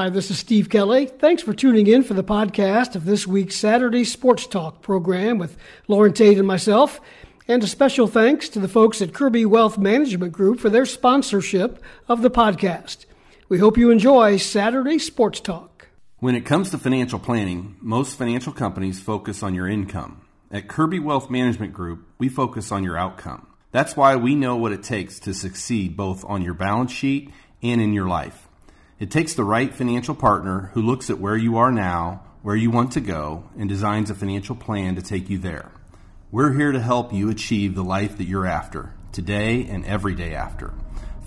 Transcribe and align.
Hi, 0.00 0.08
this 0.08 0.30
is 0.30 0.38
Steve 0.38 0.70
Kelly. 0.70 1.04
Thanks 1.04 1.42
for 1.42 1.52
tuning 1.52 1.86
in 1.86 2.02
for 2.02 2.14
the 2.14 2.24
podcast 2.24 2.96
of 2.96 3.04
this 3.04 3.26
week's 3.26 3.56
Saturday 3.56 4.04
Sports 4.04 4.46
Talk 4.46 4.80
program 4.80 5.36
with 5.36 5.58
Loren 5.88 6.14
Tate 6.14 6.38
and 6.38 6.46
myself. 6.46 7.02
And 7.46 7.62
a 7.62 7.66
special 7.66 8.06
thanks 8.06 8.48
to 8.48 8.60
the 8.60 8.66
folks 8.66 9.02
at 9.02 9.12
Kirby 9.12 9.44
Wealth 9.44 9.76
Management 9.76 10.32
Group 10.32 10.58
for 10.58 10.70
their 10.70 10.86
sponsorship 10.86 11.82
of 12.08 12.22
the 12.22 12.30
podcast. 12.30 13.04
We 13.50 13.58
hope 13.58 13.76
you 13.76 13.90
enjoy 13.90 14.38
Saturday 14.38 14.98
Sports 14.98 15.38
Talk. 15.38 15.88
When 16.18 16.34
it 16.34 16.46
comes 16.46 16.70
to 16.70 16.78
financial 16.78 17.18
planning, 17.18 17.76
most 17.82 18.16
financial 18.16 18.54
companies 18.54 19.02
focus 19.02 19.42
on 19.42 19.54
your 19.54 19.68
income. 19.68 20.22
At 20.50 20.66
Kirby 20.66 21.00
Wealth 21.00 21.28
Management 21.28 21.74
Group, 21.74 22.06
we 22.16 22.30
focus 22.30 22.72
on 22.72 22.84
your 22.84 22.96
outcome. 22.96 23.48
That's 23.70 23.98
why 23.98 24.16
we 24.16 24.34
know 24.34 24.56
what 24.56 24.72
it 24.72 24.82
takes 24.82 25.20
to 25.20 25.34
succeed 25.34 25.94
both 25.94 26.24
on 26.24 26.40
your 26.40 26.54
balance 26.54 26.90
sheet 26.90 27.30
and 27.62 27.82
in 27.82 27.92
your 27.92 28.08
life. 28.08 28.46
It 29.00 29.10
takes 29.10 29.32
the 29.32 29.44
right 29.44 29.74
financial 29.74 30.14
partner 30.14 30.70
who 30.74 30.82
looks 30.82 31.08
at 31.08 31.18
where 31.18 31.36
you 31.36 31.56
are 31.56 31.72
now, 31.72 32.22
where 32.42 32.54
you 32.54 32.70
want 32.70 32.92
to 32.92 33.00
go, 33.00 33.44
and 33.58 33.66
designs 33.66 34.10
a 34.10 34.14
financial 34.14 34.54
plan 34.54 34.94
to 34.96 35.02
take 35.02 35.30
you 35.30 35.38
there. 35.38 35.72
We're 36.30 36.52
here 36.52 36.70
to 36.70 36.80
help 36.80 37.10
you 37.10 37.30
achieve 37.30 37.74
the 37.74 37.82
life 37.82 38.18
that 38.18 38.26
you're 38.26 38.44
after, 38.44 38.92
today 39.10 39.64
and 39.64 39.86
every 39.86 40.14
day 40.14 40.34
after. 40.34 40.74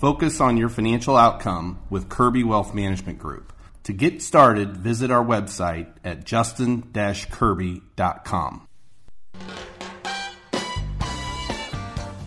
Focus 0.00 0.40
on 0.40 0.56
your 0.56 0.68
financial 0.68 1.16
outcome 1.16 1.80
with 1.90 2.08
Kirby 2.08 2.44
Wealth 2.44 2.74
Management 2.74 3.18
Group. 3.18 3.52
To 3.82 3.92
get 3.92 4.22
started, 4.22 4.76
visit 4.76 5.10
our 5.10 5.24
website 5.24 5.88
at 6.04 6.24
justin-kirby.com. 6.24 8.68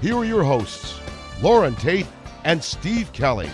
here 0.00 0.16
are 0.16 0.24
your 0.24 0.44
hosts, 0.44 1.00
Loren 1.42 1.74
Tate 1.76 2.06
and 2.44 2.62
Steve 2.62 3.12
Kelly. 3.12 3.50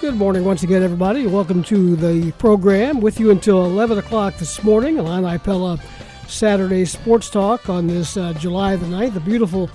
Good 0.00 0.16
morning 0.16 0.44
once 0.44 0.62
again, 0.62 0.82
everybody. 0.82 1.26
Welcome 1.26 1.62
to 1.64 1.96
the 1.96 2.32
program 2.32 3.00
with 3.00 3.20
you 3.20 3.30
until 3.30 3.64
11 3.64 3.98
o'clock 3.98 4.36
this 4.36 4.62
morning. 4.62 4.98
Illini 4.98 5.38
Pella 5.38 5.78
Saturday 6.26 6.84
Sports 6.84 7.30
Talk 7.30 7.68
on 7.68 7.86
this 7.86 8.16
uh, 8.16 8.32
July 8.34 8.76
the 8.76 8.86
9th, 8.86 9.16
a 9.16 9.20
beautiful 9.20 9.70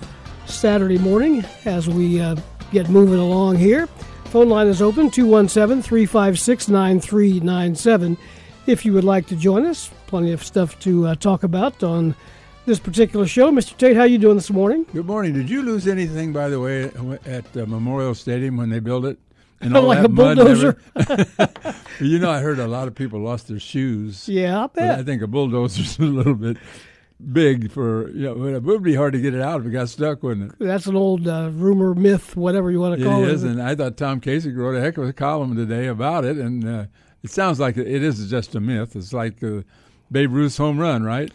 Saturday 0.46 0.98
morning 0.98 1.44
as 1.66 1.88
we 1.88 2.20
uh, 2.20 2.36
get 2.72 2.90
moving 2.90 3.20
along 3.20 3.58
here. 3.58 3.88
Phone 4.26 4.50
line 4.50 4.68
is 4.68 4.82
open 4.82 5.10
217 5.10 5.82
356 5.82 6.68
9397. 6.68 8.18
If 8.68 8.86
you 8.86 8.94
would 8.94 9.04
like 9.04 9.26
to 9.28 9.36
join 9.36 9.66
us, 9.66 9.90
plenty 10.08 10.32
of 10.32 10.44
stuff 10.44 10.80
to 10.82 11.08
uh, 11.08 11.16
talk 11.16 11.44
about 11.44 11.82
on 11.84 12.16
this 12.66 12.80
particular 12.80 13.28
show. 13.28 13.52
Mr. 13.52 13.76
Tate, 13.78 13.96
how 13.96 14.04
you 14.04 14.18
doing 14.18 14.36
this 14.36 14.50
morning? 14.50 14.86
Good 14.94 15.06
morning. 15.06 15.34
Did 15.34 15.50
you 15.50 15.64
lose 15.64 15.88
anything, 15.88 16.34
by 16.34 16.50
the 16.50 16.60
way, 16.60 16.86
at 17.26 17.58
uh, 17.58 17.66
Memorial 17.66 18.14
Stadium 18.14 18.58
when 18.58 18.70
they 18.70 18.80
built 18.80 19.06
it? 19.06 19.18
And 19.62 19.76
all 19.78 19.84
like 19.84 20.04
a 20.04 20.10
bulldozer. 20.10 20.82
you 22.00 22.20
know, 22.20 22.32
I 22.32 22.40
heard 22.40 22.60
a 22.60 22.68
lot 22.68 22.88
of 22.88 22.96
people 22.96 23.20
lost 23.20 23.48
their 23.48 23.60
shoes. 23.60 24.30
Yeah, 24.30 24.64
I 24.64 24.68
bet. 24.68 25.00
I 25.00 25.04
think 25.04 25.22
a 25.22 25.28
bulldozer's 25.28 26.00
a 26.00 26.04
little 26.04 26.36
bit 26.36 26.58
big 27.34 27.70
for 27.72 28.10
you 28.12 28.24
know. 28.24 28.46
It 28.46 28.64
would 28.64 28.84
be 28.84 28.96
hard 28.96 29.14
to 29.14 29.20
get 29.20 29.34
it 29.34 29.42
out 29.42 29.60
if 29.62 29.68
it 29.68 29.72
got 29.72 29.90
stuck, 29.90 30.24
wouldn't 30.24 30.54
it? 30.54 30.60
That's 30.60 30.86
an 30.86 30.96
old 30.96 31.28
uh, 31.28 31.50
rumor, 31.52 31.94
myth, 31.94 32.38
whatever 32.38 32.72
you 32.72 32.80
want 32.80 33.00
to 33.00 33.06
call 33.06 33.24
it. 33.24 33.28
It 33.28 33.34
is, 33.34 33.44
and 33.44 33.62
I 33.62 33.76
thought 33.76 33.98
Tom 33.98 34.22
Kacich 34.22 34.56
wrote 34.56 34.76
a 34.76 34.82
heck 34.82 34.98
of 34.98 35.06
a 35.08 35.14
column 35.14 35.56
today 35.56 35.88
about 35.88 36.24
it, 36.24 36.38
and 36.38 36.66
uh, 36.66 36.86
it 37.22 37.32
sounds 37.32 37.60
like 37.60 37.76
it 37.76 37.88
is 37.88 38.30
just 38.30 38.56
a 38.56 38.62
myth. 38.62 38.96
It's 38.96 39.12
like 39.12 39.44
uh, 39.44 39.64
Babe 40.10 40.32
Ruth's 40.32 40.56
home 40.58 40.80
run, 40.80 41.04
right? 41.04 41.34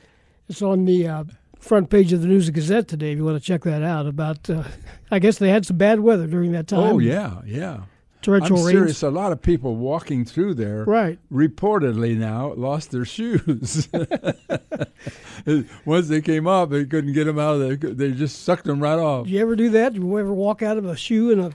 It's 0.48 0.62
on 0.62 0.84
the 0.84 1.08
uh, 1.08 1.24
front 1.58 1.90
page 1.90 2.12
of 2.12 2.20
the 2.20 2.28
News 2.28 2.50
Gazette 2.50 2.88
today. 2.88 3.12
If 3.12 3.18
you 3.18 3.24
want 3.24 3.40
to 3.40 3.44
check 3.44 3.62
that 3.62 3.82
out, 3.82 4.06
about 4.06 4.48
uh, 4.50 4.64
I 5.10 5.18
guess 5.18 5.38
they 5.38 5.48
had 5.48 5.64
some 5.66 5.76
bad 5.78 6.00
weather 6.00 6.26
during 6.26 6.52
that 6.52 6.68
time. 6.68 6.80
Oh 6.80 6.98
yeah, 6.98 7.40
yeah. 7.46 7.82
Torrential 8.20 8.58
I'm 8.58 8.64
rains. 8.64 8.78
serious. 8.78 9.02
A 9.02 9.10
lot 9.10 9.32
of 9.32 9.42
people 9.42 9.76
walking 9.76 10.24
through 10.24 10.54
there, 10.54 10.84
right? 10.84 11.18
Reportedly 11.30 12.16
now 12.16 12.54
lost 12.54 12.90
their 12.90 13.04
shoes. 13.04 13.88
Once 15.84 16.08
they 16.08 16.22
came 16.22 16.46
up, 16.46 16.70
they 16.70 16.86
couldn't 16.86 17.12
get 17.12 17.24
them 17.24 17.38
out 17.38 17.60
of 17.60 17.60
there. 17.60 17.76
They 17.76 18.12
just 18.12 18.44
sucked 18.44 18.64
them 18.64 18.80
right 18.82 18.98
off. 18.98 19.26
Did 19.26 19.34
you 19.34 19.40
ever 19.40 19.56
do 19.56 19.68
that? 19.70 19.92
Did 19.92 20.02
you 20.02 20.18
ever 20.18 20.32
walk 20.32 20.62
out 20.62 20.78
of 20.78 20.86
a 20.86 20.96
shoe 20.96 21.30
in 21.32 21.40
a 21.40 21.50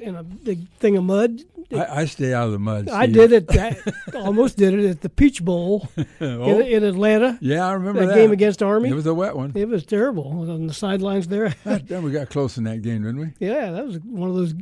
in 0.00 0.16
a 0.16 0.22
big 0.22 0.68
thing 0.78 0.96
of 0.96 1.04
mud? 1.04 1.40
I, 1.72 2.00
I 2.00 2.04
stay 2.06 2.34
out 2.34 2.46
of 2.46 2.52
the 2.52 2.58
mud. 2.58 2.86
Steve. 2.86 2.94
I 2.94 3.06
did 3.06 3.32
it. 3.32 3.56
I 3.56 3.76
almost 4.14 4.56
did 4.56 4.74
it 4.74 4.88
at 4.90 5.00
the 5.02 5.08
Peach 5.08 5.44
Bowl 5.44 5.88
oh? 6.20 6.60
in, 6.60 6.66
in, 6.66 6.84
Atlanta. 6.84 7.38
Yeah, 7.40 7.66
I 7.66 7.72
remember 7.72 8.00
that, 8.00 8.06
that, 8.08 8.14
game 8.14 8.32
against 8.32 8.62
Army. 8.62 8.88
It 8.88 8.94
was 8.94 9.06
a 9.06 9.14
wet 9.14 9.36
one. 9.36 9.52
It 9.54 9.68
was 9.68 9.84
terrible 9.84 10.50
on 10.50 10.66
the 10.66 10.74
sidelines 10.74 11.28
there. 11.28 11.54
then 11.64 12.02
we 12.02 12.10
got 12.10 12.28
close 12.28 12.58
in 12.58 12.64
that 12.64 12.82
game, 12.82 13.02
didn't 13.02 13.20
we? 13.20 13.46
Yeah, 13.46 13.70
that 13.70 13.86
was 13.86 13.98
one 14.00 14.30
of 14.30 14.36
those 14.36 14.54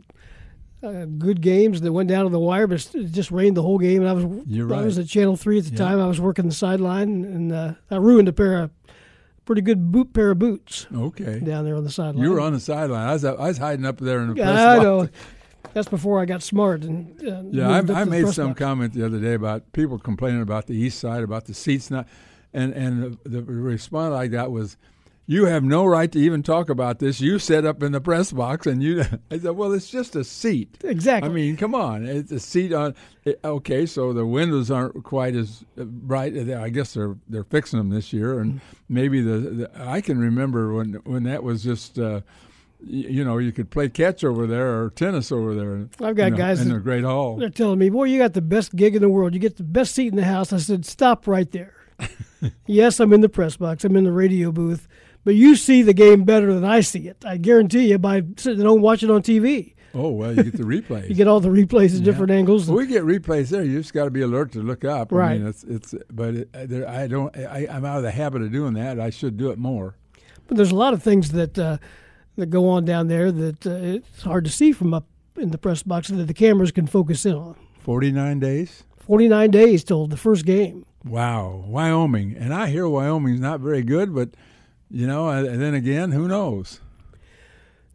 uh, 0.83 1.07
good 1.07 1.41
games 1.41 1.81
that 1.81 1.93
went 1.93 2.09
down 2.09 2.25
to 2.25 2.31
the 2.31 2.39
wire, 2.39 2.67
but 2.67 2.95
it 2.95 3.13
just 3.13 3.31
rained 3.31 3.57
the 3.57 3.63
whole 3.63 3.79
game. 3.79 4.03
And 4.03 4.09
I 4.09 4.13
was 4.13 4.25
right. 4.25 4.79
I 4.79 4.85
was 4.85 4.99
at 4.99 5.09
Channel 5.09 5.37
Three 5.37 5.59
at 5.59 5.65
the 5.65 5.71
yeah. 5.71 5.77
time. 5.79 6.01
I 6.01 6.07
was 6.07 6.21
working 6.21 6.47
the 6.47 6.55
sideline, 6.55 7.25
and 7.25 7.53
uh, 7.53 7.75
I 7.91 7.97
ruined 7.97 8.29
a 8.29 8.33
pair 8.33 8.59
of 8.59 8.71
pretty 9.49 9.63
good 9.63 9.91
boot 9.91 10.13
pair 10.13 10.33
of 10.33 10.39
boots. 10.39 10.87
Okay, 10.95 11.41
down 11.41 11.65
there 11.65 11.75
on 11.75 11.83
the 11.83 11.91
sideline. 11.91 12.23
You 12.23 12.33
were 12.33 12.41
on 12.41 12.53
the 12.53 12.61
sideline. 12.61 13.09
I 13.09 13.15
was 13.15 13.25
I 13.25 13.33
was 13.33 13.57
hiding 13.57 13.87
up 13.87 13.97
there 13.97 14.21
in 14.21 14.29
the 14.29 14.37
yeah, 14.37 14.45
press 14.45 14.59
I 14.59 14.77
box. 14.77 14.85
know. 14.85 15.09
That's 15.73 15.89
before 15.89 16.21
I 16.21 16.27
got 16.27 16.43
smart. 16.43 16.83
And 16.83 17.19
uh, 17.27 17.45
yeah, 17.51 17.71
I, 17.71 18.01
I 18.01 18.05
made 18.05 18.29
some 18.29 18.49
box. 18.49 18.59
comment 18.59 18.93
the 18.93 19.07
other 19.07 19.19
day 19.19 19.33
about 19.33 19.73
people 19.73 19.99
complaining 19.99 20.43
about 20.43 20.67
the 20.67 20.75
east 20.75 20.99
side, 21.01 21.23
about 21.23 21.47
the 21.47 21.55
seats 21.55 21.91
not, 21.91 22.07
and 22.53 22.75
and 22.75 23.19
the, 23.25 23.41
the 23.41 23.43
response 23.43 24.15
I 24.15 24.27
got 24.27 24.51
was, 24.51 24.77
"You 25.31 25.45
have 25.45 25.63
no 25.63 25.85
right 25.85 26.11
to 26.11 26.19
even 26.19 26.43
talk 26.43 26.71
about 26.71 26.99
this. 26.99 27.21
You 27.21 27.39
set 27.39 27.67
up 27.67 27.83
in 27.83 27.93
the 27.93 28.01
press 28.01 28.33
box, 28.33 28.67
and 28.67 28.83
you." 28.83 29.03
I 29.31 29.39
said, 29.39 29.51
"Well, 29.51 29.73
it's 29.73 29.91
just 29.91 30.17
a 30.17 30.25
seat. 30.25 30.79
Exactly. 30.83 31.29
I 31.29 31.33
mean, 31.33 31.57
come 31.57 31.75
on, 31.75 32.07
it's 32.07 32.33
a 32.33 32.41
seat 32.41 32.73
on. 32.73 32.95
Okay, 33.45 33.85
so 33.85 34.15
the 34.15 34.25
windows 34.25 34.71
aren't 34.71 35.05
quite 35.05 35.37
as 35.37 35.65
bright. 35.77 36.35
I 36.37 36.71
guess 36.71 36.95
they're 36.95 37.17
they're 37.29 37.45
fixing 37.45 37.79
them 37.79 37.91
this 37.91 38.13
year, 38.13 38.41
and 38.41 38.63
maybe 38.89 39.21
the, 39.21 39.39
the 39.39 39.71
I 39.77 40.01
can 40.01 40.19
remember 40.19 40.73
when 40.73 40.95
when 41.05 41.23
that 41.25 41.45
was 41.45 41.63
just." 41.63 41.99
Uh, 41.99 42.23
you 42.81 43.25
know, 43.25 43.39
you 43.39 43.51
could 43.51 43.71
play 43.71 43.89
catch 43.89 44.23
over 44.23 44.47
there 44.47 44.81
or 44.81 44.91
tennis 44.91 45.33
over 45.33 45.53
there. 45.53 45.89
I've 46.01 46.15
got 46.15 46.27
you 46.27 46.31
know, 46.31 46.37
guys 46.37 46.61
in 46.61 46.69
the 46.69 46.79
great 46.79 47.03
hall. 47.03 47.37
They're 47.37 47.51
telling 47.51 47.81
me, 47.81 47.91
"Boy, 47.91 48.05
you 48.05 48.19
got 48.19 48.35
the 48.35 48.41
best 48.41 48.77
gig 48.77 48.95
in 48.95 49.03
the 49.03 49.09
world. 49.09 49.35
You 49.35 49.41
get 49.41 49.57
the 49.57 49.65
best 49.65 49.97
seat 49.97 50.13
in 50.13 50.17
the 50.17 50.25
house." 50.25 50.53
I 50.53 50.59
said, 50.59 50.87
"Stop 50.87 51.27
right 51.27 51.51
there." 51.51 51.75
yes, 52.67 53.01
I'm 53.01 53.13
in 53.13 53.21
the 53.21 53.29
press 53.29 53.57
box. 53.57 53.85
I'm 53.85 53.97
in 53.97 54.05
the 54.05 54.13
radio 54.13 54.53
booth, 54.53 54.87
but 55.25 55.35
you 55.35 55.57
see 55.57 55.83
the 55.83 55.93
game 55.93 56.25
better 56.25 56.53
than 56.53 56.65
I 56.65 56.81
see 56.81 57.09
it. 57.09 57.25
I 57.25 57.37
guarantee 57.37 57.91
you 57.91 57.99
by 57.99 58.23
sitting 58.37 58.61
at 58.61 58.67
home 58.67 58.81
watching 58.81 59.11
on 59.11 59.23
TV. 59.23 59.75
Oh 59.95 60.11
well, 60.11 60.35
you 60.35 60.43
get 60.43 60.57
the 60.57 60.63
replays. 60.65 61.09
you 61.09 61.15
get 61.15 61.29
all 61.29 61.41
the 61.41 61.49
replays 61.49 61.95
at 61.95 62.01
yeah. 62.01 62.05
different 62.05 62.31
angles. 62.31 62.69
Well, 62.69 62.79
we 62.79 62.87
get 62.87 63.05
replays 63.05 63.49
there. 63.49 63.63
You 63.65 63.79
just 63.79 63.93
got 63.93 64.05
to 64.05 64.11
be 64.11 64.23
alert 64.23 64.53
to 64.53 64.63
look 64.63 64.85
up. 64.85 65.13
Right. 65.13 65.33
I 65.33 65.39
mean, 65.39 65.47
it's 65.47 65.65
it's. 65.65 65.95
But 66.11 66.35
it, 66.35 66.53
there, 66.53 66.89
I 66.89 67.07
don't. 67.07 67.37
I, 67.37 67.67
I'm 67.71 67.85
out 67.85 67.99
of 67.99 68.03
the 68.03 68.11
habit 68.11 68.43
of 68.43 68.53
doing 68.53 68.75
that. 68.75 69.01
I 69.01 69.11
should 69.11 69.37
do 69.37 69.51
it 69.51 69.59
more. 69.59 69.97
But 70.47 70.57
there's 70.57 70.73
a 70.73 70.77
lot 70.77 70.95
of 70.95 71.03
things 71.03 71.33
that. 71.33 71.59
Uh, 71.59 71.79
that 72.39 72.51
go 72.51 72.69
on 72.69 72.85
down 72.85 73.09
there 73.09 73.31
that 73.31 73.67
uh, 73.67 73.71
it's 73.71 74.23
hard 74.23 74.45
to 74.45 74.51
see 74.51 74.73
from 74.73 74.95
up 74.95 75.07
in 75.37 75.51
the 75.51 75.59
press 75.59 75.83
box 75.83 76.09
that 76.09 76.25
the 76.25 76.35
cameras 76.35 76.71
can 76.71 76.87
focus 76.87 77.27
in 77.27 77.35
on. 77.35 77.57
49 77.81 78.39
days? 78.39 78.85
49 78.99 79.51
days 79.51 79.85
till 79.85 80.07
the 80.07 80.17
first 80.17 80.47
game. 80.47 80.87
Wow. 81.05 81.65
Wyoming. 81.67 82.37
And 82.37 82.55
I 82.55 82.69
hear 82.69 82.89
Wyoming's 82.89 83.41
not 83.41 83.61
very 83.61 83.83
good, 83.83 84.15
but, 84.15 84.31
you 84.91 85.07
know, 85.07 85.29
and 85.29 85.61
then 85.61 85.75
again, 85.75 86.13
who 86.13 86.29
knows? 86.29 86.81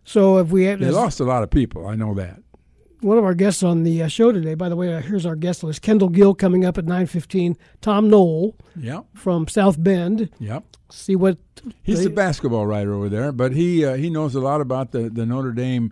So 0.05 0.37
if 0.37 0.49
we 0.49 0.65
have. 0.65 0.79
They 0.79 0.89
lost 0.91 1.19
a 1.19 1.23
lot 1.23 1.43
of 1.43 1.49
people. 1.49 1.87
I 1.87 1.95
know 1.95 2.13
that. 2.15 2.41
one 3.01 3.17
of 3.17 3.23
our 3.23 3.33
guests 3.33 3.63
on 3.63 3.83
the 3.83 4.03
uh, 4.03 4.07
show 4.07 4.31
today. 4.31 4.53
By 4.53 4.69
the 4.69 4.75
way, 4.75 4.93
uh, 4.93 5.01
here's 5.01 5.25
our 5.25 5.35
guest 5.35 5.63
list: 5.63 5.81
Kendall 5.81 6.09
Gill 6.09 6.33
coming 6.35 6.65
up 6.65 6.77
at 6.77 6.85
nine 6.85 7.05
fifteen. 7.07 7.57
Tom 7.81 8.09
Noie 8.09 8.53
Yep. 8.75 9.05
from 9.13 9.47
South 9.47 9.81
Bend. 9.81 10.29
Yep. 10.39 10.63
See 10.89 11.15
what 11.15 11.37
He's 11.81 11.99
they- 11.99 12.03
the 12.05 12.09
basketball 12.11 12.67
writer 12.67 12.93
over 12.93 13.09
there, 13.09 13.31
but 13.31 13.53
he 13.53 13.85
uh, 13.85 13.95
he 13.95 14.09
knows 14.09 14.35
a 14.35 14.41
lot 14.41 14.61
about 14.61 14.91
the, 14.91 15.09
the 15.09 15.25
Notre 15.25 15.51
Dame 15.53 15.91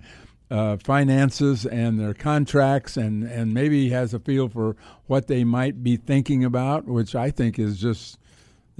uh, 0.51 0.75
finances 0.83 1.65
and 1.65 1.97
their 1.97 2.13
contracts, 2.13 2.97
and, 2.97 3.23
and 3.23 3.53
maybe 3.53 3.85
he 3.85 3.89
has 3.91 4.13
a 4.13 4.19
feel 4.19 4.49
for 4.49 4.75
what 5.07 5.27
they 5.27 5.45
might 5.45 5.81
be 5.81 5.95
thinking 5.95 6.43
about, 6.43 6.85
which 6.85 7.15
I 7.15 7.31
think 7.31 7.57
is 7.57 7.79
just 7.79 8.19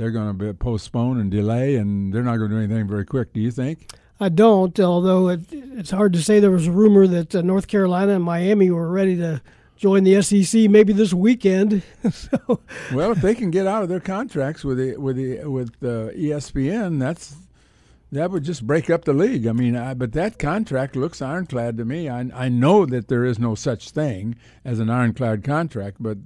they're 0.01 0.09
going 0.09 0.35
to 0.35 0.53
postpone 0.55 1.19
and 1.19 1.29
delay, 1.29 1.75
and 1.75 2.11
they're 2.11 2.23
not 2.23 2.37
going 2.37 2.49
to 2.49 2.55
do 2.55 2.63
anything 2.63 2.87
very 2.87 3.05
quick. 3.05 3.33
Do 3.33 3.39
you 3.39 3.51
think? 3.51 3.87
I 4.19 4.29
don't, 4.29 4.79
although 4.79 5.29
it, 5.29 5.41
it's 5.51 5.91
hard 5.91 6.13
to 6.13 6.23
say. 6.23 6.39
There 6.39 6.49
was 6.49 6.65
a 6.65 6.71
rumor 6.71 7.05
that 7.05 7.35
uh, 7.35 7.41
North 7.41 7.67
Carolina 7.67 8.15
and 8.15 8.23
Miami 8.23 8.71
were 8.71 8.89
ready 8.89 9.15
to 9.17 9.43
join 9.77 10.03
the 10.03 10.19
SEC 10.23 10.71
maybe 10.71 10.91
this 10.91 11.13
weekend. 11.13 11.83
so, 12.11 12.61
Well, 12.91 13.11
if 13.11 13.21
they 13.21 13.35
can 13.35 13.51
get 13.51 13.67
out 13.67 13.83
of 13.83 13.89
their 13.89 13.99
contracts 13.99 14.63
with 14.63 14.79
the, 14.79 14.97
with 14.97 15.17
the, 15.17 15.45
with 15.45 15.69
uh, 15.83 16.09
ESPN, 16.13 16.99
that's 16.99 17.35
that 18.11 18.31
would 18.31 18.43
just 18.43 18.65
break 18.65 18.89
up 18.89 19.05
the 19.05 19.13
league. 19.13 19.45
I 19.45 19.53
mean, 19.53 19.75
I, 19.75 19.93
but 19.93 20.13
that 20.13 20.39
contract 20.39 20.95
looks 20.95 21.21
ironclad 21.21 21.77
to 21.77 21.85
me. 21.85 22.09
I, 22.09 22.27
I 22.33 22.49
know 22.49 22.87
that 22.87 23.07
there 23.07 23.23
is 23.23 23.37
no 23.37 23.53
such 23.53 23.91
thing 23.91 24.35
as 24.65 24.79
an 24.79 24.89
ironclad 24.89 25.43
contract, 25.43 25.97
but 25.99 26.17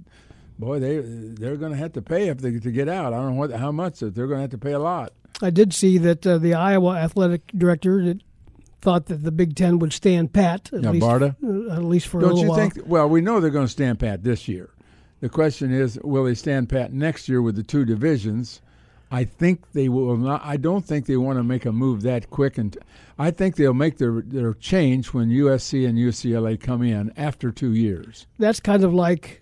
boy, 0.59 0.79
they 0.79 0.99
they're 0.99 1.57
going 1.57 1.71
to 1.71 1.77
have 1.77 1.93
to 1.93 2.01
pay 2.01 2.27
if 2.29 2.39
they 2.39 2.59
to 2.59 2.71
get 2.71 2.87
out. 2.89 3.13
I 3.13 3.17
don't 3.17 3.33
know 3.35 3.39
what 3.39 3.51
how 3.51 3.71
much. 3.71 3.99
They're 3.99 4.11
going 4.11 4.37
to 4.37 4.41
have 4.41 4.51
to 4.51 4.57
pay 4.57 4.71
a 4.73 4.79
lot. 4.79 5.13
I 5.41 5.49
did 5.49 5.73
see 5.73 5.97
that 5.99 6.25
uh, 6.25 6.37
the 6.37 6.53
Iowa 6.53 6.95
athletic 6.95 7.47
director 7.57 8.15
thought 8.81 9.07
that 9.07 9.23
the 9.23 9.31
Big 9.31 9.55
Ten 9.55 9.79
would 9.79 9.91
stand 9.93 10.31
pat 10.31 10.69
at 10.71 10.83
Yeah, 10.83 10.91
least, 10.91 11.05
Barta? 11.05 11.35
uh, 11.43 11.73
at 11.73 11.83
least 11.83 12.07
for 12.07 12.19
a 12.19 12.21
Don't 12.21 12.29
little 12.35 12.43
you 12.43 12.49
while. 12.49 12.69
think? 12.69 12.85
Well, 12.87 13.09
we 13.09 13.19
know 13.21 13.39
they're 13.39 13.49
going 13.49 13.65
to 13.65 13.71
stand 13.71 13.99
pat 13.99 14.23
this 14.23 14.47
year. 14.47 14.69
The 15.21 15.29
question 15.29 15.73
is, 15.73 15.99
will 16.03 16.23
they 16.25 16.35
stand 16.35 16.69
pat 16.69 16.93
next 16.93 17.27
year 17.27 17.41
with 17.41 17.55
the 17.55 17.63
two 17.63 17.83
divisions? 17.83 18.61
I 19.11 19.23
think 19.23 19.71
they 19.73 19.89
will 19.89 20.17
not. 20.17 20.41
I 20.43 20.57
don't 20.57 20.83
think 20.85 21.05
they 21.05 21.15
want 21.17 21.37
to 21.39 21.43
make 21.43 21.65
a 21.65 21.71
move 21.71 22.01
that 22.03 22.29
quick, 22.29 22.57
and 22.57 22.77
I 23.19 23.31
think 23.31 23.55
they'll 23.55 23.73
make 23.73 23.97
their 23.97 24.21
their 24.21 24.53
change 24.53 25.13
when 25.13 25.29
USC 25.29 25.87
and 25.87 25.97
UCLA 25.97 26.59
come 26.59 26.81
in 26.81 27.11
after 27.15 27.51
two 27.51 27.73
years. 27.73 28.25
That's 28.39 28.59
kind 28.59 28.83
of 28.83 28.93
like 28.93 29.41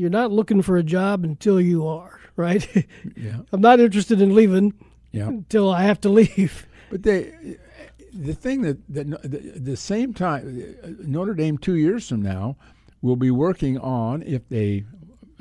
you're 0.00 0.10
not 0.10 0.32
looking 0.32 0.62
for 0.62 0.76
a 0.76 0.82
job 0.82 1.24
until 1.24 1.60
you 1.60 1.86
are, 1.86 2.18
right? 2.36 2.66
Yeah, 3.16 3.40
I'm 3.52 3.60
not 3.60 3.80
interested 3.80 4.20
in 4.20 4.34
leaving 4.34 4.74
yeah. 5.12 5.28
until 5.28 5.70
I 5.70 5.82
have 5.82 6.00
to 6.02 6.08
leave. 6.08 6.66
But 6.90 7.02
they, 7.02 7.32
the 8.12 8.34
thing 8.34 8.62
that 8.62 8.78
that 8.88 9.22
the, 9.22 9.38
the 9.56 9.76
same 9.76 10.14
time 10.14 10.74
Notre 11.00 11.34
Dame 11.34 11.58
two 11.58 11.76
years 11.76 12.08
from 12.08 12.22
now 12.22 12.56
will 13.02 13.16
be 13.16 13.30
working 13.30 13.78
on 13.78 14.22
if 14.22 14.48
they 14.48 14.84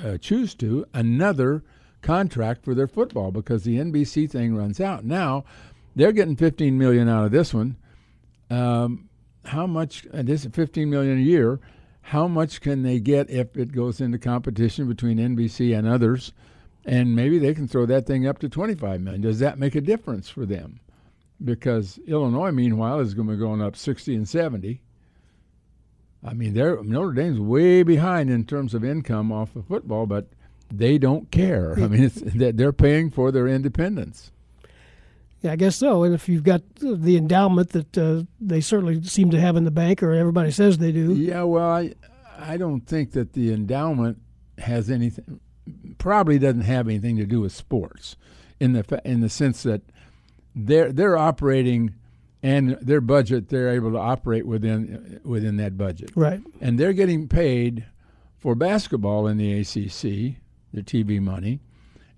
uh, 0.03 0.17
choose 0.17 0.55
to 0.55 0.85
another 0.93 1.63
contract 2.01 2.63
for 2.63 2.73
their 2.73 2.87
football 2.87 3.31
because 3.31 3.63
the 3.63 3.77
NBC 3.77 4.29
thing 4.29 4.55
runs 4.55 4.79
out 4.79 5.03
now. 5.03 5.43
They're 5.95 6.11
getting 6.11 6.35
15 6.35 6.77
million 6.77 7.09
out 7.09 7.25
of 7.25 7.31
this 7.31 7.53
one. 7.53 7.75
Um, 8.49 9.09
how 9.45 9.67
much? 9.67 10.05
And 10.13 10.27
this 10.27 10.45
is 10.45 10.51
15 10.53 10.89
million 10.89 11.17
a 11.17 11.21
year. 11.21 11.59
How 12.09 12.27
much 12.27 12.61
can 12.61 12.81
they 12.81 12.99
get 12.99 13.29
if 13.29 13.55
it 13.55 13.71
goes 13.71 14.01
into 14.01 14.17
competition 14.17 14.87
between 14.87 15.19
NBC 15.19 15.77
and 15.77 15.87
others? 15.87 16.33
And 16.83 17.15
maybe 17.15 17.37
they 17.37 17.53
can 17.53 17.67
throw 17.67 17.85
that 17.85 18.07
thing 18.07 18.25
up 18.25 18.39
to 18.39 18.49
25 18.49 18.99
million. 18.99 19.21
Does 19.21 19.37
that 19.39 19.59
make 19.59 19.75
a 19.75 19.81
difference 19.81 20.27
for 20.27 20.43
them? 20.43 20.79
Because 21.43 21.99
Illinois, 22.07 22.49
meanwhile, 22.49 22.99
is 22.99 23.13
going 23.13 23.27
to 23.27 23.35
be 23.35 23.39
going 23.39 23.61
up 23.61 23.75
60 23.75 24.15
and 24.15 24.27
70. 24.27 24.81
I 26.25 26.33
mean, 26.33 26.55
they're 26.55 26.81
Notre 26.81 27.13
Dame's 27.13 27.39
way 27.39 27.83
behind 27.83 28.31
in 28.31 28.43
terms 28.43 28.73
of 28.73 28.83
income 28.83 29.31
off 29.31 29.55
of 29.55 29.67
football, 29.67 30.07
but 30.07 30.29
they 30.73 30.97
don't 30.97 31.29
care. 31.29 31.75
I 31.77 31.87
mean, 31.87 32.09
they're 32.15 32.73
paying 32.73 33.11
for 33.11 33.31
their 33.31 33.47
independence. 33.47 34.31
Yeah, 35.41 35.53
I 35.53 35.55
guess 35.55 35.77
so. 35.77 36.03
And 36.03 36.13
if 36.13 36.27
you've 36.27 36.43
got 36.43 36.61
the 36.75 37.15
endowment 37.15 37.69
that 37.69 37.97
uh, 37.97 38.23
they 38.41 38.59
certainly 38.61 39.01
seem 39.03 39.29
to 39.31 39.39
have 39.39 39.55
in 39.55 39.63
the 39.63 39.71
bank, 39.71 40.03
or 40.03 40.11
everybody 40.11 40.51
says 40.51 40.77
they 40.77 40.91
do, 40.91 41.13
Yeah, 41.13 41.43
well, 41.43 41.69
I 41.69 41.93
I 42.37 42.57
don't 42.57 42.81
think 42.81 43.11
that 43.13 43.33
the 43.33 43.53
endowment 43.53 44.19
has 44.57 44.89
anything. 44.89 45.39
Probably 45.97 46.39
doesn't 46.39 46.61
have 46.61 46.87
anything 46.87 47.17
to 47.17 47.25
do 47.25 47.41
with 47.41 47.51
sports, 47.53 48.15
in 48.59 48.73
the 48.73 49.01
in 49.05 49.21
the 49.21 49.29
sense 49.29 49.63
that 49.63 49.81
they're 50.55 50.91
they're 50.91 51.17
operating, 51.17 51.93
and 52.43 52.71
their 52.81 53.01
budget 53.01 53.49
they're 53.49 53.69
able 53.69 53.91
to 53.91 53.97
operate 53.97 54.45
within 54.45 55.19
within 55.23 55.57
that 55.57 55.77
budget, 55.77 56.11
right? 56.15 56.41
and 56.59 56.79
they're 56.79 56.93
getting 56.93 57.27
paid 57.27 57.85
for 58.37 58.55
basketball 58.55 59.27
in 59.27 59.37
the 59.37 59.53
ACC, 59.59 60.37
the 60.73 60.81
TV 60.81 61.21
money, 61.21 61.59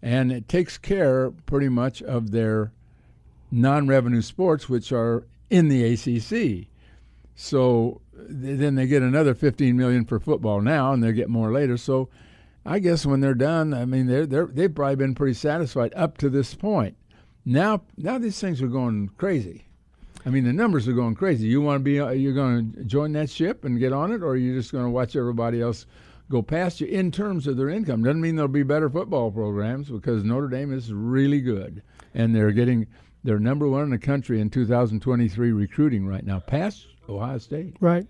and 0.02 0.32
it 0.32 0.48
takes 0.48 0.78
care 0.78 1.32
pretty 1.46 1.70
much 1.70 2.02
of 2.04 2.32
their 2.32 2.72
non-revenue 3.52 4.22
sports, 4.22 4.70
which 4.70 4.92
are 4.92 5.26
in 5.50 5.68
the 5.68 5.84
ACC. 5.84 6.68
So 7.36 8.02
th- 8.16 8.60
then 8.60 8.76
they 8.76 8.88
get 8.88 9.04
another 9.04 9.34
15 9.34 9.76
million 9.76 10.06
for 10.06 10.20
football 10.20 10.62
now, 10.62 10.94
and 10.94 11.04
they 11.04 11.12
get 11.12 11.30
more 11.30 11.52
later. 11.52 11.78
So 11.78 12.10
I 12.66 12.80
guess 12.80 13.06
when 13.06 13.22
they're 13.22 13.34
done, 13.34 13.74
I 13.74 13.86
mean 13.86 14.08
they're 14.08 14.26
they're 14.26 14.46
they've 14.46 14.74
probably 14.74 14.96
been 14.96 15.16
pretty 15.16 15.34
satisfied 15.34 15.94
up 15.96 16.18
to 16.20 16.30
this 16.30 16.54
point. 16.54 16.96
Now 17.46 17.82
now 17.98 18.18
these 18.18 18.40
things 18.40 18.62
are 18.62 18.68
going 18.68 19.10
crazy. 19.18 19.66
I 20.26 20.30
mean 20.30 20.44
the 20.44 20.54
numbers 20.54 20.88
are 20.88 20.94
going 20.94 21.16
crazy. 21.16 21.48
You 21.48 21.62
want 21.62 21.80
to 21.80 21.84
be 21.84 22.00
uh, 22.00 22.12
you're 22.12 22.34
going 22.34 22.74
to 22.74 22.84
join 22.84 23.14
that 23.14 23.30
ship 23.30 23.66
and 23.66 23.80
get 23.80 23.94
on 23.94 24.12
it, 24.12 24.22
or 24.22 24.38
you're 24.38 24.54
you 24.54 24.60
just 24.60 24.72
going 24.72 24.86
to 24.86 24.92
watch 24.92 25.16
everybody 25.16 25.62
else 25.62 25.88
go 26.30 26.42
past 26.42 26.80
you 26.80 26.88
in 26.88 27.12
terms 27.12 27.48
of 27.48 27.58
their 27.58 27.70
income? 27.70 28.04
Doesn't 28.04 28.22
mean 28.22 28.36
there'll 28.36 28.48
be 28.48 28.64
better 28.64 28.90
football 28.90 29.32
programs 29.32 29.90
because 29.90 30.24
Notre 30.24 30.48
Dame 30.48 30.72
is 30.72 30.94
really 30.94 31.42
good, 31.42 31.82
and 32.14 32.36
they're 32.36 32.52
getting 32.52 32.88
they're 33.24 33.40
number 33.40 33.68
one 33.68 33.84
in 33.84 33.90
the 33.92 33.98
country 33.98 34.42
in 34.42 34.50
2023 34.50 35.52
recruiting 35.52 36.08
right 36.08 36.26
now, 36.26 36.40
past 36.40 36.88
Ohio 37.08 37.38
State. 37.38 37.76
Right. 37.80 38.08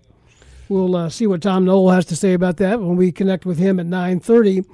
We'll 0.68 0.96
uh, 0.96 1.10
see 1.10 1.26
what 1.26 1.42
Tom 1.42 1.66
Noie 1.66 1.94
has 1.94 2.06
to 2.06 2.16
say 2.16 2.32
about 2.32 2.56
that 2.58 2.80
when 2.80 2.96
we 2.96 3.12
connect 3.12 3.44
with 3.44 3.58
him 3.58 3.78
at 3.78 3.86
9:30. 3.86 4.64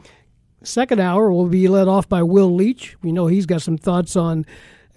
Second 0.62 1.00
hour 1.00 1.30
will 1.32 1.46
be 1.46 1.68
led 1.68 1.88
off 1.88 2.08
by 2.08 2.22
Will 2.22 2.54
Leitch. 2.54 2.96
We 3.02 3.12
know 3.12 3.26
he's 3.26 3.46
got 3.46 3.62
some 3.62 3.78
thoughts 3.78 4.16
on 4.16 4.44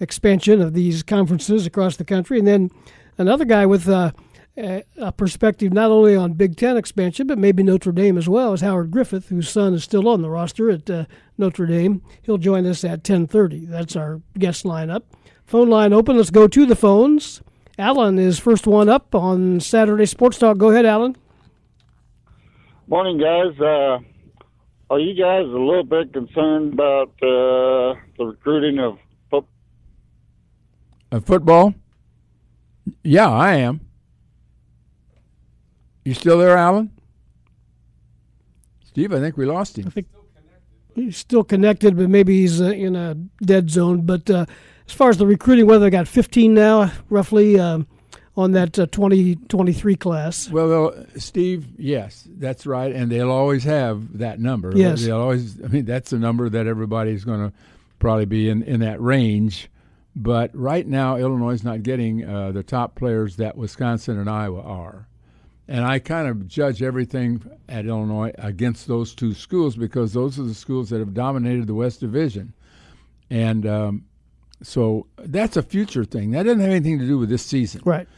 expansion 0.00 0.60
of 0.60 0.74
these 0.74 1.02
conferences 1.02 1.66
across 1.66 1.96
the 1.96 2.04
country, 2.04 2.38
and 2.38 2.46
then 2.46 2.70
another 3.18 3.44
guy 3.44 3.66
with 3.66 3.88
uh, 3.88 4.12
a 4.56 5.12
perspective 5.12 5.72
not 5.72 5.90
only 5.90 6.14
on 6.14 6.34
Big 6.34 6.56
Ten 6.56 6.76
expansion 6.76 7.26
but 7.26 7.38
maybe 7.38 7.62
Notre 7.62 7.92
Dame 7.92 8.18
as 8.18 8.28
well 8.28 8.52
is 8.52 8.60
Howard 8.60 8.90
Griffith, 8.90 9.28
whose 9.28 9.48
son 9.48 9.74
is 9.74 9.82
still 9.82 10.08
on 10.08 10.22
the 10.22 10.30
roster 10.30 10.70
at 10.70 10.88
uh, 10.90 11.06
Notre 11.38 11.66
Dame. 11.66 12.02
He'll 12.22 12.38
join 12.38 12.66
us 12.66 12.84
at 12.84 13.02
10:30. 13.02 13.68
That's 13.68 13.96
our 13.96 14.20
guest 14.38 14.64
lineup. 14.64 15.02
Phone 15.46 15.68
line 15.68 15.92
open. 15.92 16.16
Let's 16.16 16.30
go 16.30 16.48
to 16.48 16.66
the 16.66 16.76
phones. 16.76 17.42
Alan 17.78 18.18
is 18.18 18.38
first 18.38 18.66
one 18.66 18.88
up 18.88 19.14
on 19.14 19.60
Saturday 19.60 20.06
Sports 20.06 20.38
Talk. 20.38 20.58
Go 20.58 20.70
ahead, 20.70 20.86
Alan. 20.86 21.16
Morning, 22.86 23.18
guys. 23.18 23.58
Uh, 23.60 23.98
are 24.90 24.98
you 24.98 25.14
guys 25.14 25.44
a 25.44 25.58
little 25.58 25.84
bit 25.84 26.12
concerned 26.12 26.74
about 26.74 27.08
uh, 27.22 27.94
the 28.18 28.24
recruiting 28.26 28.78
of 28.78 28.98
football? 29.30 29.48
Uh, 31.10 31.20
football? 31.20 31.74
Yeah, 33.02 33.30
I 33.30 33.54
am. 33.54 33.80
You 36.04 36.14
still 36.14 36.38
there, 36.38 36.56
Alan? 36.56 36.90
Steve, 38.84 39.12
I 39.12 39.20
think 39.20 39.36
we 39.36 39.46
lost 39.46 39.78
him. 39.78 39.86
I 39.86 39.90
think 39.90 40.06
He's 40.94 41.16
still 41.16 41.42
connected, 41.42 41.96
but 41.96 42.10
maybe 42.10 42.40
he's 42.42 42.60
uh, 42.60 42.66
in 42.66 42.96
a 42.96 43.14
dead 43.42 43.70
zone. 43.70 44.02
But 44.02 44.28
uh, 44.28 44.44
as 44.86 44.92
far 44.92 45.10
as 45.10 45.18
the 45.18 45.26
recruiting, 45.26 45.66
whether 45.66 45.84
they 45.84 45.90
got 45.90 46.08
15 46.08 46.54
now, 46.54 46.92
roughly, 47.08 47.58
um, 47.58 47.86
on 48.36 48.52
that 48.52 48.78
uh, 48.78 48.86
2023 48.86 49.96
class. 49.96 50.48
Well, 50.48 50.94
Steve, 51.16 51.68
yes, 51.78 52.26
that's 52.38 52.66
right, 52.66 52.92
and 52.92 53.10
they'll 53.10 53.30
always 53.30 53.64
have 53.64 54.18
that 54.18 54.40
number. 54.40 54.72
Yes. 54.74 55.04
they'll 55.04 55.20
always. 55.20 55.62
I 55.62 55.68
mean, 55.68 55.84
that's 55.84 56.10
the 56.10 56.18
number 56.18 56.48
that 56.48 56.66
everybody's 56.66 57.24
going 57.24 57.50
to 57.50 57.56
probably 57.98 58.24
be 58.24 58.48
in 58.48 58.62
in 58.62 58.80
that 58.80 59.00
range. 59.00 59.68
But 60.14 60.50
right 60.54 60.86
now, 60.86 61.16
Illinois 61.16 61.52
is 61.52 61.64
not 61.64 61.82
getting 61.82 62.24
uh, 62.24 62.52
the 62.52 62.62
top 62.62 62.94
players 62.94 63.36
that 63.36 63.56
Wisconsin 63.56 64.18
and 64.18 64.28
Iowa 64.28 64.62
are, 64.62 65.08
and 65.68 65.84
I 65.84 65.98
kind 65.98 66.28
of 66.28 66.46
judge 66.46 66.82
everything 66.82 67.42
at 67.68 67.86
Illinois 67.86 68.32
against 68.38 68.86
those 68.88 69.14
two 69.14 69.34
schools 69.34 69.76
because 69.76 70.12
those 70.12 70.38
are 70.38 70.42
the 70.44 70.54
schools 70.54 70.90
that 70.90 70.98
have 70.98 71.14
dominated 71.14 71.66
the 71.66 71.74
West 71.74 72.00
Division, 72.00 72.54
and 73.30 73.66
um, 73.66 74.04
so 74.62 75.06
that's 75.18 75.56
a 75.56 75.62
future 75.62 76.04
thing. 76.04 76.30
That 76.32 76.44
doesn't 76.44 76.60
have 76.60 76.70
anything 76.70 76.98
to 76.98 77.06
do 77.06 77.18
with 77.18 77.28
this 77.28 77.44
season. 77.44 77.82
Right. 77.84 78.08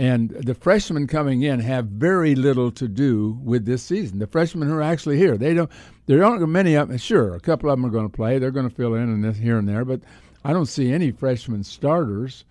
And 0.00 0.30
the 0.30 0.54
freshmen 0.54 1.08
coming 1.08 1.42
in 1.42 1.58
have 1.58 1.86
very 1.86 2.36
little 2.36 2.70
to 2.72 2.86
do 2.86 3.38
with 3.42 3.64
this 3.64 3.82
season. 3.82 4.20
The 4.20 4.28
freshmen 4.28 4.68
who 4.68 4.74
are 4.74 4.82
actually 4.82 5.16
here, 5.18 5.36
they 5.36 5.54
don't. 5.54 5.70
There 6.06 6.24
aren't 6.24 6.48
many 6.48 6.74
of 6.74 6.88
them. 6.88 6.98
Sure, 6.98 7.34
a 7.34 7.40
couple 7.40 7.68
of 7.68 7.78
them 7.78 7.84
are 7.84 7.90
going 7.90 8.08
to 8.08 8.16
play. 8.16 8.38
They're 8.38 8.52
going 8.52 8.68
to 8.68 8.74
fill 8.74 8.94
in 8.94 9.02
and 9.02 9.24
this 9.24 9.36
here 9.36 9.58
and 9.58 9.68
there, 9.68 9.84
but 9.84 10.00
I 10.44 10.52
don't 10.52 10.66
see 10.66 10.92
any 10.92 11.10
freshman 11.10 11.64
starters. 11.64 12.44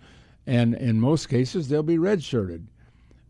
And 0.46 0.74
in 0.74 1.00
most 1.00 1.28
cases, 1.28 1.68
they'll 1.68 1.82
be 1.82 1.96
redshirted. 1.96 2.66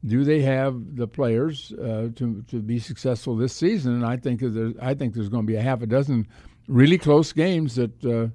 do 0.04 0.24
they 0.24 0.40
have 0.42 0.96
the 0.96 1.06
players 1.06 1.72
uh, 1.72 2.08
to 2.16 2.44
to 2.48 2.60
be 2.60 2.80
successful 2.80 3.36
this 3.36 3.52
season? 3.52 3.94
And 3.94 4.04
I 4.04 4.16
think 4.16 4.40
there's 4.40 4.74
I 4.82 4.94
think 4.94 5.14
there's 5.14 5.28
going 5.28 5.44
to 5.44 5.52
be 5.52 5.56
a 5.56 5.62
half 5.62 5.82
a 5.82 5.86
dozen 5.86 6.26
really 6.66 6.98
close 6.98 7.32
games 7.32 7.76
that 7.76 8.04
uh, 8.04 8.28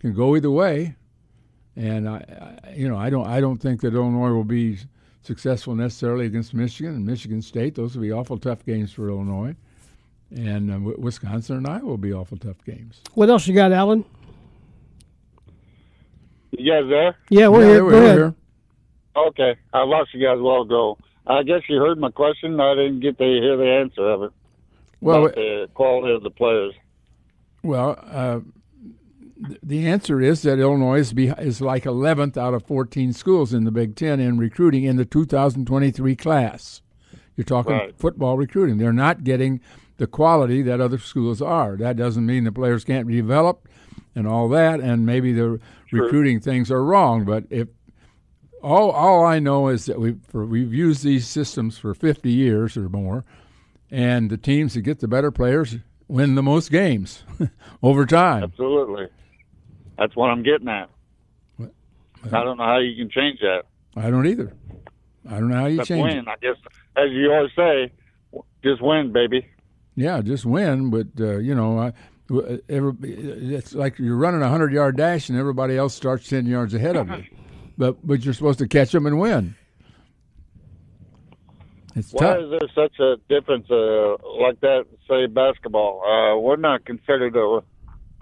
can 0.00 0.12
go 0.12 0.36
either 0.36 0.50
way. 0.50 0.96
And 1.76 2.08
I, 2.08 2.58
I, 2.64 2.70
you 2.74 2.88
know, 2.88 2.96
I 2.96 3.10
don't 3.10 3.26
I 3.26 3.40
don't 3.40 3.58
think 3.58 3.80
that 3.82 3.94
Illinois 3.94 4.30
will 4.30 4.44
be 4.44 4.78
successful 5.22 5.74
necessarily 5.74 6.26
against 6.26 6.54
Michigan 6.54 6.94
and 6.94 7.04
Michigan 7.06 7.42
State. 7.42 7.74
Those 7.74 7.94
will 7.96 8.02
be 8.02 8.12
awful 8.12 8.38
tough 8.38 8.64
games 8.64 8.92
for 8.92 9.08
Illinois. 9.08 9.56
And 10.34 10.70
uh, 10.70 10.92
Wisconsin 10.98 11.56
and 11.58 11.66
Iowa 11.66 11.84
will 11.86 11.96
be 11.96 12.12
awful 12.12 12.36
tough 12.38 12.64
games. 12.64 13.00
What 13.14 13.28
else 13.30 13.46
you 13.46 13.54
got, 13.54 13.72
Alan? 13.72 14.04
You 16.52 16.72
guys 16.72 16.88
there? 16.88 17.16
Yeah, 17.30 17.48
we're 17.48 17.62
Yeah, 17.62 17.66
here. 17.68 17.84
we're 17.84 17.90
Go 17.90 17.98
ahead. 17.98 18.16
here. 18.16 18.34
Okay, 19.16 19.56
I 19.72 19.84
lost 19.84 20.12
you 20.14 20.24
guys 20.24 20.38
a 20.38 20.42
while 20.42 20.62
ago. 20.62 20.98
I 21.26 21.42
guess 21.42 21.62
you 21.68 21.76
heard 21.78 21.98
my 21.98 22.10
question. 22.10 22.60
I 22.60 22.74
didn't 22.74 23.00
get 23.00 23.16
to 23.18 23.24
hear 23.24 23.56
the 23.56 23.66
answer 23.66 24.08
of 24.08 24.22
it. 24.24 24.32
Well, 25.00 25.24
about 25.24 25.34
the 25.36 25.68
quality 25.74 26.14
of 26.14 26.22
the 26.22 26.30
players. 26.30 26.74
Well, 27.62 27.98
uh, 28.10 28.40
th- 28.40 28.44
the 29.62 29.86
answer 29.86 30.20
is 30.20 30.42
that 30.42 30.58
Illinois 30.58 31.00
is, 31.00 31.12
be, 31.12 31.28
is 31.28 31.60
like 31.60 31.84
11th 31.84 32.36
out 32.36 32.54
of 32.54 32.64
14 32.64 33.12
schools 33.12 33.52
in 33.52 33.64
the 33.64 33.70
Big 33.70 33.96
Ten 33.96 34.20
in 34.20 34.38
recruiting 34.38 34.84
in 34.84 34.96
the 34.96 35.04
2023 35.04 36.16
class. 36.16 36.82
You're 37.36 37.44
talking 37.44 37.72
Right. 37.72 37.94
football 37.98 38.36
recruiting. 38.36 38.78
They're 38.78 38.92
not 38.92 39.24
getting 39.24 39.60
the 39.96 40.06
quality 40.06 40.62
that 40.62 40.80
other 40.80 40.98
schools 40.98 41.42
are. 41.42 41.76
That 41.76 41.96
doesn't 41.96 42.24
mean 42.26 42.44
the 42.44 42.52
players 42.52 42.84
can't 42.84 43.06
be 43.06 43.16
developed 43.16 43.66
and 44.14 44.26
all 44.26 44.48
that, 44.50 44.80
and 44.80 45.04
maybe 45.04 45.32
the 45.32 45.58
recruiting 45.90 46.40
things 46.40 46.70
are 46.70 46.84
wrong. 46.84 47.24
But 47.24 47.44
if 47.50 47.68
all 48.62 48.90
all 48.92 49.24
I 49.24 49.38
know 49.40 49.68
is 49.68 49.86
that 49.86 49.98
we 50.00 50.14
for, 50.28 50.46
we've 50.46 50.72
used 50.72 51.02
these 51.04 51.26
systems 51.26 51.76
for 51.76 51.94
50 51.94 52.30
years 52.30 52.76
or 52.76 52.88
more, 52.88 53.24
and 53.90 54.30
the 54.30 54.36
teams 54.36 54.74
that 54.74 54.82
get 54.82 55.00
the 55.00 55.08
better 55.08 55.30
players 55.30 55.76
win 56.08 56.34
the 56.36 56.42
most 56.42 56.70
games 56.70 57.24
over 57.82 58.06
time. 58.06 58.44
Absolutely. 58.44 59.08
That's 59.98 60.14
what 60.16 60.28
I'm 60.30 60.42
getting 60.42 60.68
at. 60.68 60.90
I 61.60 62.42
don't 62.42 62.56
know 62.56 62.64
how 62.64 62.78
you 62.78 62.96
can 62.96 63.10
change 63.10 63.40
that. 63.40 63.64
I 63.96 64.10
don't 64.10 64.26
either. 64.26 64.52
I 65.28 65.38
don't 65.38 65.48
know 65.50 65.56
how 65.56 65.66
you 65.66 65.80
Except 65.80 65.88
change 65.88 66.14
win. 66.14 66.18
it. 66.18 66.28
I 66.28 66.36
guess, 66.40 66.56
as 66.96 67.10
you 67.10 67.32
always 67.32 67.50
say, 67.54 67.92
just 68.62 68.80
win, 68.82 69.12
baby. 69.12 69.46
Yeah, 69.94 70.20
just 70.22 70.46
win. 70.46 70.90
But 70.90 71.08
uh, 71.20 71.36
you 71.38 71.54
know, 71.54 71.78
I, 71.78 71.92
every, 72.68 72.92
it's 73.02 73.74
like 73.74 73.98
you're 73.98 74.16
running 74.16 74.42
a 74.42 74.48
hundred 74.48 74.72
yard 74.72 74.96
dash 74.96 75.28
and 75.28 75.38
everybody 75.38 75.76
else 75.76 75.94
starts 75.94 76.28
ten 76.28 76.46
yards 76.46 76.74
ahead 76.74 76.96
of 76.96 77.08
you. 77.10 77.24
But 77.76 78.06
but 78.06 78.24
you're 78.24 78.34
supposed 78.34 78.60
to 78.60 78.68
catch 78.68 78.92
them 78.92 79.04
and 79.04 79.18
win. 79.18 79.56
It's 81.96 82.12
Why 82.12 82.20
tough. 82.34 82.38
is 82.44 82.50
there 82.50 82.68
such 82.74 82.98
a 83.00 83.16
difference 83.28 83.66
uh, 83.70 84.16
like 84.40 84.60
that, 84.60 84.84
say, 85.08 85.26
basketball? 85.26 86.00
Uh, 86.02 86.38
we're 86.38 86.54
not 86.56 86.84
considered 86.84 87.34
a 87.36 87.62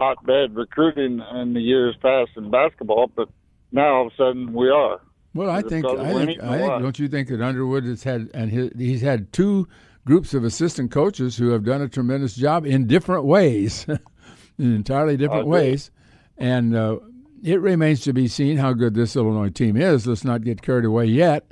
hotbed 0.02 0.56
recruiting 0.56 1.22
in 1.34 1.54
the 1.54 1.60
years 1.60 1.96
past 2.02 2.30
in 2.36 2.50
basketball, 2.50 3.10
but 3.14 3.28
now 3.70 3.94
all 3.94 4.06
of 4.06 4.12
a 4.12 4.16
sudden 4.16 4.52
we 4.52 4.68
are. 4.68 5.00
Well, 5.34 5.48
I 5.48 5.62
think 5.62 5.86
I 5.86 6.12
think 6.12 6.42
I 6.42 6.58
think 6.58 6.82
don't 6.82 6.98
you 6.98 7.08
think 7.08 7.28
that 7.28 7.40
Underwood 7.40 7.84
has 7.84 8.02
had 8.02 8.30
and 8.34 8.50
he, 8.50 8.70
he's 8.76 9.00
had 9.00 9.32
two 9.32 9.66
groups 10.04 10.34
of 10.34 10.44
assistant 10.44 10.90
coaches 10.90 11.36
who 11.36 11.50
have 11.50 11.64
done 11.64 11.80
a 11.80 11.88
tremendous 11.88 12.34
job 12.34 12.66
in 12.66 12.86
different 12.86 13.24
ways, 13.24 13.86
in 14.58 14.74
entirely 14.74 15.16
different 15.16 15.46
ways, 15.46 15.90
and 16.36 16.74
uh, 16.74 16.98
it 17.42 17.60
remains 17.60 18.00
to 18.02 18.12
be 18.12 18.28
seen 18.28 18.56
how 18.58 18.72
good 18.72 18.94
this 18.94 19.16
Illinois 19.16 19.50
team 19.50 19.76
is. 19.76 20.06
Let's 20.06 20.24
not 20.24 20.44
get 20.44 20.60
carried 20.60 20.84
away 20.84 21.06
yet. 21.06 21.50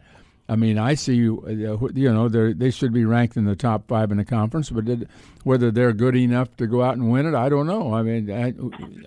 I 0.50 0.56
mean, 0.56 0.78
I 0.78 0.94
see 0.94 1.28
uh, 1.30 1.48
you 1.94 2.12
know 2.12 2.28
they 2.28 2.52
they 2.52 2.70
should 2.72 2.92
be 2.92 3.04
ranked 3.04 3.36
in 3.36 3.44
the 3.44 3.54
top 3.54 3.86
five 3.86 4.10
in 4.10 4.18
the 4.18 4.24
conference, 4.24 4.68
but 4.68 4.84
did, 4.84 5.08
whether 5.44 5.70
they're 5.70 5.92
good 5.92 6.16
enough 6.16 6.56
to 6.56 6.66
go 6.66 6.82
out 6.82 6.94
and 6.94 7.08
win 7.08 7.24
it, 7.24 7.36
I 7.36 7.48
don't 7.48 7.68
know. 7.68 7.94
I 7.94 8.02
mean, 8.02 8.28
I, 8.32 8.48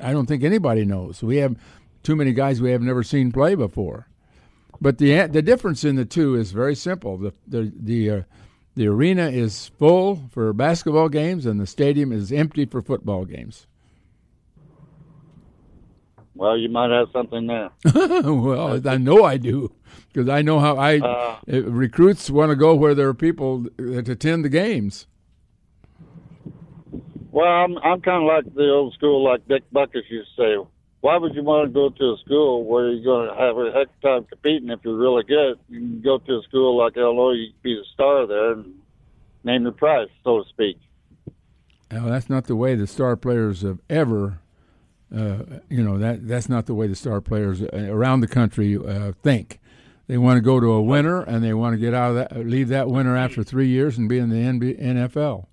I 0.01 0.13
don't 0.13 0.25
think 0.25 0.45
anybody 0.45 0.85
knows. 0.85 1.21
We 1.21 1.37
have 1.37 1.57
too 2.01 2.15
many 2.15 2.31
guys 2.31 2.61
we 2.61 2.71
have 2.71 2.81
never 2.81 3.03
seen 3.03 3.33
play 3.33 3.55
before. 3.55 4.07
But 4.79 4.99
the 4.99 5.27
the 5.27 5.41
difference 5.41 5.83
in 5.83 5.97
the 5.97 6.05
two 6.05 6.35
is 6.35 6.53
very 6.53 6.75
simple. 6.75 7.17
The 7.17 7.33
the 7.45 7.73
the 7.77 8.09
uh, 8.09 8.21
the 8.75 8.87
arena 8.87 9.29
is 9.29 9.67
full 9.77 10.29
for 10.31 10.53
basketball 10.53 11.09
games, 11.09 11.45
and 11.45 11.59
the 11.59 11.67
stadium 11.67 12.13
is 12.13 12.31
empty 12.31 12.65
for 12.65 12.81
football 12.81 13.25
games. 13.25 13.67
Well, 16.35 16.57
you 16.57 16.69
might 16.69 16.89
have 16.91 17.09
something 17.13 17.47
there. 17.47 17.69
well, 17.93 18.87
I 18.87 18.97
know 18.97 19.23
I 19.23 19.37
do 19.37 19.71
because 20.11 20.27
I 20.29 20.41
know 20.41 20.59
how 20.59 20.77
I 20.77 20.99
Uh, 20.99 21.37
uh, 21.51 21.61
recruits 21.63 22.29
want 22.29 22.49
to 22.49 22.55
go 22.55 22.73
where 22.73 22.95
there 22.95 23.07
are 23.07 23.13
people 23.13 23.65
that 23.77 24.09
attend 24.09 24.43
the 24.43 24.49
games. 24.49 25.07
Well, 27.31 27.47
I'm 27.47 27.77
I'm 27.79 28.01
kind 28.01 28.23
of 28.23 28.27
like 28.27 28.53
the 28.55 28.69
old 28.69 28.93
school, 28.93 29.23
like 29.23 29.47
Dick 29.47 29.63
Butkus 29.73 30.09
used 30.09 30.29
to 30.35 30.41
say. 30.41 30.69
Why 31.01 31.17
would 31.17 31.35
you 31.35 31.43
want 31.43 31.67
to 31.67 31.73
go 31.73 31.89
to 31.89 32.03
a 32.13 32.17
school 32.23 32.63
where 32.63 32.91
you're 32.91 33.03
going 33.03 33.27
to 33.27 33.35
have 33.35 33.57
a 33.57 33.71
heck 33.77 33.87
of 33.87 33.93
a 34.03 34.07
time 34.07 34.23
competing 34.25 34.69
if 34.69 34.79
you're 34.83 34.95
really 34.95 35.23
good? 35.23 35.59
You 35.67 35.79
can 35.79 36.01
go 36.01 36.17
to 36.17 36.37
a 36.37 36.41
school 36.43 36.77
like 36.77 36.95
Illinois, 36.95 37.33
you 37.33 37.47
can 37.47 37.59
be 37.61 37.75
the 37.75 37.85
star 37.93 38.25
there 38.25 38.53
and 38.53 38.75
name 39.43 39.63
your 39.63 39.73
price, 39.73 40.07
so 40.23 40.43
to 40.43 40.49
speak. 40.49 40.77
Now, 41.91 42.05
that's 42.05 42.29
not 42.29 42.45
the 42.45 42.55
way 42.55 42.75
the 42.75 42.87
star 42.87 43.17
players 43.17 43.63
have 43.63 43.79
ever. 43.89 44.39
Uh, 45.15 45.59
you 45.69 45.83
know 45.83 45.97
that 45.99 46.27
that's 46.27 46.49
not 46.49 46.65
the 46.65 46.73
way 46.73 46.87
the 46.87 46.95
star 46.95 47.21
players 47.21 47.61
uh, 47.61 47.67
around 47.73 48.21
the 48.21 48.27
country 48.27 48.77
uh, 48.77 49.11
think. 49.21 49.59
They 50.07 50.17
want 50.17 50.37
to 50.37 50.41
go 50.41 50.59
to 50.59 50.71
a 50.71 50.81
winner, 50.81 51.21
and 51.21 51.43
they 51.43 51.53
want 51.53 51.73
to 51.73 51.77
get 51.77 51.93
out 51.93 52.09
of 52.11 52.15
that, 52.15 52.45
leave 52.45 52.67
that 52.69 52.89
winner 52.89 53.15
after 53.15 53.43
three 53.43 53.67
years 53.67 53.97
and 53.97 54.09
be 54.09 54.17
in 54.17 54.29
the 54.29 54.35
NB, 54.35 54.81
NFL. 54.81 55.45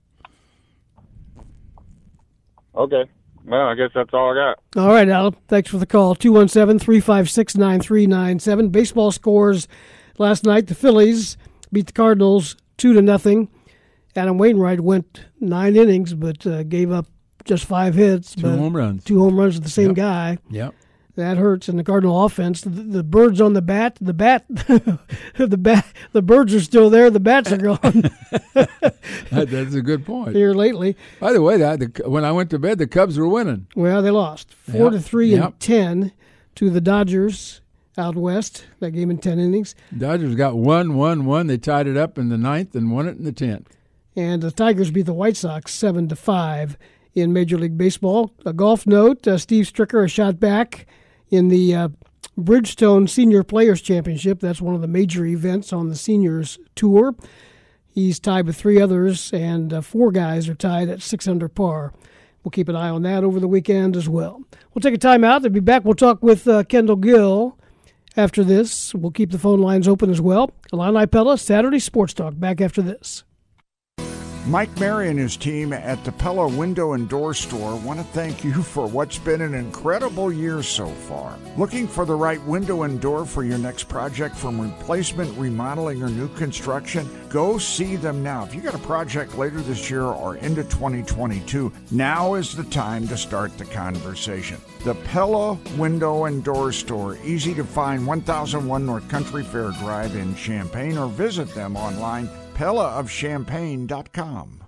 Okay. 2.75 3.05
Well, 3.45 3.69
I 3.69 3.75
guess 3.75 3.90
that's 3.95 4.11
all 4.12 4.33
I 4.33 4.35
got. 4.35 4.83
All 4.83 4.93
right, 4.93 5.09
Al. 5.09 5.35
Thanks 5.49 5.71
for 5.71 5.79
the 5.79 5.87
call. 5.87 6.14
217 6.14 6.79
356 6.79 7.57
9397. 7.57 8.69
Baseball 8.71 9.12
scores 9.12 9.69
last 10.19 10.45
night. 10.45 10.67
The 10.67 10.75
Phillies 10.75 11.37
beat 11.73 11.87
the 11.87 11.93
Cardinals 11.93 12.57
2 12.79 12.95
to 12.95 13.02
nothing. 13.02 13.49
Adam 14.17 14.38
Wainwright 14.38 14.81
went 14.81 15.25
nine 15.38 15.76
innings, 15.76 16.14
but 16.14 16.47
uh, 16.47 16.64
gave 16.64 16.90
up 16.90 17.07
just 17.50 17.64
five 17.64 17.95
hits. 17.95 18.35
Two 18.35 18.49
home 18.49 18.75
runs. 18.76 19.02
Two 19.04 19.19
home 19.21 19.38
runs 19.38 19.57
to 19.57 19.61
the 19.61 19.69
same 19.69 19.88
Yep. 19.88 19.97
guy. 19.97 20.38
Yep. 20.50 20.75
That 21.16 21.37
hurts 21.37 21.69
in 21.69 21.76
the 21.76 21.83
Cardinal 21.85 22.25
offense. 22.25 22.61
The, 22.61 22.71
the 22.71 23.02
birds 23.02 23.40
on 23.40 23.52
the 23.54 23.61
bat, 23.61 23.99
the 24.00 24.14
bat, 24.14 24.45
the 25.37 25.59
bat, 25.59 25.85
the 26.12 26.23
birds 26.23 26.54
are 26.54 26.61
still 26.61 26.88
there. 26.88 27.11
The 27.11 27.19
bats 27.21 27.50
are 27.52 27.57
gone 27.59 27.78
That, 28.54 29.49
that's 29.50 29.75
a 29.75 29.83
good 29.83 30.07
point. 30.07 30.35
here 30.37 30.54
lately. 30.54 30.97
By 31.19 31.33
the 31.33 31.42
way, 31.42 31.57
that 31.59 31.80
the, 31.80 32.09
when 32.09 32.25
I 32.25 32.33
went 32.33 32.50
to 32.50 32.59
bed, 32.59 32.78
the 32.78 32.87
Cubs 32.87 33.19
were 33.19 33.28
winning. 33.28 33.66
Well, 33.75 34.00
they 34.02 34.11
lost 34.12 34.54
four 34.54 34.85
Yep. 34.85 34.92
to 34.92 35.00
three 35.00 35.30
Yep. 35.30 35.45
and 35.45 35.61
ten 35.61 36.12
to 36.54 36.71
the 36.71 36.80
Dodgers 36.80 37.61
out 37.99 38.14
west. 38.14 38.66
That 38.78 38.92
game 38.92 39.11
in 39.11 39.19
ten 39.19 39.38
innings, 39.40 39.75
Dodgers 39.97 40.37
got 40.37 40.57
one, 40.57 40.95
one, 40.95 41.25
one. 41.26 41.49
They 41.49 41.59
tied 41.59 41.88
it 41.88 41.97
up 41.97 42.19
in 42.19 42.28
the 42.28 42.38
ninth 42.38 42.75
and 42.76 42.90
won 42.92 43.09
it 43.09 43.19
in 43.19 43.25
the 43.25 43.33
tenth. 43.33 43.69
and 44.16 44.40
the 44.42 44.50
Tigers 44.52 44.90
beat 44.90 45.07
the 45.07 45.12
White 45.12 45.37
Sox 45.37 45.75
seven 45.75 46.09
to 46.09 46.16
five 46.16 46.78
in 47.14 47.33
Major 47.33 47.59
League 47.59 47.79
Baseball. 47.79 48.33
A 48.45 48.52
golf 48.52 48.87
note: 48.87 49.26
uh, 49.26 49.38
Steve 49.38 49.67
Stricker 49.67 50.05
a 50.05 50.09
shot 50.09 50.40
back 50.40 50.87
in 51.31 51.49
the 51.49 51.75
uh, 51.75 51.88
Bridgestone 52.38 53.09
Senior 53.09 53.43
Players 53.43 53.83
Championship. 53.83 54.40
That's 54.40 54.61
one 54.61 54.75
of 54.75 54.81
the 54.81 54.88
major 54.88 55.25
events 55.26 55.73
on 55.73 55.88
the 55.88 55.97
seniors 55.97 56.59
tour. 56.75 57.14
He's 57.88 58.21
tied 58.21 58.47
with 58.47 58.57
three 58.57 58.81
others, 58.81 59.33
and 59.33 59.73
uh, 59.73 59.81
four 59.81 60.12
guys 60.12 60.49
are 60.49 60.55
tied 60.55 60.88
at 60.88 61.02
six 61.02 61.26
under 61.26 61.49
par. 61.49 61.93
We'll 62.43 62.50
keep 62.50 62.69
an 62.69 62.76
eye 62.76 62.88
on 62.88 63.02
that 63.02 63.25
over 63.25 63.38
the 63.38 63.49
weekend 63.49 63.97
as 63.97 64.09
well. 64.09 64.43
We'll 64.73 64.81
take 64.81 64.95
a 64.95 64.99
time 64.99 65.25
out. 65.25 65.43
They'll 65.43 65.52
be 65.52 65.61
back. 65.61 65.85
We'll 65.85 65.95
talk 65.95 66.23
with 66.23 66.49
uh, 66.49 66.64
Kendall 66.64 66.97
Gill 66.97 67.59
after 68.17 68.43
this. 68.43 68.95
We'll 68.95 69.11
keep 69.11 69.31
the 69.31 69.38
phone 69.38 69.61
lines 69.61 69.87
open 69.87 70.11
as 70.11 70.21
well. 70.21 70.50
Illini 70.73 71.07
Pella, 71.07 71.37
Saturday 71.37 71.81
Sports 71.81 72.14
Talk, 72.14 72.38
back 72.38 72.61
after 72.61 72.81
this. 72.81 73.25
Mike 74.47 74.75
Mary 74.80 75.11
and 75.11 75.18
his 75.18 75.37
team 75.37 75.70
at 75.75 76.02
the 76.02 76.12
Pella 76.12 76.49
Window 76.49 76.94
and 76.94 77.06
Door 77.11 77.35
Store 77.35 77.76
want 77.76 78.00
to 78.00 78.06
thank 78.06 78.42
you 78.42 78.62
for 78.62 78.87
what's 78.87 79.18
been 79.18 79.42
an 79.42 79.52
incredible 79.52 80.32
year 80.32 80.62
so 80.62 80.87
far. 80.87 81.38
Looking 81.59 81.87
for 81.87 82.06
the 82.06 82.14
right 82.14 82.42
window 82.44 82.85
and 82.85 82.99
door 82.99 83.26
for 83.26 83.44
your 83.44 83.59
next 83.59 83.85
project 83.85 84.35
from 84.35 84.59
replacement, 84.59 85.37
remodeling, 85.37 86.02
or 86.02 86.09
new 86.09 86.28
construction? 86.37 87.06
Go 87.28 87.59
see 87.59 87.97
them 87.97 88.23
now. 88.23 88.44
If 88.44 88.54
you 88.54 88.62
got 88.62 88.75
a 88.75 88.78
project 88.78 89.37
later 89.37 89.61
this 89.61 89.90
year 89.90 90.04
or 90.04 90.37
into 90.37 90.64
2022, 90.64 91.70
now 91.90 92.32
is 92.35 92.56
the 92.56 92.64
time 92.64 93.06
to 93.09 93.18
start 93.18 93.56
the 93.59 93.66
conversation. 93.66 94.56
The 94.85 94.94
Pella 94.94 95.59
Window 95.76 96.25
and 96.25 96.42
Door 96.42 96.73
Store, 96.73 97.18
easy 97.25 97.54
to 97.54 97.62
find 97.62 98.06
1001 98.06 98.87
North 98.87 99.09
Country 99.11 99.44
Fair 99.44 99.70
Drive 99.73 100.16
in 100.16 100.35
Champaign, 100.35 100.97
or 100.97 101.09
visit 101.09 101.54
them 101.54 101.76
online 101.76 102.26
pellaofchampaign.com. 102.61 104.64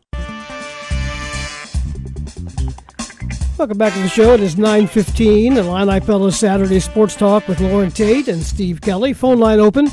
Welcome 3.59 3.77
back 3.77 3.93
to 3.93 3.99
the 3.99 4.09
show. 4.09 4.33
It 4.33 4.41
is 4.41 4.57
9.15, 4.57 5.59
Illini 5.59 6.01
Fellows 6.01 6.39
Saturday 6.39 6.81
Sports 6.81 7.15
Talk 7.15 7.47
with 7.47 7.61
Loren 7.61 7.91
Tate 7.91 8.29
and 8.29 8.43
Steve 8.43 8.81
Kelly. 8.81 9.13
Phone 9.13 9.39
line 9.39 9.61
open, 9.61 9.89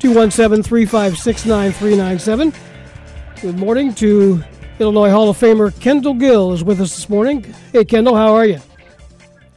217 0.00 0.64
356 0.64 1.46
9397. 1.46 2.52
Good 3.40 3.56
morning 3.56 3.94
to 3.94 4.42
Illinois 4.80 5.10
Hall 5.10 5.30
of 5.30 5.38
Famer 5.38 5.78
Kendall 5.80 6.14
Gill 6.14 6.52
is 6.52 6.64
with 6.64 6.80
us 6.80 6.96
this 6.96 7.08
morning. 7.08 7.54
Hey, 7.72 7.84
Kendall, 7.84 8.16
how 8.16 8.34
are 8.34 8.44
you? 8.44 8.58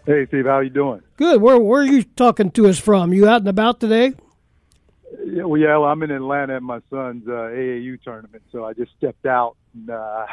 Hey, 0.05 0.27
Steve, 0.27 0.45
how 0.45 0.59
you 0.59 0.69
doing? 0.69 1.01
Good. 1.17 1.41
Where 1.41 1.57
where 1.57 1.81
are 1.81 1.85
you 1.85 2.03
talking 2.03 2.51
to 2.51 2.67
us 2.67 2.77
from? 2.77 3.13
You 3.13 3.27
out 3.27 3.41
and 3.41 3.47
about 3.47 3.79
today? 3.79 4.13
Yeah, 5.39 5.45
well, 5.45 5.61
yeah, 5.61 5.77
well, 5.77 5.89
I'm 5.89 6.03
in 6.03 6.11
Atlanta 6.11 6.57
at 6.57 6.63
my 6.63 6.81
son's 6.89 7.25
uh, 7.25 7.31
AAU 7.31 8.01
tournament, 8.03 8.43
so 8.51 8.65
I 8.65 8.73
just 8.73 8.91
stepped 8.97 9.25
out, 9.25 9.55
and, 9.73 9.89
uh, 9.89 10.25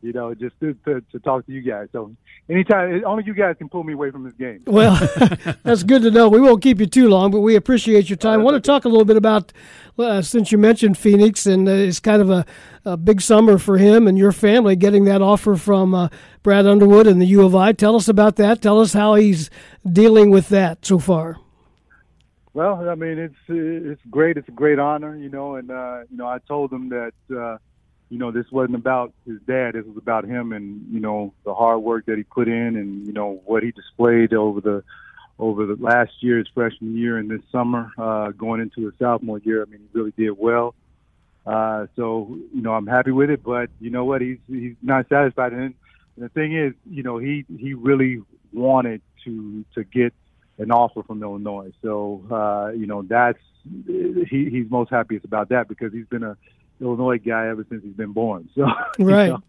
you 0.00 0.12
know, 0.12 0.34
just 0.34 0.58
to, 0.58 0.74
to, 0.84 1.00
to 1.12 1.20
talk 1.20 1.46
to 1.46 1.52
you 1.52 1.62
guys. 1.62 1.86
So 1.92 2.12
anytime, 2.50 3.04
only 3.06 3.22
you 3.24 3.34
guys 3.34 3.54
can 3.56 3.68
pull 3.68 3.84
me 3.84 3.92
away 3.92 4.10
from 4.10 4.24
this 4.24 4.32
game. 4.32 4.64
Well, 4.66 4.96
that's 5.62 5.84
good 5.84 6.02
to 6.02 6.10
know. 6.10 6.28
We 6.28 6.40
won't 6.40 6.60
keep 6.60 6.80
you 6.80 6.86
too 6.86 7.08
long, 7.08 7.30
but 7.30 7.38
we 7.38 7.54
appreciate 7.54 8.10
your 8.10 8.16
time. 8.16 8.40
I 8.40 8.42
want 8.42 8.56
to 8.56 8.60
talk 8.60 8.84
a 8.84 8.88
little 8.88 9.04
bit 9.04 9.16
about, 9.16 9.52
uh, 9.96 10.22
since 10.22 10.50
you 10.50 10.58
mentioned 10.58 10.98
Phoenix, 10.98 11.46
and 11.46 11.68
uh, 11.68 11.72
it's 11.72 12.00
kind 12.00 12.20
of 12.20 12.28
a, 12.28 12.44
a, 12.84 12.96
big 12.96 13.20
summer 13.20 13.58
for 13.58 13.78
him 13.78 14.08
and 14.08 14.18
your 14.18 14.32
family 14.32 14.74
getting 14.74 15.04
that 15.04 15.22
offer 15.22 15.54
from 15.54 15.94
uh, 15.94 16.08
Brad 16.42 16.66
Underwood 16.66 17.06
and 17.06 17.22
the 17.22 17.26
U 17.26 17.46
of 17.46 17.54
I. 17.54 17.70
Tell 17.70 17.94
us 17.94 18.08
about 18.08 18.34
that. 18.36 18.60
Tell 18.60 18.80
us 18.80 18.92
how 18.92 19.14
he's 19.14 19.50
dealing 19.88 20.30
with 20.30 20.48
that 20.48 20.84
so 20.84 20.98
far. 20.98 21.38
Well, 22.54 22.88
I 22.88 22.94
mean, 22.94 23.18
it's 23.18 23.34
it's 23.48 24.02
great. 24.10 24.36
It's 24.36 24.48
a 24.48 24.52
great 24.52 24.78
honor, 24.78 25.16
you 25.16 25.30
know. 25.30 25.54
And 25.54 25.70
uh, 25.70 26.00
you 26.10 26.16
know, 26.16 26.26
I 26.26 26.38
told 26.38 26.70
him 26.70 26.90
that 26.90 27.12
uh, 27.34 27.56
you 28.10 28.18
know 28.18 28.30
this 28.30 28.44
wasn't 28.52 28.76
about 28.76 29.14
his 29.26 29.38
dad. 29.46 29.74
This 29.74 29.86
was 29.86 29.96
about 29.96 30.26
him, 30.26 30.52
and 30.52 30.86
you 30.92 31.00
know 31.00 31.32
the 31.44 31.54
hard 31.54 31.80
work 31.80 32.06
that 32.06 32.18
he 32.18 32.24
put 32.24 32.48
in, 32.48 32.76
and 32.76 33.06
you 33.06 33.12
know 33.12 33.40
what 33.46 33.62
he 33.62 33.70
displayed 33.70 34.34
over 34.34 34.60
the 34.60 34.84
over 35.38 35.64
the 35.64 35.76
last 35.76 36.12
year, 36.20 36.38
his 36.38 36.48
freshman 36.54 36.96
year, 36.96 37.16
and 37.16 37.30
this 37.30 37.40
summer, 37.50 37.90
uh, 37.96 38.30
going 38.32 38.60
into 38.60 38.84
his 38.84 38.94
sophomore 38.98 39.38
year. 39.38 39.62
I 39.62 39.64
mean, 39.64 39.80
he 39.80 39.98
really 39.98 40.12
did 40.16 40.32
well. 40.32 40.74
Uh, 41.46 41.86
so 41.96 42.38
you 42.54 42.60
know, 42.60 42.74
I'm 42.74 42.86
happy 42.86 43.12
with 43.12 43.30
it. 43.30 43.42
But 43.42 43.70
you 43.80 43.88
know 43.88 44.04
what? 44.04 44.20
He's 44.20 44.38
he's 44.46 44.76
not 44.82 45.08
satisfied. 45.08 45.54
And 45.54 45.74
the 46.18 46.28
thing 46.28 46.54
is, 46.54 46.74
you 46.90 47.02
know, 47.02 47.16
he 47.16 47.46
he 47.58 47.72
really 47.72 48.22
wanted 48.52 49.00
to 49.24 49.64
to 49.74 49.84
get 49.84 50.12
an 50.58 50.70
offer 50.70 51.02
from 51.02 51.22
Illinois. 51.22 51.72
So 51.82 52.22
uh, 52.30 52.72
you 52.72 52.86
know 52.86 53.02
that's 53.02 53.38
he, 53.86 54.48
he's 54.50 54.70
most 54.70 54.90
happiest 54.90 55.24
about 55.24 55.48
that 55.50 55.68
because 55.68 55.92
he's 55.92 56.06
been 56.06 56.22
a 56.22 56.36
Illinois 56.80 57.18
guy 57.18 57.48
ever 57.48 57.64
since 57.68 57.82
he's 57.84 57.94
been 57.94 58.12
born. 58.12 58.48
So 58.54 58.66
right, 58.98 59.26
you 59.26 59.42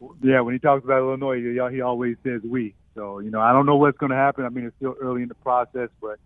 know, 0.00 0.16
yeah. 0.22 0.40
When 0.40 0.54
he 0.54 0.58
talks 0.58 0.84
about 0.84 0.98
Illinois, 0.98 1.36
he, 1.36 1.74
he 1.74 1.80
always 1.80 2.16
says 2.22 2.42
we. 2.42 2.74
So 2.94 3.18
you 3.20 3.30
know 3.30 3.40
I 3.40 3.52
don't 3.52 3.66
know 3.66 3.76
what's 3.76 3.98
going 3.98 4.10
to 4.10 4.16
happen. 4.16 4.44
I 4.44 4.48
mean 4.48 4.66
it's 4.66 4.76
still 4.76 4.96
early 5.00 5.22
in 5.22 5.28
the 5.28 5.34
process, 5.34 5.88
but 6.00 6.18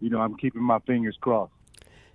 you 0.00 0.10
know 0.10 0.20
I'm 0.20 0.36
keeping 0.36 0.62
my 0.62 0.78
fingers 0.80 1.16
crossed. 1.20 1.52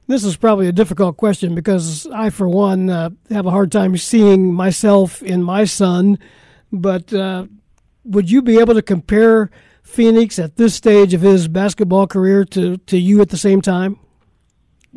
This 0.07 0.23
is 0.23 0.35
probably 0.35 0.67
a 0.67 0.71
difficult 0.71 1.17
question 1.17 1.53
because 1.53 2.07
I, 2.07 2.31
for 2.31 2.49
one, 2.49 2.89
uh, 2.89 3.11
have 3.29 3.45
a 3.45 3.51
hard 3.51 3.71
time 3.71 3.95
seeing 3.95 4.51
myself 4.51 5.21
in 5.21 5.43
my 5.43 5.65
son. 5.65 6.17
But 6.71 7.13
uh, 7.13 7.45
would 8.05 8.31
you 8.31 8.41
be 8.41 8.57
able 8.57 8.73
to 8.73 8.81
compare 8.81 9.51
Phoenix 9.89 10.39
at 10.39 10.55
this 10.55 10.75
stage 10.75 11.13
of 11.13 11.21
his 11.21 11.47
basketball 11.47 12.07
career 12.07 12.45
to, 12.45 12.77
to 12.77 12.97
you 12.97 13.21
at 13.21 13.29
the 13.29 13.37
same 13.37 13.61
time? 13.61 13.99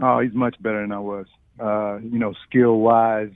Oh, 0.00 0.20
he's 0.20 0.32
much 0.32 0.60
better 0.62 0.80
than 0.80 0.92
I 0.92 0.98
was. 0.98 1.26
Uh, 1.58 1.98
you 1.98 2.18
know, 2.18 2.34
skill 2.46 2.78
wise, 2.78 3.32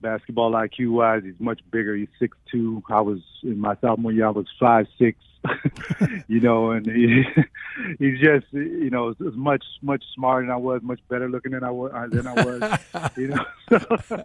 basketball 0.00 0.52
IQ 0.52 0.92
wise, 0.92 1.22
he's 1.24 1.38
much 1.38 1.60
bigger. 1.70 1.94
He's 1.94 2.08
six 2.18 2.36
two. 2.50 2.82
I 2.88 3.00
was 3.00 3.20
in 3.42 3.58
my 3.58 3.76
sophomore 3.80 4.12
year. 4.12 4.26
I 4.26 4.30
was 4.30 4.46
five 4.58 4.86
six. 4.98 5.18
you 6.28 6.40
know, 6.40 6.70
and 6.70 6.84
he, 6.84 7.24
he's 7.98 8.20
just 8.20 8.46
you 8.52 8.90
know 8.90 9.14
much 9.18 9.64
much 9.80 10.04
smarter 10.14 10.46
than 10.46 10.52
I 10.52 10.56
was, 10.56 10.82
much 10.82 11.00
better 11.08 11.30
looking 11.30 11.52
than 11.52 11.64
I 11.64 11.70
was 11.70 12.10
than 12.10 12.26
I 12.26 12.32
was. 12.34 13.10
you 13.16 13.28
know, 13.28 13.44
so 13.68 14.24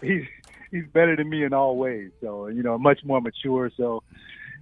he's 0.00 0.24
he's 0.70 0.86
better 0.92 1.16
than 1.16 1.28
me 1.28 1.44
in 1.44 1.52
all 1.52 1.76
ways. 1.76 2.12
So 2.20 2.46
you 2.46 2.62
know, 2.62 2.78
much 2.78 3.00
more 3.04 3.20
mature. 3.20 3.70
So 3.76 4.02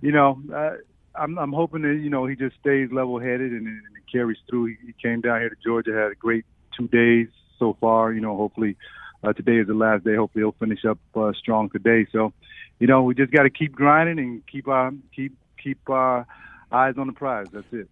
you 0.01 0.13
know. 0.13 0.41
Uh, 0.53 0.77
I'm, 1.19 1.39
I'm 1.39 1.53
hoping 1.53 1.83
that 1.83 2.01
you 2.03 2.11
know 2.11 2.27
he 2.27 2.37
just 2.37 2.57
stays 2.61 2.91
level 2.93 3.19
headed 3.19 3.53
and, 3.53 3.67
and 3.67 3.83
carries 4.11 4.39
through. 4.49 4.67
He, 4.67 4.77
he 4.87 4.95
came 5.01 5.21
down 5.21 5.41
here 5.41 5.49
to 5.49 5.57
Georgia, 5.65 5.93
had 5.93 6.13
a 6.13 6.15
great 6.15 6.45
two 6.77 6.89
days 6.89 7.29
so 7.59 7.77
far. 7.81 8.13
You 8.13 8.21
know, 8.21 8.37
hopefully 8.37 8.77
uh, 9.23 9.33
today 9.33 9.57
is 9.57 9.67
the 9.67 9.75
last 9.75 10.05
day. 10.05 10.17
Hopefully 10.17 10.43
he'll 10.43 10.53
finish 10.53 10.85
up 10.85 10.99
uh, 11.15 11.33
strong 11.39 11.71
today. 11.71 12.07
So, 12.13 12.33
you 12.79 12.87
know, 12.87 13.03
we 13.03 13.15
just 13.15 13.33
got 13.33 13.45
to 13.45 13.51
keep 13.51 13.75
grinding 13.75 14.19
and 14.19 14.47
keep 14.47 14.69
our 14.69 14.93
keep 15.15 15.37
keep 15.63 15.79
our 15.89 16.27
eyes 16.71 16.95
on 16.99 17.07
the 17.07 17.13
prize. 17.13 17.47
That's 17.53 17.67
it. 17.73 17.89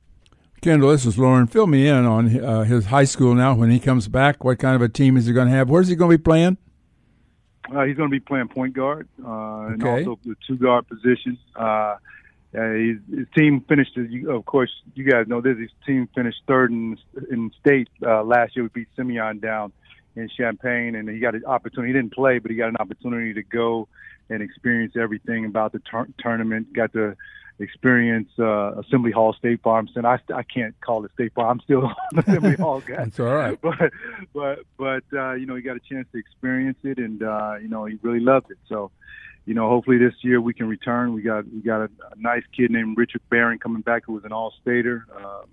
Kendall, 0.60 0.90
this 0.90 1.04
is 1.04 1.18
Loren. 1.18 1.46
Fill 1.46 1.66
me 1.66 1.86
in 1.86 2.06
on 2.06 2.42
uh, 2.42 2.62
his 2.64 2.86
high 2.86 3.04
school 3.04 3.34
now. 3.34 3.54
When 3.54 3.70
he 3.70 3.78
comes 3.78 4.08
back, 4.08 4.42
what 4.42 4.58
kind 4.58 4.74
of 4.74 4.80
a 4.80 4.88
team 4.88 5.16
is 5.16 5.26
he 5.26 5.32
going 5.32 5.48
to 5.48 5.52
have? 5.52 5.68
Where's 5.68 5.88
he 5.88 5.94
going 5.94 6.10
to 6.10 6.16
be 6.16 6.22
playing? 6.22 6.56
Uh, 7.70 7.84
he's 7.84 7.96
going 7.96 8.08
to 8.08 8.14
be 8.14 8.20
playing 8.20 8.48
point 8.48 8.74
guard 8.74 9.08
uh, 9.24 9.66
and 9.66 9.84
also 9.84 10.18
the 10.24 10.34
two 10.46 10.56
guard 10.56 10.86
position. 10.86 11.38
Uh, 11.56 11.96
uh, 12.56 12.72
his, 12.72 12.98
his 13.10 13.26
team 13.36 13.64
finished, 13.68 13.96
of 14.28 14.44
course, 14.46 14.70
you 14.94 15.04
guys 15.04 15.26
know 15.26 15.40
this. 15.40 15.58
His 15.58 15.70
team 15.86 16.08
finished 16.14 16.38
third 16.46 16.70
in 16.70 16.96
in 17.30 17.50
state 17.60 17.88
uh, 18.04 18.22
last 18.22 18.54
year. 18.54 18.64
We 18.64 18.68
beat 18.82 18.88
Simeon 18.96 19.40
down 19.40 19.72
in 20.16 20.28
Champaign, 20.28 20.94
and 20.94 21.08
he 21.08 21.18
got 21.18 21.34
an 21.34 21.44
opportunity. 21.44 21.92
He 21.92 21.98
didn't 21.98 22.14
play, 22.14 22.38
but 22.38 22.50
he 22.50 22.56
got 22.56 22.68
an 22.68 22.76
opportunity 22.78 23.34
to 23.34 23.42
go 23.42 23.88
and 24.30 24.42
experience 24.42 24.94
everything 24.96 25.44
about 25.44 25.72
the 25.72 25.80
tur- 25.80 26.08
tournament. 26.18 26.72
Got 26.72 26.92
to 26.92 27.16
experience 27.58 28.28
uh, 28.38 28.80
Assembly 28.80 29.10
Hall 29.10 29.32
State 29.32 29.62
Farm 29.62 29.88
Center. 29.92 30.08
I, 30.08 30.18
I 30.32 30.42
can't 30.42 30.78
call 30.80 31.04
it 31.04 31.12
State 31.14 31.34
Farm. 31.34 31.58
I'm 31.58 31.60
still 31.60 31.92
Assembly 32.16 32.54
Hall 32.58 32.80
guy. 32.80 32.96
That's 32.96 33.20
all 33.20 33.34
right. 33.34 33.58
But 33.60 33.92
but 34.32 34.58
but 34.76 35.04
uh, 35.12 35.32
you 35.32 35.46
know 35.46 35.56
he 35.56 35.62
got 35.62 35.76
a 35.76 35.80
chance 35.80 36.06
to 36.12 36.18
experience 36.18 36.78
it, 36.84 36.98
and 36.98 37.22
uh, 37.22 37.56
you 37.60 37.68
know 37.68 37.84
he 37.84 37.98
really 38.02 38.20
loved 38.20 38.50
it. 38.50 38.58
So 38.68 38.90
you 39.46 39.54
know, 39.54 39.68
hopefully 39.68 39.98
this 39.98 40.14
year 40.22 40.40
we 40.40 40.54
can 40.54 40.68
return. 40.68 41.12
We 41.12 41.22
got 41.22 41.44
we 41.52 41.60
got 41.60 41.82
a, 41.82 41.90
a 42.12 42.16
nice 42.16 42.44
kid 42.56 42.70
named 42.70 42.96
Richard 42.96 43.22
Barron 43.30 43.58
coming 43.58 43.82
back, 43.82 44.04
who 44.06 44.14
was 44.14 44.24
an 44.24 44.32
All-Stater. 44.32 45.06
Um, 45.16 45.44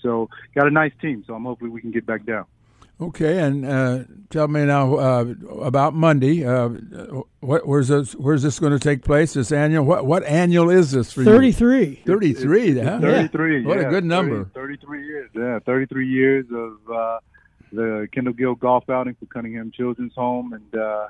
so 0.00 0.28
got 0.54 0.66
a 0.66 0.70
nice 0.70 0.92
team. 1.00 1.24
So 1.26 1.34
I'm 1.34 1.44
hopefully 1.44 1.70
we 1.70 1.80
can 1.80 1.90
get 1.90 2.06
back 2.06 2.24
down. 2.24 2.46
Okay, 3.00 3.38
and 3.38 3.66
uh, 3.66 4.04
tell 4.30 4.46
me 4.46 4.64
now 4.64 4.94
uh, 4.94 5.34
about 5.60 5.92
Monday. 5.92 6.44
Uh, 6.46 6.68
what, 7.40 7.66
where's 7.66 7.88
this? 7.88 8.12
Where's 8.14 8.42
this 8.42 8.60
going 8.60 8.72
to 8.72 8.78
take 8.78 9.02
place? 9.02 9.34
This 9.34 9.50
annual? 9.50 9.84
What 9.84 10.06
what 10.06 10.22
annual 10.24 10.70
is 10.70 10.92
this 10.92 11.12
for 11.12 11.24
33. 11.24 11.78
you? 11.78 11.96
Thirty-three. 11.96 12.02
Thirty-three. 12.06 12.74
Thirty-three. 12.74 13.60
Yeah. 13.62 13.66
What 13.66 13.78
yeah, 13.78 13.88
a 13.88 13.90
good 13.90 14.04
number. 14.04 14.44
30, 14.44 14.50
Thirty-three 14.54 15.06
years. 15.06 15.30
Yeah, 15.34 15.58
thirty-three 15.66 16.08
years 16.08 16.46
of 16.52 16.78
uh, 16.88 17.18
the 17.72 18.08
Kendall 18.12 18.34
Gill 18.34 18.54
golf 18.54 18.88
outing 18.88 19.16
for 19.16 19.26
Cunningham 19.26 19.72
Children's 19.72 20.14
Home, 20.14 20.52
and 20.52 20.80
uh, 20.80 21.08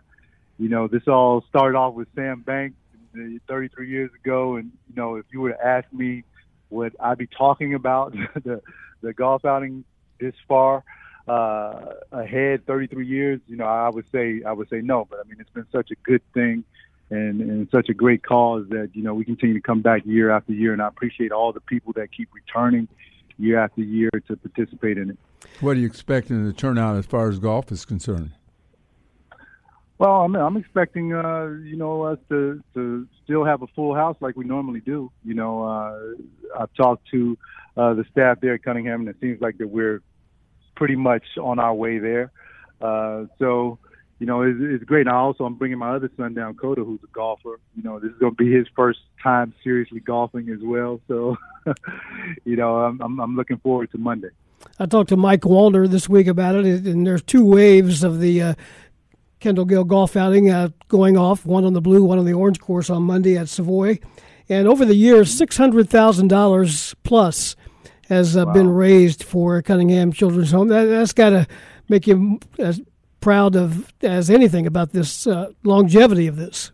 you 0.62 0.68
know, 0.68 0.86
this 0.86 1.08
all 1.08 1.44
started 1.48 1.76
off 1.76 1.94
with 1.94 2.06
Sam 2.14 2.42
Banks 2.42 2.76
33 3.48 3.90
years 3.90 4.10
ago. 4.14 4.54
And, 4.56 4.70
you 4.88 4.94
know, 4.94 5.16
if 5.16 5.26
you 5.32 5.40
were 5.40 5.50
to 5.50 5.66
ask 5.66 5.92
me 5.92 6.22
would 6.70 6.96
I 7.00 7.16
be 7.16 7.26
talking 7.26 7.74
about 7.74 8.12
the, 8.44 8.62
the 9.02 9.12
golf 9.12 9.44
outing 9.44 9.84
this 10.20 10.34
far 10.46 10.84
uh, 11.26 11.94
ahead 12.12 12.64
33 12.64 13.06
years, 13.06 13.40
you 13.48 13.56
know, 13.56 13.66
I 13.66 13.88
would 13.88 14.06
say, 14.12 14.42
I 14.46 14.52
would 14.52 14.70
say 14.70 14.80
no, 14.80 15.04
but 15.04 15.18
I 15.18 15.28
mean, 15.28 15.38
it's 15.40 15.50
been 15.50 15.66
such 15.72 15.90
a 15.90 15.96
good 16.04 16.22
thing 16.32 16.62
and, 17.10 17.40
and 17.40 17.68
such 17.70 17.88
a 17.88 17.94
great 17.94 18.22
cause 18.22 18.64
that, 18.70 18.90
you 18.94 19.02
know, 19.02 19.14
we 19.14 19.24
continue 19.24 19.54
to 19.54 19.60
come 19.60 19.82
back 19.82 20.06
year 20.06 20.30
after 20.30 20.52
year. 20.52 20.72
And 20.72 20.80
I 20.80 20.86
appreciate 20.86 21.32
all 21.32 21.52
the 21.52 21.60
people 21.60 21.92
that 21.94 22.12
keep 22.16 22.28
returning 22.32 22.86
year 23.36 23.58
after 23.58 23.82
year 23.82 24.10
to 24.28 24.36
participate 24.36 24.96
in 24.96 25.10
it. 25.10 25.18
What 25.60 25.76
are 25.76 25.80
you 25.80 25.86
expecting 25.86 26.46
to 26.46 26.56
turn 26.56 26.78
out 26.78 26.96
as 26.96 27.04
far 27.04 27.28
as 27.28 27.40
golf 27.40 27.72
is 27.72 27.84
concerned? 27.84 28.30
Well, 30.02 30.22
I'm, 30.22 30.34
I'm 30.34 30.56
expecting, 30.56 31.14
uh, 31.14 31.46
you 31.62 31.76
know, 31.76 32.02
us 32.02 32.18
to, 32.28 32.60
to 32.74 33.06
still 33.22 33.44
have 33.44 33.62
a 33.62 33.68
full 33.68 33.94
house 33.94 34.16
like 34.18 34.36
we 34.36 34.44
normally 34.44 34.80
do. 34.80 35.12
You 35.24 35.34
know, 35.34 35.62
uh, 35.62 36.60
I've 36.60 36.74
talked 36.74 37.06
to 37.12 37.38
uh, 37.76 37.94
the 37.94 38.04
staff 38.10 38.40
there 38.40 38.54
at 38.54 38.64
Cunningham, 38.64 39.02
and 39.02 39.08
it 39.08 39.14
seems 39.20 39.40
like 39.40 39.58
that 39.58 39.68
we're 39.68 40.02
pretty 40.74 40.96
much 40.96 41.22
on 41.40 41.60
our 41.60 41.72
way 41.72 42.00
there. 42.00 42.32
Uh, 42.80 43.26
so, 43.38 43.78
you 44.18 44.26
know, 44.26 44.42
it's, 44.42 44.58
it's 44.60 44.82
great. 44.82 45.06
And 45.06 45.14
also 45.14 45.44
I'm 45.44 45.54
bringing 45.54 45.78
my 45.78 45.94
other 45.94 46.10
son 46.16 46.34
down, 46.34 46.56
Coda, 46.56 46.82
who's 46.82 46.98
a 47.04 47.12
golfer. 47.12 47.60
You 47.76 47.84
know, 47.84 48.00
this 48.00 48.10
is 48.10 48.18
going 48.18 48.34
to 48.34 48.44
be 48.44 48.52
his 48.52 48.66
first 48.74 48.98
time 49.22 49.54
seriously 49.62 50.00
golfing 50.00 50.48
as 50.48 50.58
well. 50.64 51.00
So, 51.06 51.36
you 52.44 52.56
know, 52.56 52.78
I'm, 52.78 53.00
I'm, 53.00 53.20
I'm 53.20 53.36
looking 53.36 53.58
forward 53.58 53.92
to 53.92 53.98
Monday. 53.98 54.30
I 54.80 54.86
talked 54.86 55.10
to 55.10 55.16
Mike 55.16 55.42
Walner 55.42 55.88
this 55.88 56.08
week 56.08 56.26
about 56.26 56.56
it, 56.56 56.86
and 56.86 57.06
there's 57.06 57.22
two 57.22 57.44
waves 57.44 58.02
of 58.02 58.18
the 58.18 58.42
uh, 58.42 58.54
Kendall 59.42 59.64
Gill 59.64 59.82
golf 59.82 60.16
outing 60.16 60.50
uh, 60.50 60.68
going 60.86 61.18
off, 61.18 61.44
one 61.44 61.64
on 61.64 61.72
the 61.72 61.80
blue, 61.80 62.04
one 62.04 62.18
on 62.18 62.24
the 62.24 62.32
orange 62.32 62.60
course 62.60 62.88
on 62.88 63.02
Monday 63.02 63.36
at 63.36 63.48
Savoy. 63.48 63.98
And 64.48 64.68
over 64.68 64.84
the 64.84 64.94
years, 64.94 65.36
$600,000 65.36 66.94
plus 67.02 67.56
has 68.08 68.36
uh, 68.36 68.44
wow. 68.46 68.52
been 68.52 68.70
raised 68.70 69.24
for 69.24 69.60
Cunningham 69.60 70.12
Children's 70.12 70.52
Home. 70.52 70.68
That, 70.68 70.86
has 70.86 71.12
got 71.12 71.30
to 71.30 71.48
make 71.88 72.06
you 72.06 72.38
as 72.60 72.80
proud 73.20 73.56
of 73.56 73.92
as 74.00 74.30
anything 74.30 74.64
about 74.64 74.92
this 74.92 75.26
uh, 75.26 75.50
longevity 75.64 76.28
of 76.28 76.36
this. 76.36 76.70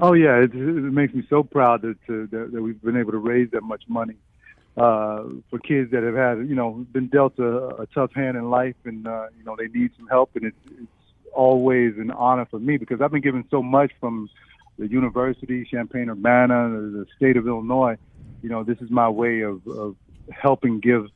Oh 0.00 0.14
yeah, 0.14 0.38
it, 0.38 0.52
it, 0.52 0.56
makes 0.56 1.14
me 1.14 1.24
so 1.30 1.44
proud 1.44 1.82
that, 1.82 1.96
that, 2.08 2.50
that 2.52 2.60
we've 2.60 2.82
been 2.82 2.96
able 2.96 3.12
to 3.12 3.18
raise 3.18 3.50
that 3.52 3.62
much 3.62 3.84
money 3.86 4.16
uh, 4.76 5.24
for 5.48 5.60
kids 5.62 5.92
that 5.92 6.02
have 6.02 6.16
had, 6.16 6.48
you 6.48 6.56
know, 6.56 6.84
been 6.90 7.06
dealt 7.06 7.38
a, 7.38 7.82
a 7.82 7.86
tough 7.94 8.12
hand 8.14 8.36
in 8.36 8.50
life, 8.50 8.74
and 8.84 9.06
uh, 9.06 9.26
you 9.38 9.44
know 9.44 9.54
they 9.56 9.68
need 9.68 9.92
some 9.96 10.08
help, 10.08 10.30
and 10.34 10.46
it's, 10.46 10.56
it's 10.66 10.88
always 11.34 11.96
an 11.98 12.10
honor 12.10 12.46
for 12.46 12.58
me 12.58 12.76
because 12.76 13.00
I've 13.00 13.10
been 13.10 13.22
given 13.22 13.44
so 13.50 13.62
much 13.62 13.92
from 14.00 14.28
the 14.78 14.88
university, 14.88 15.64
Champaign 15.64 16.08
Urbana, 16.08 16.70
the 16.70 17.06
state 17.16 17.36
of 17.36 17.46
Illinois. 17.46 17.96
You 18.42 18.48
know, 18.48 18.64
this 18.64 18.78
is 18.80 18.90
my 18.90 19.08
way 19.08 19.40
of, 19.40 19.66
of 19.66 19.96
helping 20.30 20.80
give 20.80 21.08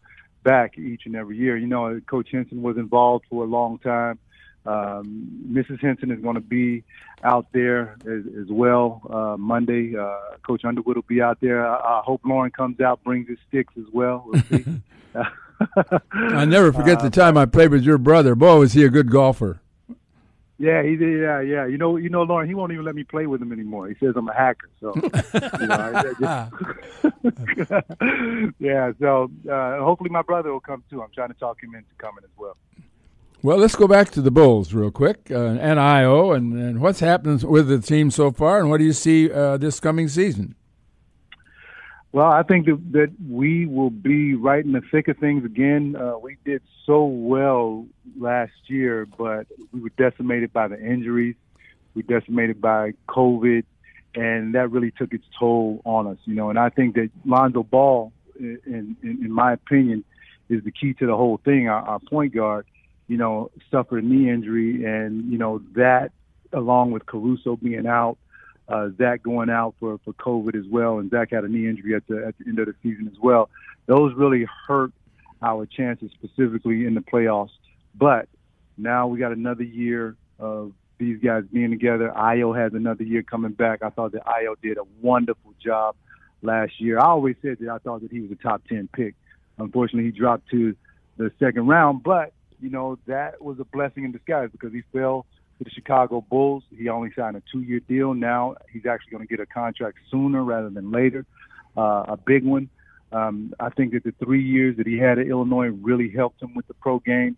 back 0.42 0.78
each 0.78 1.06
and 1.06 1.16
every 1.16 1.36
year. 1.36 1.56
You 1.56 1.66
know, 1.66 2.00
Coach 2.06 2.28
Henson 2.30 2.62
was 2.62 2.76
involved 2.76 3.24
for 3.28 3.44
a 3.44 3.46
long 3.46 3.78
time. 3.78 4.18
Um, 4.64 5.46
Mrs. 5.48 5.80
Henson 5.80 6.10
is 6.10 6.20
going 6.20 6.34
to 6.34 6.40
be 6.40 6.82
out 7.22 7.46
there 7.52 7.96
as, 8.02 8.24
as 8.40 8.48
well 8.48 9.00
uh, 9.08 9.36
Monday. 9.36 9.96
Uh, 9.96 10.36
Coach 10.44 10.64
Underwood 10.64 10.96
will 10.96 11.04
be 11.06 11.22
out 11.22 11.38
there. 11.40 11.66
I, 11.66 11.76
I 11.76 12.02
hope 12.04 12.22
Loren 12.24 12.50
comes 12.50 12.80
out, 12.80 13.02
brings 13.04 13.28
his 13.28 13.38
sticks 13.48 13.74
as 13.78 13.86
well. 13.92 14.26
We'll. 14.26 14.62
I 16.12 16.44
never 16.44 16.72
forget 16.72 17.00
the 17.00 17.10
time 17.10 17.36
I 17.36 17.46
played 17.46 17.70
with 17.70 17.82
your 17.82 17.98
brother. 17.98 18.34
Boy, 18.34 18.58
was 18.58 18.72
he 18.72 18.84
a 18.84 18.90
good 18.90 19.10
golfer. 19.10 19.60
Yeah, 20.58 20.82
he 20.82 20.96
did. 20.96 21.20
Yeah, 21.20 21.40
yeah. 21.40 21.66
You 21.66 21.76
know, 21.76 21.96
you 21.96 22.08
know, 22.08 22.22
Loren. 22.22 22.48
He 22.48 22.54
won't 22.54 22.72
even 22.72 22.84
let 22.84 22.94
me 22.94 23.04
play 23.04 23.26
with 23.26 23.42
him 23.42 23.52
anymore. 23.52 23.88
He 23.88 23.94
says 23.96 24.14
I'm 24.16 24.28
a 24.28 24.34
hacker. 24.34 24.70
So, 24.80 24.94
yeah. 28.58 28.92
So, 28.98 29.30
uh, 29.50 29.84
hopefully, 29.84 30.10
my 30.10 30.22
brother 30.22 30.52
will 30.52 30.60
come 30.60 30.82
too. 30.88 31.02
I'm 31.02 31.10
trying 31.14 31.28
to 31.28 31.34
talk 31.34 31.62
him 31.62 31.74
into 31.74 31.94
coming 31.98 32.24
as 32.24 32.30
well. 32.38 32.56
Well, 33.42 33.58
let's 33.58 33.76
go 33.76 33.86
back 33.86 34.10
to 34.12 34.22
the 34.22 34.30
Bulls 34.30 34.72
real 34.72 34.90
quick 34.90 35.30
uh, 35.30 35.36
and 35.36 35.78
Ayo 35.78 36.34
and, 36.34 36.54
and 36.54 36.80
what's 36.80 37.00
happened 37.00 37.44
with 37.44 37.68
the 37.68 37.78
team 37.78 38.10
so 38.10 38.32
far, 38.32 38.58
and 38.58 38.70
what 38.70 38.78
do 38.78 38.84
you 38.84 38.94
see 38.94 39.30
uh, 39.30 39.58
this 39.58 39.78
coming 39.78 40.08
season? 40.08 40.54
Well, 42.12 42.30
I 42.30 42.42
think 42.42 42.66
that, 42.66 42.80
that 42.92 43.12
we 43.28 43.66
will 43.66 43.90
be 43.90 44.34
right 44.34 44.64
in 44.64 44.72
the 44.72 44.80
thick 44.90 45.08
of 45.08 45.18
things 45.18 45.44
again. 45.44 45.96
Uh, 45.96 46.18
we 46.18 46.36
did 46.44 46.62
so 46.86 47.04
well 47.04 47.86
last 48.18 48.52
year, 48.68 49.06
but 49.18 49.46
we 49.72 49.80
were 49.80 49.92
decimated 49.98 50.52
by 50.52 50.68
the 50.68 50.80
injuries. 50.80 51.34
We 51.94 52.02
decimated 52.02 52.60
by 52.60 52.92
COVID, 53.08 53.64
and 54.14 54.54
that 54.54 54.70
really 54.70 54.92
took 54.92 55.12
its 55.12 55.24
toll 55.38 55.82
on 55.84 56.06
us. 56.06 56.18
You 56.24 56.34
know, 56.34 56.48
and 56.50 56.58
I 56.58 56.70
think 56.70 56.94
that 56.94 57.10
Lonzo 57.24 57.62
Ball, 57.62 58.12
in 58.38 58.96
in, 59.02 59.18
in 59.24 59.32
my 59.32 59.52
opinion, 59.52 60.04
is 60.48 60.62
the 60.64 60.70
key 60.70 60.94
to 60.94 61.06
the 61.06 61.16
whole 61.16 61.38
thing. 61.44 61.68
Our, 61.68 61.82
our 61.82 61.98
point 61.98 62.34
guard, 62.34 62.66
you 63.08 63.16
know, 63.16 63.50
suffered 63.70 64.04
a 64.04 64.06
knee 64.06 64.30
injury, 64.30 64.84
and 64.84 65.30
you 65.30 65.38
know 65.38 65.60
that, 65.74 66.12
along 66.52 66.92
with 66.92 67.04
Caruso 67.04 67.56
being 67.56 67.86
out, 67.86 68.16
uh, 68.68 68.88
Zach 68.98 69.22
going 69.22 69.50
out 69.50 69.74
for, 69.78 69.98
for 70.04 70.12
COVID 70.14 70.56
as 70.56 70.66
well, 70.68 70.98
and 70.98 71.10
Zach 71.10 71.30
had 71.30 71.44
a 71.44 71.48
knee 71.48 71.68
injury 71.68 71.94
at 71.94 72.06
the 72.08 72.26
at 72.26 72.36
the 72.38 72.46
end 72.48 72.58
of 72.58 72.66
the 72.66 72.74
season 72.82 73.08
as 73.12 73.18
well. 73.20 73.48
Those 73.86 74.14
really 74.14 74.46
hurt 74.66 74.92
our 75.42 75.66
chances 75.66 76.10
specifically 76.12 76.86
in 76.86 76.94
the 76.94 77.00
playoffs. 77.00 77.50
But 77.94 78.28
now 78.76 79.06
we 79.06 79.18
got 79.18 79.32
another 79.32 79.62
year 79.62 80.16
of 80.38 80.72
these 80.98 81.20
guys 81.22 81.44
being 81.52 81.70
together. 81.70 82.12
Ayo 82.16 82.56
has 82.56 82.74
another 82.74 83.04
year 83.04 83.22
coming 83.22 83.52
back. 83.52 83.82
I 83.82 83.90
thought 83.90 84.12
that 84.12 84.24
Ayo 84.24 84.56
did 84.60 84.78
a 84.78 84.84
wonderful 85.00 85.54
job 85.62 85.94
last 86.42 86.80
year. 86.80 86.98
I 86.98 87.06
always 87.06 87.36
said 87.42 87.58
that 87.60 87.68
I 87.68 87.78
thought 87.78 88.02
that 88.02 88.10
he 88.10 88.20
was 88.20 88.30
a 88.32 88.36
top 88.36 88.62
ten 88.68 88.88
pick. 88.92 89.14
Unfortunately, 89.58 90.10
he 90.10 90.18
dropped 90.18 90.48
to 90.50 90.74
the 91.16 91.30
second 91.38 91.66
round, 91.66 92.02
but 92.02 92.32
you 92.60 92.70
know 92.70 92.98
that 93.06 93.42
was 93.42 93.60
a 93.60 93.64
blessing 93.64 94.04
in 94.04 94.12
disguise 94.12 94.50
because 94.50 94.72
he 94.72 94.82
fell 94.92 95.26
to 95.58 95.64
the 95.64 95.70
Chicago 95.70 96.20
Bulls. 96.20 96.64
He 96.76 96.88
only 96.88 97.10
signed 97.16 97.36
a 97.36 97.42
two-year 97.50 97.80
deal. 97.80 98.14
Now 98.14 98.56
he's 98.72 98.86
actually 98.86 99.12
going 99.12 99.26
to 99.26 99.28
get 99.28 99.40
a 99.40 99.46
contract 99.46 99.98
sooner 100.10 100.42
rather 100.42 100.70
than 100.70 100.90
later, 100.90 101.24
uh, 101.76 102.04
a 102.08 102.16
big 102.16 102.44
one. 102.44 102.68
Um, 103.12 103.54
I 103.60 103.70
think 103.70 103.92
that 103.92 104.04
the 104.04 104.12
three 104.22 104.42
years 104.42 104.76
that 104.78 104.86
he 104.86 104.98
had 104.98 105.18
at 105.18 105.26
Illinois 105.26 105.68
really 105.68 106.10
helped 106.10 106.42
him 106.42 106.54
with 106.54 106.66
the 106.66 106.74
pro 106.74 106.98
game, 106.98 107.36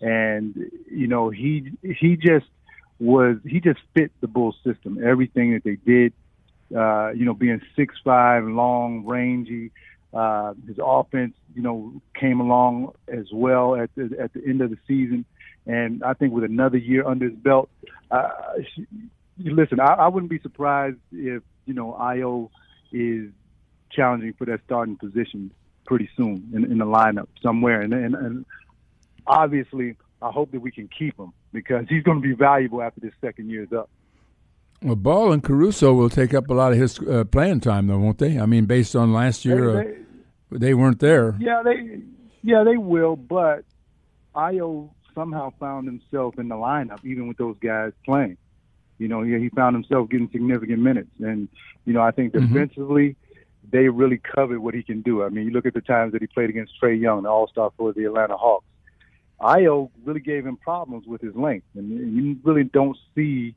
and 0.00 0.70
you 0.90 1.08
know 1.08 1.28
he 1.28 1.72
he 1.82 2.16
just 2.16 2.46
was 3.00 3.36
he 3.44 3.60
just 3.60 3.80
fit 3.94 4.12
the 4.20 4.28
Bulls 4.28 4.56
system. 4.64 5.04
Everything 5.04 5.54
that 5.54 5.64
they 5.64 5.76
did, 5.76 6.12
uh, 6.74 7.10
you 7.10 7.24
know, 7.24 7.34
being 7.34 7.60
six 7.76 7.96
five, 8.04 8.44
long, 8.44 9.04
rangy. 9.04 9.72
Uh, 10.14 10.54
his 10.66 10.78
offense, 10.82 11.34
you 11.54 11.60
know, 11.60 12.00
came 12.18 12.40
along 12.40 12.92
as 13.08 13.26
well 13.32 13.76
at 13.76 13.90
the 13.94 14.16
at 14.18 14.32
the 14.32 14.42
end 14.46 14.62
of 14.62 14.70
the 14.70 14.78
season. 14.86 15.24
And 15.68 16.02
I 16.02 16.14
think 16.14 16.32
with 16.32 16.44
another 16.44 16.78
year 16.78 17.06
under 17.06 17.28
his 17.28 17.38
belt, 17.38 17.68
uh, 18.10 18.28
listen, 19.38 19.78
I, 19.80 19.92
I 19.92 20.08
wouldn't 20.08 20.30
be 20.30 20.40
surprised 20.40 20.96
if 21.12 21.42
you 21.66 21.74
know 21.74 21.96
Ayo 22.00 22.48
is 22.90 23.30
challenging 23.90 24.32
for 24.32 24.46
that 24.46 24.60
starting 24.64 24.96
position 24.96 25.50
pretty 25.84 26.08
soon 26.16 26.50
in, 26.54 26.64
in 26.64 26.78
the 26.78 26.86
lineup 26.86 27.28
somewhere. 27.42 27.82
And, 27.82 27.92
and 27.92 28.14
and 28.14 28.46
obviously, 29.26 29.96
I 30.22 30.30
hope 30.30 30.52
that 30.52 30.60
we 30.60 30.70
can 30.70 30.88
keep 30.88 31.18
him 31.18 31.32
because 31.52 31.84
he's 31.88 32.02
going 32.02 32.22
to 32.22 32.26
be 32.26 32.34
valuable 32.34 32.82
after 32.82 33.00
this 33.00 33.12
second 33.20 33.50
year 33.50 33.64
is 33.64 33.72
up. 33.72 33.90
Well, 34.82 34.96
Ball 34.96 35.32
and 35.32 35.42
Caruso 35.42 35.92
will 35.92 36.08
take 36.08 36.32
up 36.32 36.48
a 36.48 36.54
lot 36.54 36.72
of 36.72 36.78
his 36.78 36.98
uh, 37.00 37.24
playing 37.24 37.60
time, 37.60 37.88
though, 37.88 37.98
won't 37.98 38.18
they? 38.18 38.38
I 38.38 38.46
mean, 38.46 38.64
based 38.64 38.94
on 38.96 39.12
last 39.12 39.44
year, 39.44 39.72
they, 39.72 39.84
they, 39.84 40.56
uh, 40.56 40.58
they 40.60 40.74
weren't 40.74 41.00
there. 41.00 41.36
Yeah, 41.38 41.62
they 41.62 42.00
yeah 42.42 42.64
they 42.64 42.76
will, 42.76 43.16
but 43.16 43.64
Ayo 44.34 44.90
somehow 45.18 45.52
found 45.58 45.86
himself 45.86 46.38
in 46.38 46.48
the 46.48 46.54
lineup, 46.54 47.04
even 47.04 47.26
with 47.26 47.36
those 47.38 47.56
guys 47.58 47.92
playing. 48.04 48.36
You 48.98 49.08
know, 49.08 49.22
he, 49.22 49.36
he 49.38 49.48
found 49.48 49.74
himself 49.74 50.08
getting 50.08 50.28
significant 50.30 50.80
minutes, 50.80 51.10
and 51.18 51.48
you 51.84 51.92
know, 51.92 52.02
I 52.02 52.12
think 52.12 52.32
mm-hmm. 52.32 52.52
defensively, 52.52 53.16
they 53.70 53.88
really 53.88 54.18
covered 54.18 54.60
what 54.60 54.74
he 54.74 54.82
can 54.82 55.02
do. 55.02 55.24
I 55.24 55.28
mean, 55.28 55.46
you 55.46 55.50
look 55.50 55.66
at 55.66 55.74
the 55.74 55.80
times 55.80 56.12
that 56.12 56.20
he 56.20 56.28
played 56.28 56.50
against 56.50 56.72
Trae 56.80 56.98
Young, 57.00 57.24
the 57.24 57.28
All 57.28 57.48
Star 57.48 57.72
for 57.76 57.92
the 57.92 58.04
Atlanta 58.04 58.36
Hawks. 58.36 58.64
Ayo 59.40 59.90
really 60.04 60.20
gave 60.20 60.46
him 60.46 60.56
problems 60.56 61.06
with 61.06 61.20
his 61.20 61.34
length, 61.34 61.66
and 61.74 62.16
you 62.16 62.36
really 62.44 62.64
don't 62.64 62.96
see 63.14 63.54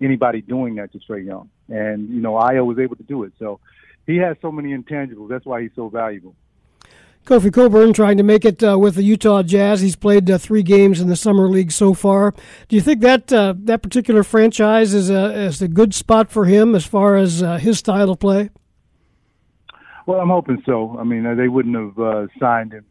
anybody 0.00 0.40
doing 0.40 0.76
that 0.76 0.92
to 0.92 0.98
Trae 0.98 1.24
Young. 1.24 1.50
And 1.68 2.08
you 2.08 2.20
know, 2.20 2.34
Ayo 2.34 2.64
was 2.64 2.78
able 2.78 2.96
to 2.96 3.04
do 3.04 3.24
it. 3.24 3.32
So 3.38 3.58
he 4.06 4.16
has 4.18 4.36
so 4.40 4.52
many 4.52 4.76
intangibles. 4.76 5.28
That's 5.28 5.44
why 5.44 5.62
he's 5.62 5.74
so 5.74 5.88
valuable. 5.88 6.34
Kofi 7.26 7.52
Cockburn 7.52 7.92
trying 7.92 8.16
to 8.16 8.22
make 8.22 8.44
it 8.44 8.62
uh, 8.62 8.78
with 8.78 8.94
the 8.96 9.02
Utah 9.02 9.42
Jazz. 9.42 9.80
He's 9.80 9.94
played 9.94 10.28
uh, 10.30 10.38
three 10.38 10.62
games 10.62 11.00
in 11.00 11.08
the 11.08 11.16
summer 11.16 11.48
league 11.48 11.70
so 11.70 11.94
far. 11.94 12.34
Do 12.68 12.76
you 12.76 12.82
think 12.82 13.02
that 13.02 13.32
uh, 13.32 13.54
that 13.58 13.82
particular 13.82 14.24
franchise 14.24 14.94
is 14.94 15.10
a 15.10 15.32
is 15.32 15.62
a 15.62 15.68
good 15.68 15.94
spot 15.94 16.30
for 16.30 16.46
him 16.46 16.74
as 16.74 16.84
far 16.84 17.16
as 17.16 17.42
uh, 17.42 17.58
his 17.58 17.78
style 17.78 18.10
of 18.10 18.18
play? 18.18 18.50
Well, 20.06 20.18
I'm 20.18 20.30
hoping 20.30 20.62
so. 20.66 20.96
I 20.98 21.04
mean, 21.04 21.36
they 21.36 21.46
wouldn't 21.46 21.76
have 21.76 21.98
uh, 21.98 22.26
signed 22.40 22.72
him 22.72 22.86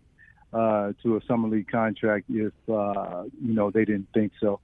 uh, 0.54 0.94
to 1.04 1.18
a 1.18 1.22
summer 1.28 1.50
league 1.50 1.68
contract 1.68 2.26
if 2.30 2.54
you 2.68 3.30
know 3.42 3.72
they 3.72 3.84
didn't 3.84 4.08
think 4.14 4.32
so. 4.40 4.62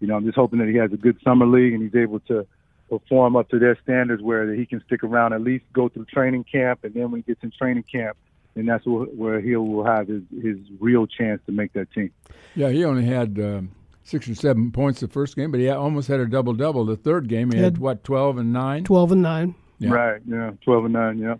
You 0.00 0.08
know, 0.08 0.16
I'm 0.16 0.24
just 0.24 0.36
hoping 0.36 0.58
that 0.58 0.68
he 0.68 0.74
has 0.76 0.92
a 0.92 0.98
good 0.98 1.18
summer 1.24 1.46
league 1.46 1.72
and 1.72 1.82
he's 1.82 1.94
able 1.94 2.20
to 2.20 2.46
perform 2.90 3.36
up 3.36 3.48
to 3.50 3.58
their 3.58 3.78
standards, 3.82 4.22
where 4.22 4.52
he 4.52 4.66
can 4.66 4.82
stick 4.84 5.02
around 5.02 5.32
at 5.32 5.40
least 5.40 5.64
go 5.72 5.88
through 5.88 6.04
training 6.06 6.44
camp, 6.44 6.80
and 6.82 6.92
then 6.92 7.10
when 7.10 7.22
he 7.22 7.32
gets 7.32 7.42
in 7.42 7.50
training 7.56 7.84
camp 7.84 8.18
and 8.56 8.68
that's 8.68 8.84
where 8.86 9.40
he 9.40 9.56
will 9.56 9.84
have 9.84 10.08
his, 10.08 10.22
his 10.42 10.56
real 10.78 11.06
chance 11.06 11.40
to 11.46 11.52
make 11.52 11.72
that 11.72 11.90
team. 11.92 12.10
Yeah, 12.54 12.70
he 12.70 12.84
only 12.84 13.04
had 13.04 13.38
um, 13.38 13.72
six 14.04 14.28
or 14.28 14.34
seven 14.34 14.70
points 14.70 15.00
the 15.00 15.08
first 15.08 15.36
game, 15.36 15.50
but 15.50 15.60
he 15.60 15.68
almost 15.68 16.08
had 16.08 16.20
a 16.20 16.26
double 16.26 16.54
double 16.54 16.84
the 16.84 16.96
third 16.96 17.28
game. 17.28 17.50
He, 17.50 17.56
he 17.56 17.62
had, 17.62 17.74
had, 17.74 17.78
what 17.78 18.04
twelve 18.04 18.38
and 18.38 18.52
nine. 18.52 18.84
Twelve 18.84 19.12
and 19.12 19.22
nine. 19.22 19.54
Yeah. 19.78 19.90
Right. 19.90 20.22
Yeah. 20.26 20.52
Twelve 20.62 20.84
and 20.84 20.94
nine. 20.94 21.18
Yeah. 21.18 21.34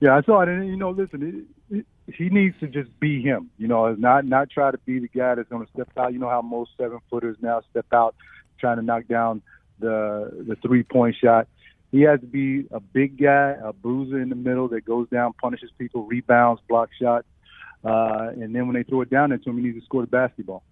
Yeah. 0.00 0.16
I 0.16 0.22
saw 0.22 0.40
it, 0.40 0.48
and 0.48 0.66
you 0.66 0.76
know, 0.76 0.90
listen, 0.90 1.46
it, 1.70 1.76
it, 1.76 1.86
he 2.12 2.28
needs 2.30 2.58
to 2.60 2.66
just 2.66 2.98
be 3.00 3.22
him. 3.22 3.50
You 3.58 3.68
know, 3.68 3.94
not 3.94 4.24
not 4.24 4.50
try 4.50 4.70
to 4.70 4.78
be 4.78 4.98
the 4.98 5.08
guy 5.08 5.34
that's 5.34 5.48
going 5.48 5.66
to 5.66 5.72
step 5.72 5.90
out. 5.98 6.12
You 6.12 6.18
know 6.18 6.30
how 6.30 6.42
most 6.42 6.70
seven 6.78 7.00
footers 7.10 7.36
now 7.40 7.62
step 7.70 7.86
out 7.92 8.14
trying 8.58 8.76
to 8.76 8.82
knock 8.82 9.06
down 9.08 9.42
the 9.80 10.44
the 10.46 10.56
three 10.56 10.82
point 10.82 11.16
shot. 11.22 11.48
He 11.94 12.00
has 12.00 12.18
to 12.22 12.26
be 12.26 12.66
a 12.72 12.80
big 12.80 13.22
guy, 13.22 13.54
a 13.62 13.72
bruiser 13.72 14.20
in 14.20 14.28
the 14.28 14.34
middle 14.34 14.66
that 14.70 14.84
goes 14.84 15.08
down, 15.10 15.32
punishes 15.40 15.70
people, 15.78 16.02
rebounds, 16.04 16.60
block 16.68 16.90
shots, 17.00 17.24
uh, 17.84 18.30
and 18.34 18.52
then 18.52 18.66
when 18.66 18.74
they 18.74 18.82
throw 18.82 19.02
it 19.02 19.10
down 19.10 19.30
into 19.30 19.48
him, 19.48 19.58
he 19.58 19.62
needs 19.62 19.78
to 19.78 19.84
score 19.84 20.00
the 20.00 20.08
basketball. 20.08 20.64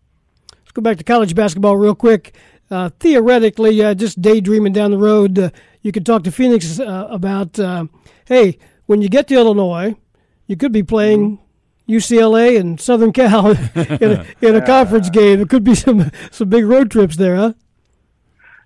Let's 0.50 0.72
go 0.72 0.82
back 0.82 0.96
to 0.96 1.04
college 1.04 1.36
basketball 1.36 1.76
real 1.76 1.94
quick. 1.94 2.34
Uh, 2.72 2.90
theoretically, 2.98 3.80
uh, 3.84 3.94
just 3.94 4.20
daydreaming 4.20 4.72
down 4.72 4.90
the 4.90 4.98
road, 4.98 5.38
uh, 5.38 5.50
you 5.82 5.92
could 5.92 6.04
talk 6.04 6.24
to 6.24 6.32
Phoenix 6.32 6.80
uh, 6.80 7.06
about, 7.08 7.56
uh, 7.56 7.86
hey, 8.24 8.58
when 8.86 9.00
you 9.00 9.08
get 9.08 9.28
to 9.28 9.36
Illinois, 9.36 9.94
you 10.48 10.56
could 10.56 10.72
be 10.72 10.82
playing 10.82 11.38
UCLA 11.88 12.58
and 12.58 12.80
Southern 12.80 13.12
Cal 13.12 13.50
in 13.76 14.10
a, 14.10 14.26
in 14.40 14.56
a 14.56 14.66
conference 14.66 15.08
game. 15.08 15.40
It 15.40 15.48
could 15.48 15.62
be 15.62 15.76
some 15.76 16.10
some 16.32 16.48
big 16.48 16.64
road 16.64 16.90
trips 16.90 17.14
there, 17.14 17.36
huh? 17.36 17.52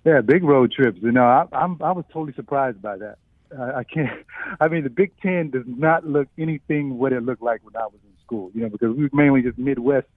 Yeah, 0.07 0.21
big 0.21 0.45
road 0.45 0.71
trips. 0.71 0.99
You 1.01 1.11
know, 1.11 1.25
I, 1.25 1.45
I'm 1.51 1.77
I 1.83 1.91
was 1.91 2.05
totally 2.13 2.31
surprised 2.33 2.81
by 2.81 2.95
that. 2.95 3.17
I, 3.59 3.79
I 3.79 3.83
can't. 3.83 4.25
I 4.61 4.69
mean, 4.69 4.83
the 4.85 4.89
Big 4.89 5.11
Ten 5.21 5.49
does 5.49 5.65
not 5.67 6.07
look 6.07 6.29
anything 6.37 6.97
what 6.97 7.11
it 7.11 7.23
looked 7.23 7.41
like 7.41 7.59
when 7.65 7.75
I 7.75 7.87
was 7.87 7.99
in 8.05 8.23
school. 8.23 8.49
You 8.53 8.61
know, 8.61 8.69
because 8.69 8.95
we 8.95 9.03
were 9.03 9.09
mainly 9.11 9.41
just 9.41 9.57
Midwest 9.57 10.07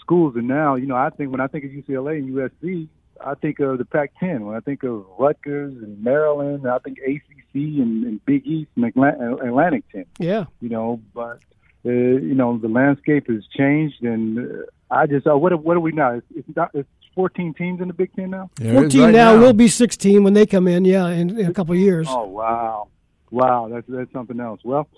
schools, 0.00 0.34
and 0.36 0.48
now, 0.48 0.76
you 0.76 0.86
know, 0.86 0.96
I 0.96 1.10
think 1.10 1.30
when 1.30 1.42
I 1.42 1.46
think 1.46 1.66
of 1.66 1.72
UCLA 1.72 2.20
and 2.20 2.34
USC, 2.34 2.88
I 3.22 3.34
think 3.34 3.60
of 3.60 3.76
the 3.76 3.84
Pac-10. 3.84 4.40
When 4.46 4.56
I 4.56 4.60
think 4.60 4.82
of 4.82 5.04
Rutgers 5.18 5.74
and 5.74 6.02
Maryland, 6.02 6.66
I 6.66 6.78
think 6.78 6.98
ACC 7.06 7.54
and, 7.54 8.04
and 8.04 8.24
Big 8.24 8.46
East 8.46 8.70
and 8.76 8.86
Atlantic 8.86 9.84
10. 9.92 10.06
Yeah. 10.20 10.44
You 10.62 10.70
know, 10.70 11.02
but 11.12 11.40
uh, 11.84 11.90
you 11.90 12.34
know 12.34 12.56
the 12.56 12.68
landscape 12.68 13.26
has 13.28 13.44
changed, 13.54 14.02
and 14.02 14.38
uh, 14.38 14.62
I 14.90 15.06
just 15.06 15.26
uh, 15.26 15.36
what 15.36 15.52
what 15.62 15.76
are 15.76 15.80
we 15.80 15.92
now? 15.92 16.14
It's, 16.14 16.26
it's 16.34 16.56
not. 16.56 16.70
It's 16.72 16.88
14 17.14 17.54
teams 17.54 17.80
in 17.80 17.88
the 17.88 17.94
Big 17.94 18.14
Ten 18.14 18.30
now. 18.30 18.50
Yeah, 18.58 18.72
14 18.72 19.00
right 19.00 19.10
now, 19.10 19.34
now 19.34 19.40
will 19.40 19.52
be 19.52 19.68
16 19.68 20.24
when 20.24 20.34
they 20.34 20.46
come 20.46 20.68
in. 20.68 20.84
Yeah, 20.84 21.08
in, 21.08 21.38
in 21.38 21.46
a 21.46 21.54
couple 21.54 21.74
of 21.74 21.80
years. 21.80 22.06
Oh 22.10 22.26
wow, 22.26 22.88
wow, 23.30 23.68
that's 23.68 23.86
that's 23.88 24.12
something 24.12 24.40
else. 24.40 24.60
Well, 24.64 24.88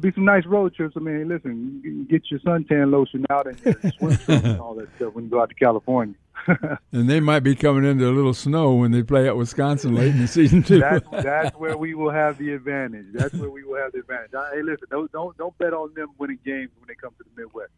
be 0.00 0.12
some 0.12 0.24
nice 0.24 0.44
road 0.46 0.74
trips. 0.74 0.96
I 0.96 1.00
mean, 1.00 1.28
listen, 1.28 2.06
get 2.10 2.30
your 2.30 2.40
suntan 2.40 2.90
lotion 2.90 3.24
out 3.30 3.46
and 3.46 3.60
your 3.64 3.92
swim 3.98 4.16
trunks 4.16 4.46
and 4.46 4.60
all 4.60 4.74
that 4.74 4.88
stuff 4.96 5.14
when 5.14 5.24
you 5.24 5.30
go 5.30 5.40
out 5.40 5.50
to 5.50 5.54
California. 5.54 6.14
and 6.92 7.08
they 7.08 7.20
might 7.20 7.40
be 7.40 7.54
coming 7.54 7.84
into 7.84 8.06
a 8.06 8.10
little 8.10 8.34
snow 8.34 8.74
when 8.74 8.90
they 8.90 9.02
play 9.02 9.26
at 9.26 9.36
Wisconsin 9.36 9.94
late 9.94 10.10
in 10.10 10.20
the 10.20 10.26
season 10.26 10.62
too. 10.62 10.80
that's, 10.80 11.06
that's 11.10 11.56
where 11.58 11.76
we 11.76 11.94
will 11.94 12.10
have 12.10 12.36
the 12.38 12.52
advantage. 12.52 13.06
That's 13.12 13.32
where 13.34 13.48
we 13.48 13.64
will 13.64 13.80
have 13.80 13.92
the 13.92 14.00
advantage. 14.00 14.30
Hey, 14.52 14.62
listen, 14.62 14.88
don't 14.90 15.10
don't 15.12 15.36
don't 15.38 15.56
bet 15.58 15.72
on 15.72 15.94
them 15.94 16.08
winning 16.18 16.40
games 16.44 16.70
when 16.78 16.88
they 16.88 16.94
come 16.94 17.12
to 17.18 17.24
the 17.24 17.42
Midwest. 17.42 17.70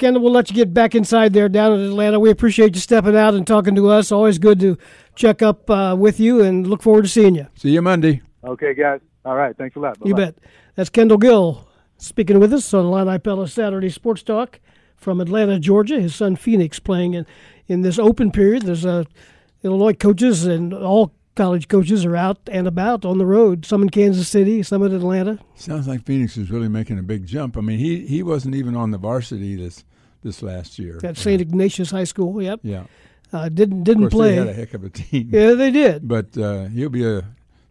Kendall, 0.00 0.22
we'll 0.22 0.32
let 0.32 0.48
you 0.48 0.56
get 0.56 0.72
back 0.72 0.94
inside 0.94 1.34
there 1.34 1.48
down 1.50 1.78
in 1.78 1.86
Atlanta. 1.86 2.18
We 2.18 2.30
appreciate 2.30 2.74
you 2.74 2.80
stepping 2.80 3.14
out 3.14 3.34
and 3.34 3.46
talking 3.46 3.74
to 3.74 3.88
us. 3.90 4.10
Always 4.10 4.38
good 4.38 4.58
to 4.60 4.78
check 5.14 5.42
up 5.42 5.68
uh, 5.68 5.94
with 5.96 6.18
you 6.18 6.42
and 6.42 6.66
look 6.66 6.80
forward 6.80 7.02
to 7.02 7.08
seeing 7.08 7.34
you. 7.34 7.46
See 7.54 7.70
you 7.70 7.82
Monday. 7.82 8.22
Okay, 8.42 8.72
guys. 8.72 9.00
All 9.26 9.36
right. 9.36 9.54
Thanks 9.54 9.76
a 9.76 9.78
lot. 9.78 9.98
Bye-bye. 9.98 10.08
You 10.08 10.14
bet. 10.14 10.36
That's 10.74 10.88
Kendall 10.88 11.18
Gill 11.18 11.68
speaking 11.98 12.40
with 12.40 12.54
us 12.54 12.72
on 12.72 12.86
Illini 12.86 13.18
Pella 13.18 13.46
Saturday 13.46 13.90
Sports 13.90 14.22
Talk 14.22 14.58
from 14.96 15.20
Atlanta, 15.20 15.58
Georgia. 15.58 16.00
His 16.00 16.14
son 16.14 16.34
Phoenix 16.34 16.78
playing 16.78 17.12
in, 17.12 17.26
in 17.68 17.82
this 17.82 17.98
open 17.98 18.30
period. 18.30 18.62
There's 18.62 18.86
a 18.86 18.90
uh, 18.90 19.04
Illinois 19.62 19.92
coaches 19.92 20.46
and 20.46 20.72
all 20.72 21.12
college 21.34 21.68
coaches 21.68 22.06
are 22.06 22.16
out 22.16 22.38
and 22.50 22.66
about 22.66 23.04
on 23.04 23.18
the 23.18 23.26
road. 23.26 23.66
Some 23.66 23.82
in 23.82 23.90
Kansas 23.90 24.28
City, 24.28 24.62
some 24.62 24.82
in 24.82 24.94
Atlanta. 24.94 25.38
Sounds 25.56 25.86
like 25.86 26.06
Phoenix 26.06 26.38
is 26.38 26.50
really 26.50 26.68
making 26.68 26.98
a 26.98 27.02
big 27.02 27.26
jump. 27.26 27.58
I 27.58 27.60
mean, 27.60 27.78
he 27.78 28.06
he 28.06 28.22
wasn't 28.22 28.54
even 28.54 28.74
on 28.74 28.92
the 28.92 28.98
varsity 28.98 29.56
this 29.56 29.84
this 30.22 30.42
last 30.42 30.78
year 30.78 31.00
at 31.02 31.16
St. 31.16 31.40
Ignatius 31.40 31.90
High 31.90 32.04
School. 32.04 32.42
Yep. 32.42 32.60
Yeah. 32.62 32.84
Uh, 33.32 33.48
didn't 33.48 33.84
didn't 33.84 34.10
play. 34.10 34.30
They 34.30 34.36
had 34.36 34.48
a 34.48 34.52
heck 34.52 34.74
of 34.74 34.84
a 34.84 34.90
team. 34.90 35.30
Yeah, 35.32 35.52
they 35.54 35.70
did. 35.70 36.06
But 36.06 36.36
uh, 36.36 36.64
he'll 36.66 36.88
be 36.88 37.06
a 37.06 37.24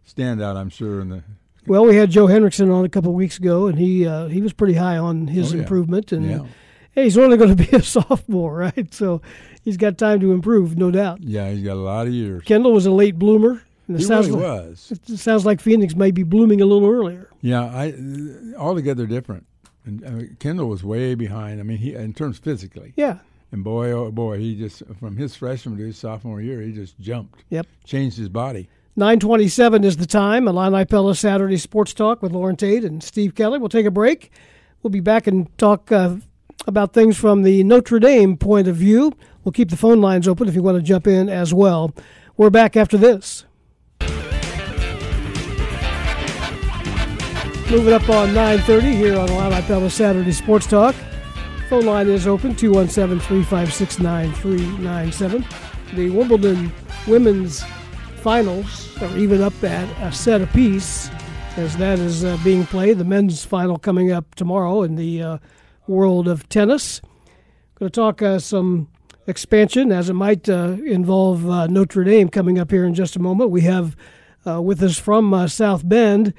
standout, 0.08 0.56
I'm 0.56 0.70
sure. 0.70 1.00
In 1.00 1.10
the 1.10 1.22
well, 1.66 1.84
we 1.84 1.96
had 1.96 2.10
Joe 2.10 2.26
Henricksen 2.26 2.70
on 2.70 2.84
a 2.84 2.88
couple 2.88 3.10
of 3.10 3.16
weeks 3.16 3.38
ago, 3.38 3.66
and 3.66 3.78
he 3.78 4.06
uh, 4.06 4.26
he 4.26 4.40
was 4.40 4.52
pretty 4.52 4.74
high 4.74 4.96
on 4.96 5.26
his 5.26 5.52
oh, 5.52 5.56
yeah. 5.56 5.62
improvement. 5.62 6.12
And 6.12 6.30
yeah. 6.30 6.46
hey, 6.92 7.04
he's 7.04 7.18
only 7.18 7.36
going 7.36 7.56
to 7.56 7.70
be 7.70 7.76
a 7.76 7.82
sophomore, 7.82 8.54
right? 8.54 8.92
So 8.94 9.20
he's 9.62 9.76
got 9.76 9.98
time 9.98 10.20
to 10.20 10.32
improve, 10.32 10.78
no 10.78 10.90
doubt. 10.90 11.22
Yeah, 11.22 11.50
he's 11.50 11.62
got 11.62 11.74
a 11.74 11.80
lot 11.80 12.06
of 12.06 12.12
years. 12.12 12.42
Kendall 12.44 12.72
was 12.72 12.86
a 12.86 12.90
late 12.90 13.18
bloomer. 13.18 13.62
It 13.88 13.98
he 13.98 14.04
sounds 14.04 14.28
really 14.28 14.42
like, 14.42 14.62
was. 14.66 14.92
It 15.08 15.18
sounds 15.18 15.44
like 15.44 15.60
Phoenix 15.60 15.96
may 15.96 16.12
be 16.12 16.22
blooming 16.22 16.60
a 16.60 16.66
little 16.66 16.88
earlier. 16.88 17.28
Yeah, 17.40 17.64
I 17.64 17.94
altogether 18.56 19.06
different. 19.06 19.46
And 19.84 20.02
mean, 20.02 20.36
Kendall 20.38 20.68
was 20.68 20.84
way 20.84 21.14
behind. 21.14 21.60
I 21.60 21.62
mean, 21.62 21.78
he 21.78 21.94
in 21.94 22.12
terms 22.14 22.38
physically. 22.38 22.92
Yeah. 22.96 23.18
And 23.52 23.64
boy, 23.64 23.90
oh 23.90 24.10
boy, 24.10 24.38
he 24.38 24.56
just 24.56 24.82
from 24.98 25.16
his 25.16 25.34
freshman 25.34 25.76
to 25.78 25.84
his 25.84 25.98
sophomore 25.98 26.40
year, 26.40 26.60
he 26.60 26.72
just 26.72 26.98
jumped. 27.00 27.44
Yep. 27.50 27.66
Changed 27.84 28.16
his 28.16 28.28
body. 28.28 28.68
927 28.96 29.84
is 29.84 29.96
the 29.96 30.06
time. 30.06 30.46
Illini 30.46 30.84
Pella 30.84 31.14
Saturday 31.14 31.56
Sports 31.56 31.94
Talk 31.94 32.22
with 32.22 32.32
Loren 32.32 32.56
Tate 32.56 32.84
and 32.84 33.02
Steve 33.02 33.34
Kelly. 33.34 33.58
We'll 33.58 33.68
take 33.68 33.86
a 33.86 33.90
break. 33.90 34.30
We'll 34.82 34.90
be 34.90 35.00
back 35.00 35.26
and 35.26 35.46
talk 35.58 35.90
uh, 35.92 36.16
about 36.66 36.92
things 36.92 37.16
from 37.16 37.42
the 37.42 37.62
Notre 37.64 37.98
Dame 37.98 38.36
point 38.36 38.68
of 38.68 38.76
view. 38.76 39.12
We'll 39.44 39.52
keep 39.52 39.70
the 39.70 39.76
phone 39.76 40.00
lines 40.00 40.28
open 40.28 40.48
if 40.48 40.54
you 40.54 40.62
want 40.62 40.76
to 40.76 40.82
jump 40.82 41.06
in 41.06 41.28
as 41.28 41.54
well. 41.54 41.94
We're 42.36 42.50
back 42.50 42.76
after 42.76 42.98
this. 42.98 43.44
Moving 47.70 47.92
up 47.92 48.08
on 48.08 48.34
9:30 48.34 48.96
here 48.96 49.16
on 49.16 49.28
Live 49.28 49.52
Illini 49.52 49.62
Pella 49.62 49.90
Saturday 49.90 50.32
Sports 50.32 50.66
Talk. 50.66 50.92
Phone 51.68 51.86
line 51.86 52.08
is 52.08 52.26
open 52.26 52.56
217-356-9397. 52.56 55.44
The 55.94 56.10
Wimbledon 56.10 56.72
women's 57.06 57.62
finals 58.22 59.00
are 59.00 59.16
even 59.16 59.40
up 59.40 59.52
at 59.62 59.88
a 60.02 60.10
set 60.10 60.40
apiece 60.40 61.08
as 61.56 61.76
that 61.76 62.00
is 62.00 62.24
uh, 62.24 62.36
being 62.42 62.66
played. 62.66 62.98
The 62.98 63.04
men's 63.04 63.44
final 63.44 63.78
coming 63.78 64.10
up 64.10 64.34
tomorrow 64.34 64.82
in 64.82 64.96
the 64.96 65.22
uh, 65.22 65.38
world 65.86 66.26
of 66.26 66.48
tennis. 66.48 67.00
Going 67.76 67.88
to 67.88 67.94
talk 67.94 68.20
uh, 68.20 68.40
some 68.40 68.88
expansion 69.28 69.92
as 69.92 70.10
it 70.10 70.14
might 70.14 70.48
uh, 70.48 70.76
involve 70.84 71.48
uh, 71.48 71.68
Notre 71.68 72.02
Dame 72.02 72.30
coming 72.30 72.58
up 72.58 72.72
here 72.72 72.84
in 72.84 72.94
just 72.94 73.14
a 73.14 73.20
moment. 73.20 73.50
We 73.50 73.60
have 73.60 73.94
uh, 74.44 74.60
with 74.60 74.82
us 74.82 74.98
from 74.98 75.46
South 75.46 75.88
Bend 75.88 76.34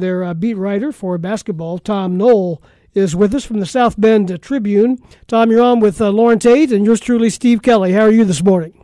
their 0.00 0.24
uh, 0.24 0.34
beat 0.34 0.54
writer 0.54 0.92
for 0.92 1.16
basketball, 1.18 1.78
Tom 1.78 2.18
Noie, 2.18 2.58
is 2.92 3.14
with 3.14 3.34
us 3.34 3.44
from 3.44 3.60
the 3.60 3.66
South 3.66 4.00
Bend 4.00 4.42
Tribune. 4.42 4.98
Tom, 5.28 5.50
you're 5.50 5.62
on 5.62 5.78
with 5.80 6.00
uh, 6.00 6.10
Loren 6.10 6.38
Tate 6.38 6.72
and 6.72 6.84
yours 6.84 7.00
truly, 7.00 7.30
Steve 7.30 7.62
Kelly. 7.62 7.92
How 7.92 8.02
are 8.02 8.10
you 8.10 8.24
this 8.24 8.42
morning? 8.42 8.74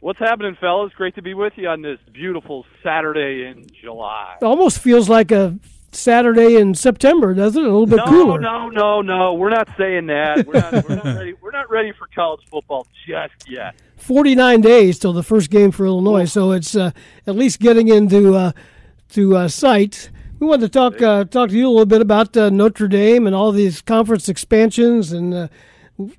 What's 0.00 0.18
happening, 0.18 0.56
fellas? 0.60 0.92
Great 0.94 1.14
to 1.14 1.22
be 1.22 1.34
with 1.34 1.54
you 1.56 1.68
on 1.68 1.80
this 1.80 1.98
beautiful 2.12 2.66
Saturday 2.82 3.46
in 3.46 3.66
July. 3.80 4.36
It 4.42 4.44
almost 4.44 4.80
feels 4.80 5.08
like 5.08 5.30
a 5.30 5.58
Saturday 5.92 6.56
in 6.56 6.74
September, 6.74 7.32
doesn't 7.32 7.62
it? 7.62 7.66
A 7.66 7.70
little 7.70 7.86
bit 7.86 7.96
no, 7.98 8.04
cooler. 8.06 8.40
No, 8.40 8.68
no, 8.68 9.00
no, 9.00 9.34
We're 9.34 9.50
not 9.50 9.68
saying 9.78 10.08
that. 10.08 10.46
We're 10.46 10.60
not, 10.60 10.88
we're 10.88 10.96
not 10.96 11.04
ready. 11.04 11.34
We're 11.40 11.52
not 11.52 11.70
ready 11.70 11.92
for 11.92 12.08
college 12.14 12.40
football 12.50 12.86
just 13.06 13.48
yet. 13.48 13.76
Forty-nine 13.96 14.60
days 14.60 14.98
till 14.98 15.12
the 15.12 15.22
first 15.22 15.48
game 15.48 15.70
for 15.70 15.86
Illinois, 15.86 16.26
so 16.26 16.50
it's 16.50 16.76
uh, 16.76 16.90
at 17.26 17.36
least 17.36 17.60
getting 17.60 17.88
into 17.88 18.34
uh, 18.34 18.52
to 19.10 19.36
uh, 19.36 19.48
sight. 19.48 20.10
We 20.44 20.50
wanted 20.50 20.72
to 20.72 20.78
talk 20.78 21.00
uh, 21.00 21.24
talk 21.24 21.48
to 21.48 21.56
you 21.56 21.66
a 21.66 21.70
little 21.70 21.86
bit 21.86 22.02
about 22.02 22.36
uh, 22.36 22.50
Notre 22.50 22.86
Dame 22.86 23.26
and 23.26 23.34
all 23.34 23.50
these 23.50 23.80
conference 23.80 24.28
expansions 24.28 25.10
and 25.10 25.32
uh, 25.32 25.48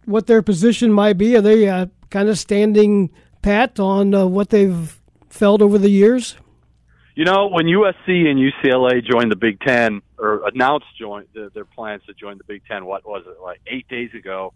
what 0.05 0.25
their 0.25 0.41
position 0.41 0.91
might 0.91 1.19
be. 1.19 1.37
Are 1.37 1.41
they 1.41 1.69
uh, 1.69 1.85
kind 2.09 2.27
of 2.27 2.39
standing 2.39 3.11
pat 3.43 3.79
on 3.79 4.15
uh, 4.15 4.25
what 4.25 4.49
they've 4.49 4.99
felt 5.29 5.61
over 5.61 5.77
the 5.77 5.91
years? 5.91 6.37
You 7.13 7.23
know, 7.23 7.49
when 7.49 7.67
USC 7.67 8.07
and 8.07 8.39
UCLA 8.39 9.05
joined 9.07 9.31
the 9.31 9.35
Big 9.35 9.59
Ten 9.59 10.01
or 10.17 10.41
announced 10.47 10.87
join 10.99 11.25
the, 11.35 11.51
their 11.53 11.65
plans 11.65 12.01
to 12.07 12.15
join 12.15 12.39
the 12.39 12.45
Big 12.45 12.63
Ten, 12.67 12.85
what 12.85 13.05
was 13.05 13.25
it 13.27 13.39
like 13.43 13.61
eight 13.67 13.87
days 13.89 14.09
ago? 14.15 14.53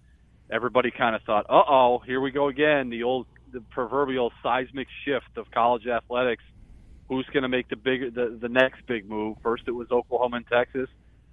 Everybody 0.50 0.90
kind 0.90 1.16
of 1.16 1.22
thought, 1.22 1.46
"Uh 1.48 1.62
oh, 1.70 2.00
here 2.00 2.20
we 2.20 2.32
go 2.32 2.48
again." 2.48 2.90
The 2.90 3.04
old, 3.04 3.28
the 3.52 3.62
proverbial 3.62 4.34
seismic 4.42 4.88
shift 5.06 5.38
of 5.38 5.52
college 5.52 5.86
athletics 5.86 6.44
who's 7.10 7.26
going 7.34 7.44
to 7.44 7.50
make 7.50 7.68
the 7.68 7.76
big 7.76 8.14
the, 8.14 8.38
the 8.40 8.48
next 8.48 8.86
big 8.88 9.10
move. 9.10 9.38
First, 9.44 9.64
it 9.68 9.72
was 9.72 9.88
Oklahoma 9.92 10.38
and 10.38 10.48
Texas. 10.48 10.88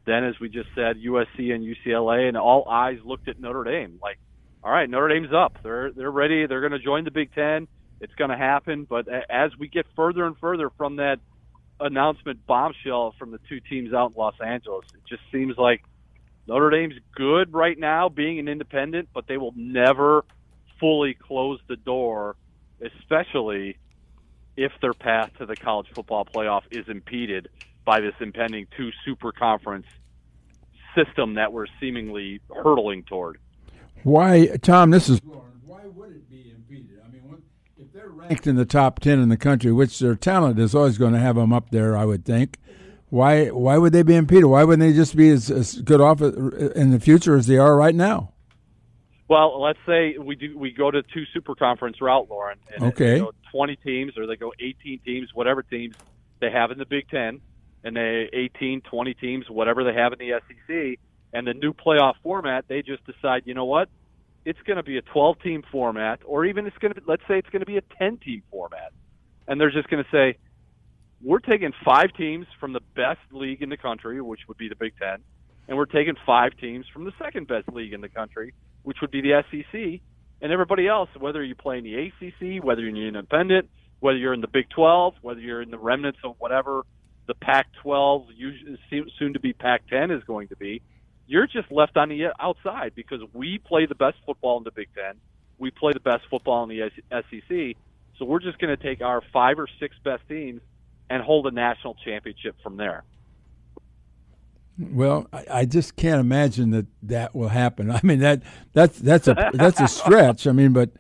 Then, 0.07 0.25
as 0.25 0.35
we 0.41 0.49
just 0.49 0.69
said, 0.75 0.97
USC 0.97 1.53
and 1.53 1.65
UCLA, 1.65 2.29
and 2.29 2.37
all 2.37 2.67
eyes 2.69 2.99
looked 3.05 3.29
at 3.29 3.39
Notre 3.39 3.65
Dame. 3.65 3.99
Like, 4.03 4.19
all 4.65 4.71
right, 4.73 4.89
Notre 4.89 5.09
Dame's 5.09 5.33
up. 5.35 5.59
They're 5.63 5.93
they're 5.93 6.11
ready. 6.11 6.47
They're 6.47 6.61
going 6.61 6.73
to 6.73 6.79
join 6.79 7.05
the 7.05 7.11
Big 7.11 7.35
Ten. 7.35 7.69
It's 8.01 8.15
going 8.15 8.31
to 8.31 8.37
happen. 8.37 8.87
But 8.89 9.07
as 9.09 9.51
we 9.59 9.69
get 9.69 9.87
further 9.95 10.27
and 10.27 10.37
further 10.39 10.71
from 10.77 10.97
that 10.97 11.19
announcement 11.79 12.47
bombshell 12.47 13.15
from 13.19 13.31
the 13.33 13.39
two 13.49 13.61
teams 13.61 13.93
out 13.93 14.13
in 14.13 14.17
Los 14.17 14.35
Angeles, 14.45 14.87
it 14.95 15.01
just 15.09 15.23
seems 15.31 15.57
like 15.59 15.83
Notre 16.47 16.71
Dame's 16.71 16.95
good 17.15 17.53
right 17.53 17.79
now, 17.79 18.09
being 18.09 18.39
an 18.39 18.49
independent, 18.49 19.09
but 19.13 19.27
they 19.27 19.37
will 19.37 19.55
never 19.57 20.25
fully 20.79 21.15
close 21.15 21.59
the 21.69 21.77
door, 21.77 22.37
especially 22.81 23.77
if 24.57 24.73
their 24.81 24.95
path 24.95 25.31
to 25.39 25.47
the 25.47 25.57
college 25.57 25.87
football 25.95 26.25
playoff 26.25 26.63
is 26.71 26.89
impeded 26.89 27.49
by 27.85 28.01
this 28.01 28.15
impending 28.21 28.67
two 28.77 28.91
super 29.05 29.33
conference 29.33 29.87
system 30.95 31.35
that 31.35 31.53
we're 31.53 31.67
seemingly 31.79 32.41
hurtling 32.55 33.03
toward. 33.05 33.39
Why, 34.03 34.57
Tom? 34.63 34.91
This 34.91 35.09
is 35.09 35.21
why 35.23 35.81
would 35.95 36.11
it 36.11 36.31
be 36.31 36.53
impeded? 36.55 37.01
I 37.05 37.11
mean, 37.11 37.43
if 37.79 37.93
they're 37.93 38.09
ranked 38.09 38.47
in 38.47 38.57
the 38.57 38.65
top 38.65 39.01
ten 39.01 39.21
in 39.21 39.29
the 39.29 39.37
country, 39.37 39.73
which 39.73 39.99
their 39.99 40.15
talent 40.15 40.59
is 40.59 40.75
always 40.75 40.99
going 40.99 41.13
to 41.13 41.19
have 41.19 41.37
them 41.37 41.53
up 41.53 41.71
there, 41.71 41.97
I 41.97 42.05
would 42.05 42.25
think. 42.25 42.59
Why? 43.09 43.49
Why 43.49 43.79
would 43.79 43.93
they 43.93 44.03
be 44.03 44.17
impeded? 44.17 44.47
Why 44.47 44.65
wouldn't 44.65 44.89
they 44.89 44.97
just 44.97 45.17
be 45.17 45.31
as, 45.31 45.51
as 45.51 45.81
good 45.81 46.01
off 46.01 46.23
uh, 46.23 46.33
in 46.71 46.91
the 46.91 47.01
future 47.01 47.37
as 47.37 47.47
they 47.47 47.59
are 47.59 47.77
right 47.77 47.95
now? 47.95 48.33
Well, 49.29 49.61
let's 49.61 49.79
say 49.87 50.17
we 50.19 50.37
do 50.37 50.57
we 50.57 50.71
go 50.71 50.91
to 50.91 51.03
two 51.03 51.25
super 51.35 51.55
conference 51.55 52.01
route, 52.01 52.29
Loren. 52.31 52.59
And 52.73 52.85
okay. 52.85 53.15
They 53.15 53.19
go 53.19 53.33
Twenty 53.51 53.77
teams, 53.77 54.17
or 54.19 54.27
they 54.27 54.37
go 54.37 54.53
eighteen 54.61 55.01
teams, 55.05 55.31
whatever 55.35 55.63
teams 55.63 55.97
they 56.41 56.51
have 56.51 56.71
in 56.71 56.79
the 56.79 56.87
Big 56.87 57.09
Ten, 57.09 57.41
and 57.87 57.97
they 57.97 58.29
18, 58.33 58.83
20 58.83 59.15
teams, 59.15 59.49
whatever 59.49 59.85
they 59.85 59.95
have 59.95 60.13
in 60.13 60.19
the 60.19 60.41
SEC, 60.41 60.99
and 61.33 61.47
the 61.47 61.55
new 61.55 61.73
playoff 61.73 62.15
format, 62.23 62.67
they 62.69 62.83
just 62.83 63.05
decide, 63.07 63.43
you 63.45 63.55
know 63.55 63.65
what, 63.65 63.89
it's 64.45 64.61
going 64.67 64.77
to 64.77 64.83
be 64.83 64.99
a 64.99 65.03
12 65.03 65.41
team 65.41 65.63
format, 65.71 66.21
or 66.25 66.45
even 66.45 66.67
it's 66.67 66.77
going 66.79 66.95
to, 66.95 67.01
let's 67.07 67.23
say 67.29 67.39
it's 67.39 67.49
going 67.51 67.61
to 67.61 67.67
be 67.67 67.77
a 67.77 67.83
10 67.99 68.19
team 68.19 68.43
format, 68.51 68.93
and 69.47 69.61
they're 69.61 69.71
just 69.71 69.89
going 69.89 70.03
to 70.03 70.11
say, 70.11 70.37
we're 71.23 71.39
taking 71.39 71.73
five 71.85 72.13
teams 72.17 72.47
from 72.61 72.73
the 72.73 72.81
best 72.95 73.21
league 73.31 73.63
in 73.63 73.69
the 73.69 73.77
country, 73.77 74.21
which 74.21 74.41
would 74.49 74.59
be 74.59 74.69
the 74.69 74.77
Big 74.77 74.93
Ten, 74.99 75.19
and 75.69 75.77
we're 75.77 75.87
taking 75.87 76.15
five 76.27 76.57
teams 76.61 76.87
from 76.93 77.05
the 77.05 77.13
second 77.23 77.47
best 77.47 77.69
league 77.69 77.93
in 77.93 78.01
the 78.01 78.09
country, 78.09 78.53
which 78.87 78.99
would 79.01 79.11
be 79.11 79.21
the 79.21 79.43
SEC, 79.51 80.01
and 80.41 80.53
everybody 80.53 80.87
else, 80.87 81.09
whether 81.19 81.43
you 81.43 81.57
play 81.57 81.79
in 81.79 81.83
the 81.83 81.95
ACC, 81.97 82.63
whether 82.65 82.83
you're 82.83 83.09
independent, 83.09 83.69
whether 83.99 84.17
you're 84.17 84.33
in 84.33 84.41
the 84.41 84.47
Big 84.47 84.71
12, 84.71 85.15
whether 85.23 85.41
you're 85.41 85.61
in 85.61 85.73
the 85.73 85.79
remnants 85.79 86.21
of 86.23 86.37
whatever 86.39 86.85
the 87.27 87.35
Pac-12, 87.35 88.29
soon 89.19 89.33
to 89.33 89.41
be 89.41 89.53
Pac-10 89.53 90.17
is 90.17 90.23
going 90.23 90.47
to 90.49 90.57
be, 90.57 90.83
you're 91.27 91.49
just 91.49 91.73
left 91.73 91.97
on 91.97 92.11
the 92.11 92.29
outside 92.39 92.93
because 92.95 93.19
we 93.33 93.59
play 93.59 93.87
the 93.87 93.97
best 93.97 94.19
football 94.25 94.57
in 94.59 94.63
the 94.63 94.71
Big 94.71 94.87
Ten. 94.95 95.15
We 95.59 95.73
play 95.73 95.93
the 95.93 95.99
best 95.99 96.23
football 96.31 96.63
in 96.63 96.69
the 96.69 96.89
SEC. 97.11 97.77
So 98.21 98.25
we're 98.25 98.39
just 98.39 98.59
going 98.61 98.77
to 98.77 98.81
take 98.81 99.01
our 99.01 99.21
five 99.33 99.59
or 99.59 99.67
six 99.81 99.97
best 100.05 100.23
teams 100.29 100.61
and 101.11 101.25
hold 101.25 101.49
a 101.49 101.51
national 101.51 101.97
championship 102.05 102.55
from 102.63 102.77
there. 102.77 103.03
Well, 104.79 105.27
I, 105.33 105.45
I, 105.51 105.65
just 105.65 105.97
can't 105.97 106.21
imagine 106.21 106.71
that 106.71 106.87
that 107.05 107.35
will 107.35 107.49
happen. 107.49 107.91
I 107.93 108.01
mean 108.03 108.19
that 108.21 108.43
that's 108.73 108.99
that's 108.99 109.29
a 109.29 109.51
that's 109.55 109.81
a 109.81 109.89
stretch. 109.89 110.47
I 110.47 110.53
mean, 110.53 110.73
but 110.73 110.91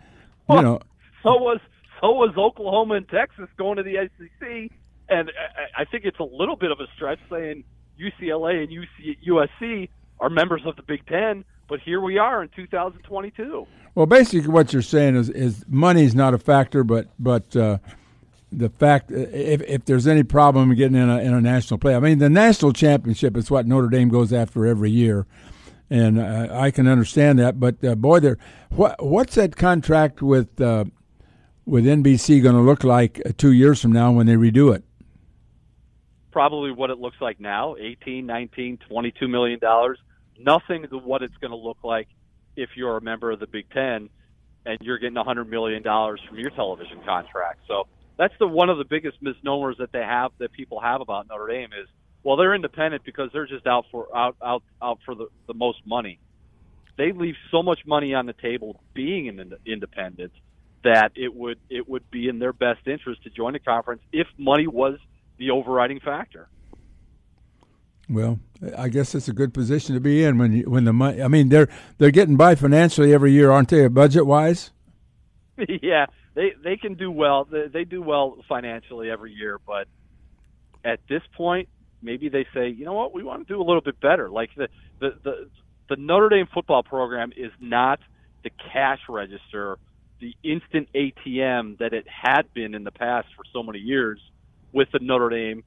you 0.48 0.62
know, 0.62 0.80
so 1.22 1.34
was 1.34 1.60
so 2.00 2.12
was 2.12 2.34
Oklahoma 2.36 2.94
and 2.94 3.08
Texas 3.08 3.48
going 3.56 3.76
to 3.76 3.82
the 3.82 4.08
SEC, 4.18 4.70
and 5.08 5.30
I, 5.30 5.82
I 5.82 5.84
think 5.84 6.04
it's 6.04 6.18
a 6.18 6.24
little 6.24 6.56
bit 6.56 6.70
of 6.70 6.80
a 6.80 6.86
stretch 6.94 7.18
saying 7.30 7.64
UCLA 8.00 8.62
and 8.62 8.68
UC, 8.68 9.18
USC 9.26 9.88
are 10.20 10.30
members 10.30 10.62
of 10.64 10.76
the 10.76 10.82
Big 10.82 11.06
Ten, 11.06 11.44
but 11.68 11.80
here 11.80 12.00
we 12.00 12.18
are 12.18 12.42
in 12.42 12.48
2022. 12.54 13.66
Well, 13.94 14.06
basically, 14.06 14.48
what 14.48 14.72
you're 14.72 14.82
saying 14.82 15.16
is 15.16 15.30
is 15.30 15.64
money's 15.68 16.14
not 16.14 16.34
a 16.34 16.38
factor, 16.38 16.84
but 16.84 17.08
but 17.18 17.56
uh, 17.56 17.78
the 18.52 18.68
fact 18.68 19.10
if 19.10 19.60
if 19.62 19.84
there's 19.84 20.06
any 20.06 20.22
problem 20.22 20.74
getting 20.74 20.96
in 20.96 21.08
a 21.08 21.40
national 21.40 21.78
play, 21.78 21.94
I 21.94 22.00
mean, 22.00 22.18
the 22.18 22.30
national 22.30 22.72
championship 22.72 23.36
is 23.36 23.50
what 23.50 23.66
Notre 23.66 23.88
Dame 23.88 24.08
goes 24.08 24.32
after 24.32 24.66
every 24.66 24.90
year, 24.90 25.26
and 25.90 26.18
uh, 26.18 26.48
I 26.50 26.70
can 26.70 26.86
understand 26.86 27.38
that. 27.38 27.58
But 27.58 27.84
uh, 27.84 27.94
boy, 27.94 28.20
there 28.20 28.38
what 28.70 29.04
what's 29.04 29.34
that 29.34 29.56
contract 29.56 30.22
with 30.22 30.60
uh, 30.60 30.84
with 31.64 31.84
NBC 31.84 32.42
going 32.42 32.54
to 32.54 32.62
look 32.62 32.84
like 32.84 33.20
uh, 33.26 33.32
two 33.36 33.52
years 33.52 33.82
from 33.82 33.92
now 33.92 34.12
when 34.12 34.26
they 34.26 34.34
redo 34.34 34.74
it? 34.74 34.84
Probably 36.30 36.70
what 36.70 36.90
it 36.90 36.98
looks 36.98 37.16
like 37.20 37.40
now 37.40 37.76
18, 37.78 38.26
19, 38.26 38.78
22 38.88 39.26
million 39.28 39.58
dollars 39.58 39.98
nothing 40.38 40.86
to 40.88 40.98
what 40.98 41.22
it's 41.22 41.36
going 41.38 41.50
to 41.50 41.56
look 41.56 41.78
like 41.82 42.08
if 42.56 42.70
you're 42.74 42.96
a 42.96 43.00
member 43.00 43.30
of 43.30 43.40
the 43.40 43.46
Big 43.46 43.68
Ten 43.70 44.08
and 44.64 44.78
you're 44.80 44.98
getting 44.98 45.16
$100 45.16 45.48
million 45.48 45.82
from 45.82 46.38
your 46.38 46.50
television 46.50 47.00
contract. 47.04 47.60
So 47.68 47.86
that's 48.16 48.34
the 48.38 48.46
one 48.46 48.70
of 48.70 48.78
the 48.78 48.84
biggest 48.84 49.20
misnomers 49.20 49.76
that 49.78 49.92
they 49.92 50.00
have 50.00 50.32
that 50.38 50.52
people 50.52 50.80
have 50.80 51.00
about 51.00 51.28
Notre 51.28 51.48
Dame 51.48 51.70
is 51.72 51.88
well 52.22 52.36
they're 52.36 52.54
independent 52.54 53.04
because 53.04 53.30
they're 53.32 53.46
just 53.46 53.66
out 53.66 53.86
for 53.90 54.14
out 54.16 54.36
out 54.42 54.62
out 54.82 54.98
for 55.04 55.14
the, 55.14 55.26
the 55.46 55.54
most 55.54 55.78
money. 55.86 56.18
They 56.96 57.12
leave 57.12 57.34
so 57.50 57.62
much 57.62 57.80
money 57.86 58.14
on 58.14 58.26
the 58.26 58.32
table 58.32 58.80
being 58.94 59.28
an 59.28 59.52
independent 59.66 60.32
that 60.82 61.12
it 61.14 61.34
would 61.34 61.58
it 61.68 61.88
would 61.88 62.10
be 62.10 62.28
in 62.28 62.38
their 62.38 62.52
best 62.52 62.86
interest 62.86 63.22
to 63.24 63.30
join 63.30 63.52
the 63.52 63.58
conference 63.58 64.02
if 64.12 64.26
money 64.38 64.66
was 64.66 64.98
the 65.38 65.50
overriding 65.50 66.00
factor. 66.00 66.48
Well, 68.08 68.38
I 68.78 68.88
guess 68.88 69.14
it's 69.14 69.28
a 69.28 69.32
good 69.32 69.52
position 69.52 69.94
to 69.94 70.00
be 70.00 70.22
in 70.22 70.38
when 70.38 70.52
you, 70.52 70.70
when 70.70 70.84
the 70.84 70.92
money. 70.92 71.22
I 71.22 71.28
mean, 71.28 71.48
they're 71.48 71.68
they're 71.98 72.12
getting 72.12 72.36
by 72.36 72.54
financially 72.54 73.12
every 73.12 73.32
year, 73.32 73.50
aren't 73.50 73.68
they? 73.68 73.88
Budget 73.88 74.26
wise. 74.26 74.70
yeah, 75.82 76.06
they 76.36 76.52
they 76.62 76.76
can 76.76 76.94
do 76.94 77.10
well. 77.10 77.48
They, 77.50 77.84
do 77.84 78.02
well 78.02 78.36
financially 78.48 79.10
every 79.10 79.32
year, 79.32 79.58
but 79.66 79.88
at 80.84 81.00
this 81.08 81.22
point, 81.36 81.68
maybe 82.02 82.28
they 82.28 82.46
say, 82.54 82.68
you 82.68 82.84
know 82.84 82.92
what, 82.92 83.12
we 83.12 83.24
want 83.24 83.48
to 83.48 83.52
do 83.52 83.60
a 83.60 83.64
little 83.64 83.80
bit 83.80 83.98
better. 84.00 84.28
Like 84.30 84.50
the 84.54 84.68
the 85.00 85.14
the, 85.24 85.50
the 85.88 85.96
Notre 85.96 86.28
Dame 86.28 86.46
football 86.52 86.82
program 86.82 87.32
is 87.36 87.50
not 87.58 88.00
the 88.44 88.50
cash 88.72 89.00
register, 89.08 89.78
the 90.20 90.34
instant 90.44 90.88
ATM 90.94 91.78
that 91.78 91.94
it 91.94 92.06
had 92.06 92.52
been 92.52 92.74
in 92.74 92.84
the 92.84 92.92
past 92.92 93.28
for 93.34 93.42
so 93.52 93.62
many 93.62 93.78
years 93.78 94.20
with 94.72 94.88
the 94.92 94.98
Notre 95.00 95.30
Dame 95.30 95.64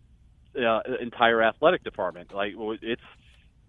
uh, 0.55 0.81
entire 1.01 1.41
athletic 1.41 1.83
department. 1.83 2.31
Like 2.31 2.53
it's 2.83 3.01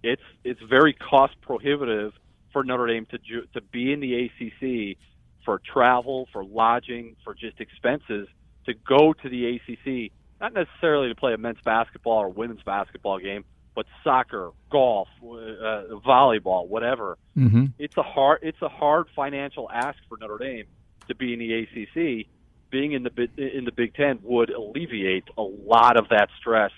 it's 0.02 0.22
it's 0.44 0.60
very 0.68 0.92
cost 0.92 1.34
prohibitive 1.40 2.12
for 2.52 2.62
Notre 2.62 2.88
Dame 2.88 3.06
to 3.06 3.18
to 3.54 3.62
be 3.72 3.90
in 3.90 4.00
the 4.00 4.26
ACC 4.26 4.98
for 5.44 5.61
travel, 5.61 6.29
for 6.33 6.44
lodging, 6.44 7.16
for 7.24 7.35
just 7.35 7.61
expenses 7.61 8.29
to 8.66 8.74
go 8.74 9.12
to 9.12 9.29
the 9.29 9.57
ACC, 9.57 10.12
not 10.40 10.53
necessarily 10.53 11.09
to 11.09 11.14
play 11.14 11.33
a 11.33 11.38
men's 11.38 11.61
basketball 11.64 12.18
or 12.18 12.29
women's 12.29 12.62
basketball 12.62 13.18
game, 13.18 13.44
but 13.74 13.87
soccer, 14.05 14.50
golf, 14.70 15.09
uh, 15.22 15.96
volleyball, 16.05 16.66
whatever. 16.68 17.16
Mm-hmm. 17.37 17.66
It's 17.79 17.96
a 17.96 18.03
hard 18.03 18.40
it's 18.42 18.61
a 18.62 18.68
hard 18.68 19.07
financial 19.14 19.70
ask 19.70 19.98
for 20.09 20.18
Notre 20.18 20.38
Dame 20.38 20.66
to 21.09 21.14
be 21.14 21.33
in 21.33 21.38
the 21.38 21.55
ACC 21.55 22.26
being 22.70 22.92
in 22.92 23.03
the 23.03 23.29
in 23.37 23.64
the 23.64 23.72
Big 23.72 23.94
Ten 23.94 24.18
would 24.22 24.50
alleviate 24.50 25.24
a 25.37 25.42
lot 25.42 25.96
of 25.96 26.09
that 26.09 26.29
stress 26.38 26.70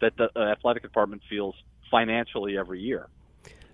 that 0.00 0.16
the 0.16 0.30
uh, 0.34 0.52
athletic 0.52 0.82
department 0.82 1.22
feels 1.28 1.54
financially 1.90 2.56
every 2.56 2.80
year. 2.80 3.08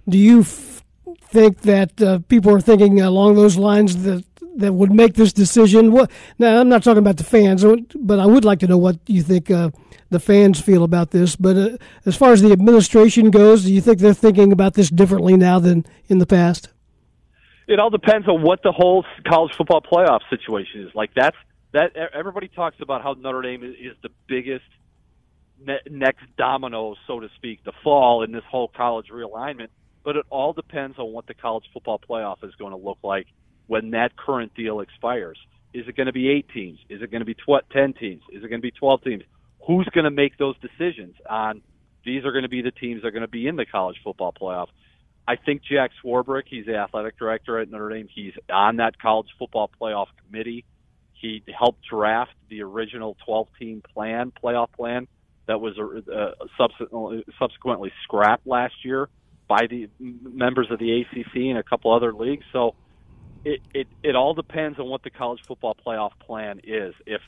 Do 0.08 0.18
you 0.18 0.40
f- 0.40 0.82
think 1.22 1.60
that 1.62 2.00
uh, 2.00 2.18
people 2.28 2.52
are 2.52 2.60
thinking 2.60 3.00
along 3.00 3.34
those 3.34 3.56
lines 3.56 4.02
that 4.04 4.24
that 4.56 4.72
would 4.72 4.92
make 4.92 5.14
this 5.14 5.32
decision? 5.32 5.92
What 5.92 6.10
now? 6.38 6.60
I'm 6.60 6.68
not 6.68 6.82
talking 6.82 6.98
about 6.98 7.16
the 7.16 7.24
fans, 7.24 7.64
but 7.94 8.18
I 8.18 8.26
would 8.26 8.44
like 8.44 8.60
to 8.60 8.66
know 8.66 8.78
what 8.78 8.98
you 9.06 9.22
think 9.22 9.50
uh, 9.50 9.70
the 10.10 10.20
fans 10.20 10.60
feel 10.60 10.84
about 10.84 11.10
this. 11.10 11.36
But 11.36 11.56
uh, 11.56 11.76
as 12.04 12.16
far 12.16 12.32
as 12.32 12.42
the 12.42 12.52
administration 12.52 13.30
goes, 13.30 13.64
do 13.64 13.72
you 13.72 13.80
think 13.80 13.98
they're 13.98 14.14
thinking 14.14 14.52
about 14.52 14.74
this 14.74 14.90
differently 14.90 15.36
now 15.36 15.58
than 15.58 15.84
in 16.08 16.18
the 16.18 16.26
past? 16.26 16.68
It 17.66 17.80
all 17.80 17.90
depends 17.90 18.28
on 18.28 18.42
what 18.42 18.62
the 18.62 18.72
whole 18.72 19.04
college 19.26 19.52
football 19.56 19.80
playoff 19.80 20.20
situation 20.30 20.82
is. 20.82 20.94
Like 20.94 21.10
that's 21.14 21.36
that 21.72 21.96
everybody 21.96 22.48
talks 22.48 22.76
about 22.80 23.02
how 23.02 23.14
Notre 23.14 23.42
Dame 23.42 23.64
is 23.64 23.96
the 24.02 24.10
biggest 24.26 24.64
ne- 25.64 25.80
next 25.90 26.24
domino, 26.38 26.94
so 27.06 27.20
to 27.20 27.28
speak, 27.36 27.64
to 27.64 27.72
fall 27.82 28.22
in 28.22 28.32
this 28.32 28.44
whole 28.48 28.68
college 28.68 29.08
realignment. 29.08 29.68
But 30.04 30.16
it 30.16 30.26
all 30.30 30.52
depends 30.52 30.98
on 30.98 31.12
what 31.12 31.26
the 31.26 31.34
college 31.34 31.64
football 31.72 31.98
playoff 31.98 32.44
is 32.44 32.54
going 32.54 32.70
to 32.70 32.78
look 32.78 32.98
like 33.02 33.26
when 33.66 33.90
that 33.90 34.16
current 34.16 34.54
deal 34.54 34.80
expires. 34.80 35.38
Is 35.74 35.86
it 35.88 35.96
going 35.96 36.06
to 36.06 36.12
be 36.12 36.28
eight 36.30 36.48
teams? 36.54 36.78
Is 36.88 37.02
it 37.02 37.10
going 37.10 37.20
to 37.20 37.26
be 37.26 37.34
tw- 37.34 37.68
ten 37.72 37.92
teams? 37.92 38.22
Is 38.32 38.42
it 38.42 38.48
going 38.48 38.60
to 38.60 38.66
be 38.66 38.70
twelve 38.70 39.02
teams? 39.02 39.22
Who's 39.66 39.88
going 39.92 40.04
to 40.04 40.10
make 40.10 40.38
those 40.38 40.54
decisions 40.60 41.16
on 41.28 41.62
these 42.04 42.24
are 42.24 42.32
going 42.32 42.44
to 42.44 42.48
be 42.48 42.62
the 42.62 42.70
teams 42.70 43.02
that 43.02 43.08
are 43.08 43.12
going 43.12 43.22
to 43.22 43.28
be 43.28 43.48
in 43.48 43.56
the 43.56 43.66
college 43.66 43.96
football 44.02 44.32
playoff? 44.32 44.68
I 45.28 45.34
think 45.34 45.62
Jack 45.68 45.90
Swarbrick, 46.04 46.44
he's 46.48 46.66
the 46.66 46.76
athletic 46.76 47.18
director 47.18 47.58
at 47.58 47.68
Notre 47.68 47.88
Dame. 47.88 48.08
He's 48.14 48.32
on 48.48 48.76
that 48.76 48.98
college 49.00 49.26
football 49.38 49.68
playoff 49.80 50.06
committee. 50.24 50.64
He 51.14 51.42
helped 51.58 51.80
draft 51.90 52.30
the 52.48 52.62
original 52.62 53.16
12 53.24 53.48
team 53.58 53.82
plan, 53.92 54.32
playoff 54.42 54.70
plan, 54.72 55.08
that 55.46 55.60
was 55.60 55.74
uh, 55.78 56.44
subsequently, 56.58 57.24
subsequently 57.38 57.92
scrapped 58.02 58.46
last 58.46 58.74
year 58.84 59.08
by 59.48 59.66
the 59.68 59.88
members 60.00 60.68
of 60.70 60.78
the 60.78 61.00
ACC 61.00 61.36
and 61.36 61.58
a 61.58 61.62
couple 61.62 61.94
other 61.94 62.12
leagues. 62.12 62.44
So 62.52 62.74
it, 63.46 63.60
it, 63.72 63.86
it 64.02 64.16
all 64.16 64.34
depends 64.34 64.80
on 64.80 64.88
what 64.88 65.04
the 65.04 65.10
college 65.10 65.40
football 65.46 65.76
playoff 65.86 66.10
plan 66.18 66.60
is. 66.64 66.94
If 67.06 67.22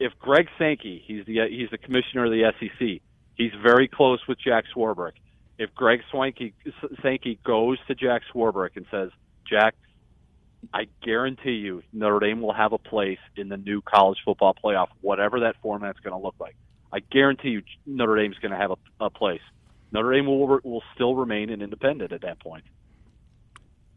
if 0.00 0.12
Greg 0.18 0.48
Sankey, 0.58 1.04
he's 1.06 1.26
the 1.26 1.46
he's 1.50 1.68
the 1.70 1.76
commissioner 1.76 2.24
of 2.24 2.30
the 2.30 2.50
SEC, 2.58 3.02
he's 3.34 3.52
very 3.62 3.88
close 3.88 4.26
with 4.26 4.38
Jack 4.40 4.64
Swarbrick. 4.74 5.12
If 5.58 5.74
Greg 5.74 6.00
Swanky, 6.10 6.54
Sankey 7.02 7.38
goes 7.44 7.78
to 7.88 7.94
Jack 7.94 8.22
Swarbrick 8.34 8.70
and 8.76 8.86
says, 8.90 9.10
Jack, 9.48 9.74
I 10.72 10.86
guarantee 11.02 11.52
you 11.52 11.82
Notre 11.92 12.18
Dame 12.18 12.40
will 12.40 12.54
have 12.54 12.72
a 12.72 12.78
place 12.78 13.20
in 13.36 13.50
the 13.50 13.58
new 13.58 13.82
college 13.82 14.18
football 14.24 14.54
playoff, 14.54 14.88
whatever 15.02 15.40
that 15.40 15.56
format's 15.60 16.00
going 16.00 16.18
to 16.18 16.24
look 16.24 16.36
like. 16.40 16.56
I 16.90 17.00
guarantee 17.00 17.50
you 17.50 17.62
Notre 17.84 18.16
Dame's 18.16 18.38
going 18.38 18.52
to 18.52 18.58
have 18.58 18.70
a, 18.70 19.04
a 19.04 19.10
place. 19.10 19.42
Notre 19.92 20.10
Dame 20.14 20.26
will 20.26 20.58
will 20.64 20.82
still 20.94 21.14
remain 21.14 21.50
an 21.50 21.60
independent 21.60 22.12
at 22.12 22.22
that 22.22 22.40
point. 22.40 22.64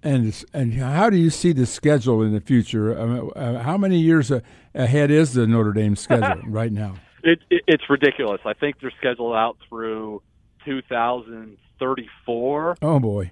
And 0.06 0.46
and 0.54 0.74
how 0.76 1.10
do 1.10 1.18
you 1.18 1.30
see 1.32 1.52
the 1.52 1.65
schedule 1.65 2.22
in 2.22 2.32
the 2.32 2.39
future? 2.39 2.96
Uh, 3.36 3.60
how 3.62 3.76
many 3.76 3.98
years 3.98 4.32
ahead 4.76 5.10
is 5.10 5.34
the 5.34 5.48
Notre 5.48 5.74
Dame 5.74 5.96
schedule 5.96 6.44
right 6.48 6.72
now? 6.72 6.98
It, 7.24 7.39
it, 7.50 7.63
it's 7.65 7.89
ridiculous. 7.89 8.39
I 8.46 8.54
think 8.54 8.80
they're 8.80 8.94
scheduled 9.00 9.36
out 9.36 9.58
through 9.68 10.22
2034. 10.63 12.78
Oh 12.84 13.00
boy. 13.00 13.32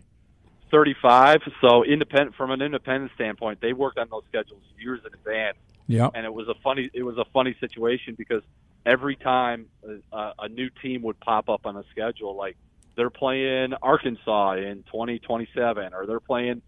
35. 0.71 1.41
So 1.61 1.85
independent 1.85 2.35
from 2.35 2.49
an 2.49 2.63
independent 2.63 3.11
standpoint, 3.13 3.61
they 3.61 3.73
worked 3.73 3.99
on 3.99 4.07
those 4.09 4.23
schedules 4.27 4.63
years 4.79 5.01
in 5.05 5.13
advance. 5.13 5.57
Yeah. 5.85 6.09
And 6.15 6.25
it 6.25 6.33
was 6.33 6.47
a 6.47 6.55
funny 6.63 6.89
it 6.91 7.03
was 7.03 7.19
a 7.19 7.25
funny 7.33 7.55
situation 7.59 8.15
because 8.17 8.41
every 8.83 9.15
time 9.15 9.67
a, 10.11 10.31
a 10.39 10.49
new 10.49 10.71
team 10.81 11.03
would 11.03 11.19
pop 11.19 11.49
up 11.49 11.67
on 11.67 11.77
a 11.77 11.83
schedule, 11.91 12.35
like 12.35 12.57
they're 12.95 13.09
playing 13.09 13.73
Arkansas 13.81 14.53
in 14.53 14.83
2027 14.83 15.93
or 15.93 16.05
they're 16.05 16.19
playing 16.19 16.61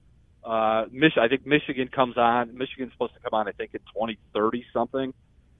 uh 0.43 0.85
Mich- 0.91 1.17
I 1.19 1.27
think 1.27 1.45
Michigan 1.45 1.87
comes 1.87 2.17
on. 2.17 2.57
Michigan's 2.57 2.91
supposed 2.93 3.13
to 3.13 3.19
come 3.19 3.33
on 3.33 3.47
I 3.47 3.51
think 3.51 3.71
in 3.73 3.79
2030 3.93 4.65
something. 4.73 5.13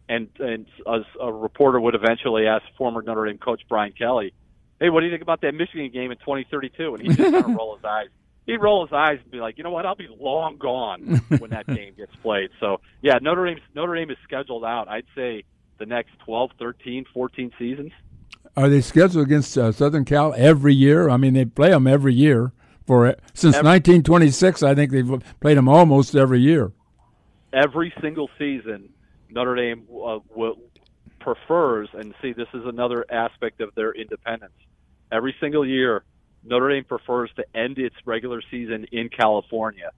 And 0.07 0.29
and 0.39 0.67
a, 0.85 0.99
a 1.19 1.33
reporter 1.33 1.79
would 1.79 1.95
eventually 1.95 2.47
ask 2.47 2.63
former 2.77 3.01
Notre 3.01 3.25
Dame 3.25 3.39
coach 3.39 3.61
Brian 3.67 3.91
Kelly, 3.93 4.33
"Hey, 4.79 4.89
what 4.89 4.99
do 4.99 5.07
you 5.07 5.11
think 5.11 5.23
about 5.23 5.41
that 5.41 5.53
Michigan 5.53 5.89
game 5.91 6.11
in 6.11 6.17
2032?" 6.17 6.93
And 6.93 7.01
he 7.01 7.07
just 7.07 7.19
kind 7.31 7.35
of 7.43 7.55
roll 7.55 7.75
his 7.75 7.83
eyes 7.83 8.09
he'd 8.45 8.57
roll 8.57 8.85
his 8.85 8.93
eyes 8.93 9.19
and 9.21 9.31
be 9.31 9.39
like, 9.39 9.57
you 9.57 9.63
know 9.63 9.71
what, 9.71 9.85
I'll 9.85 9.95
be 9.95 10.07
long 10.19 10.57
gone 10.57 11.21
when 11.39 11.51
that 11.51 11.67
game 11.67 11.93
gets 11.97 12.15
played. 12.17 12.49
So 12.59 12.81
yeah, 13.01 13.15
Notre 13.21 13.45
Dame 13.45 13.59
Notre 13.73 13.95
Dame 13.95 14.11
is 14.11 14.17
scheduled 14.23 14.63
out. 14.63 14.87
I'd 14.87 15.05
say 15.15 15.43
the 15.77 15.85
next 15.85 16.11
12, 16.25 16.51
13, 16.59 17.05
14 17.13 17.51
seasons. 17.59 17.91
Are 18.57 18.69
they 18.69 18.81
scheduled 18.81 19.25
against 19.25 19.57
uh, 19.57 19.71
Southern 19.71 20.05
Cal 20.05 20.33
every 20.37 20.73
year? 20.73 21.09
I 21.09 21.17
mean, 21.17 21.33
they 21.33 21.45
play 21.45 21.69
them 21.71 21.87
every 21.87 22.13
year 22.13 22.53
for 22.85 23.15
since 23.33 23.55
every, 23.55 23.69
1926. 23.69 24.63
I 24.63 24.75
think 24.75 24.91
they've 24.91 25.23
played 25.39 25.57
them 25.57 25.67
almost 25.67 26.15
every 26.15 26.39
year. 26.39 26.71
Every 27.51 27.93
single 28.01 28.29
season, 28.37 28.89
Notre 29.29 29.55
Dame 29.55 29.83
uh, 29.91 30.19
will, 30.33 30.57
prefers, 31.19 31.89
and 31.93 32.13
see, 32.21 32.33
this 32.33 32.47
is 32.53 32.65
another 32.65 33.05
aspect 33.11 33.59
of 33.59 33.73
their 33.75 33.91
independence. 33.91 34.53
Every 35.11 35.35
single 35.39 35.65
year, 35.65 36.03
Notre 36.43 36.69
Dame 36.69 36.85
prefers 36.85 37.31
to 37.35 37.45
end 37.55 37.77
its 37.79 37.95
regular 38.05 38.41
season 38.51 38.85
in 38.91 39.09
California. 39.09 39.91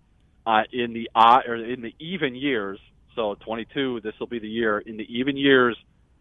Uh, 0.46 0.64
in 0.72 0.94
the 0.94 1.10
odd 1.14 1.46
or 1.46 1.56
in 1.56 1.82
the 1.82 1.94
even 2.00 2.34
years, 2.34 2.80
so 3.16 3.36
22, 3.44 4.00
this 4.00 4.14
will 4.18 4.28
be 4.28 4.40
the 4.40 4.48
year. 4.48 4.80
In 4.80 4.96
the 4.96 5.04
even 5.14 5.36
years, 5.36 5.78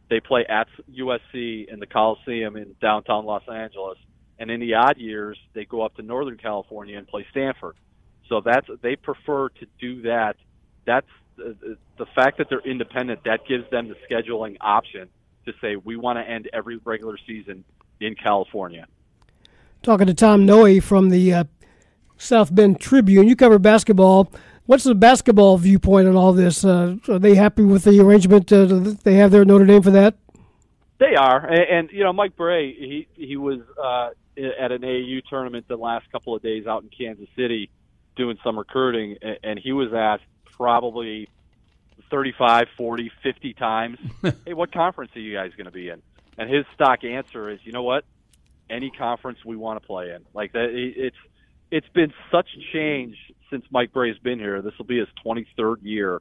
they 0.08 0.20
play 0.20 0.46
at 0.48 0.68
USC 0.90 1.68
in 1.68 1.80
the 1.80 1.86
Coliseum 1.86 2.56
in 2.56 2.74
downtown 2.80 3.24
Los 3.24 3.42
Angeles, 3.48 3.98
and 4.38 4.50
in 4.50 4.60
the 4.60 4.74
odd 4.74 4.98
years, 4.98 5.38
they 5.54 5.64
go 5.64 5.82
up 5.82 5.96
to 5.96 6.02
Northern 6.02 6.36
California 6.36 6.96
and 6.98 7.06
play 7.06 7.26
Stanford. 7.30 7.76
So 8.28 8.40
that's 8.44 8.66
they 8.82 8.96
prefer 8.96 9.48
to 9.48 9.66
do 9.80 10.02
that. 10.02 10.36
That's 10.84 11.06
the, 11.36 11.76
the 11.98 12.06
fact 12.14 12.38
that 12.38 12.48
they're 12.48 12.60
independent. 12.60 13.24
That 13.24 13.46
gives 13.46 13.68
them 13.70 13.88
the 13.88 13.96
scheduling 14.08 14.56
option 14.60 15.08
to 15.46 15.52
say 15.60 15.76
we 15.76 15.96
want 15.96 16.18
to 16.18 16.28
end 16.28 16.48
every 16.52 16.78
regular 16.84 17.18
season 17.26 17.64
in 18.00 18.14
California 18.14 18.86
talking 19.86 20.08
to 20.08 20.14
Tom 20.14 20.44
Noie 20.44 20.82
from 20.82 21.10
the 21.10 21.32
uh, 21.32 21.44
South 22.16 22.52
Bend 22.52 22.80
Tribune. 22.80 23.28
You 23.28 23.36
cover 23.36 23.58
basketball. 23.58 24.32
What's 24.66 24.84
the 24.84 24.94
basketball 24.94 25.58
viewpoint 25.58 26.08
on 26.08 26.16
all 26.16 26.32
this? 26.32 26.64
Uh, 26.64 26.96
are 27.08 27.18
they 27.18 27.34
happy 27.34 27.62
with 27.62 27.84
the 27.84 28.00
arrangement 28.00 28.52
uh, 28.52 28.66
that 28.66 29.00
they 29.04 29.14
have 29.14 29.30
there 29.30 29.42
at 29.42 29.46
Notre 29.46 29.64
Dame 29.64 29.82
for 29.82 29.92
that? 29.92 30.16
They 30.98 31.14
are, 31.14 31.46
and, 31.46 31.60
and 31.60 31.90
you 31.92 32.02
know, 32.04 32.12
Mike 32.12 32.36
Brey, 32.36 32.72
he 32.72 33.08
he 33.14 33.36
was 33.36 33.60
uh, 33.82 34.10
at 34.36 34.72
an 34.72 34.82
AAU 34.82 35.22
tournament 35.28 35.68
the 35.68 35.76
last 35.76 36.10
couple 36.10 36.34
of 36.34 36.42
days 36.42 36.66
out 36.66 36.82
in 36.82 36.88
Kansas 36.88 37.28
City 37.36 37.70
doing 38.16 38.38
some 38.42 38.58
recruiting, 38.58 39.18
and 39.42 39.58
he 39.58 39.72
was 39.72 39.92
asked 39.92 40.24
probably 40.56 41.28
35, 42.10 42.68
40, 42.76 43.12
50 43.22 43.54
times, 43.54 43.98
"Hey, 44.46 44.54
what 44.54 44.72
conference 44.72 45.14
are 45.14 45.20
you 45.20 45.34
guys 45.34 45.52
going 45.56 45.66
to 45.66 45.70
be 45.70 45.90
in?" 45.90 46.00
And 46.38 46.50
his 46.50 46.64
stock 46.74 47.04
answer 47.04 47.50
is, 47.50 47.60
"You 47.62 47.72
know 47.72 47.82
what? 47.82 48.04
any 48.68 48.90
conference 48.90 49.38
we 49.44 49.56
want 49.56 49.80
to 49.80 49.86
play 49.86 50.10
in. 50.10 50.24
Like 50.34 50.52
that, 50.52 50.68
it's 50.70 51.16
it's 51.70 51.88
been 51.88 52.12
such 52.30 52.48
change 52.72 53.16
since 53.50 53.64
Mike 53.70 53.92
Brey's 53.92 54.18
been 54.18 54.38
here. 54.38 54.62
This 54.62 54.74
will 54.78 54.86
be 54.86 54.98
his 54.98 55.08
23rd 55.24 55.76
year 55.82 56.20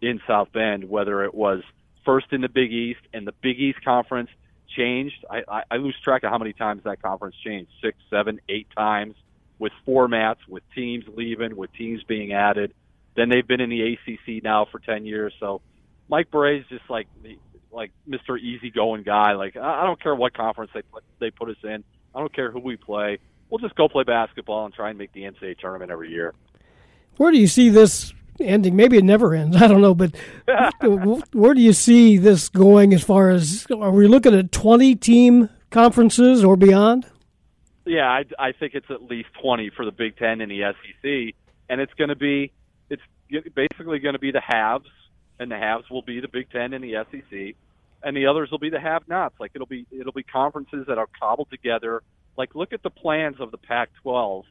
in 0.00 0.20
South 0.26 0.52
Bend. 0.52 0.88
Whether 0.88 1.24
it 1.24 1.34
was 1.34 1.62
first 2.04 2.26
in 2.32 2.40
the 2.40 2.48
Big 2.48 2.72
East 2.72 3.00
and 3.12 3.26
the 3.26 3.34
Big 3.42 3.58
East 3.58 3.84
Conference 3.84 4.30
changed, 4.76 5.24
I, 5.28 5.42
I, 5.48 5.62
I 5.70 5.76
lose 5.76 5.96
track 6.02 6.22
of 6.22 6.30
how 6.30 6.38
many 6.38 6.52
times 6.52 6.82
that 6.84 7.02
conference 7.02 7.36
changed. 7.44 7.70
Six, 7.82 7.96
seven, 8.08 8.40
eight 8.48 8.68
times 8.76 9.14
with 9.58 9.72
formats, 9.86 10.38
with 10.48 10.62
teams 10.74 11.04
leaving, 11.14 11.56
with 11.56 11.72
teams 11.74 12.02
being 12.04 12.32
added. 12.32 12.72
Then 13.16 13.28
they've 13.28 13.46
been 13.46 13.60
in 13.60 13.70
the 13.70 13.94
ACC 13.94 14.42
now 14.42 14.66
for 14.70 14.78
10 14.78 15.04
years. 15.04 15.32
So 15.40 15.60
Mike 16.08 16.30
Brey's 16.30 16.64
just 16.68 16.88
like 16.88 17.08
the, 17.22 17.38
like 17.72 17.92
Mr. 18.08 18.38
Easygoing 18.40 19.04
guy. 19.04 19.32
Like 19.32 19.56
I 19.56 19.84
don't 19.84 20.00
care 20.00 20.14
what 20.14 20.34
conference 20.34 20.70
they 20.74 20.82
put, 20.82 21.04
they 21.18 21.30
put 21.30 21.48
us 21.50 21.56
in. 21.62 21.84
I 22.14 22.20
don't 22.20 22.34
care 22.34 22.50
who 22.50 22.60
we 22.60 22.76
play. 22.76 23.18
We'll 23.50 23.58
just 23.58 23.74
go 23.74 23.88
play 23.88 24.04
basketball 24.04 24.64
and 24.64 24.74
try 24.74 24.90
and 24.90 24.98
make 24.98 25.12
the 25.12 25.22
NCAA 25.22 25.58
tournament 25.58 25.90
every 25.90 26.10
year. 26.10 26.34
Where 27.20 27.30
do 27.30 27.38
you 27.38 27.48
see 27.48 27.68
this 27.68 28.14
ending? 28.40 28.76
Maybe 28.76 28.96
it 28.96 29.04
never 29.04 29.34
ends. 29.34 29.54
I 29.60 29.68
don't 29.68 29.82
know, 29.82 29.94
but 29.94 30.14
where 31.34 31.52
do 31.52 31.60
you 31.60 31.74
see 31.74 32.16
this 32.16 32.48
going? 32.48 32.94
As 32.94 33.04
far 33.04 33.28
as 33.28 33.66
are 33.70 33.90
we 33.90 34.08
looking 34.08 34.34
at 34.34 34.52
twenty 34.52 34.96
team 34.96 35.50
conferences 35.70 36.42
or 36.42 36.56
beyond? 36.56 37.04
Yeah, 37.84 38.08
I, 38.08 38.24
I 38.38 38.52
think 38.52 38.72
it's 38.72 38.90
at 38.90 39.02
least 39.02 39.28
twenty 39.38 39.68
for 39.68 39.84
the 39.84 39.92
Big 39.92 40.16
Ten 40.16 40.40
and 40.40 40.50
the 40.50 40.72
SEC, 40.72 41.34
and 41.68 41.82
it's 41.82 41.92
going 41.92 42.08
to 42.08 42.16
be 42.16 42.52
it's 42.88 43.02
basically 43.54 43.98
going 43.98 44.14
to 44.14 44.18
be 44.18 44.30
the 44.30 44.40
halves 44.40 44.88
and 45.38 45.50
the 45.50 45.58
haves 45.58 45.90
will 45.90 46.00
be 46.00 46.20
the 46.20 46.28
Big 46.28 46.48
Ten 46.50 46.72
and 46.72 46.82
the 46.82 47.04
SEC, 47.10 47.54
and 48.02 48.16
the 48.16 48.28
others 48.28 48.50
will 48.50 48.58
be 48.58 48.70
the 48.70 48.80
have-nots. 48.80 49.34
Like 49.38 49.50
it'll 49.54 49.66
be 49.66 49.84
it'll 49.90 50.14
be 50.14 50.22
conferences 50.22 50.86
that 50.88 50.96
are 50.96 51.08
cobbled 51.20 51.50
together. 51.50 52.02
Like 52.38 52.54
look 52.54 52.72
at 52.72 52.82
the 52.82 52.88
plans 52.88 53.36
of 53.40 53.50
the 53.50 53.58
Pac-12 53.58 54.44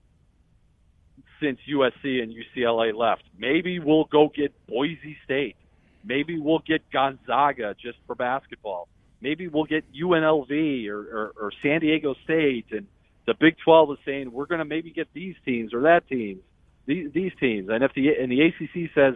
since 1.42 1.60
USC 1.70 2.22
and 2.22 2.34
UCLA 2.34 2.94
left. 2.94 3.24
Maybe 3.38 3.80
we'll 3.80 4.06
go 4.06 4.30
get 4.34 4.54
Boise 4.68 5.18
State. 5.26 5.56
Maybe 6.04 6.40
we'll 6.40 6.64
get 6.66 6.90
Gonzaga 6.92 7.76
just 7.82 7.98
for 8.08 8.16
basketball. 8.16 8.88
Maybe 9.22 9.48
we'll 9.48 9.66
get 9.66 9.84
UNLV 9.94 10.88
or, 10.88 11.00
or, 11.00 11.34
or 11.40 11.52
San 11.62 11.82
Diego 11.82 12.16
State. 12.24 12.68
And 12.72 12.88
the 13.26 13.34
Big 13.34 13.58
12 13.64 13.92
is 13.92 13.98
saying 14.06 14.32
we're 14.32 14.46
going 14.46 14.60
to 14.60 14.66
maybe 14.66 14.92
get 14.92 15.08
these 15.14 15.36
teams 15.46 15.74
or 15.74 15.82
that 15.82 16.08
teams, 16.08 16.42
these, 16.86 17.12
these 17.14 17.32
teams. 17.40 17.70
And 17.70 17.84
if 17.84 17.94
the 17.94 18.16
and 18.20 18.32
the 18.32 18.42
ACC 18.42 18.92
says 18.96 19.16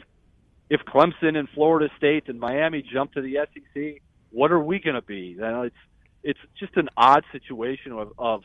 if 0.70 0.82
Clemson 0.82 1.38
and 1.38 1.48
Florida 1.50 1.90
State 1.98 2.28
and 2.28 2.40
Miami 2.40 2.82
jump 2.82 3.14
to 3.14 3.22
the 3.22 3.38
SEC, 3.54 4.02
what 4.32 4.52
are 4.52 4.60
we 4.60 4.80
going 4.80 4.96
to 4.96 5.02
be? 5.02 5.36
It's 5.40 5.76
it's 6.24 6.40
just 6.60 6.76
an 6.78 6.90
odd 6.98 7.24
situation 7.32 7.92
of, 7.92 8.14
of 8.18 8.44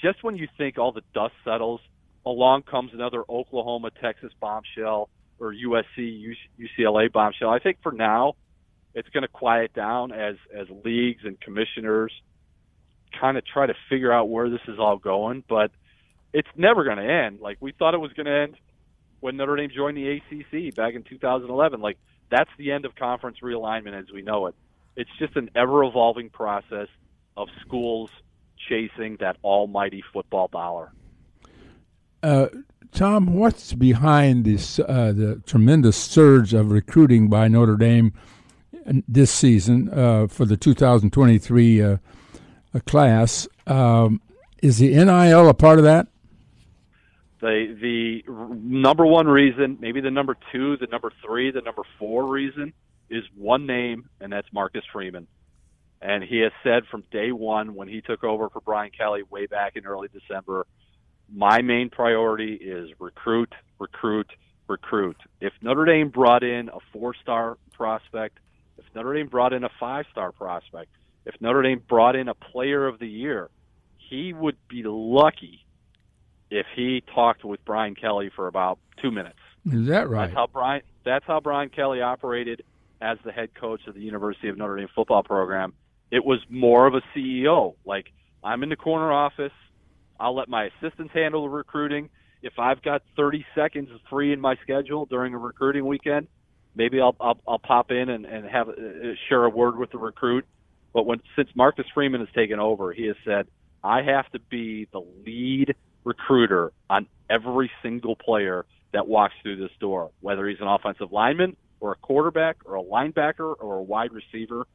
just 0.00 0.22
when 0.22 0.36
you 0.36 0.48
think 0.56 0.78
all 0.78 0.92
the 0.92 1.02
dust 1.14 1.34
settles, 1.44 1.80
along 2.26 2.62
comes 2.62 2.92
another 2.92 3.22
Oklahoma, 3.28 3.90
Texas 4.02 4.32
bombshell 4.40 5.08
or 5.38 5.54
USC, 5.54 6.34
UCLA 6.60 7.10
bombshell. 7.10 7.50
I 7.50 7.60
think 7.60 7.78
for 7.82 7.92
now, 7.92 8.34
it's 8.94 9.08
going 9.10 9.22
to 9.22 9.28
quiet 9.28 9.72
down 9.72 10.12
as 10.12 10.36
as 10.54 10.66
leagues 10.84 11.22
and 11.24 11.40
commissioners 11.40 12.12
kind 13.18 13.38
of 13.38 13.46
try 13.46 13.66
to 13.66 13.74
figure 13.88 14.12
out 14.12 14.28
where 14.28 14.50
this 14.50 14.60
is 14.66 14.78
all 14.78 14.96
going. 14.96 15.44
But 15.48 15.70
it's 16.32 16.48
never 16.56 16.84
going 16.84 16.96
to 16.96 17.04
end. 17.04 17.40
Like 17.40 17.58
we 17.60 17.72
thought 17.72 17.94
it 17.94 18.00
was 18.00 18.12
going 18.14 18.26
to 18.26 18.32
end 18.32 18.56
when 19.20 19.36
Notre 19.36 19.56
Dame 19.56 19.70
joined 19.74 19.96
the 19.96 20.08
ACC 20.08 20.74
back 20.74 20.94
in 20.94 21.02
2011. 21.04 21.80
Like 21.80 21.98
that's 22.30 22.50
the 22.58 22.72
end 22.72 22.86
of 22.86 22.94
conference 22.96 23.38
realignment 23.42 23.98
as 23.98 24.06
we 24.12 24.22
know 24.22 24.46
it. 24.46 24.54
It's 24.96 25.10
just 25.18 25.36
an 25.36 25.50
ever 25.54 25.84
evolving 25.84 26.30
process 26.30 26.88
of 27.36 27.48
schools 27.60 28.10
chasing 28.68 29.18
that 29.20 29.36
almighty 29.44 30.02
football 30.12 30.48
dollar. 30.48 30.90
Uh, 32.22 32.48
Tom, 32.92 33.34
what's 33.34 33.74
behind 33.74 34.44
this 34.44 34.78
uh, 34.78 35.12
the 35.14 35.42
tremendous 35.46 35.96
surge 35.96 36.54
of 36.54 36.70
recruiting 36.70 37.28
by 37.28 37.48
Notre 37.48 37.76
Dame 37.76 38.12
this 39.06 39.30
season 39.30 39.90
uh, 39.92 40.26
for 40.28 40.44
the 40.44 40.56
2023 40.56 41.82
uh, 41.82 41.96
class? 42.86 43.46
Um, 43.66 44.20
is 44.62 44.78
the 44.78 44.88
NIL 44.88 45.48
a 45.48 45.54
part 45.54 45.78
of 45.78 45.84
that? 45.84 46.06
The 47.40 47.76
the 47.80 48.32
number 48.32 49.04
one 49.04 49.26
reason, 49.28 49.76
maybe 49.80 50.00
the 50.00 50.10
number 50.10 50.36
two, 50.50 50.76
the 50.78 50.86
number 50.86 51.12
three, 51.24 51.50
the 51.50 51.60
number 51.60 51.82
four 51.98 52.26
reason 52.26 52.72
is 53.10 53.24
one 53.36 53.66
name, 53.66 54.08
and 54.20 54.32
that's 54.32 54.48
Marcus 54.52 54.84
Freeman. 54.92 55.26
And 56.00 56.24
he 56.24 56.38
has 56.40 56.52
said 56.62 56.84
from 56.90 57.04
day 57.10 57.32
one 57.32 57.74
when 57.74 57.88
he 57.88 58.00
took 58.00 58.24
over 58.24 58.48
for 58.48 58.60
Brian 58.60 58.90
Kelly 58.90 59.22
way 59.28 59.46
back 59.46 59.76
in 59.76 59.86
early 59.86 60.08
December, 60.08 60.66
my 61.32 61.62
main 61.62 61.90
priority 61.90 62.54
is 62.54 62.90
recruit, 62.98 63.52
recruit, 63.78 64.30
recruit. 64.68 65.16
If 65.40 65.52
Notre 65.62 65.84
Dame 65.84 66.08
brought 66.08 66.42
in 66.42 66.68
a 66.68 66.78
four 66.92 67.14
star 67.14 67.58
prospect, 67.72 68.38
if 68.78 68.84
Notre 68.94 69.14
Dame 69.14 69.28
brought 69.28 69.52
in 69.52 69.64
a 69.64 69.70
five 69.80 70.06
star 70.10 70.32
prospect, 70.32 70.90
if 71.24 71.34
Notre 71.40 71.62
Dame 71.62 71.82
brought 71.88 72.16
in 72.16 72.28
a 72.28 72.34
player 72.34 72.86
of 72.86 72.98
the 72.98 73.08
year, 73.08 73.50
he 73.96 74.32
would 74.32 74.56
be 74.68 74.82
lucky 74.84 75.64
if 76.50 76.66
he 76.74 77.02
talked 77.14 77.44
with 77.44 77.64
Brian 77.64 77.94
Kelly 77.94 78.30
for 78.34 78.46
about 78.46 78.78
two 79.02 79.10
minutes. 79.10 79.38
Is 79.70 79.88
that 79.88 80.08
right? 80.08 80.26
That's 80.26 80.34
how 80.34 80.46
Brian. 80.46 80.82
That's 81.04 81.24
how 81.26 81.40
Brian 81.40 81.68
Kelly 81.68 82.00
operated 82.00 82.62
as 83.00 83.18
the 83.24 83.32
head 83.32 83.54
coach 83.54 83.86
of 83.86 83.94
the 83.94 84.00
University 84.00 84.48
of 84.48 84.56
Notre 84.56 84.76
Dame 84.76 84.88
football 84.94 85.22
program. 85.22 85.74
It 86.10 86.24
was 86.24 86.40
more 86.48 86.86
of 86.86 86.94
a 86.94 87.02
CEO. 87.14 87.74
Like 87.84 88.12
I'm 88.42 88.62
in 88.62 88.68
the 88.68 88.76
corner 88.76 89.12
office. 89.12 89.52
I'll 90.18 90.34
let 90.34 90.48
my 90.48 90.68
assistants 90.80 91.12
handle 91.14 91.42
the 91.42 91.48
recruiting. 91.48 92.10
If 92.42 92.58
I've 92.58 92.82
got 92.82 93.02
30 93.16 93.44
seconds 93.54 93.88
free 94.10 94.32
in 94.32 94.40
my 94.40 94.56
schedule 94.62 95.06
during 95.06 95.34
a 95.34 95.38
recruiting 95.38 95.86
weekend, 95.86 96.28
maybe 96.74 97.00
I'll 97.00 97.16
I'll, 97.20 97.38
I'll 97.46 97.58
pop 97.58 97.90
in 97.90 98.08
and, 98.08 98.24
and 98.24 98.46
have 98.46 98.68
uh, 98.68 98.72
share 99.28 99.44
a 99.44 99.50
word 99.50 99.76
with 99.76 99.90
the 99.90 99.98
recruit. 99.98 100.44
But 100.92 101.06
when 101.06 101.20
since 101.34 101.48
Marcus 101.54 101.86
Freeman 101.94 102.20
has 102.20 102.28
taken 102.34 102.60
over, 102.60 102.92
he 102.92 103.06
has 103.06 103.16
said 103.24 103.46
I 103.82 104.02
have 104.02 104.30
to 104.32 104.38
be 104.38 104.88
the 104.92 105.00
lead 105.24 105.74
recruiter 106.04 106.72
on 106.88 107.06
every 107.28 107.70
single 107.82 108.16
player 108.16 108.64
that 108.92 109.06
walks 109.06 109.34
through 109.42 109.56
this 109.56 109.76
door, 109.80 110.10
whether 110.20 110.48
he's 110.48 110.60
an 110.60 110.68
offensive 110.68 111.12
lineman 111.12 111.56
or 111.80 111.92
a 111.92 111.96
quarterback 111.96 112.56
or 112.64 112.76
a 112.76 112.82
linebacker 112.82 113.54
or 113.58 113.76
a 113.76 113.82
wide 113.82 114.10
receiver. 114.12 114.66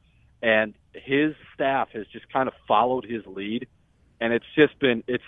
And 0.42 0.74
his 0.92 1.34
staff 1.54 1.88
has 1.92 2.06
just 2.12 2.30
kind 2.32 2.48
of 2.48 2.54
followed 2.68 3.04
his 3.04 3.22
lead, 3.26 3.66
and 4.22 4.32
it's 4.32 4.46
just 4.54 4.78
been 4.78 5.02
it's 5.08 5.24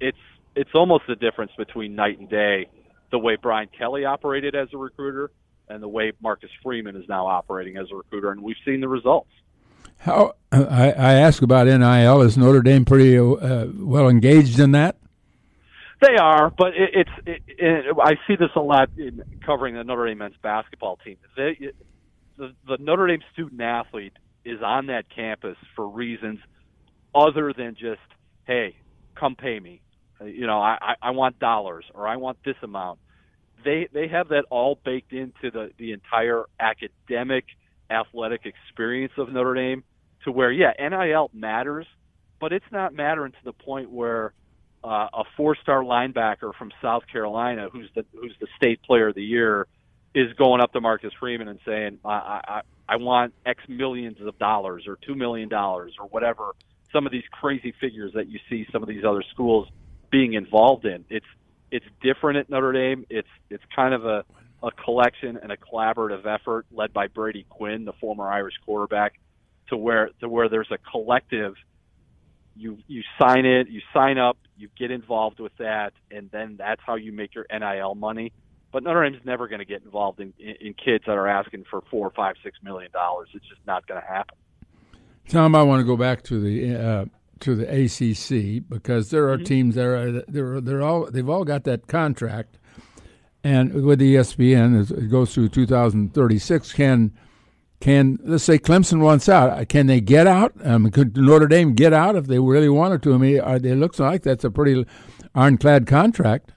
it's 0.00 0.18
it's 0.56 0.70
almost 0.74 1.04
the 1.06 1.14
difference 1.14 1.52
between 1.56 1.94
night 1.94 2.18
and 2.18 2.28
day 2.28 2.66
the 3.12 3.18
way 3.18 3.36
Brian 3.36 3.68
Kelly 3.78 4.04
operated 4.04 4.56
as 4.56 4.68
a 4.74 4.76
recruiter 4.76 5.30
and 5.68 5.82
the 5.82 5.88
way 5.88 6.12
Marcus 6.20 6.50
Freeman 6.62 6.96
is 6.96 7.08
now 7.08 7.26
operating 7.26 7.76
as 7.76 7.86
a 7.92 7.94
recruiter, 7.94 8.30
and 8.30 8.42
we've 8.42 8.56
seen 8.64 8.80
the 8.80 8.88
results. 8.88 9.30
How 9.98 10.34
I, 10.52 10.92
I 10.92 11.12
ask 11.14 11.42
about 11.42 11.66
NIL. 11.66 12.22
Is 12.22 12.36
Notre 12.36 12.62
Dame 12.62 12.84
pretty 12.84 13.16
uh, 13.16 13.66
well 13.74 14.08
engaged 14.08 14.58
in 14.58 14.72
that? 14.72 14.96
They 16.00 16.16
are, 16.16 16.50
but 16.50 16.68
it, 16.76 16.90
it's. 16.92 17.10
It, 17.26 17.42
it, 17.46 17.96
I 18.02 18.16
see 18.26 18.36
this 18.36 18.50
a 18.56 18.60
lot 18.60 18.90
in 18.98 19.22
covering 19.44 19.74
the 19.74 19.84
Notre 19.84 20.06
Dame 20.06 20.18
men's 20.18 20.36
basketball 20.42 20.96
team. 20.96 21.16
They, 21.36 21.70
the, 22.36 22.52
the 22.66 22.76
Notre 22.78 23.06
Dame 23.06 23.22
student 23.32 23.60
athlete 23.60 24.12
is 24.44 24.60
on 24.62 24.86
that 24.86 25.06
campus 25.08 25.56
for 25.74 25.88
reasons 25.88 26.40
other 27.14 27.52
than 27.56 27.74
just, 27.74 28.00
hey, 28.46 28.76
come 29.18 29.36
pay 29.36 29.58
me. 29.60 29.82
You 30.24 30.46
know, 30.46 30.58
I, 30.60 30.94
I 31.02 31.10
want 31.10 31.38
dollars 31.38 31.84
or 31.94 32.08
I 32.08 32.16
want 32.16 32.38
this 32.44 32.56
amount. 32.62 32.98
They 33.64 33.88
they 33.92 34.08
have 34.08 34.28
that 34.28 34.44
all 34.50 34.78
baked 34.84 35.12
into 35.12 35.50
the 35.52 35.70
the 35.78 35.92
entire 35.92 36.44
academic 36.58 37.44
athletic 37.90 38.42
experience 38.46 39.12
of 39.18 39.32
Notre 39.32 39.54
Dame 39.54 39.84
to 40.24 40.32
where 40.32 40.50
yeah, 40.50 40.72
NIL 40.78 41.30
matters, 41.34 41.86
but 42.40 42.52
it's 42.52 42.64
not 42.72 42.94
mattering 42.94 43.32
to 43.32 43.44
the 43.44 43.52
point 43.52 43.90
where 43.90 44.32
uh, 44.84 45.08
a 45.12 45.24
four-star 45.36 45.82
linebacker 45.82 46.54
from 46.54 46.70
South 46.80 47.02
Carolina, 47.10 47.68
who's 47.70 47.90
the 47.94 48.04
who's 48.12 48.34
the 48.40 48.46
state 48.56 48.82
player 48.82 49.08
of 49.08 49.14
the 49.14 49.24
year, 49.24 49.66
is 50.14 50.32
going 50.34 50.60
up 50.60 50.72
to 50.72 50.80
Marcus 50.80 51.12
Freeman 51.18 51.48
and 51.48 51.58
saying, 51.66 51.98
I, 52.04 52.40
I, 52.46 52.60
I 52.88 52.96
want 52.96 53.34
X 53.44 53.62
millions 53.68 54.18
of 54.20 54.38
dollars 54.38 54.84
or 54.86 54.96
two 55.06 55.14
million 55.14 55.48
dollars 55.48 55.94
or 56.00 56.06
whatever. 56.08 56.54
Some 56.96 57.04
of 57.04 57.12
these 57.12 57.28
crazy 57.30 57.74
figures 57.78 58.12
that 58.14 58.26
you 58.26 58.38
see 58.48 58.66
some 58.72 58.82
of 58.82 58.88
these 58.88 59.04
other 59.04 59.22
schools 59.30 59.68
being 60.10 60.32
involved 60.32 60.86
in. 60.86 61.04
It's 61.10 61.26
it's 61.70 61.84
different 62.00 62.38
at 62.38 62.48
Notre 62.48 62.72
Dame. 62.72 63.04
It's 63.10 63.28
it's 63.50 63.64
kind 63.74 63.92
of 63.92 64.06
a 64.06 64.24
a 64.62 64.70
collection 64.70 65.38
and 65.42 65.52
a 65.52 65.58
collaborative 65.58 66.24
effort 66.26 66.64
led 66.72 66.94
by 66.94 67.08
Brady 67.08 67.44
Quinn, 67.50 67.84
the 67.84 67.92
former 68.00 68.26
Irish 68.30 68.54
quarterback, 68.64 69.20
to 69.68 69.76
where 69.76 70.08
to 70.20 70.28
where 70.30 70.48
there's 70.48 70.70
a 70.70 70.78
collective. 70.90 71.54
You 72.56 72.78
you 72.86 73.02
sign 73.20 73.44
it, 73.44 73.68
you 73.68 73.82
sign 73.92 74.16
up, 74.16 74.38
you 74.56 74.70
get 74.78 74.90
involved 74.90 75.38
with 75.38 75.54
that, 75.58 75.92
and 76.10 76.30
then 76.30 76.56
that's 76.56 76.80
how 76.86 76.94
you 76.94 77.12
make 77.12 77.34
your 77.34 77.44
NIL 77.52 77.94
money. 77.94 78.32
But 78.72 78.84
Notre 78.84 79.06
Dame's 79.08 79.24
never 79.26 79.48
going 79.48 79.58
to 79.58 79.66
get 79.66 79.82
involved 79.82 80.20
in, 80.20 80.32
in, 80.38 80.54
in 80.60 80.74
kids 80.74 81.04
that 81.06 81.12
are 81.12 81.28
asking 81.28 81.64
for 81.70 81.82
four, 81.90 82.10
five, 82.16 82.36
six 82.42 82.56
million 82.62 82.90
dollars. 82.90 83.28
It's 83.34 83.46
just 83.46 83.60
not 83.66 83.86
going 83.86 84.00
to 84.00 84.06
happen. 84.06 84.38
Tom, 85.28 85.54
I 85.54 85.62
want 85.62 85.80
to 85.80 85.84
go 85.84 85.96
back 85.96 86.22
to 86.24 86.40
the 86.40 86.76
uh, 86.76 87.04
to 87.40 87.54
the 87.54 87.64
ACC 87.64 88.62
because 88.68 89.10
there 89.10 89.28
are 89.28 89.36
mm-hmm. 89.36 89.44
teams 89.44 89.74
there. 89.74 90.22
They're 90.22 90.60
they're 90.60 90.82
all 90.82 91.10
they've 91.10 91.28
all 91.28 91.44
got 91.44 91.64
that 91.64 91.86
contract, 91.88 92.58
and 93.42 93.84
with 93.84 93.98
the 93.98 94.16
ESPN 94.16 94.90
it 94.90 95.10
goes 95.10 95.34
through 95.34 95.48
2036. 95.48 96.72
Can 96.72 97.12
can 97.80 98.18
let's 98.22 98.44
say 98.44 98.58
Clemson 98.58 99.00
wants 99.00 99.28
out? 99.28 99.68
Can 99.68 99.86
they 99.86 100.00
get 100.00 100.26
out? 100.26 100.52
Um, 100.64 100.90
could 100.90 101.16
Notre 101.16 101.48
Dame 101.48 101.74
get 101.74 101.92
out 101.92 102.16
if 102.16 102.26
they 102.26 102.38
really 102.38 102.68
wanted 102.68 103.02
to? 103.02 103.14
I 103.14 103.18
mean, 103.18 103.40
are, 103.40 103.56
it 103.56 103.76
looks 103.76 103.98
like 103.98 104.22
that's 104.22 104.44
a 104.44 104.50
pretty 104.50 104.86
ironclad 105.34 105.86
contract. 105.86 106.52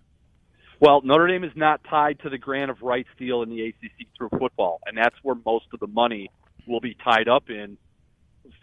Well, 0.80 1.01
Notre 1.03 1.28
Dame 1.28 1.43
is 1.43 1.51
not 1.55 1.82
tied 1.89 2.20
to 2.22 2.30
the 2.30 2.38
grant 2.38 2.72
of 2.72 2.82
rights 2.82 3.09
deal 3.17 3.41
in 3.41 3.49
the 3.49 3.67
ACC 3.67 4.07
through 4.17 4.30
football, 4.39 4.80
and 4.86 4.97
that's 4.97 5.15
where 5.24 5.36
most 5.45 5.65
of 5.74 5.82
the 5.82 5.88
money 5.88 6.30
will 6.67 6.80
be 6.80 6.95
tied 7.03 7.28
up 7.28 7.49
in 7.49 7.78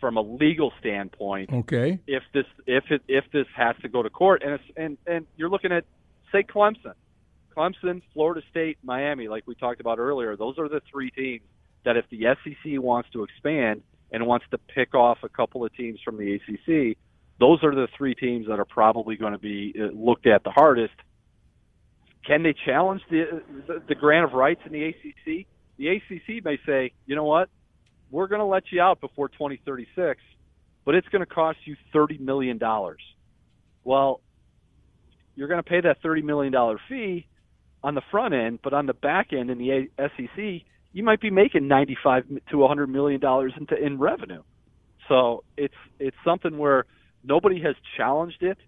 from 0.01 0.17
a 0.17 0.21
legal 0.21 0.73
standpoint. 0.81 1.51
Okay. 1.53 1.99
If 2.07 2.23
this 2.33 2.45
if 2.67 2.85
it 2.91 3.03
if 3.09 3.25
this 3.33 3.47
has 3.57 3.77
to 3.83 3.89
go 3.89 4.03
to 4.03 4.11
court, 4.11 4.43
and 4.43 4.55
it's, 4.55 4.65
and 4.77 4.99
and 5.07 5.27
you're 5.37 5.49
looking 5.49 5.73
at 5.73 5.85
say 6.33 6.43
Clemson, 6.43 6.95
Clemson, 7.57 8.03
Florida 8.13 8.43
State, 8.51 8.79
Miami, 8.83 9.29
like 9.29 9.45
we 9.47 9.55
talked 9.55 9.81
about 9.81 9.99
earlier. 9.99 10.37
Those 10.37 10.59
are 10.59 10.69
the 10.69 10.81
three 10.91 11.11
teams 11.11 11.45
that 11.85 11.97
if 11.97 12.05
the 12.11 12.35
SEC 12.43 12.81
wants 12.81 13.09
to 13.13 13.23
expand 13.23 13.83
and 14.11 14.27
wants 14.27 14.47
to 14.51 14.59
pick 14.59 14.95
off 14.95 15.19
a 15.23 15.29
couple 15.29 15.65
of 15.65 15.75
teams 15.75 16.01
from 16.05 16.17
the 16.17 16.35
ACC, 16.35 16.97
those 17.39 17.63
are 17.63 17.75
the 17.75 17.89
three 17.97 18.15
teams 18.15 18.49
that 18.49 18.59
are 18.59 18.65
probably 18.65 19.17
going 19.17 19.33
to 19.33 19.39
be 19.39 19.75
uh, 19.79 19.87
looked 19.95 20.27
at 20.27 20.43
the 20.43 20.51
hardest 20.51 20.95
can 22.27 22.43
they 22.43 22.55
challenge 22.65 23.03
the, 23.09 23.43
the, 23.67 23.83
the 23.89 23.95
grant 23.95 24.25
of 24.25 24.33
rights 24.33 24.61
in 24.67 24.73
the 24.73 24.85
ACC? 24.85 25.47
The 25.79 25.89
ACC 25.89 26.45
may 26.45 26.59
say, 26.67 26.93
you 27.07 27.15
know 27.15 27.25
what, 27.25 27.49
we're 28.11 28.29
going 28.29 28.41
to 28.41 28.47
let 28.47 28.65
you 28.71 28.81
out 28.81 29.01
before 29.01 29.29
2036, 29.29 30.21
but 30.85 30.95
it's 30.95 31.09
going 31.09 31.21
to 31.21 31.27
cost 31.27 31.59
you 31.65 31.77
$30 31.95 32.21
million. 32.21 32.61
Well, 33.85 34.21
you're 35.35 35.49
going 35.49 35.63
to 35.63 35.69
pay 35.69 35.81
that 35.83 36.03
$30 36.03 36.23
million 36.25 36.55
fee 36.89 37.27
on 37.83 37.95
the 37.95 38.03
front 38.11 38.35
end, 38.35 38.61
but 38.63 38.73
on 38.73 38.87
the 38.87 38.95
back 38.95 39.33
end 39.33 39.51
in 39.51 39.59
the 39.59 39.89
SEC, 39.99 40.67
you 40.93 41.03
might 41.03 41.21
be 41.21 41.31
making 41.31 41.69
95 41.69 42.25
to 42.51 42.57
100 42.57 42.87
million 42.89 43.21
dollars 43.21 43.53
in, 43.57 43.67
in 43.85 43.99
revenue. 43.99 44.43
So 45.09 45.45
it's 45.57 45.75
it's 46.01 46.17
something 46.25 46.59
where 46.59 46.85
nobody 47.23 47.61
has 47.63 47.77
challenged 47.97 48.43
it, 48.43 48.59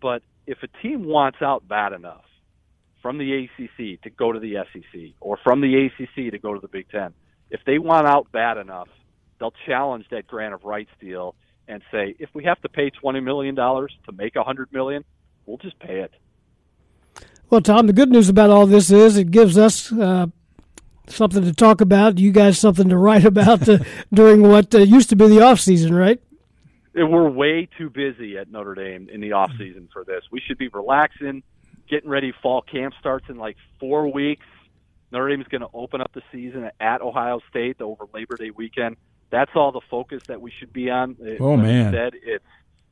but 0.00 0.22
if 0.46 0.58
a 0.62 0.68
team 0.82 1.04
wants 1.04 1.38
out 1.42 1.68
bad 1.68 1.92
enough, 1.92 2.24
from 3.06 3.18
the 3.18 3.44
ACC 3.44 4.02
to 4.02 4.10
go 4.10 4.32
to 4.32 4.40
the 4.40 4.56
SEC 4.72 5.00
or 5.20 5.38
from 5.44 5.60
the 5.60 5.86
ACC 5.86 6.32
to 6.32 6.38
go 6.38 6.54
to 6.54 6.60
the 6.60 6.66
Big 6.66 6.88
Ten, 6.90 7.14
if 7.50 7.60
they 7.66 7.78
want 7.78 8.06
out 8.06 8.30
bad 8.32 8.56
enough, 8.56 8.88
they'll 9.38 9.54
challenge 9.66 10.06
that 10.10 10.26
grant 10.26 10.54
of 10.54 10.64
rights 10.64 10.90
deal 11.00 11.34
and 11.68 11.82
say, 11.90 12.14
if 12.18 12.30
we 12.34 12.44
have 12.44 12.60
to 12.62 12.68
pay 12.68 12.90
twenty 12.90 13.20
million 13.20 13.54
dollars 13.54 13.92
to 14.06 14.12
make 14.12 14.36
a 14.36 14.42
hundred 14.42 14.72
million, 14.72 15.04
we'll 15.46 15.58
just 15.58 15.78
pay 15.78 16.00
it. 16.00 16.12
Well, 17.50 17.60
Tom, 17.60 17.86
the 17.86 17.92
good 17.92 18.10
news 18.10 18.28
about 18.28 18.50
all 18.50 18.66
this 18.66 18.90
is 18.90 19.16
it 19.16 19.30
gives 19.30 19.56
us 19.56 19.92
uh, 19.92 20.26
something 21.06 21.42
to 21.44 21.52
talk 21.52 21.80
about. 21.80 22.18
You 22.18 22.32
guys 22.32 22.58
something 22.58 22.88
to 22.88 22.96
write 22.96 23.24
about 23.32 23.68
uh, 23.68 23.78
during 24.12 24.42
what 24.42 24.74
uh, 24.74 24.78
used 24.78 25.10
to 25.10 25.16
be 25.16 25.28
the 25.28 25.42
off 25.42 25.60
season, 25.60 25.94
right? 25.94 26.20
We're 26.94 27.28
way 27.28 27.68
too 27.76 27.90
busy 27.90 28.38
at 28.38 28.50
Notre 28.50 28.74
Dame 28.74 29.10
in 29.10 29.20
the 29.20 29.32
off 29.32 29.50
season 29.58 29.88
for 29.92 30.02
this. 30.04 30.22
We 30.32 30.40
should 30.40 30.56
be 30.56 30.68
relaxing 30.68 31.42
getting 31.88 32.10
ready. 32.10 32.32
Fall 32.42 32.62
camp 32.62 32.94
starts 32.98 33.26
in 33.28 33.36
like 33.36 33.56
four 33.78 34.10
weeks. 34.12 34.46
Notre 35.12 35.28
Dame 35.28 35.40
is 35.40 35.48
going 35.48 35.60
to 35.60 35.68
open 35.72 36.00
up 36.00 36.12
the 36.12 36.22
season 36.32 36.70
at 36.80 37.00
Ohio 37.00 37.40
State 37.50 37.80
over 37.80 38.04
Labor 38.12 38.36
Day 38.36 38.50
weekend. 38.50 38.96
That's 39.30 39.50
all 39.54 39.72
the 39.72 39.80
focus 39.90 40.22
that 40.28 40.40
we 40.40 40.52
should 40.58 40.72
be 40.72 40.90
on. 40.90 41.16
Oh 41.40 41.54
like 41.54 41.62
man, 41.62 41.92
said 41.92 42.14
it's 42.22 42.44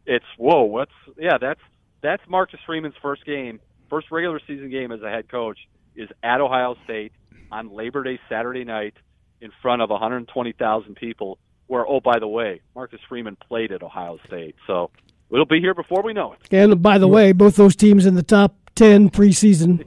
it's 0.06 0.24
whoa. 0.36 0.62
What's 0.62 0.92
yeah? 1.18 1.38
That's 1.40 1.60
that's 2.02 2.22
Marcus 2.28 2.60
Freeman's 2.66 2.94
first 3.00 3.24
game, 3.24 3.60
first 3.88 4.10
regular 4.10 4.40
season 4.46 4.70
game 4.70 4.92
as 4.92 5.00
a 5.02 5.10
head 5.10 5.28
coach 5.28 5.58
is 5.96 6.08
at 6.22 6.40
Ohio 6.40 6.76
State 6.84 7.12
on 7.52 7.72
Labor 7.72 8.02
Day 8.02 8.18
Saturday 8.28 8.64
night 8.64 8.94
in 9.40 9.50
front 9.62 9.80
of 9.82 9.90
120,000 9.90 10.94
people. 10.96 11.38
Where 11.66 11.86
oh 11.86 12.00
by 12.00 12.18
the 12.18 12.28
way, 12.28 12.60
Marcus 12.74 13.00
Freeman 13.08 13.36
played 13.36 13.72
at 13.72 13.82
Ohio 13.82 14.18
State, 14.26 14.56
so 14.66 14.90
it'll 15.30 15.46
be 15.46 15.60
here 15.60 15.74
before 15.74 16.02
we 16.02 16.12
know 16.12 16.34
it. 16.34 16.40
And 16.50 16.82
by 16.82 16.98
the 16.98 17.08
way, 17.08 17.32
both 17.32 17.56
those 17.56 17.74
teams 17.74 18.06
in 18.06 18.16
the 18.16 18.22
top 18.22 18.56
10 18.74 19.10
preseason. 19.10 19.84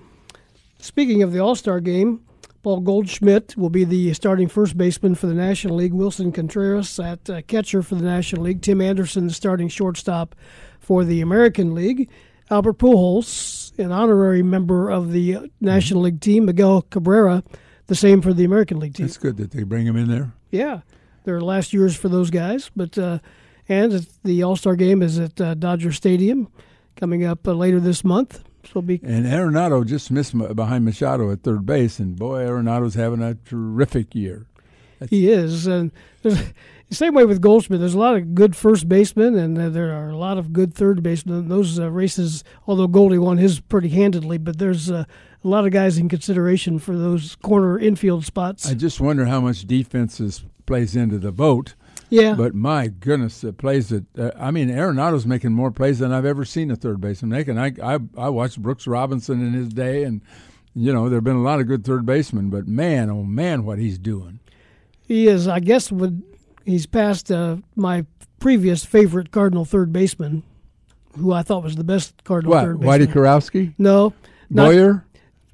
Speaking 0.77 1.23
of 1.23 1.33
the 1.33 1.39
All 1.39 1.55
Star 1.55 1.79
game, 1.79 2.21
Paul 2.61 2.81
Goldschmidt 2.81 3.57
will 3.57 3.71
be 3.71 3.85
the 3.85 4.13
starting 4.13 4.49
first 4.49 4.77
baseman 4.77 5.15
for 5.15 5.25
the 5.25 5.33
National 5.33 5.77
League. 5.77 5.93
Willson 5.93 6.31
Contreras 6.31 6.99
at 6.99 7.27
uh, 7.27 7.41
catcher 7.43 7.81
for 7.81 7.95
the 7.95 8.03
National 8.03 8.43
League. 8.43 8.61
Tim 8.61 8.81
Anderson, 8.81 9.25
the 9.25 9.33
starting 9.33 9.67
shortstop 9.67 10.35
for 10.79 11.03
the 11.03 11.21
American 11.21 11.73
League. 11.73 12.07
Albert 12.51 12.77
Pujols, 12.77 13.77
an 13.79 13.91
honorary 13.91 14.43
member 14.43 14.91
of 14.91 15.11
the 15.11 15.51
National 15.59 16.01
League 16.01 16.21
team. 16.21 16.45
Miguel 16.45 16.83
Cabrera, 16.83 17.43
the 17.89 17.95
same 17.95 18.21
for 18.21 18.33
the 18.33 18.45
American 18.45 18.79
League 18.79 18.93
team. 18.93 19.07
It's 19.07 19.17
good 19.17 19.35
that 19.37 19.51
they 19.51 19.63
bring 19.63 19.85
him 19.85 19.97
in 19.97 20.07
there. 20.07 20.31
Yeah, 20.51 20.81
their 21.25 21.41
last 21.41 21.73
years 21.73 21.97
for 21.97 22.07
those 22.07 22.29
guys. 22.29 22.71
But 22.73 22.97
uh, 22.97 23.19
and 23.67 24.07
the 24.23 24.43
All 24.43 24.55
Star 24.55 24.75
game 24.75 25.01
is 25.01 25.19
at 25.19 25.41
uh, 25.41 25.55
Dodger 25.55 25.91
Stadium 25.91 26.47
coming 26.95 27.25
up 27.25 27.45
uh, 27.47 27.53
later 27.53 27.79
this 27.79 28.05
month. 28.05 28.43
So 28.71 28.81
be 28.81 28.99
and 29.03 29.25
Arenado 29.25 29.85
just 29.85 30.11
missed 30.11 30.37
behind 30.55 30.85
Machado 30.85 31.31
at 31.31 31.43
third 31.43 31.65
base, 31.65 31.99
and 31.99 32.15
boy, 32.15 32.45
Arenado's 32.45 32.93
having 32.93 33.21
a 33.21 33.35
terrific 33.35 34.13
year. 34.13 34.45
That's 34.99 35.09
he 35.09 35.29
is, 35.29 35.65
and 35.65 35.91
same 36.95 37.13
way 37.13 37.25
with 37.25 37.41
Goldschmidt. 37.41 37.79
There's 37.79 37.93
a 37.93 37.99
lot 37.99 38.15
of 38.15 38.33
good 38.35 38.55
first 38.55 38.89
basemen, 38.89 39.35
and 39.35 39.57
there 39.57 39.93
are 39.93 40.09
a 40.09 40.17
lot 40.17 40.37
of 40.37 40.53
good 40.53 40.73
third 40.73 41.03
basemen. 41.03 41.47
Those 41.47 41.79
uh, 41.79 41.89
races, 41.91 42.43
although 42.67 42.87
Goldie 42.87 43.17
won 43.17 43.37
his 43.37 43.59
pretty 43.59 43.89
handedly, 43.89 44.37
but 44.37 44.57
there's 44.57 44.89
uh, 44.89 45.05
a 45.43 45.47
lot 45.47 45.65
of 45.65 45.71
guys 45.71 45.97
in 45.97 46.09
consideration 46.09 46.79
for 46.79 46.97
those 46.97 47.35
corner 47.35 47.77
infield 47.77 48.25
spots. 48.25 48.69
I 48.69 48.73
just 48.73 48.99
wonder 48.99 49.25
how 49.25 49.41
much 49.41 49.65
defense 49.65 50.19
is, 50.19 50.43
plays 50.65 50.95
into 50.95 51.19
the 51.19 51.31
vote 51.31 51.75
yeah. 52.09 52.33
But 52.33 52.55
my 52.55 52.87
goodness, 52.87 53.41
the 53.41 53.53
plays 53.53 53.89
that 53.89 54.05
uh, 54.17 54.31
I 54.37 54.51
mean, 54.51 54.69
Arenado's 54.69 55.25
making 55.25 55.53
more 55.53 55.71
plays 55.71 55.99
than 55.99 56.11
I've 56.11 56.25
ever 56.25 56.43
seen 56.43 56.71
a 56.71 56.75
third 56.75 56.99
baseman 56.99 57.29
making. 57.29 57.57
I 57.57 57.73
I 57.81 57.99
I 58.17 58.29
watched 58.29 58.61
Brooks 58.61 58.87
Robinson 58.87 59.45
in 59.45 59.53
his 59.53 59.69
day, 59.69 60.03
and 60.03 60.21
you 60.73 60.91
know 60.91 61.07
there've 61.07 61.23
been 61.23 61.35
a 61.35 61.41
lot 61.41 61.59
of 61.59 61.67
good 61.67 61.85
third 61.85 62.05
basemen, 62.05 62.49
but 62.49 62.67
man, 62.67 63.09
oh 63.09 63.23
man, 63.23 63.63
what 63.63 63.77
he's 63.77 63.99
doing. 63.99 64.39
He 65.07 65.27
is. 65.27 65.47
I 65.47 65.59
guess 65.59 65.91
with 65.91 66.23
he's 66.69 66.85
passed 66.85 67.31
uh, 67.31 67.57
my 67.75 68.05
previous 68.39 68.85
favorite 68.85 69.31
Cardinal 69.31 69.65
third 69.65 69.91
baseman, 69.91 70.43
who 71.17 71.33
I 71.33 71.43
thought 71.43 71.63
was 71.63 71.75
the 71.75 71.83
best 71.83 72.23
Cardinal 72.23 72.51
what, 72.51 72.63
third 72.63 72.79
baseman. 72.79 73.07
Whitey 73.07 73.13
Kurowski? 73.13 73.73
No. 73.77 74.13
Boyer? 74.49 75.05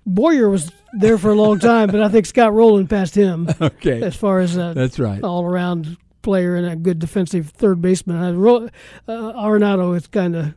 Boyer 0.06 0.50
was 0.50 0.72
there 0.94 1.18
for 1.18 1.32
a 1.32 1.36
long 1.36 1.60
time, 1.60 1.90
but 1.90 2.02
I 2.02 2.10
think 2.10 2.26
Scott 2.26 2.54
Rolen 2.54 2.88
passed 2.88 3.16
him. 3.16 3.50
Okay. 3.62 4.02
As 4.02 4.16
far 4.16 4.40
as 4.40 4.58
uh, 4.58 4.74
that's 4.74 5.00
right, 5.00 5.22
all 5.24 5.44
around 5.46 5.98
player 6.22 6.56
and 6.56 6.66
a 6.66 6.76
good 6.76 7.00
defensive 7.00 7.50
third 7.50 7.82
baseman. 7.82 8.18
Uh, 8.18 8.70
Arenado 9.08 9.96
is 9.96 10.08
kind 10.08 10.36
of 10.36 10.54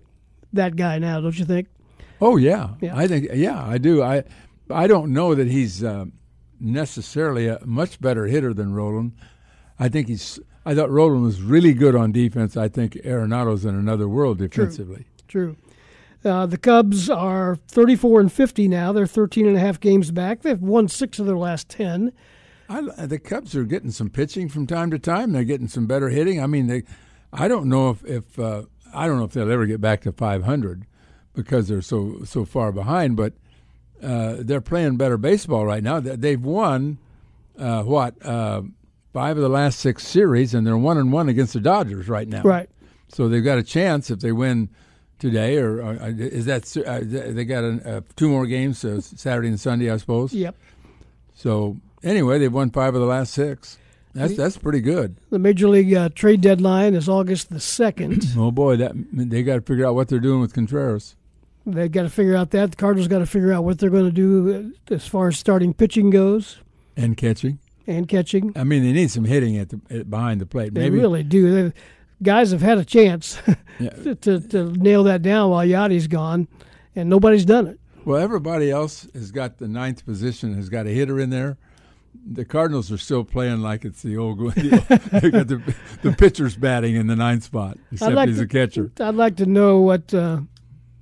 that 0.53 0.77
guy 0.77 0.99
now, 0.99 1.21
don't 1.21 1.39
you 1.39 1.45
think? 1.45 1.69
Oh 2.21 2.37
yeah. 2.37 2.71
yeah, 2.81 2.97
I 2.97 3.07
think 3.07 3.29
yeah, 3.33 3.63
I 3.65 3.79
do. 3.79 4.03
I 4.03 4.25
I 4.71 4.87
don't 4.87 5.13
know 5.13 5.35
that 5.35 5.49
he's 5.49 5.83
uh, 5.83 6.07
necessarily 6.61 7.47
a 7.49 7.61
much 7.65 8.01
better 8.01 8.27
hitter 8.27 8.53
than 8.53 8.75
Rolen. 8.75 9.15
I 9.79 9.89
think 9.89 10.09
he's. 10.09 10.41
I 10.67 10.75
thought 10.75 10.91
Rolen 10.91 11.23
was 11.23 11.41
really 11.41 11.73
good 11.73 11.95
on 11.95 12.13
defense. 12.13 12.57
I 12.57 12.69
think 12.69 12.99
Arenado's 13.05 13.65
in 13.65 13.75
another 13.75 14.09
world 14.09 14.39
defensively. 14.39 15.07
True. 15.29 15.57
True. 15.57 15.57
Uh, 16.25 16.47
the 16.47 16.59
Cubs 16.59 17.09
are 17.09 17.57
34 17.69 18.21
and 18.21 18.33
50 18.33 18.67
now. 18.69 18.93
They're 18.93 19.07
13 19.07 19.47
and 19.47 19.57
a 19.57 19.61
half 19.61 19.79
games 19.79 20.11
back. 20.11 20.43
They've 20.43 20.61
won 20.61 20.89
six 20.89 21.19
of 21.19 21.27
their 21.27 21.39
last 21.39 21.69
10. 21.69 22.13
I, 22.69 22.81
the 23.07 23.19
Cubs 23.19 23.55
are 23.57 23.65
getting 23.65 23.93
some 23.93 24.11
pitching 24.11 24.49
from 24.49 24.67
time 24.67 24.91
to 24.91 24.99
time. 24.99 25.33
They're 25.33 25.45
getting 25.45 25.69
some 25.69 25.87
better 25.87 26.09
hitting. 26.09 26.43
I 26.43 26.47
mean, 26.47 26.67
they. 26.67 26.83
I 27.33 27.49
don't 27.49 27.67
know 27.67 27.91
if 27.91 28.05
if 28.05 28.39
uh, 28.39 28.63
I 28.93 29.07
don't 29.07 29.19
know 29.19 29.25
if 29.25 29.33
they'll 29.33 29.51
ever 29.51 29.67
get 29.67 29.81
back 29.81 30.03
to 30.03 30.13
500 30.13 30.85
because 31.35 31.69
they're 31.69 31.81
so 31.81 32.25
so 32.25 32.45
far 32.45 32.73
behind. 32.73 33.17
But 33.17 33.33
uh, 34.03 34.37
they're 34.41 34.61
playing 34.61 34.97
better 34.97 35.17
baseball 35.17 35.65
right 35.65 35.83
now. 35.83 36.01
They've 36.01 36.43
won 36.43 36.99
uh, 37.59 37.85
what 37.85 38.15
uh, 38.25 38.63
five 39.13 39.37
of 39.37 39.43
the 39.43 39.49
last 39.49 39.81
six 39.81 40.07
series, 40.07 40.55
and 40.55 40.67
they're 40.67 40.79
one 40.79 40.99
and 40.99 41.13
one 41.13 41.29
against 41.29 41.53
the 41.53 41.61
Dodgers 41.61 42.09
right 42.09 42.29
now. 42.29 42.43
Right. 42.43 42.69
So 43.09 43.29
they've 43.29 43.45
got 43.45 43.59
a 43.59 43.63
chance 43.63 44.11
if 44.11 44.21
they 44.21 44.33
win 44.33 44.69
today, 45.19 45.59
or, 45.59 45.81
or 45.81 45.93
uh, 46.01 46.13
is 46.17 46.47
that 46.47 46.77
uh, 46.77 47.01
they 47.03 47.45
got 47.45 47.65
a, 47.65 48.05
two 48.17 48.29
more 48.29 48.47
games, 48.47 48.85
Saturday 49.01 49.49
and 49.49 49.59
Sunday, 49.59 49.91
I 49.91 49.97
suppose. 49.97 50.33
Yep. 50.33 50.55
So 51.35 51.77
anyway, 52.03 52.39
they've 52.39 52.53
won 52.53 52.71
five 52.71 52.95
of 52.95 53.01
the 53.01 53.07
last 53.07 53.33
six. 53.33 53.79
That's 54.15 54.37
that's 54.37 54.57
pretty 54.57 54.81
good. 54.81 55.17
The 55.31 55.39
major 55.39 55.69
league 55.69 55.95
uh, 55.95 56.09
trade 56.09 56.41
deadline 56.41 56.95
is 56.95 57.09
August 57.09 57.51
the 57.51 57.61
second. 57.61 58.25
oh 58.37 58.51
boy, 58.51 58.77
that 58.77 58.93
they 59.13 59.43
got 59.43 59.57
to 59.57 59.61
figure 59.61 59.87
out 59.87 59.95
what 59.95 60.09
they're 60.09 60.19
doing 60.19 60.41
with 60.41 60.53
Contreras. 60.53 61.15
They 61.67 61.89
got 61.89 62.03
to 62.03 62.11
figure 62.11 62.35
out 62.35 62.51
that 62.51 62.71
the 62.71 62.77
Cardinals 62.77 63.09
got 63.09 63.19
to 63.19 63.27
figure 63.27 63.53
out 63.53 63.63
what 63.63 63.79
they're 63.79 63.91
going 63.91 64.07
to 64.07 64.11
do 64.11 64.73
uh, 64.91 64.95
as 64.95 65.07
far 65.07 65.29
as 65.29 65.39
starting 65.39 65.75
pitching 65.75 66.11
goes 66.11 66.59
and 66.97 67.17
catching 67.17 67.59
and 67.89 68.07
catching. 68.07 68.53
I 68.55 68.65
mean, 68.65 68.85
they 68.85 68.93
need 68.93 69.11
some 69.11 69.25
hitting 69.25 69.57
at 69.57 69.71
the 69.71 69.81
at, 69.91 70.11
behind 70.11 70.41
the 70.41 70.47
plate. 70.47 70.75
They 70.75 70.83
Maybe. 70.83 70.99
really 70.99 71.25
do. 71.25 71.71
They, 71.71 71.73
guys 72.23 72.53
have 72.53 72.63
had 72.63 72.79
a 72.79 72.85
chance 72.85 73.41
yeah. 73.81 73.91
to, 73.91 74.15
to, 74.15 74.41
to 74.41 74.73
nail 74.73 75.05
that 75.05 75.23
down 75.23 75.51
while 75.51 75.67
Yadi's 75.67 76.07
gone, 76.07 76.47
and 76.95 77.09
nobody's 77.09 77.45
done 77.45 77.67
it. 77.67 77.81
Well, 78.05 78.21
everybody 78.21 78.71
else 78.71 79.09
has 79.15 79.33
got 79.33 79.59
the 79.59 79.69
ninth 79.69 80.05
position, 80.05 80.55
has 80.55 80.69
got 80.69 80.87
a 80.87 80.91
hitter 80.91 81.19
in 81.19 81.31
there 81.31 81.59
the 82.31 82.45
Cardinals 82.45 82.93
are 82.93 82.99
still 82.99 83.25
playing 83.25 83.61
like 83.61 83.85
it's 83.85 84.03
the 84.03 84.17
old. 84.17 84.39
they 84.55 85.31
got 85.31 85.49
the, 85.49 85.75
the 86.03 86.13
pitcher's 86.13 86.57
batting 86.57 86.95
in 86.95 87.07
the 87.07 87.17
ninth 87.17 87.45
spot, 87.45 87.79
except 87.93 88.15
like 88.15 88.29
he's 88.29 88.39
to, 88.39 88.45
a 88.45 88.47
catcher. 88.47 88.93
I'd 89.01 89.15
like 89.15 89.37
to 89.37 89.47
know 89.47 89.81
what 89.81 90.13
uh, 90.13 90.41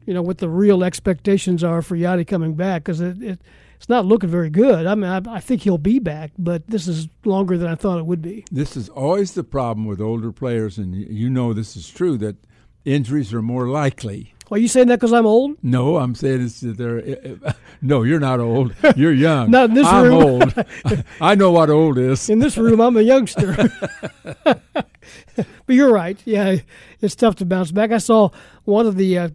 you 0.06 0.14
know 0.14 0.22
what 0.22 0.38
the 0.38 0.48
real 0.48 0.84
expectations 0.84 1.64
are 1.64 1.82
for 1.82 1.96
Yadi 1.96 2.26
coming 2.26 2.54
back 2.54 2.84
because 2.84 3.00
it, 3.00 3.22
it, 3.22 3.40
it's 3.76 3.88
not 3.88 4.04
looking 4.04 4.28
very 4.30 4.50
good. 4.50 4.86
I 4.86 4.94
mean, 4.94 5.10
I, 5.10 5.20
I, 5.36 5.40
think 5.40 5.62
he'll 5.62 5.78
be 5.78 5.98
back, 5.98 6.32
but 6.38 6.66
this 6.66 6.88
is 6.88 7.08
longer 7.24 7.56
than 7.56 7.68
I 7.68 7.74
thought 7.74 7.98
it 7.98 8.06
would 8.06 8.22
be. 8.22 8.44
This 8.50 8.76
is 8.76 8.88
always 8.88 9.32
the 9.32 9.44
problem 9.44 9.86
with 9.86 10.00
older 10.00 10.32
players, 10.32 10.78
and 10.78 10.94
you 10.94 11.30
know 11.30 11.52
this 11.52 11.76
is 11.76 11.88
true 11.88 12.16
that 12.18 12.36
injuries 12.84 13.32
are 13.32 13.42
more 13.42 13.68
likely 13.68 14.34
are 14.50 14.58
you 14.58 14.68
saying 14.68 14.86
that 14.88 15.00
because 15.00 15.12
I'm 15.12 15.26
old? 15.26 15.56
No, 15.62 15.96
I'm 15.96 16.14
saying 16.14 16.42
it's 16.42 16.60
that 16.60 16.76
they're. 16.76 17.54
No, 17.82 18.04
you're 18.04 18.20
not 18.20 18.40
old. 18.40 18.74
You're 18.96 19.12
young. 19.12 19.50
not 19.50 19.68
in 19.68 19.74
this 19.74 19.86
I'm 19.86 20.04
room. 20.04 20.14
old. 20.14 20.64
I 21.20 21.34
know 21.34 21.50
what 21.50 21.68
old 21.68 21.98
is. 21.98 22.30
In 22.30 22.38
this 22.38 22.56
room, 22.56 22.80
I'm 22.80 22.96
a 22.96 23.02
youngster. 23.02 23.54
but 24.44 25.46
you're 25.68 25.92
right. 25.92 26.18
Yeah, 26.24 26.56
it's 27.00 27.14
tough 27.14 27.36
to 27.36 27.44
bounce 27.44 27.70
back. 27.70 27.92
I 27.92 27.98
saw 27.98 28.30
one 28.64 28.86
of 28.86 28.96
the 28.96 29.18
uh, 29.18 29.28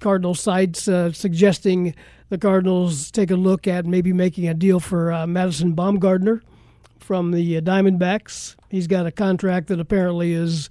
Cardinal 0.00 0.34
sites 0.34 0.86
uh, 0.88 1.10
suggesting 1.12 1.94
the 2.28 2.38
Cardinals 2.38 3.10
take 3.10 3.30
a 3.30 3.36
look 3.36 3.66
at 3.66 3.86
maybe 3.86 4.12
making 4.12 4.48
a 4.48 4.54
deal 4.54 4.80
for 4.80 5.12
uh, 5.12 5.26
Madison 5.26 5.74
Bumgarner 5.74 6.40
from 6.98 7.30
the 7.30 7.56
uh, 7.56 7.60
Diamondbacks. 7.60 8.56
He's 8.68 8.86
got 8.86 9.06
a 9.06 9.12
contract 9.12 9.68
that 9.68 9.80
apparently 9.80 10.32
is 10.32 10.68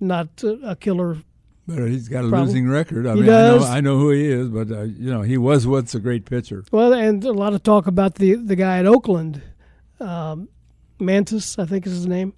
not 0.00 0.42
a 0.42 0.76
killer 0.76 1.18
but 1.66 1.88
he's 1.88 2.08
got 2.08 2.24
a 2.24 2.28
Problem. 2.28 2.48
losing 2.48 2.68
record. 2.68 3.06
I 3.06 3.14
he 3.14 3.20
mean, 3.20 3.26
does. 3.26 3.64
I 3.64 3.66
know, 3.66 3.72
I 3.76 3.80
know 3.80 3.98
who 3.98 4.10
he 4.10 4.26
is, 4.26 4.48
but 4.48 4.70
uh, 4.70 4.82
you 4.82 5.10
know, 5.10 5.22
he 5.22 5.38
was 5.38 5.66
once 5.66 5.94
a 5.94 6.00
great 6.00 6.26
pitcher. 6.26 6.64
Well, 6.70 6.92
and 6.92 7.24
a 7.24 7.32
lot 7.32 7.54
of 7.54 7.62
talk 7.62 7.86
about 7.86 8.16
the 8.16 8.34
the 8.34 8.56
guy 8.56 8.78
at 8.78 8.86
Oakland, 8.86 9.42
um, 10.00 10.48
Montas, 11.00 11.58
I 11.58 11.64
think 11.64 11.86
is 11.86 11.92
his 11.92 12.06
name. 12.06 12.34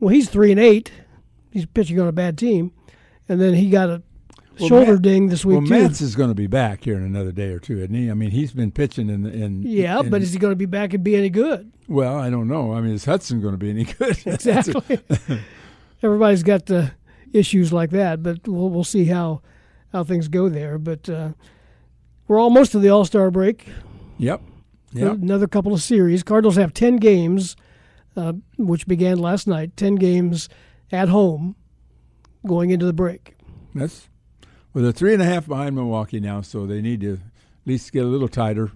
Well, 0.00 0.12
he's 0.12 0.28
three 0.28 0.50
and 0.50 0.58
eight. 0.58 0.90
He's 1.52 1.66
pitching 1.66 2.00
on 2.00 2.08
a 2.08 2.12
bad 2.12 2.36
team, 2.36 2.72
and 3.28 3.40
then 3.40 3.54
he 3.54 3.70
got 3.70 3.88
a 3.90 4.02
well, 4.58 4.68
shoulder 4.68 4.92
Matt, 4.92 5.02
ding 5.02 5.28
this 5.28 5.44
week 5.44 5.60
well, 5.60 5.88
too. 5.88 6.04
Is 6.04 6.14
going 6.14 6.28
to 6.28 6.34
be 6.34 6.46
back 6.46 6.84
here 6.84 6.96
in 6.96 7.02
another 7.02 7.32
day 7.32 7.48
or 7.48 7.58
two, 7.58 7.78
isn't 7.78 7.94
he? 7.94 8.10
I 8.10 8.14
mean, 8.14 8.30
he's 8.30 8.52
been 8.52 8.70
pitching 8.70 9.08
in. 9.08 9.26
in 9.26 9.62
yeah, 9.62 10.00
in, 10.00 10.10
but 10.10 10.22
is 10.22 10.32
he 10.32 10.38
going 10.38 10.52
to 10.52 10.56
be 10.56 10.66
back 10.66 10.92
and 10.92 11.02
be 11.02 11.16
any 11.16 11.30
good? 11.30 11.72
Well, 11.88 12.18
I 12.18 12.30
don't 12.30 12.48
know. 12.48 12.72
I 12.74 12.80
mean, 12.80 12.94
is 12.94 13.04
Hudson 13.04 13.40
going 13.40 13.54
to 13.54 13.58
be 13.58 13.70
any 13.70 13.84
good? 13.84 14.18
exactly. 14.26 15.00
Everybody's 16.02 16.42
got 16.42 16.66
the 16.66 16.92
issues 17.32 17.72
like 17.72 17.90
that. 17.90 18.22
But 18.22 18.46
we'll 18.46 18.68
we'll 18.68 18.84
see 18.84 19.06
how 19.06 19.42
how 19.92 20.04
things 20.04 20.28
go 20.28 20.48
there. 20.48 20.78
But 20.78 21.08
uh, 21.08 21.30
we're 22.28 22.40
almost 22.40 22.72
to 22.72 22.78
the 22.78 22.90
All 22.90 23.04
Star 23.04 23.30
break. 23.30 23.68
Yep. 24.18 24.42
Yep. 24.92 25.12
Another 25.12 25.46
couple 25.46 25.72
of 25.72 25.82
series. 25.82 26.22
Cardinals 26.22 26.56
have 26.56 26.74
ten 26.74 26.96
games, 26.96 27.56
uh, 28.16 28.34
which 28.58 28.86
began 28.86 29.18
last 29.18 29.46
night. 29.46 29.76
Ten 29.76 29.94
games 29.94 30.50
at 30.90 31.08
home, 31.08 31.56
going 32.46 32.70
into 32.70 32.84
the 32.84 32.92
break. 32.92 33.34
That's 33.74 34.08
well, 34.72 34.84
they're 34.84 34.92
three 34.92 35.12
and 35.12 35.22
a 35.22 35.26
half 35.26 35.46
behind 35.46 35.74
Milwaukee 35.74 36.20
now, 36.20 36.40
so 36.40 36.66
they 36.66 36.80
need 36.80 37.00
to 37.02 37.14
at 37.14 37.20
least 37.66 37.92
get 37.92 38.04
a 38.04 38.08
little 38.08 38.28
tighter 38.28 38.72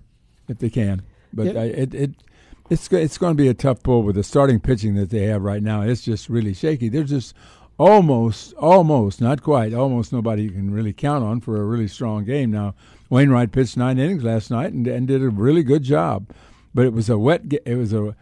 if 0.48 0.58
they 0.58 0.70
can. 0.70 1.02
But 1.32 1.46
yep. 1.46 1.56
I, 1.56 1.62
it, 1.64 1.94
it 1.94 2.10
It's 2.68 2.90
it's 2.92 3.18
going 3.18 3.36
to 3.36 3.42
be 3.42 3.48
a 3.48 3.54
tough 3.54 3.82
pull 3.82 4.02
with 4.02 4.16
the 4.16 4.24
starting 4.24 4.58
pitching 4.58 4.96
that 4.96 5.10
they 5.10 5.24
have 5.26 5.42
right 5.42 5.62
now. 5.62 5.82
It's 5.82 6.02
just 6.02 6.28
really 6.28 6.52
shaky. 6.52 6.88
They're 6.88 7.04
just 7.04 7.34
almost, 7.78 8.54
almost, 8.54 9.20
not 9.20 9.42
quite, 9.42 9.72
almost 9.74 10.12
nobody 10.12 10.42
you 10.44 10.50
can 10.50 10.72
really 10.72 10.92
count 10.92 11.22
on 11.22 11.40
for 11.40 11.60
a 11.60 11.64
really 11.64 11.88
strong 11.88 12.24
game. 12.24 12.50
Now, 12.50 12.74
Wainwright 13.08 13.52
pitched 13.52 13.76
nine 13.76 13.98
innings 13.98 14.24
last 14.24 14.50
night 14.50 14.72
and, 14.72 14.86
and 14.88 15.06
did 15.06 15.22
a 15.22 15.28
really 15.28 15.62
good 15.62 15.82
job, 15.82 16.28
but 16.74 16.86
it 16.86 16.92
was 16.92 17.08
a 17.08 17.18
wet. 17.18 17.42
It 17.64 17.76
was 17.76 17.92
a 17.92 18.16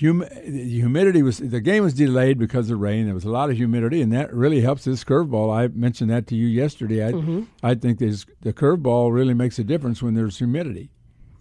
hum, 0.00 0.24
humidity 0.44 1.22
was 1.22 1.38
the 1.38 1.60
game 1.60 1.82
was 1.84 1.94
delayed 1.94 2.38
because 2.38 2.70
of 2.70 2.78
rain. 2.80 3.04
There 3.06 3.14
was 3.14 3.24
a 3.24 3.30
lot 3.30 3.50
of 3.50 3.56
humidity, 3.56 4.00
and 4.02 4.12
that 4.12 4.32
really 4.34 4.60
helps 4.60 4.84
this 4.84 5.04
curveball. 5.04 5.52
I 5.54 5.68
mentioned 5.68 6.10
that 6.10 6.26
to 6.28 6.34
you 6.36 6.46
yesterday. 6.46 7.06
I 7.06 7.12
Mhm. 7.12 7.46
I 7.62 7.74
think 7.74 7.98
this, 7.98 8.26
the 8.42 8.52
curveball 8.52 9.12
really 9.12 9.34
makes 9.34 9.58
a 9.58 9.64
difference 9.64 10.02
when 10.02 10.14
there's 10.14 10.38
humidity. 10.38 10.90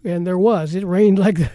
And 0.04 0.26
there 0.26 0.38
was. 0.38 0.76
It 0.76 0.86
rained 0.86 1.20
like 1.20 1.38
the, 1.38 1.50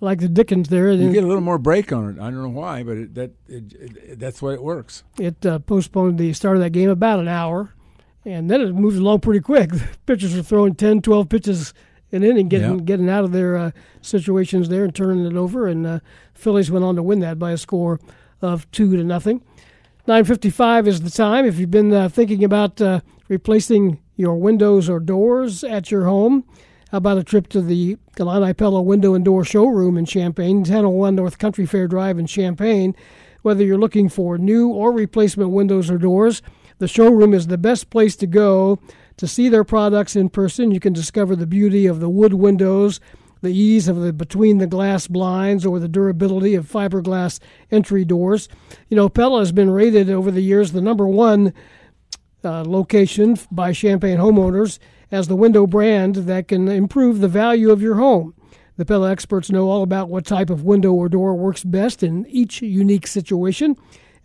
like 0.00 0.20
the 0.20 0.28
Dickens 0.28 0.68
there. 0.68 0.92
You 0.92 1.12
get 1.12 1.24
a 1.24 1.26
little 1.26 1.42
more 1.42 1.58
break 1.58 1.92
on 1.92 2.10
it. 2.10 2.20
I 2.20 2.30
don't 2.30 2.42
know 2.42 2.48
why, 2.48 2.82
but 2.84 2.96
it, 2.98 3.14
that 3.14 3.30
it, 3.48 3.72
it, 3.74 4.18
that's 4.20 4.40
why 4.42 4.52
it 4.52 4.62
works. 4.62 5.02
It 5.18 5.44
uh, 5.44 5.58
postponed 5.60 6.18
the 6.18 6.32
start 6.34 6.56
of 6.56 6.62
that 6.62 6.70
game 6.70 6.90
about 6.90 7.18
an 7.20 7.28
hour, 7.28 7.72
and 8.24 8.48
then 8.50 8.60
it 8.60 8.74
moved 8.74 8.98
along 8.98 9.20
pretty 9.20 9.40
quick. 9.40 9.70
The 9.72 9.88
pitchers 10.06 10.36
were 10.36 10.42
throwing 10.42 10.74
10, 10.76 11.02
12 11.02 11.28
pitches 11.28 11.74
an 12.12 12.22
inning, 12.22 12.48
getting 12.48 12.78
Yeah. 12.78 12.84
getting 12.84 13.10
out 13.10 13.24
of 13.24 13.32
their 13.32 13.56
uh, 13.56 13.70
situations 14.02 14.68
there 14.68 14.84
and 14.84 14.94
turning 14.94 15.26
it 15.26 15.34
over. 15.34 15.66
And 15.66 15.84
uh, 15.86 15.98
Phillies 16.36 16.70
went 16.70 16.84
on 16.84 16.96
to 16.96 17.02
win 17.02 17.20
that 17.20 17.38
by 17.38 17.52
a 17.52 17.58
score 17.58 18.00
of 18.40 18.70
two 18.70 18.96
to 18.96 19.04
nothing. 19.04 19.42
9:55 20.06 20.86
is 20.86 21.00
the 21.00 21.10
time. 21.10 21.44
If 21.44 21.58
you've 21.58 21.70
been 21.70 21.92
uh, 21.92 22.08
thinking 22.08 22.44
about 22.44 22.80
uh, 22.80 23.00
replacing 23.28 23.98
your 24.16 24.36
windows 24.36 24.88
or 24.88 25.00
doors 25.00 25.64
at 25.64 25.90
your 25.90 26.04
home, 26.04 26.44
how 26.90 26.98
about 26.98 27.18
a 27.18 27.24
trip 27.24 27.48
to 27.48 27.60
the 27.60 27.96
Illini 28.16 28.54
Pella 28.54 28.80
Window 28.80 29.14
and 29.14 29.24
Door 29.24 29.44
Showroom 29.44 29.98
in 29.98 30.06
Champaign, 30.06 30.58
1001 30.58 31.16
North 31.16 31.38
Country 31.38 31.66
Fair 31.66 31.88
Drive 31.88 32.18
in 32.18 32.26
Champaign? 32.26 32.94
Whether 33.42 33.64
you're 33.64 33.78
looking 33.78 34.08
for 34.08 34.38
new 34.38 34.68
or 34.68 34.92
replacement 34.92 35.50
windows 35.50 35.90
or 35.90 35.98
doors, 35.98 36.42
the 36.78 36.88
showroom 36.88 37.34
is 37.34 37.46
the 37.46 37.58
best 37.58 37.90
place 37.90 38.14
to 38.16 38.26
go 38.26 38.78
to 39.16 39.26
see 39.26 39.48
their 39.48 39.64
products 39.64 40.14
in 40.14 40.28
person. 40.28 40.70
You 40.70 40.80
can 40.80 40.92
discover 40.92 41.34
the 41.34 41.46
beauty 41.46 41.86
of 41.86 42.00
the 42.00 42.08
wood 42.08 42.34
windows, 42.34 43.00
the 43.42 43.52
ease 43.52 43.88
of 43.88 43.96
the 43.96 44.12
between 44.12 44.58
the 44.58 44.66
glass 44.66 45.06
blinds, 45.06 45.64
or 45.66 45.78
the 45.78 45.88
durability 45.88 46.54
of 46.54 46.70
fiberglass 46.70 47.38
entry 47.70 48.04
doors. 48.04 48.48
You 48.88 48.96
know, 48.96 49.08
Pella 49.08 49.40
has 49.40 49.52
been 49.52 49.70
rated 49.70 50.10
over 50.10 50.30
the 50.30 50.40
years 50.40 50.72
the 50.72 50.80
number 50.80 51.06
one 51.06 51.52
uh, 52.44 52.64
location 52.64 53.38
by 53.50 53.72
Champaign 53.72 54.18
homeowners 54.18 54.78
as 55.10 55.28
the 55.28 55.36
window 55.36 55.66
brand 55.66 56.16
that 56.16 56.48
can 56.48 56.68
improve 56.68 57.20
the 57.20 57.28
value 57.28 57.70
of 57.70 57.82
your 57.82 57.96
home. 57.96 58.34
The 58.76 58.84
Pella 58.84 59.10
experts 59.10 59.50
know 59.50 59.70
all 59.70 59.82
about 59.82 60.08
what 60.08 60.26
type 60.26 60.50
of 60.50 60.62
window 60.62 60.92
or 60.92 61.08
door 61.08 61.34
works 61.34 61.64
best 61.64 62.02
in 62.02 62.26
each 62.26 62.60
unique 62.60 63.06
situation, 63.06 63.76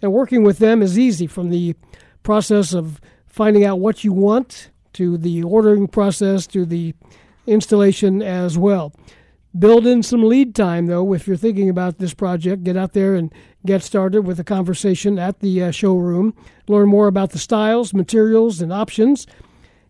and 0.02 0.12
working 0.12 0.44
with 0.44 0.58
them 0.58 0.82
is 0.82 1.00
easy 1.00 1.28
from 1.28 1.50
the 1.50 1.76
process 2.24 2.74
of 2.74 3.00
finding 3.26 3.64
out 3.64 3.80
what 3.80 4.04
you 4.04 4.12
want 4.12 4.70
to 4.94 5.18
the 5.18 5.42
ordering 5.44 5.88
process 5.88 6.46
to 6.48 6.66
the 6.66 6.94
installation 7.48 8.22
as 8.22 8.58
well. 8.58 8.94
Build 9.58 9.86
in 9.86 10.02
some 10.02 10.24
lead 10.24 10.56
time, 10.56 10.86
though, 10.86 11.14
if 11.14 11.28
you're 11.28 11.36
thinking 11.36 11.70
about 11.70 11.98
this 11.98 12.14
project. 12.14 12.64
Get 12.64 12.78
out 12.78 12.94
there 12.94 13.16
and 13.16 13.34
get 13.66 13.84
started 13.84 14.22
with 14.22 14.40
a 14.40 14.46
conversation 14.46 15.20
at 15.20 15.42
the 15.42 15.64
uh, 15.64 15.72
showroom. 15.72 16.34
Learn 16.70 16.88
more 16.88 17.08
about 17.08 17.32
the 17.32 17.40
styles, 17.40 17.94
materials, 17.94 18.62
and 18.62 18.72
options. 18.72 19.28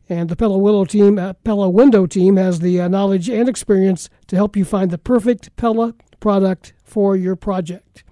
And 0.10 0.30
the 0.30 0.36
Pella 0.36 0.58
Willow 0.58 0.84
team, 0.84 1.20
uh, 1.20 1.34
Pella 1.34 1.70
Window 1.70 2.08
team, 2.08 2.38
has 2.38 2.60
the 2.60 2.82
uh, 2.82 2.88
knowledge 2.88 3.30
and 3.30 3.48
experience 3.48 4.10
to 4.28 4.36
help 4.36 4.58
you 4.58 4.66
find 4.66 4.90
the 4.90 4.98
perfect 4.98 5.56
Pella 5.58 5.94
product 6.20 6.74
for 6.84 7.16
your 7.16 7.36
project. 7.36 8.04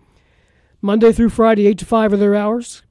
Monday 0.82 1.12
through 1.12 1.30
Friday, 1.30 1.68
8 1.68 1.80
to 1.80 1.86
5 1.86 2.14
are 2.14 2.18
their 2.18 2.36
hours, 2.36 2.84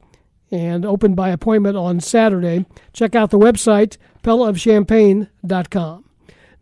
and 0.51 0.85
open 0.85 1.15
by 1.15 1.31
appointment 1.31 1.77
on 1.77 2.01
Saturday. 2.01 2.67
Check 2.93 3.15
out 3.15 3.31
the 3.31 3.39
website, 3.39 3.97
pellaofchampaign.com. 4.23 6.08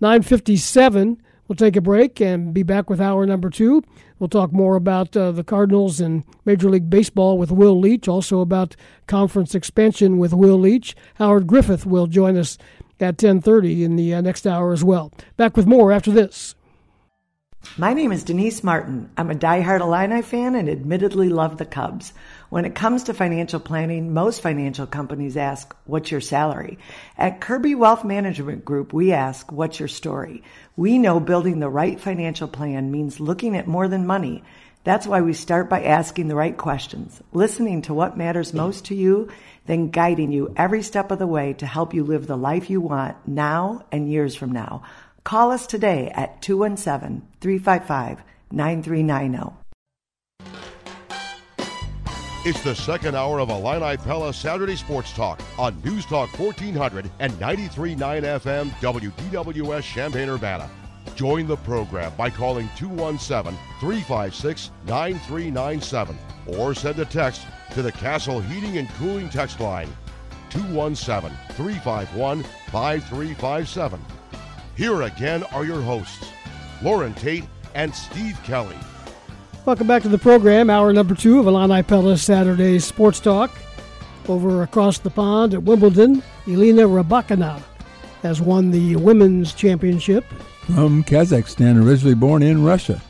957, 0.00 1.22
we'll 1.48 1.56
take 1.56 1.76
a 1.76 1.80
break 1.80 2.20
and 2.20 2.52
be 2.52 2.62
back 2.62 2.90
with 2.90 3.00
hour 3.00 3.24
number 3.24 3.48
two. 3.48 3.82
We'll 4.18 4.28
talk 4.28 4.52
more 4.52 4.76
about 4.76 5.16
uh, 5.16 5.32
the 5.32 5.44
Cardinals 5.44 6.00
and 6.00 6.24
Major 6.44 6.68
League 6.70 6.90
Baseball 6.90 7.38
with 7.38 7.50
Will 7.50 7.80
Leitch, 7.80 8.08
also 8.08 8.40
about 8.40 8.76
conference 9.06 9.54
expansion 9.54 10.18
with 10.18 10.32
Will 10.32 10.58
Leitch. 10.58 10.94
Howard 11.14 11.46
Griffith 11.46 11.86
will 11.86 12.06
join 12.06 12.36
us 12.36 12.58
at 13.00 13.18
10:30 13.18 13.82
in 13.82 13.96
the 13.96 14.14
uh, 14.14 14.20
next 14.20 14.46
hour 14.46 14.72
as 14.72 14.84
well. 14.84 15.12
Back 15.36 15.56
with 15.56 15.66
more 15.66 15.92
after 15.92 16.10
this. 16.10 16.54
My 17.76 17.92
name 17.92 18.12
is 18.12 18.22
Denise 18.22 18.62
Martin. 18.62 19.10
I'm 19.16 19.30
a 19.30 19.34
diehard 19.34 19.80
Illini 19.80 20.22
fan 20.22 20.54
and 20.54 20.68
admittedly 20.68 21.28
love 21.28 21.58
the 21.58 21.66
Cubs. 21.66 22.12
When 22.48 22.64
it 22.64 22.76
comes 22.76 23.04
to 23.04 23.14
financial 23.14 23.58
planning, 23.58 24.14
most 24.14 24.40
financial 24.40 24.86
companies 24.86 25.36
ask, 25.36 25.74
what's 25.84 26.12
your 26.12 26.20
salary? 26.20 26.78
At 27.18 27.40
Kirby 27.40 27.74
Wealth 27.74 28.04
Management 28.04 28.64
Group, 28.64 28.92
we 28.92 29.12
ask, 29.12 29.50
what's 29.50 29.80
your 29.80 29.88
story? 29.88 30.44
We 30.76 30.98
know 30.98 31.18
building 31.18 31.58
the 31.58 31.68
right 31.68 31.98
financial 31.98 32.46
plan 32.46 32.92
means 32.92 33.18
looking 33.18 33.56
at 33.56 33.66
more 33.66 33.88
than 33.88 34.06
money. 34.06 34.44
That's 34.84 35.08
why 35.08 35.22
we 35.22 35.32
start 35.32 35.68
by 35.68 35.82
asking 35.82 36.28
the 36.28 36.36
right 36.36 36.56
questions, 36.56 37.20
listening 37.32 37.82
to 37.82 37.94
what 37.94 38.16
matters 38.16 38.54
most 38.54 38.84
to 38.86 38.94
you, 38.94 39.28
then 39.66 39.90
guiding 39.90 40.30
you 40.30 40.54
every 40.56 40.84
step 40.84 41.10
of 41.10 41.18
the 41.18 41.26
way 41.26 41.54
to 41.54 41.66
help 41.66 41.94
you 41.94 42.04
live 42.04 42.28
the 42.28 42.36
life 42.36 42.70
you 42.70 42.80
want 42.80 43.16
now 43.26 43.84
and 43.90 44.08
years 44.08 44.36
from 44.36 44.52
now. 44.52 44.84
Call 45.24 45.50
us 45.50 45.66
today 45.66 46.12
at 46.14 46.40
217 46.42 47.26
355 47.40 48.22
9390. 48.52 49.56
It's 52.48 52.62
the 52.62 52.76
second 52.76 53.16
hour 53.16 53.40
of 53.40 53.50
Illini 53.50 53.96
Pella 53.96 54.32
Saturday 54.32 54.76
Sports 54.76 55.12
Talk 55.12 55.40
on 55.58 55.82
News 55.82 56.06
Talk 56.06 56.38
1400 56.38 57.10
and 57.18 57.32
93.9 57.40 57.96
FM 57.96 58.70
WDWS 58.70 59.82
Champaign 59.82 60.28
Urbana. 60.28 60.70
Join 61.16 61.48
the 61.48 61.56
program 61.56 62.12
by 62.16 62.30
calling 62.30 62.70
217 62.76 63.58
356 63.80 64.70
9397 64.86 66.16
or 66.56 66.72
send 66.72 67.00
a 67.00 67.04
text 67.04 67.44
to 67.72 67.82
the 67.82 67.90
Castle 67.90 68.40
Heating 68.40 68.78
and 68.78 68.88
Cooling 68.90 69.28
text 69.28 69.58
line 69.58 69.88
217 70.50 71.36
351 71.56 72.44
5357. 72.70 74.00
Here 74.76 75.02
again 75.02 75.42
are 75.52 75.64
your 75.64 75.82
hosts, 75.82 76.30
Loren 76.80 77.14
Tate 77.14 77.48
and 77.74 77.92
Steve 77.92 78.40
Kelly. 78.44 78.78
Welcome 79.66 79.88
back 79.88 80.02
to 80.02 80.08
the 80.08 80.16
program, 80.16 80.70
hour 80.70 80.92
number 80.92 81.16
two 81.16 81.40
of 81.40 81.48
Illini 81.48 81.82
Pella 81.82 82.16
Saturday 82.16 82.78
Sports 82.78 83.18
Talk. 83.18 83.50
Over 84.28 84.62
across 84.62 84.98
the 84.98 85.10
pond 85.10 85.54
at 85.54 85.62
Wimbledon, 85.64 86.22
Elena 86.46 86.82
Rybakina 86.82 87.60
has 88.22 88.40
won 88.40 88.70
the 88.70 88.94
women's 88.94 89.52
championship. 89.52 90.24
From 90.66 91.02
Kazakhstan, 91.02 91.84
originally 91.84 92.14
born 92.14 92.44
in 92.44 92.62
Russia. 92.62 93.02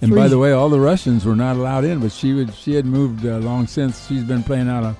And 0.00 0.14
by 0.14 0.28
the 0.28 0.38
way, 0.38 0.52
all 0.52 0.70
the 0.70 0.80
Russians 0.80 1.26
were 1.26 1.36
not 1.36 1.56
allowed 1.56 1.84
in, 1.84 2.00
but 2.00 2.10
she 2.10 2.32
would 2.32 2.54
she 2.54 2.72
had 2.72 2.86
moved 2.86 3.26
uh, 3.26 3.36
long 3.36 3.66
since. 3.66 4.06
She's 4.08 4.24
been 4.24 4.42
playing 4.42 4.70
out 4.70 4.84
of 4.84 4.96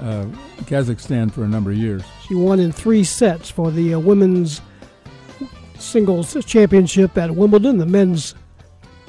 uh, 0.00 0.24
Kazakhstan 0.64 1.30
for 1.30 1.44
a 1.44 1.48
number 1.48 1.70
of 1.70 1.76
years. 1.76 2.02
She 2.26 2.34
won 2.34 2.58
in 2.58 2.72
three 2.72 3.04
sets 3.04 3.48
for 3.48 3.70
the 3.70 3.94
uh, 3.94 4.00
women's 4.00 4.60
singles 5.78 6.36
championship 6.46 7.16
at 7.16 7.30
Wimbledon. 7.30 7.78
The 7.78 7.86
men's 7.86 8.34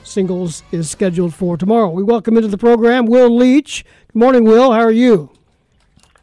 singles 0.04 0.64
is 0.72 0.90
scheduled 0.90 1.34
for 1.34 1.58
tomorrow. 1.58 1.90
We 1.90 2.04
welcome 2.04 2.38
into 2.38 2.50
the 2.50 2.58
program 2.58 3.06
Will 3.06 3.30
Leitch. 3.30 3.84
Good 4.08 4.20
morning, 4.20 4.44
Will. 4.44 4.72
How 4.72 4.82
are 4.82 4.92
you? 4.92 5.32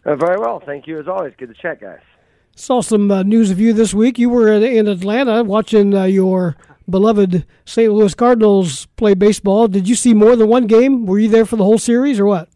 Uh, 0.04 0.16
very 0.16 0.38
well, 0.38 0.62
thank 0.64 0.86
you 0.86 0.98
as 0.98 1.08
always. 1.08 1.34
Good 1.36 1.48
to 1.48 1.54
chat, 1.54 1.80
guys. 1.80 2.00
Saw 2.54 2.80
some 2.80 3.10
uh, 3.10 3.22
news 3.22 3.50
of 3.50 3.60
you 3.60 3.72
this 3.72 3.94
week. 3.94 4.18
You 4.18 4.28
were 4.28 4.52
in, 4.52 4.62
in 4.62 4.88
Atlanta 4.88 5.42
watching 5.44 5.94
uh, 5.94 6.04
your 6.04 6.56
beloved 6.88 7.46
St. 7.64 7.92
Louis 7.92 8.14
Cardinals 8.14 8.86
play 8.96 9.14
baseball. 9.14 9.68
Did 9.68 9.88
you 9.88 9.94
see 9.94 10.14
more 10.14 10.36
than 10.36 10.48
one 10.48 10.66
game? 10.66 11.06
Were 11.06 11.18
you 11.18 11.28
there 11.28 11.46
for 11.46 11.56
the 11.56 11.64
whole 11.64 11.78
series 11.78 12.18
or 12.18 12.26
what? 12.26 12.48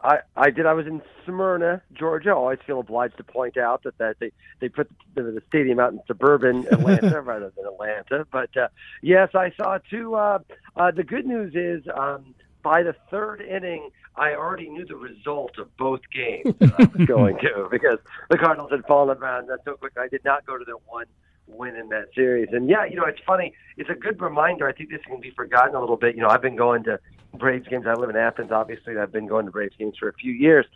I, 0.00 0.18
I 0.36 0.50
did. 0.50 0.66
I 0.66 0.74
was 0.74 0.86
in 0.86 1.02
Smyrna, 1.28 1.82
Georgia. 1.92 2.30
I 2.30 2.32
always 2.32 2.58
feel 2.66 2.80
obliged 2.80 3.18
to 3.18 3.24
point 3.24 3.56
out 3.56 3.82
that, 3.82 3.98
that 3.98 4.16
they 4.18 4.32
they 4.60 4.68
put 4.68 4.90
the, 5.14 5.22
the 5.22 5.42
stadium 5.48 5.78
out 5.78 5.92
in 5.92 6.00
suburban 6.06 6.66
Atlanta 6.70 7.20
rather 7.20 7.52
than 7.54 7.66
Atlanta. 7.66 8.26
But 8.32 8.56
uh, 8.56 8.68
yes, 9.02 9.30
I 9.34 9.52
saw 9.56 9.78
too. 9.78 10.14
Uh, 10.14 10.38
uh, 10.76 10.90
the 10.90 11.04
good 11.04 11.26
news 11.26 11.54
is 11.54 11.86
um, 11.94 12.34
by 12.62 12.82
the 12.82 12.94
third 13.10 13.42
inning, 13.42 13.90
I 14.16 14.34
already 14.34 14.68
knew 14.68 14.86
the 14.86 14.96
result 14.96 15.58
of 15.58 15.74
both 15.76 16.00
games 16.12 16.54
that 16.58 16.74
I 16.78 16.84
was 16.84 17.06
going 17.06 17.38
to 17.38 17.68
because 17.70 17.98
the 18.30 18.38
Cardinals 18.38 18.70
had 18.70 18.84
fallen 18.86 19.18
around 19.18 19.48
that 19.48 19.60
so 19.64 19.74
quick. 19.74 19.92
I 19.98 20.08
did 20.08 20.24
not 20.24 20.46
go 20.46 20.56
to 20.56 20.64
their 20.64 20.76
one 20.86 21.06
win 21.46 21.76
in 21.76 21.88
that 21.90 22.08
series. 22.14 22.48
And 22.52 22.68
yeah, 22.68 22.84
you 22.84 22.96
know, 22.96 23.04
it's 23.04 23.20
funny. 23.26 23.52
It's 23.76 23.90
a 23.90 23.94
good 23.94 24.20
reminder. 24.20 24.68
I 24.68 24.72
think 24.72 24.90
this 24.90 25.00
can 25.06 25.20
be 25.20 25.30
forgotten 25.30 25.74
a 25.74 25.80
little 25.80 25.96
bit. 25.96 26.14
You 26.14 26.22
know, 26.22 26.28
I've 26.28 26.42
been 26.42 26.56
going 26.56 26.84
to 26.84 26.98
Braves 27.34 27.68
games. 27.68 27.86
I 27.86 27.94
live 27.94 28.10
in 28.10 28.16
Athens, 28.16 28.50
obviously. 28.52 28.96
I've 28.98 29.12
been 29.12 29.26
going 29.26 29.46
to 29.46 29.52
Braves 29.52 29.74
games 29.78 29.96
for 29.98 30.08
a 30.08 30.12
few 30.14 30.32
years. 30.32 30.66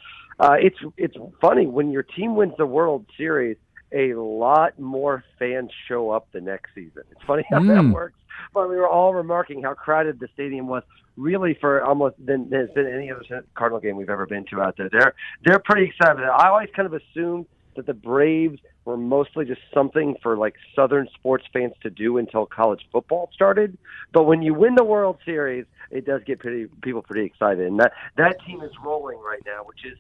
Uh, 0.41 0.57
it's 0.59 0.79
it's 0.97 1.17
funny 1.41 1.67
when 1.67 1.91
your 1.91 2.03
team 2.03 2.35
wins 2.37 2.55
the 2.59 2.67
World 2.67 3.07
Series 3.17 3.57
a 3.93 4.15
lot 4.15 4.79
more 4.79 5.23
fans 5.39 5.71
show 5.87 6.11
up 6.11 6.27
the 6.33 6.41
next 6.41 6.71
season. 6.75 7.03
It's 7.11 7.21
funny 7.27 7.45
how 7.51 7.59
Mm. 7.59 7.69
that 7.69 7.93
works. 7.95 8.19
But 8.55 8.71
we 8.71 8.77
were 8.77 8.89
all 8.89 9.13
remarking 9.15 9.63
how 9.63 9.75
crowded 9.75 10.19
the 10.19 10.29
stadium 10.33 10.67
was, 10.67 10.83
really 11.19 11.55
for 11.55 11.83
almost 11.85 12.17
than 12.25 12.49
than 12.49 12.61
has 12.61 12.71
been 12.71 12.87
any 12.87 13.11
other 13.11 13.45
Cardinal 13.55 13.81
game 13.81 13.97
we've 13.97 14.09
ever 14.11 14.27
been 14.27 14.45
to 14.47 14.61
out 14.63 14.77
there. 14.79 14.89
They're 14.91 15.15
they're 15.45 15.59
pretty 15.59 15.87
excited. 15.89 16.23
I 16.25 16.49
always 16.49 16.71
kind 16.75 16.87
of 16.87 16.95
assumed 16.95 17.47
that 17.77 17.87
the 17.87 17.95
Braves 17.95 18.61
were 18.85 18.97
mostly 18.97 19.45
just 19.45 19.61
something 19.73 20.17
for 20.23 20.37
like 20.37 20.55
Southern 20.75 21.07
sports 21.15 21.45
fans 21.53 21.73
to 21.83 21.91
do 21.91 22.19
until 22.19 22.47
college 22.47 22.81
football 22.91 23.31
started. 23.33 23.77
But 24.13 24.25
when 24.25 24.43
you 24.43 24.55
win 24.55 24.75
the 24.75 24.85
World 24.85 25.19
Series, 25.25 25.67
it 25.91 26.05
does 26.05 26.23
get 26.25 26.39
pretty 26.41 26.67
people 26.83 27.03
pretty 27.03 27.27
excited, 27.27 27.67
and 27.67 27.79
that 27.81 27.93
that 28.17 28.37
team 28.47 28.63
is 28.63 28.73
rolling 28.85 29.19
right 29.19 29.43
now, 29.47 29.63
which 29.65 29.85
is 29.85 29.99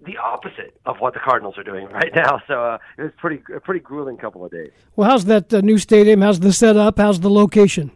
the 0.00 0.16
opposite 0.18 0.78
of 0.84 0.96
what 0.98 1.14
the 1.14 1.20
Cardinals 1.20 1.56
are 1.58 1.64
doing 1.64 1.88
right 1.88 2.12
now. 2.14 2.40
So 2.46 2.62
uh, 2.62 2.78
it 2.98 3.02
was 3.02 3.12
pretty 3.16 3.42
a 3.54 3.60
pretty 3.60 3.80
grueling 3.80 4.16
couple 4.16 4.44
of 4.44 4.50
days. 4.50 4.70
Well, 4.94 5.10
how's 5.10 5.24
that 5.26 5.52
uh, 5.52 5.60
new 5.60 5.78
stadium? 5.78 6.20
How's 6.20 6.40
the 6.40 6.52
setup? 6.52 6.98
How's 6.98 7.20
the 7.20 7.30
location? 7.30 7.90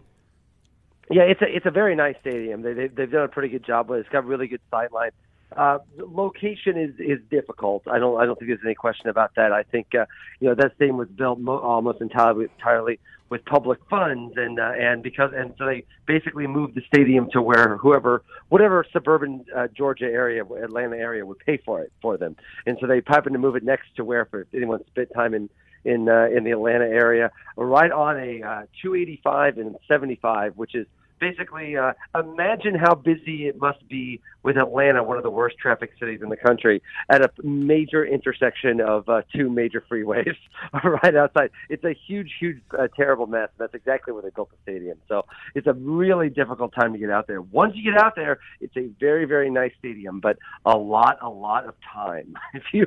Yeah, 1.10 1.22
it's 1.22 1.42
a 1.42 1.46
it's 1.56 1.66
a 1.66 1.70
very 1.70 1.96
nice 1.96 2.14
stadium. 2.20 2.62
They, 2.62 2.72
they 2.72 2.86
they've 2.88 3.10
done 3.10 3.24
a 3.24 3.28
pretty 3.28 3.48
good 3.48 3.64
job 3.64 3.88
with 3.90 3.98
it. 3.98 4.00
It's 4.02 4.08
got 4.10 4.24
really 4.24 4.46
good 4.46 4.60
sideline. 4.70 5.10
Uh, 5.56 5.78
location 5.98 6.78
is 6.78 6.94
is 7.00 7.18
difficult. 7.30 7.82
I 7.88 7.98
don't 7.98 8.20
I 8.20 8.26
don't 8.26 8.38
think 8.38 8.48
there's 8.50 8.60
any 8.64 8.76
question 8.76 9.08
about 9.10 9.34
that. 9.34 9.52
I 9.52 9.64
think 9.64 9.88
uh, 9.94 10.06
you 10.38 10.48
know 10.48 10.54
that 10.54 10.74
stadium 10.76 10.96
was 10.96 11.08
built 11.08 11.40
mo- 11.40 11.58
almost 11.58 12.00
entirely 12.00 12.46
entirely 12.56 13.00
with 13.30 13.44
public 13.44 13.78
funds, 13.88 14.34
and 14.36 14.58
uh, 14.58 14.72
and 14.76 15.02
because 15.02 15.30
and 15.34 15.54
so 15.56 15.64
they 15.64 15.84
basically 16.06 16.46
moved 16.46 16.74
the 16.74 16.82
stadium 16.92 17.30
to 17.30 17.40
where 17.40 17.76
whoever 17.76 18.22
whatever 18.48 18.84
suburban 18.92 19.44
uh, 19.56 19.68
Georgia 19.68 20.04
area, 20.04 20.44
Atlanta 20.44 20.96
area 20.96 21.24
would 21.24 21.38
pay 21.38 21.56
for 21.64 21.80
it 21.80 21.92
for 22.02 22.18
them, 22.18 22.36
and 22.66 22.76
so 22.80 22.86
they 22.86 23.00
happened 23.06 23.32
to 23.34 23.38
move 23.38 23.56
it 23.56 23.62
next 23.62 23.94
to 23.96 24.04
where 24.04 24.24
for 24.26 24.46
anyone 24.52 24.84
spent 24.88 25.08
time 25.14 25.32
in 25.32 25.48
in 25.84 26.08
uh, 26.08 26.26
in 26.36 26.44
the 26.44 26.50
Atlanta 26.50 26.84
area, 26.84 27.30
right 27.56 27.92
on 27.92 28.16
a 28.16 28.42
uh, 28.42 28.62
285 28.82 29.58
and 29.58 29.76
75, 29.88 30.56
which 30.56 30.74
is 30.74 30.86
basically 31.20 31.76
uh, 31.76 31.92
imagine 32.14 32.74
how 32.74 32.94
busy 32.94 33.46
it 33.46 33.60
must 33.60 33.86
be 33.88 34.20
with 34.42 34.56
Atlanta, 34.56 35.02
one 35.02 35.18
of 35.18 35.22
the 35.22 35.30
worst 35.30 35.58
traffic 35.58 35.92
cities 36.00 36.20
in 36.22 36.30
the 36.30 36.36
country, 36.36 36.82
at 37.10 37.22
a 37.22 37.30
major 37.42 38.04
intersection 38.04 38.80
of 38.80 39.08
uh, 39.08 39.22
two 39.34 39.50
major 39.50 39.84
freeways 39.90 40.34
right 40.84 41.14
outside. 41.14 41.50
It's 41.68 41.84
a 41.84 41.92
huge, 41.92 42.32
huge, 42.40 42.62
uh, 42.76 42.88
terrible 42.96 43.26
mess. 43.26 43.50
That's 43.58 43.74
exactly 43.74 44.12
where 44.12 44.22
they 44.22 44.30
built 44.30 44.50
the 44.50 44.56
stadium. 44.62 44.98
So 45.08 45.26
it's 45.54 45.66
a 45.66 45.74
really 45.74 46.30
difficult 46.30 46.72
time 46.72 46.92
to 46.94 46.98
get 46.98 47.10
out 47.10 47.26
there. 47.26 47.42
Once 47.42 47.74
you 47.76 47.92
get 47.92 48.00
out 48.00 48.16
there, 48.16 48.40
it's 48.60 48.76
a 48.76 48.88
very, 48.98 49.26
very 49.26 49.50
nice 49.50 49.72
stadium, 49.78 50.20
but 50.20 50.38
a 50.64 50.76
lot, 50.76 51.18
a 51.20 51.28
lot 51.28 51.66
of 51.66 51.74
time 51.92 52.34
if 52.54 52.64
you 52.72 52.86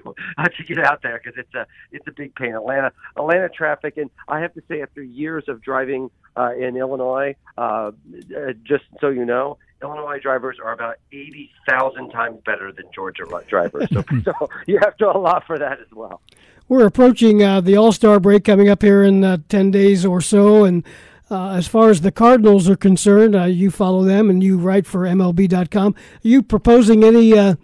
to 0.58 0.64
get 0.64 0.84
out 0.84 1.02
there 1.02 1.20
because 1.24 1.38
it's 1.38 1.54
a 1.54 1.66
it's 1.92 2.08
a 2.08 2.12
big 2.12 2.36
pain. 2.36 2.54
Atlanta, 2.56 2.92
Atlanta 3.18 3.50
traffic, 3.50 3.98
and 3.98 4.10
I 4.28 4.40
have 4.40 4.54
to 4.54 4.64
say, 4.68 4.82
after 4.82 5.02
years 5.02 5.46
of 5.48 5.62
driving 5.62 6.10
uh, 6.36 6.54
in 6.56 6.78
Illinois, 6.78 7.36
uh, 7.58 7.92
uh, 8.32 8.54
just 8.64 8.86
so 9.00 9.10
you 9.10 9.26
know, 9.26 9.58
Illinois 9.82 10.20
drivers 10.20 10.58
are 10.64 10.72
about 10.72 10.98
80,000 11.12 12.10
times 12.10 12.40
better 12.46 12.72
than 12.72 12.86
Georgia 12.94 13.24
drivers. 13.48 13.90
So, 13.92 14.04
so 14.24 14.50
you 14.66 14.80
have 14.80 14.96
to 14.98 15.10
allow 15.10 15.42
for 15.46 15.60
that 15.60 15.80
as 15.80 15.92
well. 15.94 16.22
We're 16.70 16.88
approaching 16.88 17.44
uh, 17.44 17.62
the 17.62 17.76
All 17.76 17.92
Star 17.92 18.20
break 18.20 18.46
coming 18.46 18.70
up 18.70 18.82
here 18.82 19.04
in 19.04 19.24
uh, 19.24 19.38
10 19.50 19.72
days 19.72 20.06
or 20.06 20.22
so. 20.22 20.64
And 20.64 20.84
uh, 21.30 21.50
as 21.52 21.68
far 21.68 21.90
as 21.90 22.02
the 22.02 22.12
Cardinals 22.12 22.70
are 22.70 22.78
concerned, 22.78 23.36
uh, 23.36 23.44
you 23.44 23.70
follow 23.70 24.04
them 24.04 24.30
and 24.30 24.42
you 24.42 24.58
write 24.58 24.86
for 24.86 25.02
MLB.com. 25.02 25.94
Are 25.94 26.28
you 26.28 26.42
proposing 26.42 27.04
any, 27.04 27.38
uh, 27.38 27.56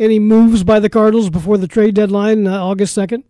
any 0.00 0.18
moves 0.18 0.64
by 0.64 0.80
the 0.80 0.88
Cardinals 0.88 1.28
before 1.28 1.58
the 1.58 1.68
trade 1.68 1.94
deadline, 1.94 2.46
uh, 2.46 2.64
August 2.64 2.96
2nd? 2.96 3.24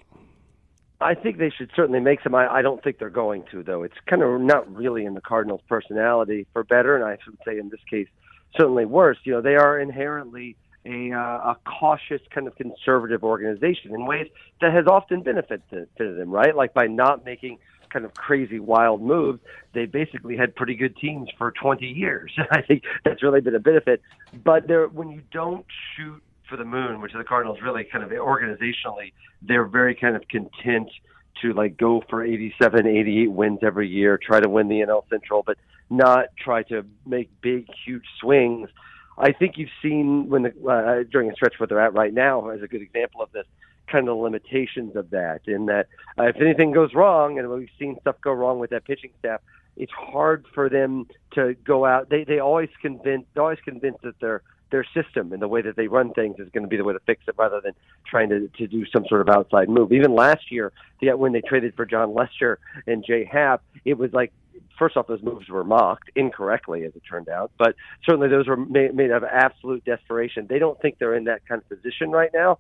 I 1.00 1.14
think 1.14 1.38
they 1.38 1.50
should 1.50 1.70
certainly 1.76 2.00
make 2.00 2.20
some. 2.22 2.34
I, 2.34 2.48
I 2.48 2.62
don't 2.62 2.82
think 2.82 2.98
they're 2.98 3.10
going 3.10 3.44
to, 3.52 3.62
though. 3.62 3.84
It's 3.84 3.94
kind 4.06 4.22
of 4.22 4.40
not 4.40 4.72
really 4.74 5.04
in 5.04 5.14
the 5.14 5.20
Cardinals' 5.20 5.60
personality 5.68 6.46
for 6.52 6.64
better, 6.64 6.96
and 6.96 7.04
I 7.04 7.18
should 7.24 7.38
say 7.46 7.58
in 7.58 7.68
this 7.68 7.80
case, 7.88 8.08
certainly 8.56 8.84
worse. 8.84 9.18
You 9.22 9.34
know, 9.34 9.40
they 9.40 9.54
are 9.54 9.78
inherently 9.78 10.56
a, 10.84 11.12
uh, 11.12 11.52
a 11.52 11.56
cautious, 11.64 12.20
kind 12.34 12.48
of 12.48 12.56
conservative 12.56 13.22
organization 13.22 13.94
in 13.94 14.06
ways 14.06 14.26
that 14.60 14.72
has 14.72 14.86
often 14.86 15.22
benefited 15.22 15.88
them, 15.98 16.30
right? 16.30 16.56
Like 16.56 16.74
by 16.74 16.86
not 16.88 17.24
making 17.24 17.58
kind 17.90 18.04
of 18.04 18.14
crazy, 18.14 18.58
wild 18.58 19.00
moves, 19.00 19.40
they 19.74 19.86
basically 19.86 20.36
had 20.36 20.54
pretty 20.54 20.74
good 20.74 20.96
teams 20.96 21.28
for 21.38 21.52
20 21.52 21.86
years. 21.86 22.32
I 22.50 22.62
think 22.62 22.82
that's 23.04 23.22
really 23.22 23.40
been 23.40 23.54
a 23.54 23.60
benefit. 23.60 24.02
But 24.44 24.68
when 24.92 25.10
you 25.10 25.22
don't 25.30 25.64
shoot 25.96 26.22
for 26.48 26.56
the 26.56 26.64
moon, 26.64 27.00
which 27.00 27.12
the 27.12 27.24
Cardinals 27.24 27.58
really 27.62 27.84
kind 27.84 28.04
of 28.04 28.10
organizationally, 28.10 29.12
they're 29.42 29.66
very 29.66 29.94
kind 29.94 30.16
of 30.16 30.26
content 30.28 30.90
to 31.42 31.52
like 31.52 31.76
go 31.76 32.02
for 32.08 32.24
87, 32.24 32.86
88 32.86 33.30
wins 33.30 33.60
every 33.62 33.88
year, 33.88 34.18
try 34.18 34.40
to 34.40 34.48
win 34.48 34.68
the 34.68 34.80
NL 34.80 35.08
Central, 35.08 35.42
but 35.46 35.56
not 35.90 36.26
try 36.42 36.62
to 36.64 36.84
make 37.06 37.30
big, 37.40 37.66
huge 37.84 38.04
swings. 38.20 38.68
I 39.16 39.32
think 39.32 39.56
you've 39.56 39.70
seen 39.82 40.28
when 40.28 40.42
the 40.42 40.50
uh, 40.68 41.08
during 41.10 41.30
a 41.30 41.34
stretch 41.34 41.54
where 41.58 41.66
they're 41.66 41.80
at 41.80 41.94
right 41.94 42.12
now 42.12 42.48
as 42.50 42.62
a 42.62 42.68
good 42.68 42.82
example 42.82 43.22
of 43.22 43.32
this 43.32 43.46
kind 43.90 44.08
of 44.08 44.16
limitations 44.18 44.96
of 44.96 45.10
that. 45.10 45.40
In 45.46 45.66
that, 45.66 45.88
uh, 46.18 46.24
if 46.24 46.36
anything 46.36 46.72
goes 46.72 46.94
wrong, 46.94 47.38
and 47.38 47.48
we've 47.48 47.68
seen 47.78 47.96
stuff 48.00 48.16
go 48.22 48.32
wrong 48.32 48.58
with 48.58 48.70
that 48.70 48.84
pitching 48.84 49.10
staff, 49.18 49.40
it's 49.76 49.92
hard 49.92 50.44
for 50.54 50.68
them 50.68 51.06
to 51.32 51.54
go 51.64 51.84
out. 51.84 52.10
They 52.10 52.24
they 52.24 52.38
always 52.38 52.68
convince 52.80 53.24
they're 53.34 53.42
always 53.42 53.60
convinced 53.64 54.02
that 54.02 54.20
their 54.20 54.42
their 54.70 54.84
system 54.94 55.32
and 55.32 55.40
the 55.40 55.48
way 55.48 55.62
that 55.62 55.76
they 55.76 55.88
run 55.88 56.12
things 56.12 56.36
is 56.38 56.48
going 56.50 56.62
to 56.62 56.68
be 56.68 56.76
the 56.76 56.84
way 56.84 56.92
to 56.92 57.00
fix 57.00 57.22
it, 57.28 57.34
rather 57.38 57.60
than 57.60 57.72
trying 58.06 58.28
to 58.30 58.48
to 58.58 58.66
do 58.66 58.84
some 58.86 59.04
sort 59.08 59.20
of 59.20 59.28
outside 59.28 59.68
move. 59.68 59.92
Even 59.92 60.14
last 60.14 60.50
year, 60.50 60.72
the, 61.00 61.10
when 61.12 61.32
they 61.32 61.40
traded 61.40 61.74
for 61.74 61.86
Jon 61.86 62.14
Lester 62.14 62.58
and 62.86 63.04
Jay 63.04 63.24
Happ, 63.24 63.62
it 63.84 63.98
was 63.98 64.12
like 64.12 64.32
first 64.78 64.96
off, 64.96 65.06
those 65.06 65.22
moves 65.22 65.48
were 65.48 65.64
mocked 65.64 66.10
incorrectly, 66.14 66.84
as 66.84 66.94
it 66.94 67.02
turned 67.08 67.28
out. 67.28 67.50
But 67.58 67.74
certainly, 68.04 68.28
those 68.28 68.46
were 68.46 68.56
made, 68.56 68.94
made 68.94 69.10
of 69.10 69.24
absolute 69.24 69.84
desperation. 69.84 70.46
They 70.48 70.58
don't 70.58 70.80
think 70.80 70.98
they're 70.98 71.14
in 71.14 71.24
that 71.24 71.46
kind 71.46 71.60
of 71.60 71.68
position 71.68 72.10
right 72.10 72.30
now. 72.32 72.58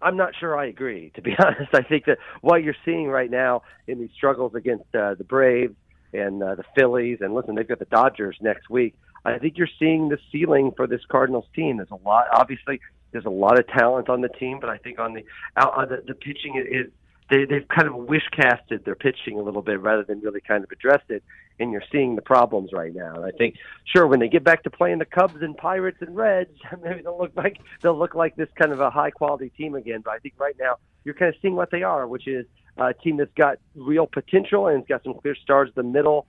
I'm 0.00 0.16
not 0.16 0.34
sure 0.38 0.58
I 0.58 0.66
agree, 0.66 1.12
to 1.14 1.22
be 1.22 1.34
honest. 1.44 1.70
I 1.72 1.82
think 1.82 2.06
that 2.06 2.18
what 2.40 2.62
you're 2.62 2.76
seeing 2.84 3.06
right 3.06 3.30
now 3.30 3.62
in 3.86 4.00
these 4.00 4.10
struggles 4.14 4.54
against 4.54 4.94
uh, 4.94 5.14
the 5.14 5.24
Braves 5.24 5.76
and 6.12 6.42
uh, 6.42 6.56
the 6.56 6.64
Phillies, 6.76 7.18
and 7.20 7.34
listen, 7.34 7.54
they've 7.54 7.68
got 7.68 7.78
the 7.78 7.86
Dodgers 7.86 8.36
next 8.40 8.68
week. 8.68 8.94
I 9.24 9.38
think 9.38 9.56
you're 9.56 9.68
seeing 9.78 10.08
the 10.08 10.18
ceiling 10.30 10.72
for 10.76 10.86
this 10.86 11.00
Cardinals 11.08 11.46
team. 11.54 11.76
There's 11.76 11.90
a 11.90 12.08
lot, 12.08 12.26
obviously, 12.32 12.80
there's 13.12 13.24
a 13.24 13.30
lot 13.30 13.58
of 13.58 13.66
talent 13.68 14.08
on 14.08 14.20
the 14.20 14.28
team, 14.28 14.58
but 14.60 14.70
I 14.70 14.78
think 14.78 14.98
on 14.98 15.14
the 15.14 15.24
out 15.56 15.74
on 15.76 15.88
the, 15.88 16.02
the 16.06 16.14
pitching 16.14 16.56
is 16.56 16.90
they 17.30 17.44
they've 17.44 17.66
kind 17.68 17.88
of 17.88 17.94
wish 17.94 18.22
casted 18.32 18.84
their 18.84 18.94
pitching 18.94 19.38
a 19.38 19.42
little 19.42 19.62
bit 19.62 19.80
rather 19.80 20.02
than 20.02 20.20
really 20.20 20.40
kind 20.40 20.64
of 20.64 20.70
addressed 20.70 21.10
it. 21.10 21.22
And 21.60 21.70
you're 21.70 21.84
seeing 21.92 22.16
the 22.16 22.22
problems 22.22 22.70
right 22.72 22.94
now. 22.94 23.14
And 23.14 23.24
I 23.24 23.30
think, 23.30 23.56
sure, 23.84 24.06
when 24.06 24.18
they 24.18 24.28
get 24.28 24.42
back 24.42 24.64
to 24.64 24.70
playing 24.70 24.98
the 24.98 25.04
Cubs 25.04 25.40
and 25.42 25.56
Pirates 25.56 25.98
and 26.00 26.16
Reds, 26.16 26.50
maybe 26.82 27.02
they'll 27.02 27.18
look 27.18 27.32
like 27.36 27.58
they'll 27.80 27.98
look 27.98 28.14
like 28.14 28.34
this 28.34 28.48
kind 28.56 28.72
of 28.72 28.80
a 28.80 28.90
high 28.90 29.10
quality 29.10 29.50
team 29.50 29.74
again. 29.74 30.00
But 30.04 30.12
I 30.12 30.18
think 30.18 30.34
right 30.38 30.56
now 30.58 30.76
you're 31.04 31.14
kind 31.14 31.34
of 31.34 31.40
seeing 31.40 31.54
what 31.54 31.70
they 31.70 31.82
are, 31.82 32.06
which 32.06 32.26
is 32.26 32.46
a 32.76 32.94
team 32.94 33.18
that's 33.18 33.34
got 33.34 33.58
real 33.74 34.06
potential 34.06 34.66
and 34.68 34.80
it's 34.80 34.88
got 34.88 35.04
some 35.04 35.14
clear 35.14 35.34
stars 35.34 35.68
in 35.68 35.74
the 35.76 35.90
middle, 35.90 36.26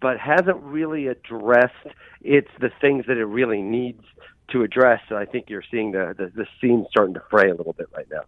but 0.00 0.18
hasn't 0.18 0.60
really 0.62 1.06
addressed 1.06 1.74
it's 2.22 2.50
the 2.60 2.70
things 2.80 3.06
that 3.06 3.16
it 3.16 3.24
really 3.24 3.62
needs 3.62 4.02
to 4.48 4.62
address. 4.62 5.00
And 5.08 5.18
I 5.18 5.24
think 5.24 5.48
you're 5.48 5.64
seeing 5.70 5.92
the 5.92 6.14
the, 6.16 6.32
the 6.34 6.46
scene 6.60 6.86
starting 6.90 7.14
to 7.14 7.22
fray 7.30 7.50
a 7.50 7.54
little 7.54 7.72
bit 7.72 7.88
right 7.94 8.06
now. 8.10 8.22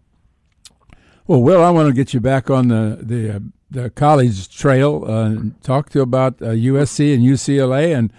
Well, 1.27 1.43
Will, 1.43 1.63
I 1.63 1.71
want 1.71 1.89
to 1.89 1.95
get 1.95 2.15
you 2.15 2.21
back 2.21 2.49
on 2.49 2.69
the 2.69 2.99
the, 3.01 3.37
uh, 3.37 3.39
the 3.71 3.91
college 3.91 4.57
trail. 4.57 5.05
Uh, 5.07 5.37
talk 5.63 5.91
to 5.91 5.99
you 5.99 6.03
about 6.03 6.41
uh, 6.41 6.47
USC 6.47 7.13
and 7.15 7.23
UCLA, 7.23 7.97
and 7.97 8.13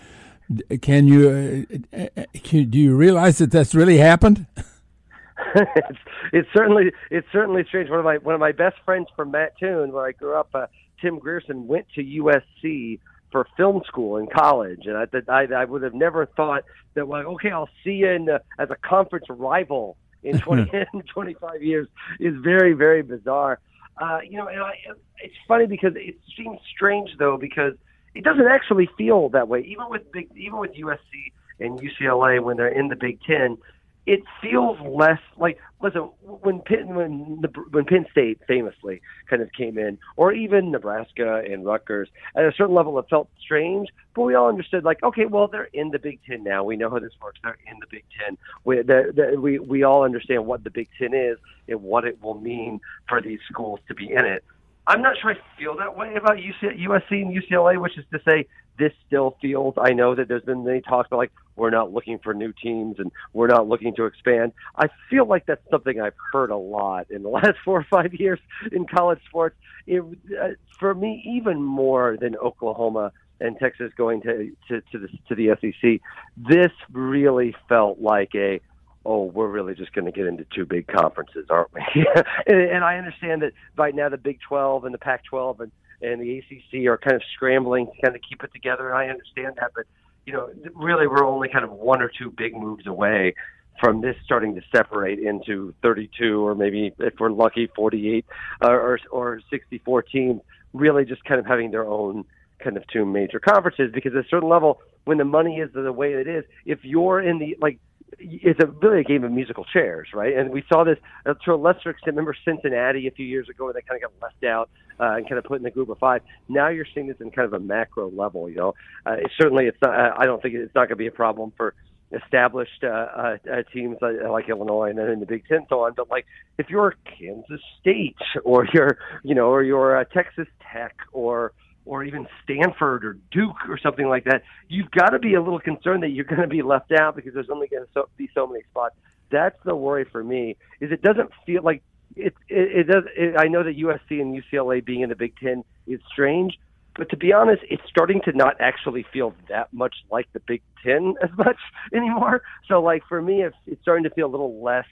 can 0.81 1.07
you 1.07 1.67
uh, 1.93 2.07
can, 2.43 2.69
do 2.69 2.77
you 2.77 2.95
realize 2.95 3.39
that 3.39 3.51
that's 3.51 3.73
really 3.73 3.97
happened? 3.97 4.45
it's, 5.55 5.99
it's 6.33 6.49
certainly 6.55 6.91
it's 7.09 7.27
certainly 7.31 7.63
strange. 7.67 7.89
One 7.89 7.99
of 7.99 8.05
my 8.05 8.17
one 8.17 8.35
of 8.35 8.41
my 8.41 8.51
best 8.51 8.77
friends 8.85 9.07
from 9.15 9.31
Mattoon, 9.31 9.91
where 9.91 10.05
I 10.05 10.11
grew 10.11 10.35
up, 10.35 10.49
uh, 10.53 10.67
Tim 11.01 11.17
Grierson, 11.17 11.67
went 11.67 11.87
to 11.95 12.03
USC 12.03 12.99
for 13.31 13.47
film 13.57 13.81
school 13.85 14.17
in 14.17 14.27
college, 14.27 14.85
and 14.85 14.97
I 14.97 15.05
I, 15.31 15.47
I 15.53 15.65
would 15.65 15.83
have 15.83 15.93
never 15.93 16.25
thought 16.25 16.63
that 16.95 17.07
like 17.07 17.25
okay, 17.25 17.51
I'll 17.51 17.69
see 17.83 17.91
you 17.91 18.09
in, 18.09 18.29
uh, 18.29 18.39
as 18.57 18.69
a 18.69 18.75
conference 18.75 19.25
rival 19.29 19.97
in 20.23 20.39
20 20.41 20.71
in 20.93 21.01
25 21.03 21.63
years 21.63 21.87
is 22.19 22.35
very 22.43 22.73
very 22.73 23.01
bizarre. 23.01 23.59
Uh, 24.01 24.19
you 24.23 24.37
know, 24.37 24.47
and 24.47 24.61
I, 24.61 24.73
it's 25.21 25.35
funny 25.47 25.65
because 25.65 25.93
it 25.95 26.15
seems 26.37 26.59
strange 26.73 27.09
though 27.19 27.37
because 27.37 27.73
it 28.15 28.23
doesn't 28.23 28.47
actually 28.47 28.89
feel 28.97 29.29
that 29.29 29.47
way. 29.47 29.61
Even 29.61 29.89
with 29.89 30.11
big, 30.11 30.29
even 30.35 30.57
with 30.59 30.71
USC 30.73 31.31
and 31.59 31.79
UCLA 31.79 32.41
when 32.41 32.57
they're 32.57 32.67
in 32.67 32.87
the 32.87 32.95
Big 32.95 33.21
Ten, 33.21 33.57
it 34.05 34.21
feels 34.41 34.79
less 34.81 35.19
like 35.37 35.59
listen 35.81 36.09
when 36.23 36.61
Penn 36.61 36.95
when 36.95 37.43
when 37.71 37.85
Penn 37.85 38.05
State 38.11 38.39
famously 38.47 39.01
kind 39.29 39.41
of 39.41 39.51
came 39.51 39.77
in, 39.77 39.97
or 40.15 40.33
even 40.33 40.71
Nebraska 40.71 41.43
and 41.47 41.65
Rutgers 41.65 42.09
at 42.35 42.43
a 42.43 42.51
certain 42.55 42.75
level, 42.75 42.97
it 42.99 43.05
felt 43.09 43.29
strange. 43.39 43.89
But 44.15 44.23
we 44.23 44.35
all 44.35 44.49
understood 44.49 44.83
like, 44.83 45.03
okay, 45.03 45.25
well 45.25 45.47
they're 45.47 45.69
in 45.73 45.91
the 45.91 45.99
Big 45.99 46.19
Ten 46.27 46.43
now. 46.43 46.63
We 46.63 46.75
know 46.75 46.89
how 46.89 46.99
this 46.99 47.13
works. 47.21 47.39
They're 47.43 47.57
in 47.71 47.79
the 47.79 47.87
Big 47.89 48.05
Ten. 48.19 48.37
We 48.63 48.77
the, 48.77 49.13
the, 49.15 49.39
we 49.39 49.59
we 49.59 49.83
all 49.83 50.03
understand 50.03 50.45
what 50.45 50.63
the 50.63 50.71
Big 50.71 50.89
Ten 50.97 51.13
is 51.13 51.37
and 51.67 51.81
what 51.83 52.05
it 52.05 52.21
will 52.21 52.39
mean 52.39 52.79
for 53.07 53.21
these 53.21 53.39
schools 53.51 53.79
to 53.87 53.93
be 53.93 54.11
in 54.11 54.25
it. 54.25 54.43
I'm 54.87 55.01
not 55.01 55.17
sure 55.21 55.31
I 55.31 55.59
feel 55.59 55.77
that 55.77 55.95
way 55.95 56.15
about 56.15 56.37
UC, 56.37 56.83
USC 56.85 57.11
and 57.11 57.35
UCLA, 57.35 57.79
which 57.79 57.97
is 57.97 58.05
to 58.11 58.19
say, 58.27 58.47
this 58.79 58.93
still 59.05 59.37
feels. 59.41 59.75
I 59.77 59.91
know 59.91 60.15
that 60.15 60.27
there's 60.27 60.43
been 60.43 60.63
many 60.63 60.81
talks 60.81 61.07
about 61.07 61.17
like 61.17 61.31
we're 61.55 61.69
not 61.69 61.91
looking 61.91 62.17
for 62.19 62.33
new 62.33 62.53
teams 62.53 62.95
and 62.97 63.11
we're 63.33 63.47
not 63.47 63.67
looking 63.67 63.93
to 63.95 64.05
expand. 64.05 64.53
I 64.77 64.87
feel 65.09 65.25
like 65.27 65.45
that's 65.45 65.61
something 65.69 65.99
I've 65.99 66.13
heard 66.31 66.49
a 66.49 66.57
lot 66.57 67.11
in 67.11 67.21
the 67.21 67.29
last 67.29 67.57
four 67.63 67.79
or 67.79 67.87
five 67.89 68.13
years 68.13 68.39
in 68.71 68.87
college 68.87 69.19
sports. 69.27 69.57
It, 69.85 70.01
uh, 70.01 70.49
for 70.79 70.95
me, 70.95 71.21
even 71.25 71.61
more 71.61 72.17
than 72.19 72.35
Oklahoma 72.37 73.11
and 73.41 73.57
Texas 73.59 73.91
going 73.97 74.21
to 74.21 74.51
to 74.69 74.81
to 74.91 74.99
the, 74.99 75.07
to 75.27 75.35
the 75.35 75.49
SEC, 75.59 75.99
this 76.37 76.71
really 76.91 77.55
felt 77.67 77.99
like 77.99 78.33
a 78.35 78.61
oh, 79.05 79.23
we're 79.23 79.47
really 79.47 79.75
just 79.75 79.93
going 79.93 80.05
to 80.05 80.11
get 80.11 80.27
into 80.27 80.45
two 80.53 80.65
big 80.65 80.87
conferences, 80.87 81.45
aren't 81.49 81.73
we? 81.73 81.81
and, 82.47 82.61
and 82.61 82.83
I 82.83 82.97
understand 82.97 83.41
that 83.41 83.53
right 83.77 83.95
now 83.95 84.09
the 84.09 84.17
Big 84.17 84.39
12 84.41 84.85
and 84.85 84.93
the 84.93 84.97
Pac 84.97 85.23
12 85.25 85.61
and, 85.61 85.71
and 86.01 86.21
the 86.21 86.39
ACC 86.39 86.85
are 86.87 86.97
kind 86.97 87.15
of 87.15 87.21
scrambling 87.33 87.87
to 87.87 88.01
kind 88.01 88.15
of 88.15 88.21
keep 88.27 88.43
it 88.43 88.51
together. 88.53 88.89
And 88.89 88.97
I 88.97 89.07
understand 89.07 89.55
that, 89.59 89.71
but 89.75 89.85
you 90.25 90.33
know, 90.33 90.49
really, 90.75 91.07
we're 91.07 91.25
only 91.25 91.49
kind 91.49 91.65
of 91.65 91.71
one 91.71 92.01
or 92.01 92.11
two 92.15 92.29
big 92.29 92.55
moves 92.55 92.85
away 92.85 93.33
from 93.79 94.01
this 94.01 94.15
starting 94.23 94.55
to 94.55 94.61
separate 94.75 95.19
into 95.19 95.73
32 95.81 96.45
or 96.45 96.53
maybe 96.53 96.93
if 96.99 97.13
we're 97.19 97.31
lucky 97.31 97.67
48 97.75 98.25
uh, 98.61 98.67
or 98.67 98.99
or 99.09 99.39
64 99.49 100.01
teams 100.03 100.41
really 100.73 101.05
just 101.05 101.23
kind 101.23 101.39
of 101.39 101.45
having 101.45 101.71
their 101.71 101.87
own 101.87 102.25
kind 102.59 102.75
of 102.77 102.85
two 102.87 103.05
major 103.05 103.39
conferences 103.39 103.89
because 103.93 104.13
at 104.13 104.25
a 104.25 104.27
certain 104.27 104.49
level 104.49 104.81
when 105.09 105.17
the 105.17 105.25
money 105.25 105.55
is 105.55 105.71
the 105.73 105.91
way 105.91 106.13
it 106.13 106.27
is 106.27 106.43
if 106.67 106.77
you're 106.83 107.19
in 107.19 107.39
the 107.39 107.57
like 107.59 107.79
it's 108.19 108.59
a 108.59 108.67
really 108.67 109.01
a 109.01 109.03
game 109.03 109.23
of 109.23 109.31
musical 109.31 109.63
chairs, 109.65 110.09
right? 110.13 110.35
And 110.37 110.51
we 110.51 110.63
saw 110.71 110.83
this 110.83 110.97
uh, 111.25 111.33
to 111.45 111.53
a 111.53 111.55
lesser 111.55 111.89
extent. 111.89 112.15
Remember 112.15 112.35
Cincinnati 112.45 113.07
a 113.07 113.11
few 113.11 113.25
years 113.25 113.49
ago, 113.49 113.65
where 113.65 113.73
they 113.73 113.81
kind 113.81 114.03
of 114.03 114.11
got 114.11 114.21
left 114.21 114.43
out 114.43 114.69
uh, 114.99 115.15
and 115.15 115.27
kind 115.27 115.39
of 115.39 115.45
put 115.45 115.57
in 115.57 115.63
the 115.63 115.71
group 115.71 115.89
of 115.89 115.97
five. 115.97 116.21
Now 116.47 116.69
you're 116.69 116.85
seeing 116.93 117.07
this 117.07 117.17
in 117.19 117.31
kind 117.31 117.45
of 117.45 117.53
a 117.53 117.59
macro 117.59 118.11
level. 118.11 118.49
You 118.49 118.55
know, 118.55 118.73
uh, 119.07 119.13
it, 119.13 119.31
certainly 119.39 119.65
it's 119.65 119.77
not. 119.81 120.19
I 120.19 120.25
don't 120.25 120.41
think 120.41 120.53
it's 120.53 120.75
not 120.75 120.81
going 120.81 120.89
to 120.89 120.95
be 120.97 121.07
a 121.07 121.11
problem 121.11 121.53
for 121.57 121.73
established 122.11 122.83
uh, 122.83 122.87
uh, 122.87 123.37
uh, 123.51 123.63
teams 123.71 123.97
like, 124.01 124.15
like 124.29 124.49
Illinois 124.49 124.89
and 124.89 124.97
then 124.97 125.09
in 125.09 125.19
the 125.19 125.25
Big 125.25 125.45
Ten 125.47 125.65
so 125.69 125.85
on. 125.85 125.93
But 125.95 126.09
like 126.09 126.25
if 126.57 126.69
you're 126.69 126.95
Kansas 127.05 127.61
State 127.79 128.17
or 128.43 128.67
you're 128.73 128.97
you 129.23 129.35
know 129.35 129.49
or 129.49 129.63
you're 129.63 129.97
uh, 129.97 130.03
Texas 130.05 130.47
Tech 130.71 130.95
or 131.11 131.53
or 131.89 132.03
even 132.03 132.27
Stanford 132.43 133.03
or 133.03 133.17
Duke 133.31 133.67
or 133.67 133.79
something 133.79 134.07
like 134.07 134.25
that, 134.25 134.43
you've 134.67 134.91
got 134.91 135.09
to 135.09 135.17
be 135.17 135.33
a 135.33 135.41
little 135.41 135.59
concerned 135.59 136.03
that 136.03 136.09
you're 136.09 136.23
going 136.23 136.41
to 136.41 136.47
be 136.47 136.61
left 136.61 136.91
out 136.91 137.15
because 137.15 137.33
there's 137.33 137.49
only 137.49 137.67
going 137.67 137.83
to 137.95 138.03
be 138.15 138.29
so 138.35 138.45
many 138.45 138.61
spots. 138.69 138.95
That's 139.31 139.57
the 139.65 139.75
worry 139.75 140.05
for 140.05 140.23
me. 140.23 140.55
Is 140.79 140.91
it 140.91 141.01
doesn't 141.01 141.31
feel 141.47 141.63
like 141.63 141.81
it. 142.15 142.35
It, 142.47 142.77
it 142.77 142.83
does. 142.87 143.05
It, 143.17 143.35
I 143.39 143.47
know 143.47 143.63
that 143.63 143.75
USC 143.75 144.21
and 144.21 144.39
UCLA 144.39 144.85
being 144.85 145.01
in 145.01 145.09
the 145.09 145.15
Big 145.15 145.35
Ten 145.37 145.63
is 145.87 145.99
strange, 146.11 146.59
but 146.95 147.09
to 147.09 147.17
be 147.17 147.33
honest, 147.33 147.63
it's 147.71 147.81
starting 147.89 148.21
to 148.25 148.33
not 148.33 148.57
actually 148.59 149.03
feel 149.11 149.33
that 149.47 149.73
much 149.73 149.95
like 150.11 150.31
the 150.33 150.41
Big 150.41 150.61
Ten 150.83 151.15
as 151.23 151.31
much 151.37 151.57
anymore. 151.91 152.43
So, 152.67 152.81
like 152.81 153.03
for 153.09 153.19
me, 153.19 153.41
it's, 153.41 153.57
it's 153.65 153.81
starting 153.81 154.03
to 154.03 154.11
feel 154.11 154.27
a 154.27 154.33
little 154.33 154.63
less 154.63 154.87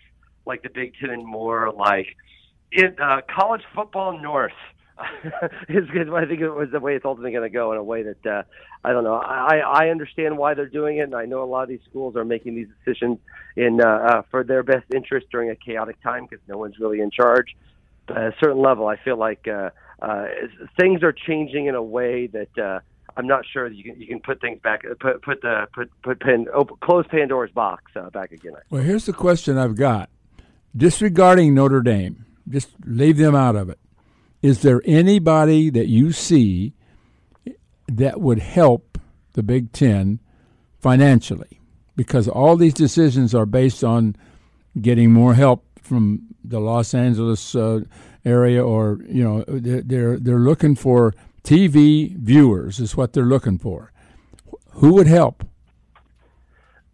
like 0.48 0.64
the 0.64 0.70
Big 0.70 0.94
Ten 1.00 1.12
and 1.12 1.24
more 1.24 1.72
like 1.72 2.08
in 2.72 2.96
uh, 3.00 3.22
college 3.30 3.62
football 3.76 4.20
north 4.20 4.52
is. 5.70 5.86
I 6.14 6.26
think 6.26 6.42
it 6.42 6.50
was 6.50 6.70
the 6.72 6.80
way 6.80 6.96
it's 6.96 7.06
ultimately 7.06 7.32
going 7.32 7.44
to 7.44 7.54
go 7.54 7.72
in 7.72 7.78
a 7.78 7.84
way 7.84 8.04
that 8.04 8.26
uh, 8.26 8.44
I 8.84 8.92
don't 8.92 9.04
know. 9.04 9.16
I 9.16 9.58
I 9.58 9.90
understand 9.90 10.38
why 10.38 10.54
they're 10.54 10.66
doing 10.66 10.98
it, 10.98 11.02
and 11.02 11.16
I 11.16 11.26
know 11.26 11.44
a 11.44 11.46
lot 11.46 11.64
of 11.64 11.70
these 11.70 11.82
schools 11.90 12.16
are 12.16 12.26
making 12.26 12.56
these 12.56 12.68
decisions 12.80 13.20
in 13.56 13.80
uh, 13.82 13.88
uh, 13.88 14.22
for 14.32 14.44
their 14.44 14.64
best 14.64 14.86
interest 14.94 15.28
during 15.32 15.50
a 15.50 15.56
chaotic 15.56 16.02
time 16.02 16.26
because 16.30 16.46
no 16.48 16.58
one's 16.58 16.80
really 16.80 17.02
in 17.02 17.12
charge. 17.12 17.56
But 18.08 18.18
at 18.18 18.24
a 18.34 18.36
certain 18.40 18.62
level, 18.62 18.88
I 18.88 18.98
feel 18.98 19.18
like 19.18 19.48
uh, 19.48 19.70
uh, 20.02 20.28
things 20.80 21.04
are 21.04 21.14
changing 21.14 21.68
in 21.68 21.76
a 21.76 21.84
way 21.84 22.28
that. 22.28 22.58
Uh, 22.58 22.80
I'm 23.16 23.26
not 23.26 23.46
sure 23.52 23.68
that 23.68 23.76
you 23.76 23.84
can 23.84 24.00
you 24.00 24.06
can 24.06 24.20
put 24.20 24.40
things 24.42 24.60
back 24.62 24.84
put 25.00 25.24
put 25.24 25.42
the 25.42 25.68
put 25.74 25.90
put 26.04 26.20
pen 26.20 26.46
open, 26.54 26.78
close 26.82 27.04
Pandora's 27.08 27.50
box 27.50 27.92
uh, 27.96 28.12
back 28.12 28.32
again. 28.32 28.54
Well, 28.70 28.84
here's 28.84 29.08
the 29.08 29.14
question 29.14 29.58
I've 29.58 29.76
got: 29.76 30.12
disregarding 30.76 31.56
Notre 31.56 31.82
Dame, 31.82 32.28
just 32.48 32.70
leave 32.86 33.18
them 33.18 33.34
out 33.34 33.56
of 33.56 33.70
it. 33.70 33.80
Is 34.42 34.62
there 34.62 34.82
anybody 34.86 35.70
that 35.70 35.88
you 35.88 36.12
see 36.12 36.74
that 37.88 38.22
would 38.22 38.40
help 38.40 38.98
the 39.34 39.44
Big 39.44 39.72
Ten 39.72 40.20
financially? 40.80 41.60
Because 41.96 42.28
all 42.28 42.56
these 42.56 42.74
decisions 42.74 43.34
are 43.34 43.46
based 43.46 43.84
on 43.84 44.16
getting 44.80 45.12
more 45.12 45.34
help 45.34 45.66
from 45.82 46.22
the 46.44 46.60
Los 46.60 46.94
Angeles 46.94 47.56
uh, 47.56 47.82
area, 48.24 48.64
or 48.64 49.00
you 49.08 49.24
know, 49.24 49.44
they're 49.48 50.18
they're 50.18 50.40
looking 50.40 50.76
for 50.76 51.14
TV 51.44 52.16
viewers 52.18 52.80
is 52.80 52.96
what 52.96 53.14
they're 53.14 53.24
looking 53.24 53.58
for. 53.58 53.92
Who 54.72 54.94
would 54.94 55.08
help? 55.08 55.44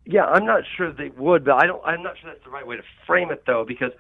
Yeah, 0.05 0.25
I'm 0.25 0.45
not 0.45 0.63
sure 0.77 0.91
they 0.91 1.09
would, 1.09 1.45
but 1.45 1.55
I 1.55 1.65
don't. 1.65 1.81
I'm 1.85 2.03
not 2.03 2.17
sure 2.19 2.31
that's 2.31 2.43
the 2.43 2.51
right 2.51 2.65
way 2.65 2.77
to 2.77 2.83
frame 3.07 3.31
it, 3.31 3.43
though, 3.47 3.65
because 3.67 3.91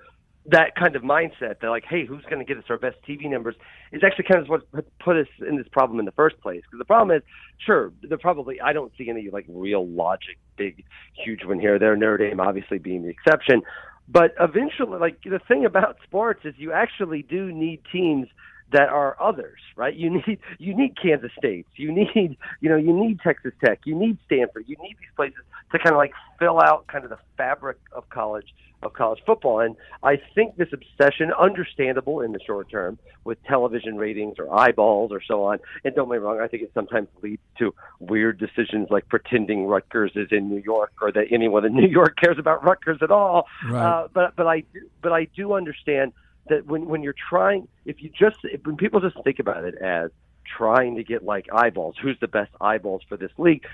that 0.45 0.75
kind 0.75 0.95
of 0.95 1.03
mindset 1.03 1.59
they're 1.61 1.69
like 1.69 1.85
hey 1.85 2.05
who's 2.05 2.23
going 2.23 2.39
to 2.39 2.45
get 2.45 2.57
us 2.57 2.65
our 2.69 2.77
best 2.77 2.97
tv 3.07 3.29
numbers 3.29 3.55
is 3.91 4.01
actually 4.03 4.25
kind 4.25 4.41
of 4.41 4.49
what 4.49 4.99
put 4.99 5.15
us 5.15 5.27
in 5.47 5.55
this 5.57 5.67
problem 5.71 5.99
in 5.99 6.05
the 6.05 6.11
first 6.11 6.39
place. 6.41 6.61
Because 6.63 6.79
the 6.79 6.85
problem 6.85 7.15
is 7.15 7.23
sure 7.65 7.91
the 8.01 8.17
probably 8.17 8.59
i 8.59 8.73
don't 8.73 8.91
see 8.97 9.09
any 9.09 9.29
like 9.29 9.45
real 9.47 9.87
logic 9.87 10.37
big 10.57 10.83
huge 11.13 11.45
one 11.45 11.59
here 11.59 11.79
there 11.79 11.95
notre 11.95 12.29
dame 12.29 12.39
obviously 12.39 12.77
being 12.77 13.03
the 13.03 13.09
exception. 13.09 13.61
But 14.09 14.35
eventually 14.39 14.99
like 14.99 15.21
the 15.23 15.39
thing 15.47 15.65
about 15.65 15.97
sports 16.03 16.41
is 16.43 16.55
you 16.57 16.73
actually 16.73 17.23
do 17.23 17.51
need 17.51 17.81
teams 17.89 18.27
that 18.73 18.89
are 18.89 19.15
others, 19.21 19.59
right? 19.75 19.95
You 19.95 20.09
need 20.09 20.39
you 20.59 20.75
need 20.75 20.97
Kansas 21.01 21.31
State, 21.37 21.67
you 21.75 21.91
need 21.91 22.37
you 22.59 22.69
know 22.69 22.75
you 22.75 22.91
need 22.91 23.19
Texas 23.21 23.53
Tech, 23.63 23.79
you 23.85 23.95
need 23.95 24.17
Stanford, 24.25 24.65
you 24.67 24.75
need 24.81 24.97
these 24.99 25.09
places 25.15 25.39
to 25.73 25.79
kind 25.79 25.91
of 25.91 25.97
like 25.97 26.13
fill 26.39 26.59
out 26.61 26.87
kind 26.87 27.03
of 27.03 27.09
the 27.09 27.19
fabric 27.37 27.77
of 27.91 28.09
college 28.09 28.53
of 28.83 28.93
college 28.93 29.19
football. 29.25 29.59
And 29.59 29.75
I 30.03 30.17
think 30.35 30.57
this 30.57 30.67
obsession, 30.73 31.31
understandable 31.39 32.21
in 32.21 32.33
the 32.33 32.39
short 32.45 32.69
term, 32.69 32.99
with 33.23 33.41
television 33.43 33.97
ratings 33.97 34.35
or 34.37 34.53
eyeballs 34.53 35.11
or 35.11 35.21
so 35.21 35.45
on. 35.45 35.59
And 35.83 35.95
don't 35.95 36.09
get 36.09 36.13
me 36.13 36.17
wrong, 36.17 36.41
I 36.41 36.47
think 36.47 36.63
it 36.63 36.71
sometimes 36.73 37.07
leads 37.21 37.41
to 37.59 37.73
weird 37.99 38.37
decisions 38.37 38.89
like 38.89 39.07
pretending 39.07 39.65
Rutgers 39.65 40.11
is 40.15 40.27
in 40.31 40.49
New 40.49 40.61
York 40.61 40.91
or 41.01 41.11
that 41.13 41.27
anyone 41.31 41.65
in 41.65 41.73
New 41.75 41.87
York 41.87 42.17
cares 42.21 42.37
about 42.37 42.63
Rutgers 42.63 42.99
at 43.01 43.11
all. 43.11 43.47
Right. 43.65 43.83
Uh, 43.83 44.07
but 44.13 44.35
but 44.35 44.47
I 44.47 44.63
but 45.01 45.13
I 45.13 45.25
do 45.35 45.53
understand 45.53 46.13
that 46.49 46.65
when 46.65 46.85
when 46.87 47.03
you're 47.03 47.15
trying, 47.29 47.67
if 47.85 48.03
you 48.03 48.09
just 48.09 48.37
if, 48.43 48.65
when 48.65 48.75
people 48.75 48.99
just 48.99 49.15
think 49.23 49.39
about 49.39 49.63
it 49.63 49.75
as 49.75 50.11
trying 50.57 50.97
to 50.97 51.03
get 51.03 51.23
like 51.23 51.47
eyeballs, 51.53 51.95
who's 52.01 52.19
the 52.19 52.27
best 52.27 52.51
eyeballs 52.59 53.01
for 53.07 53.17
this 53.17 53.31
league? 53.37 53.65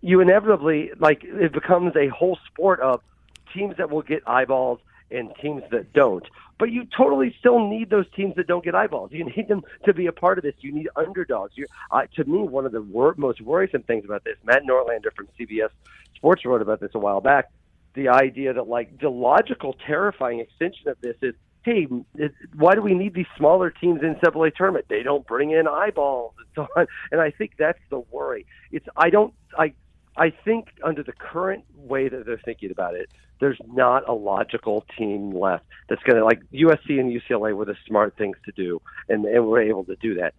You 0.00 0.20
inevitably 0.20 0.92
like 0.98 1.24
it 1.24 1.52
becomes 1.52 1.96
a 1.96 2.08
whole 2.08 2.38
sport 2.46 2.80
of 2.80 3.02
teams 3.52 3.76
that 3.78 3.90
will 3.90 4.02
get 4.02 4.22
eyeballs 4.26 4.80
and 5.10 5.32
teams 5.40 5.62
that 5.70 5.92
don't. 5.92 6.24
But 6.58 6.70
you 6.70 6.86
totally 6.96 7.34
still 7.38 7.68
need 7.68 7.88
those 7.90 8.06
teams 8.14 8.34
that 8.36 8.46
don't 8.46 8.64
get 8.64 8.74
eyeballs. 8.74 9.12
You 9.12 9.24
need 9.36 9.48
them 9.48 9.62
to 9.84 9.94
be 9.94 10.06
a 10.06 10.12
part 10.12 10.38
of 10.38 10.44
this. 10.44 10.54
You 10.60 10.72
need 10.72 10.88
underdogs. 10.96 11.52
You, 11.56 11.66
uh, 11.90 12.06
to 12.16 12.24
me, 12.24 12.40
one 12.40 12.66
of 12.66 12.72
the 12.72 12.82
wor- 12.82 13.14
most 13.16 13.40
worrisome 13.40 13.82
things 13.82 14.04
about 14.04 14.24
this, 14.24 14.36
Matt 14.44 14.64
Norlander 14.64 15.12
from 15.14 15.28
CBS 15.38 15.70
Sports 16.16 16.44
wrote 16.44 16.62
about 16.62 16.80
this 16.80 16.90
a 16.94 16.98
while 16.98 17.20
back. 17.20 17.50
The 17.94 18.08
idea 18.08 18.52
that 18.52 18.68
like 18.68 19.00
the 19.00 19.08
logical, 19.08 19.76
terrifying 19.86 20.40
extension 20.40 20.88
of 20.88 21.00
this 21.00 21.16
is, 21.22 21.34
hey, 21.62 21.86
it, 22.16 22.32
why 22.54 22.74
do 22.74 22.82
we 22.82 22.94
need 22.94 23.14
these 23.14 23.26
smaller 23.36 23.70
teams 23.70 24.02
in 24.02 24.14
NCAA 24.16 24.54
tournament? 24.54 24.86
They 24.88 25.02
don't 25.02 25.26
bring 25.26 25.52
in 25.52 25.66
eyeballs 25.66 26.34
and 26.38 26.46
so 26.54 26.68
on. 26.76 26.86
And 27.12 27.20
I 27.20 27.30
think 27.30 27.52
that's 27.58 27.78
the 27.90 28.00
worry. 28.10 28.46
It's 28.72 28.86
I 28.96 29.10
don't 29.10 29.32
I 29.56 29.74
I 30.18 30.30
think 30.30 30.68
under 30.82 31.02
the 31.02 31.12
current 31.12 31.64
way 31.76 32.08
that 32.08 32.26
they're 32.26 32.40
thinking 32.44 32.70
about 32.70 32.94
it, 32.94 33.08
there's 33.40 33.58
not 33.72 34.08
a 34.08 34.12
logical 34.12 34.84
team 34.98 35.30
left 35.30 35.64
that's 35.88 36.02
going 36.02 36.16
to 36.16 36.24
like 36.24 36.40
USC 36.52 36.98
and 36.98 37.12
UCLA 37.12 37.54
were 37.54 37.64
the 37.64 37.76
smart 37.86 38.16
things 38.16 38.36
to 38.44 38.52
do, 38.52 38.80
and 39.08 39.24
and 39.24 39.46
we're 39.46 39.62
able 39.62 39.84
to 39.84 39.96
do 39.96 40.16
that. 40.16 40.34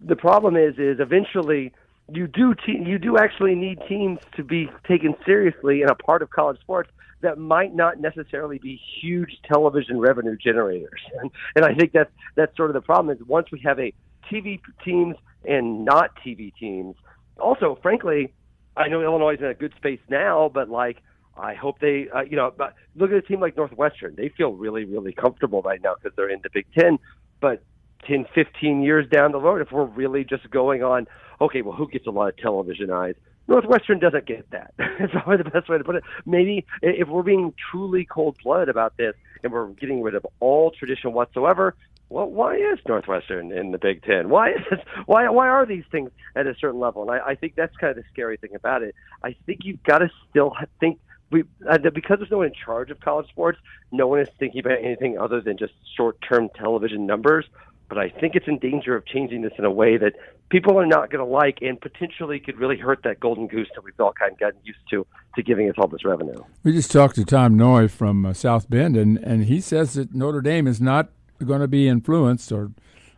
The 0.00 0.16
problem 0.16 0.56
is, 0.56 0.78
is 0.78 0.98
eventually 0.98 1.72
you 2.12 2.26
do 2.26 2.54
te- 2.54 2.82
you 2.84 2.98
do 2.98 3.16
actually 3.18 3.54
need 3.54 3.78
teams 3.88 4.18
to 4.36 4.42
be 4.42 4.68
taken 4.88 5.14
seriously 5.24 5.82
and 5.82 5.90
a 5.90 5.94
part 5.94 6.22
of 6.22 6.30
college 6.30 6.60
sports 6.60 6.90
that 7.20 7.38
might 7.38 7.74
not 7.74 8.00
necessarily 8.00 8.58
be 8.58 8.80
huge 9.00 9.38
television 9.44 10.00
revenue 10.00 10.36
generators, 10.36 11.00
and, 11.20 11.30
and 11.54 11.64
I 11.64 11.74
think 11.74 11.92
that's 11.92 12.10
that's 12.34 12.56
sort 12.56 12.70
of 12.70 12.74
the 12.74 12.80
problem 12.82 13.16
is 13.16 13.22
once 13.26 13.46
we 13.52 13.60
have 13.60 13.78
a 13.78 13.92
TV 14.30 14.60
teams 14.84 15.16
and 15.44 15.84
not 15.84 16.10
TV 16.24 16.52
teams. 16.58 16.96
Also, 17.38 17.78
frankly, 17.80 18.34
I 18.80 18.88
know 18.88 19.02
Illinois 19.02 19.34
is 19.34 19.40
in 19.40 19.46
a 19.46 19.54
good 19.54 19.74
space 19.76 20.00
now, 20.08 20.50
but 20.52 20.68
like 20.68 21.02
I 21.36 21.54
hope 21.54 21.78
they, 21.80 22.08
uh, 22.14 22.22
you 22.22 22.36
know, 22.36 22.52
but 22.56 22.74
look 22.96 23.10
at 23.10 23.16
a 23.16 23.22
team 23.22 23.40
like 23.40 23.56
Northwestern. 23.56 24.14
They 24.16 24.30
feel 24.30 24.52
really, 24.52 24.84
really 24.84 25.12
comfortable 25.12 25.62
right 25.62 25.80
now 25.82 25.94
because 25.94 26.16
they're 26.16 26.30
in 26.30 26.40
the 26.42 26.50
Big 26.50 26.66
Ten. 26.76 26.98
But 27.40 27.62
10, 28.06 28.26
15 28.34 28.82
years 28.82 29.06
down 29.08 29.32
the 29.32 29.40
road, 29.40 29.60
if 29.60 29.70
we're 29.72 29.84
really 29.84 30.24
just 30.24 30.50
going 30.50 30.82
on, 30.82 31.06
okay, 31.40 31.62
well, 31.62 31.74
who 31.74 31.88
gets 31.88 32.06
a 32.06 32.10
lot 32.10 32.28
of 32.28 32.36
television 32.36 32.90
eyes? 32.90 33.14
Northwestern 33.48 33.98
doesn't 33.98 34.26
get 34.26 34.48
that. 34.50 34.74
It's 35.00 35.12
probably 35.12 35.38
the 35.38 35.50
best 35.50 35.68
way 35.68 35.78
to 35.78 35.84
put 35.84 35.96
it. 35.96 36.04
Maybe 36.26 36.66
if 36.82 37.08
we're 37.08 37.22
being 37.22 37.54
truly 37.70 38.04
cold 38.04 38.36
blooded 38.44 38.68
about 38.68 38.96
this 38.96 39.14
and 39.42 39.52
we're 39.52 39.68
getting 39.68 40.02
rid 40.02 40.14
of 40.14 40.26
all 40.40 40.70
tradition 40.70 41.12
whatsoever, 41.14 41.74
well, 42.10 42.26
why 42.26 42.56
is 42.56 42.78
Northwestern 42.86 43.52
in 43.52 43.70
the 43.70 43.78
Big 43.78 44.02
Ten? 44.02 44.28
Why 44.28 44.50
is 44.50 44.78
why 45.06 45.28
why 45.30 45.48
are 45.48 45.64
these 45.64 45.84
things 45.90 46.10
at 46.34 46.46
a 46.46 46.54
certain 46.60 46.80
level? 46.80 47.02
And 47.02 47.10
I, 47.10 47.30
I 47.30 47.34
think 47.36 47.54
that's 47.54 47.74
kind 47.76 47.96
of 47.96 47.96
the 47.96 48.08
scary 48.12 48.36
thing 48.36 48.54
about 48.54 48.82
it. 48.82 48.94
I 49.22 49.36
think 49.46 49.60
you've 49.62 49.82
got 49.84 49.98
to 49.98 50.10
still 50.28 50.54
think 50.80 50.98
we 51.30 51.44
uh, 51.68 51.78
because 51.78 52.18
there's 52.18 52.30
no 52.30 52.38
one 52.38 52.48
in 52.48 52.52
charge 52.52 52.90
of 52.90 52.98
college 53.00 53.28
sports. 53.28 53.58
No 53.92 54.08
one 54.08 54.20
is 54.20 54.28
thinking 54.40 54.60
about 54.60 54.78
anything 54.82 55.18
other 55.18 55.40
than 55.40 55.56
just 55.56 55.72
short-term 55.96 56.50
television 56.56 57.06
numbers. 57.06 57.46
But 57.88 57.98
I 57.98 58.08
think 58.08 58.36
it's 58.36 58.46
in 58.46 58.58
danger 58.58 58.94
of 58.94 59.04
changing 59.04 59.42
this 59.42 59.52
in 59.58 59.64
a 59.64 59.70
way 59.70 59.96
that 59.96 60.14
people 60.48 60.78
are 60.78 60.86
not 60.86 61.10
going 61.10 61.24
to 61.24 61.30
like, 61.30 61.58
and 61.60 61.80
potentially 61.80 62.38
could 62.38 62.56
really 62.56 62.76
hurt 62.76 63.02
that 63.02 63.18
golden 63.18 63.48
goose 63.48 63.66
that 63.74 63.82
we've 63.82 63.98
all 63.98 64.12
kind 64.12 64.32
of 64.32 64.38
gotten 64.38 64.60
used 64.62 64.78
to 64.90 65.06
to 65.36 65.42
giving 65.42 65.68
us 65.68 65.76
all 65.78 65.88
this 65.88 66.04
revenue. 66.04 66.42
We 66.64 66.72
just 66.72 66.90
talked 66.90 67.14
to 67.16 67.24
Tom 67.24 67.56
Noie 67.56 67.88
from 67.88 68.26
uh, 68.26 68.32
South 68.32 68.68
Bend, 68.68 68.96
and 68.96 69.16
and 69.18 69.44
he 69.44 69.60
says 69.60 69.94
that 69.94 70.12
Notre 70.12 70.40
Dame 70.40 70.66
is 70.66 70.80
not 70.80 71.10
going 71.44 71.60
to 71.60 71.68
be 71.68 71.88
influenced, 71.88 72.52
or 72.52 72.72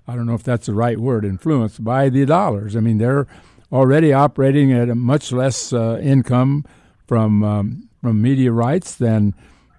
I 0.06 0.14
don't 0.14 0.26
know 0.26 0.34
if 0.34 0.42
that's 0.42 0.66
the 0.66 0.74
right 0.74 0.98
word, 0.98 1.24
influenced 1.24 1.82
by 1.84 2.08
the 2.08 2.24
dollars. 2.24 2.76
I 2.76 2.80
mean, 2.80 2.98
they're 2.98 3.26
already 3.72 4.12
operating 4.12 4.72
at 4.72 4.88
a 4.88 4.94
much 4.94 5.32
less 5.32 5.72
uh, 5.72 5.98
income 6.02 6.64
from 7.06 7.42
um, 7.42 7.88
from 8.00 8.20
media 8.20 8.52
rights 8.52 8.94
than 8.94 9.34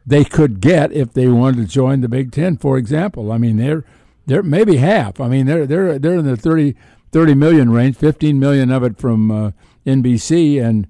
they 0.06 0.24
could 0.24 0.62
get 0.62 0.92
if 0.92 1.14
they 1.14 1.28
wanted 1.28 1.58
to 1.58 1.68
join 1.68 2.02
the 2.02 2.10
Big 2.10 2.32
Ten, 2.32 2.58
for 2.58 2.78
example. 2.78 3.32
I 3.32 3.38
mean, 3.38 3.58
they're 3.58 3.84
they're 4.26 4.44
maybe 4.44 4.78
half. 4.78 5.20
I 5.20 5.28
mean, 5.28 5.46
they're 5.46 5.66
they're 5.66 6.00
they're 6.00 6.16
in 6.16 6.26
the 6.26 6.38
30, 6.38 6.76
30 7.12 7.34
million 7.36 7.72
range, 7.72 7.98
fifteen 7.98 8.40
million 8.40 8.72
of 8.72 8.84
it 8.84 8.98
from 8.98 9.32
uh, 9.32 9.52
NBC, 9.86 10.64
and 10.64 10.88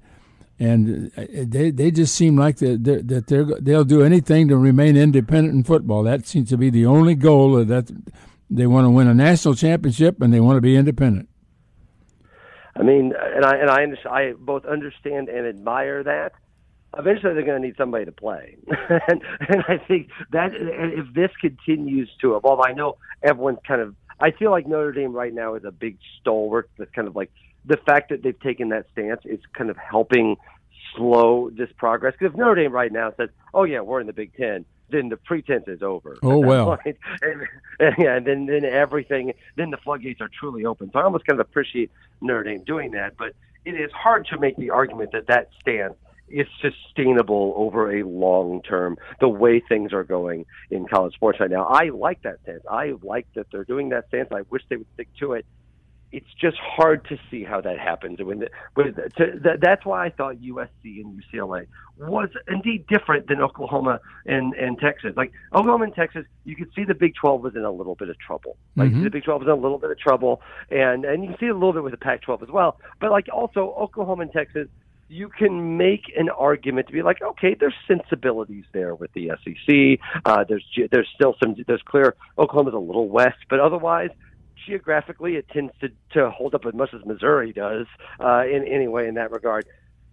and 0.59 1.11
uh, 1.17 1.25
they 1.29 1.71
they 1.71 1.91
just 1.91 2.15
seem 2.15 2.37
like 2.37 2.57
that 2.57 2.83
they're, 2.83 3.01
that 3.01 3.27
they're 3.27 3.45
they'll 3.59 3.83
do 3.83 4.03
anything 4.03 4.47
to 4.47 4.57
remain 4.57 4.95
independent 4.95 5.55
in 5.55 5.63
football. 5.63 6.03
That 6.03 6.25
seems 6.27 6.49
to 6.49 6.57
be 6.57 6.69
the 6.69 6.85
only 6.85 7.15
goal. 7.15 7.63
That 7.65 7.91
they 8.49 8.67
want 8.67 8.85
to 8.85 8.89
win 8.89 9.07
a 9.07 9.13
national 9.13 9.55
championship 9.55 10.21
and 10.21 10.33
they 10.33 10.39
want 10.39 10.57
to 10.57 10.61
be 10.61 10.75
independent. 10.75 11.29
I 12.75 12.83
mean, 12.83 13.13
and 13.17 13.45
I 13.45 13.55
and 13.57 13.69
I 13.69 13.85
I 14.09 14.33
both 14.37 14.65
understand 14.65 15.29
and 15.29 15.47
admire 15.47 16.03
that. 16.03 16.33
Eventually, 16.95 17.33
they're 17.33 17.43
going 17.43 17.59
to 17.59 17.67
need 17.67 17.75
somebody 17.75 18.05
to 18.05 18.11
play, 18.11 18.55
and, 18.67 19.19
and 19.49 19.63
I 19.67 19.79
think 19.79 20.09
that 20.31 20.51
if 20.53 21.11
this 21.15 21.31
continues 21.41 22.07
to 22.21 22.35
evolve, 22.35 22.59
I 22.63 22.73
know 22.73 22.97
everyone's 23.23 23.57
kind 23.67 23.81
of. 23.81 23.95
I 24.19 24.29
feel 24.29 24.51
like 24.51 24.67
Notre 24.67 24.91
Dame 24.91 25.11
right 25.11 25.33
now 25.33 25.55
is 25.55 25.63
a 25.65 25.71
big 25.71 25.97
stalwart 26.21 26.69
that's 26.77 26.91
kind 26.91 27.07
of 27.07 27.15
like 27.15 27.31
the 27.65 27.77
fact 27.77 28.09
that 28.09 28.23
they've 28.23 28.39
taken 28.39 28.69
that 28.69 28.85
stance 28.91 29.21
is 29.25 29.39
kind 29.53 29.69
of 29.69 29.77
helping 29.77 30.37
slow 30.95 31.49
this 31.49 31.69
progress. 31.77 32.13
Because 32.17 32.33
if 32.33 32.37
Notre 32.37 32.55
Dame 32.55 32.71
right 32.71 32.91
now 32.91 33.13
says, 33.17 33.29
"Oh 33.53 33.63
yeah, 33.63 33.81
we're 33.81 34.01
in 34.01 34.07
the 34.07 34.13
Big 34.13 34.35
Ten, 34.35 34.65
then 34.89 35.09
the 35.09 35.17
pretense 35.17 35.67
is 35.67 35.81
over. 35.81 36.17
Oh 36.23 36.37
well, 36.37 36.77
and, 36.85 36.95
and, 37.79 37.95
yeah, 37.97 38.15
and 38.15 38.25
then 38.25 38.45
then 38.45 38.65
everything, 38.65 39.33
then 39.57 39.71
the 39.71 39.77
floodgates 39.77 40.21
are 40.21 40.29
truly 40.39 40.65
open. 40.65 40.89
So 40.91 40.99
I 40.99 41.03
almost 41.03 41.25
kind 41.25 41.39
of 41.39 41.45
appreciate 41.45 41.91
Notre 42.21 42.43
Dame 42.43 42.63
doing 42.63 42.91
that, 42.91 43.17
but 43.17 43.33
it 43.65 43.71
is 43.71 43.91
hard 43.91 44.27
to 44.27 44.39
make 44.39 44.55
the 44.57 44.69
argument 44.69 45.11
that 45.13 45.27
that 45.27 45.49
stance 45.59 45.95
is 46.29 46.47
sustainable 46.61 47.53
over 47.57 47.95
a 47.95 48.03
long 48.03 48.61
term. 48.61 48.97
The 49.19 49.29
way 49.29 49.59
things 49.59 49.93
are 49.93 50.03
going 50.03 50.45
in 50.71 50.87
college 50.87 51.13
sports 51.13 51.39
right 51.39 51.49
now, 51.49 51.65
I 51.65 51.89
like 51.89 52.21
that 52.23 52.39
stance. 52.43 52.63
I 52.69 52.93
like 53.03 53.27
that 53.35 53.47
they're 53.51 53.65
doing 53.65 53.89
that 53.89 54.07
stance. 54.07 54.29
I 54.31 54.41
wish 54.49 54.63
they 54.69 54.77
would 54.77 54.87
stick 54.93 55.09
to 55.19 55.33
it 55.33 55.45
it's 56.13 56.33
just 56.39 56.57
hard 56.57 57.03
to 57.09 57.17
see 57.29 57.43
how 57.43 57.59
that 57.61 57.79
happens. 57.79 58.19
When 58.21 58.39
the, 58.39 58.49
when 58.75 58.93
the, 58.93 59.09
to, 59.17 59.39
that, 59.43 59.59
that's 59.61 59.83
why 59.85 60.05
I 60.05 60.09
thought 60.11 60.35
USC 60.37 60.67
and 61.01 61.21
UCLA 61.21 61.65
was 61.97 62.29
indeed 62.47 62.85
different 62.87 63.27
than 63.27 63.41
Oklahoma 63.41 63.99
and 64.25 64.53
and 64.53 64.77
Texas. 64.77 65.13
Like 65.17 65.31
Oklahoma 65.53 65.85
and 65.85 65.95
Texas, 65.95 66.25
you 66.45 66.55
could 66.55 66.71
see 66.75 66.83
the 66.83 66.93
Big 66.93 67.15
12 67.15 67.41
was 67.41 67.55
in 67.55 67.65
a 67.65 67.71
little 67.71 67.95
bit 67.95 68.09
of 68.09 68.17
trouble. 68.19 68.57
Like 68.75 68.91
Mm-hmm. 68.91 69.03
the 69.03 69.09
Big 69.09 69.23
12 69.23 69.41
was 69.41 69.47
in 69.47 69.51
a 69.51 69.61
little 69.61 69.79
bit 69.79 69.89
of 69.91 69.99
trouble, 69.99 70.41
and 70.69 71.03
and 71.03 71.23
you 71.23 71.29
can 71.31 71.39
see 71.39 71.47
a 71.47 71.53
little 71.53 71.73
bit 71.73 71.83
with 71.83 71.91
the 71.93 71.97
Pac-12 71.97 72.43
as 72.43 72.49
well. 72.49 72.79
But 73.01 73.11
like 73.11 73.27
also 73.33 73.73
Oklahoma 73.77 74.21
and 74.23 74.31
Texas. 74.31 74.67
You 75.09 75.29
can 75.29 75.77
make 75.77 76.11
an 76.17 76.29
argument 76.29 76.87
to 76.87 76.93
be 76.93 77.03
like, 77.03 77.21
okay, 77.21 77.55
there's 77.59 77.75
sensibilities 77.87 78.63
there 78.71 78.95
with 78.95 79.11
the 79.13 79.31
SEC. 79.43 79.99
Uh, 80.25 80.43
there's 80.47 80.65
there's 80.91 81.07
still 81.13 81.35
some 81.43 81.55
there's 81.67 81.83
clear 81.85 82.15
Oklahoma's 82.39 82.73
a 82.73 82.79
little 82.79 83.09
west, 83.09 83.37
but 83.47 83.59
otherwise 83.59 84.09
geographically, 84.65 85.35
it 85.35 85.47
tends 85.49 85.73
to, 85.81 85.89
to 86.13 86.29
hold 86.29 86.55
up 86.55 86.65
as 86.65 86.73
much 86.73 86.93
as 86.93 87.05
Missouri 87.05 87.53
does 87.53 87.87
uh, 88.19 88.43
in 88.45 88.65
any 88.67 88.87
way 88.87 89.07
in 89.07 89.15
that 89.15 89.31
regard. 89.31 89.65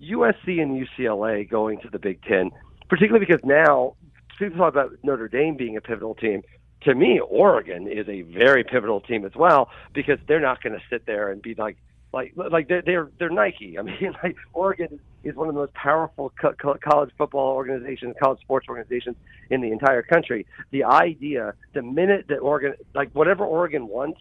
USC 0.03 0.61
and 0.61 0.87
UCLA 0.87 1.49
going 1.49 1.81
to 1.81 1.91
the 1.91 1.99
Big 1.99 2.23
Ten, 2.23 2.51
particularly 2.89 3.25
because 3.25 3.45
now 3.45 3.97
people 4.39 4.59
talk 4.59 4.73
about 4.73 4.93
Notre 5.03 5.29
Dame 5.29 5.57
being 5.57 5.77
a 5.77 5.81
pivotal 5.81 6.15
team. 6.15 6.43
To 6.85 6.95
me, 6.95 7.21
Oregon 7.21 7.87
is 7.87 8.09
a 8.09 8.23
very 8.23 8.65
pivotal 8.65 9.01
team 9.01 9.27
as 9.27 9.35
well 9.37 9.69
because 9.93 10.19
they're 10.27 10.41
not 10.41 10.63
going 10.63 10.73
to 10.73 10.81
sit 10.89 11.05
there 11.05 11.31
and 11.31 11.43
be 11.43 11.55
like, 11.55 11.77
like, 12.13 12.33
like 12.37 12.69
they're 12.69 13.11
they're, 13.19 13.31
Nike. 13.31 13.79
I 13.79 13.83
mean, 13.83 14.17
like 14.23 14.37
Oregon 14.55 14.99
is 15.23 15.37
one 15.37 15.49
of 15.49 15.55
the 15.55 15.61
most 15.61 15.75
powerful 15.75 16.33
co- 16.41 16.55
college 16.83 17.11
football 17.19 17.55
organizations, 17.55 18.17
college 18.21 18.41
sports 18.41 18.67
organizations 18.69 19.17
in 19.51 19.61
the 19.61 19.71
entire 19.71 20.03
country. 20.03 20.47
The 20.71 20.85
idea, 20.85 21.55
the 21.75 21.83
minute 21.83 22.27
that 22.29 22.39
Oregon, 22.39 22.75
like 22.95 23.11
whatever 23.13 23.45
Oregon 23.45 23.87
wants, 23.89 24.21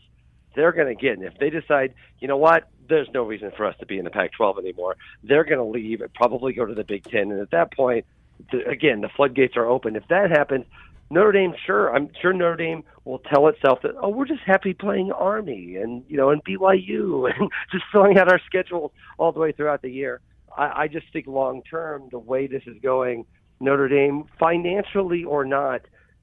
they're 0.56 0.72
going 0.72 0.88
to 0.88 1.00
get. 1.00 1.18
And 1.18 1.24
if 1.24 1.38
they 1.38 1.50
decide, 1.50 1.94
you 2.20 2.28
know 2.28 2.38
what, 2.38 2.70
there's 2.88 3.10
no 3.14 3.24
reason 3.24 3.52
for 3.56 3.66
us 3.66 3.76
to 3.80 3.86
be 3.86 3.98
in 3.98 4.04
the 4.04 4.12
Pac-12 4.12 4.60
anymore, 4.60 4.98
they're 5.24 5.44
going 5.44 5.60
to 5.60 5.64
leave 5.64 6.02
and 6.02 6.14
probably 6.14 6.54
go 6.54 6.66
to 6.66 6.74
the 6.74 6.84
Big 6.84 7.04
Ten. 7.04 7.32
And 7.32 7.40
at 7.40 7.52
that 7.52 7.74
point, 7.74 8.06
the, 8.52 8.68
again, 8.68 9.02
the 9.02 9.10
floodgates 9.10 9.56
are 9.58 9.66
open. 9.66 9.96
If 9.96 10.08
that 10.08 10.32
happens, 10.32 10.66
Notre 11.12 11.32
Dame, 11.32 11.56
sure, 11.66 11.94
I'm 11.94 12.10
sure 12.22 12.34
Notre 12.34 12.56
Dame 12.56 12.84
will 13.04 13.20
tell 13.20 13.48
itself 13.48 13.80
that, 13.82 13.96
oh, 14.02 14.10
we're 14.10 14.28
just 14.28 14.42
happy 14.46 14.74
playing 14.74 15.12
Army 15.12 15.76
and 15.76 16.04
you 16.08 16.18
know 16.18 16.30
and 16.30 16.44
BYU 16.44 17.32
and 17.40 17.50
just 17.72 17.84
filling 17.92 18.18
out 18.18 18.32
our 18.32 18.40
schedule 18.46 18.94
all 19.18 19.32
the 19.32 19.40
way 19.40 19.52
throughout 19.52 19.82
the 19.82 19.90
year. 19.90 20.22
I, 20.56 20.84
I 20.84 20.88
just 20.88 21.08
think 21.12 21.26
long 21.26 21.64
term, 21.64 22.10
the 22.12 22.20
way 22.20 22.48
this 22.48 22.64
is 22.68 22.78
going, 22.82 23.26
Notre 23.60 23.88
Dame, 23.88 24.26
financially 24.40 25.24
or 25.24 25.46
not, 25.46 25.82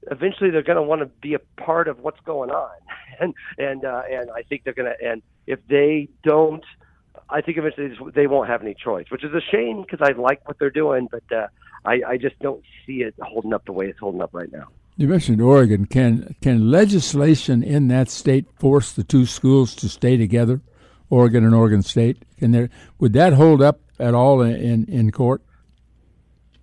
eventually 0.09 0.49
they're 0.49 0.63
going 0.63 0.77
to 0.77 0.83
want 0.83 1.01
to 1.01 1.07
be 1.07 1.33
a 1.33 1.39
part 1.61 1.87
of 1.87 1.99
what's 1.99 2.19
going 2.21 2.51
on, 2.51 2.75
and 3.19 3.33
and 3.57 3.85
uh, 3.85 4.03
and 4.09 4.29
I 4.31 4.43
think 4.43 4.63
they're 4.63 4.73
going 4.73 4.91
to. 4.91 5.09
And 5.09 5.21
if 5.45 5.59
they 5.67 6.09
don't, 6.23 6.63
I 7.29 7.41
think 7.41 7.57
eventually 7.57 7.95
they 8.13 8.27
won't 8.27 8.49
have 8.49 8.61
any 8.61 8.73
choice, 8.73 9.05
which 9.09 9.23
is 9.23 9.33
a 9.33 9.41
shame 9.41 9.81
because 9.81 9.99
I 10.01 10.11
like 10.19 10.47
what 10.47 10.59
they're 10.59 10.69
doing, 10.69 11.07
but 11.11 11.23
uh, 11.31 11.47
I, 11.85 12.01
I 12.07 12.17
just 12.17 12.39
don't 12.39 12.63
see 12.85 13.01
it 13.03 13.15
holding 13.21 13.53
up 13.53 13.65
the 13.65 13.71
way 13.71 13.87
it's 13.87 13.99
holding 13.99 14.21
up 14.21 14.29
right 14.33 14.51
now. 14.51 14.67
You 14.95 15.07
mentioned 15.07 15.41
Oregon. 15.41 15.85
Can 15.85 16.35
can 16.41 16.71
legislation 16.71 17.63
in 17.63 17.87
that 17.89 18.09
state 18.09 18.45
force 18.59 18.91
the 18.91 19.03
two 19.03 19.25
schools 19.25 19.75
to 19.75 19.89
stay 19.89 20.17
together, 20.17 20.61
Oregon 21.09 21.45
and 21.45 21.53
Oregon 21.53 21.83
State? 21.83 22.23
Can 22.39 22.51
there 22.51 22.69
would 22.99 23.13
that 23.13 23.33
hold 23.33 23.61
up 23.61 23.79
at 23.99 24.15
all 24.15 24.41
in 24.41 24.85
in 24.85 25.11
court? 25.11 25.43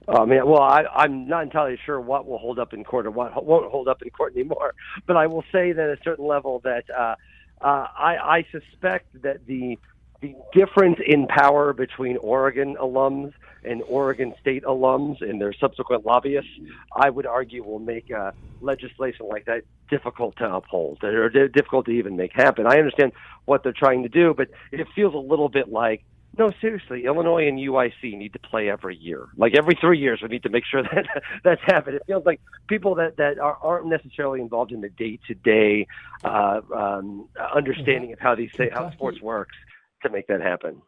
Oh 0.09 0.27
man, 0.27 0.47
well, 0.47 0.63
I, 0.63 0.85
I'm 0.95 1.27
not 1.29 1.45
entirely 1.45 1.79
sure 1.87 2.01
what 2.01 2.27
will 2.27 2.39
hold 2.39 2.59
up 2.59 2.75
in 2.75 2.85
court 2.85 3.07
or 3.07 3.11
what 3.11 3.45
won't 3.45 3.71
hold 3.71 3.89
up 3.89 4.03
in 4.03 4.11
court 4.11 4.35
anymore. 4.37 4.75
But 5.07 5.17
I 5.17 5.27
will 5.27 5.45
say 5.53 5.73
that 5.73 5.91
at 5.91 5.99
a 5.99 6.03
certain 6.05 6.27
level 6.27 6.61
that 6.65 6.85
uh, 6.91 7.15
uh, 7.63 7.87
I, 7.99 8.17
I 8.17 8.47
suspect 8.53 9.07
that 9.23 9.47
the 9.47 9.79
the 10.21 10.35
difference 10.55 10.99
in 11.07 11.27
power 11.27 11.73
between 11.73 12.17
Oregon 12.19 12.77
alums 12.81 13.33
and 13.63 13.83
Oregon 13.89 14.35
State 14.41 14.65
alums 14.65 15.21
and 15.21 15.41
their 15.41 15.53
subsequent 15.55 16.07
lobbyists, 16.07 16.51
I 16.97 17.11
would 17.11 17.27
argue, 17.27 17.65
will 17.65 17.79
make 17.79 18.07
uh, 18.11 18.31
legislation 18.61 19.27
like 19.29 19.45
that 19.47 19.65
difficult 19.91 20.37
to 20.39 20.51
uphold 20.55 20.99
or 21.03 21.29
difficult 21.49 21.87
to 21.87 21.93
even 21.93 22.17
make 22.17 22.33
happen. 22.35 22.67
I 22.67 22.79
understand 22.79 23.13
what 23.45 23.63
they're 23.63 23.75
trying 23.77 24.03
to 24.05 24.09
do, 24.09 24.35
but 24.37 24.49
it 24.73 24.87
feels 24.95 25.15
a 25.15 25.19
little 25.19 25.49
bit 25.49 25.69
like 25.69 26.05
no, 26.39 26.53
seriously, 26.61 27.05
Illinois 27.05 27.47
and 27.47 27.59
UIC 27.59 28.17
need 28.17 28.33
to 28.33 28.39
play 28.39 28.69
every 28.69 28.97
year. 28.97 29.29
Like 29.37 29.55
every 29.57 29.77
three 29.81 29.99
years, 29.99 30.21
we 30.23 30.29
need 30.29 30.43
to 30.43 30.49
make 30.49 30.65
sure 30.65 30.83
that 30.95 31.07
that's 31.43 31.61
happening. 31.67 31.97
It 31.97 32.07
feels 32.07 32.25
like 32.25 32.41
people 32.69 32.95
that 32.97 33.17
that 33.19 33.39
are, 33.39 33.59
aren't 33.63 33.87
necessarily 33.87 34.41
involved 34.41 34.73
in 34.73 34.81
the 34.81 34.89
day 34.89 35.19
to 35.29 35.35
day 35.35 35.87
understanding 36.25 38.11
mm-hmm. 38.11 38.13
of 38.13 38.19
how 38.21 38.35
these 38.35 38.51
how 38.73 38.91
sports 38.93 39.21
works 39.21 39.57
to 40.03 40.11
make 40.11 40.27
that 40.29 40.41
happen. 40.41 40.83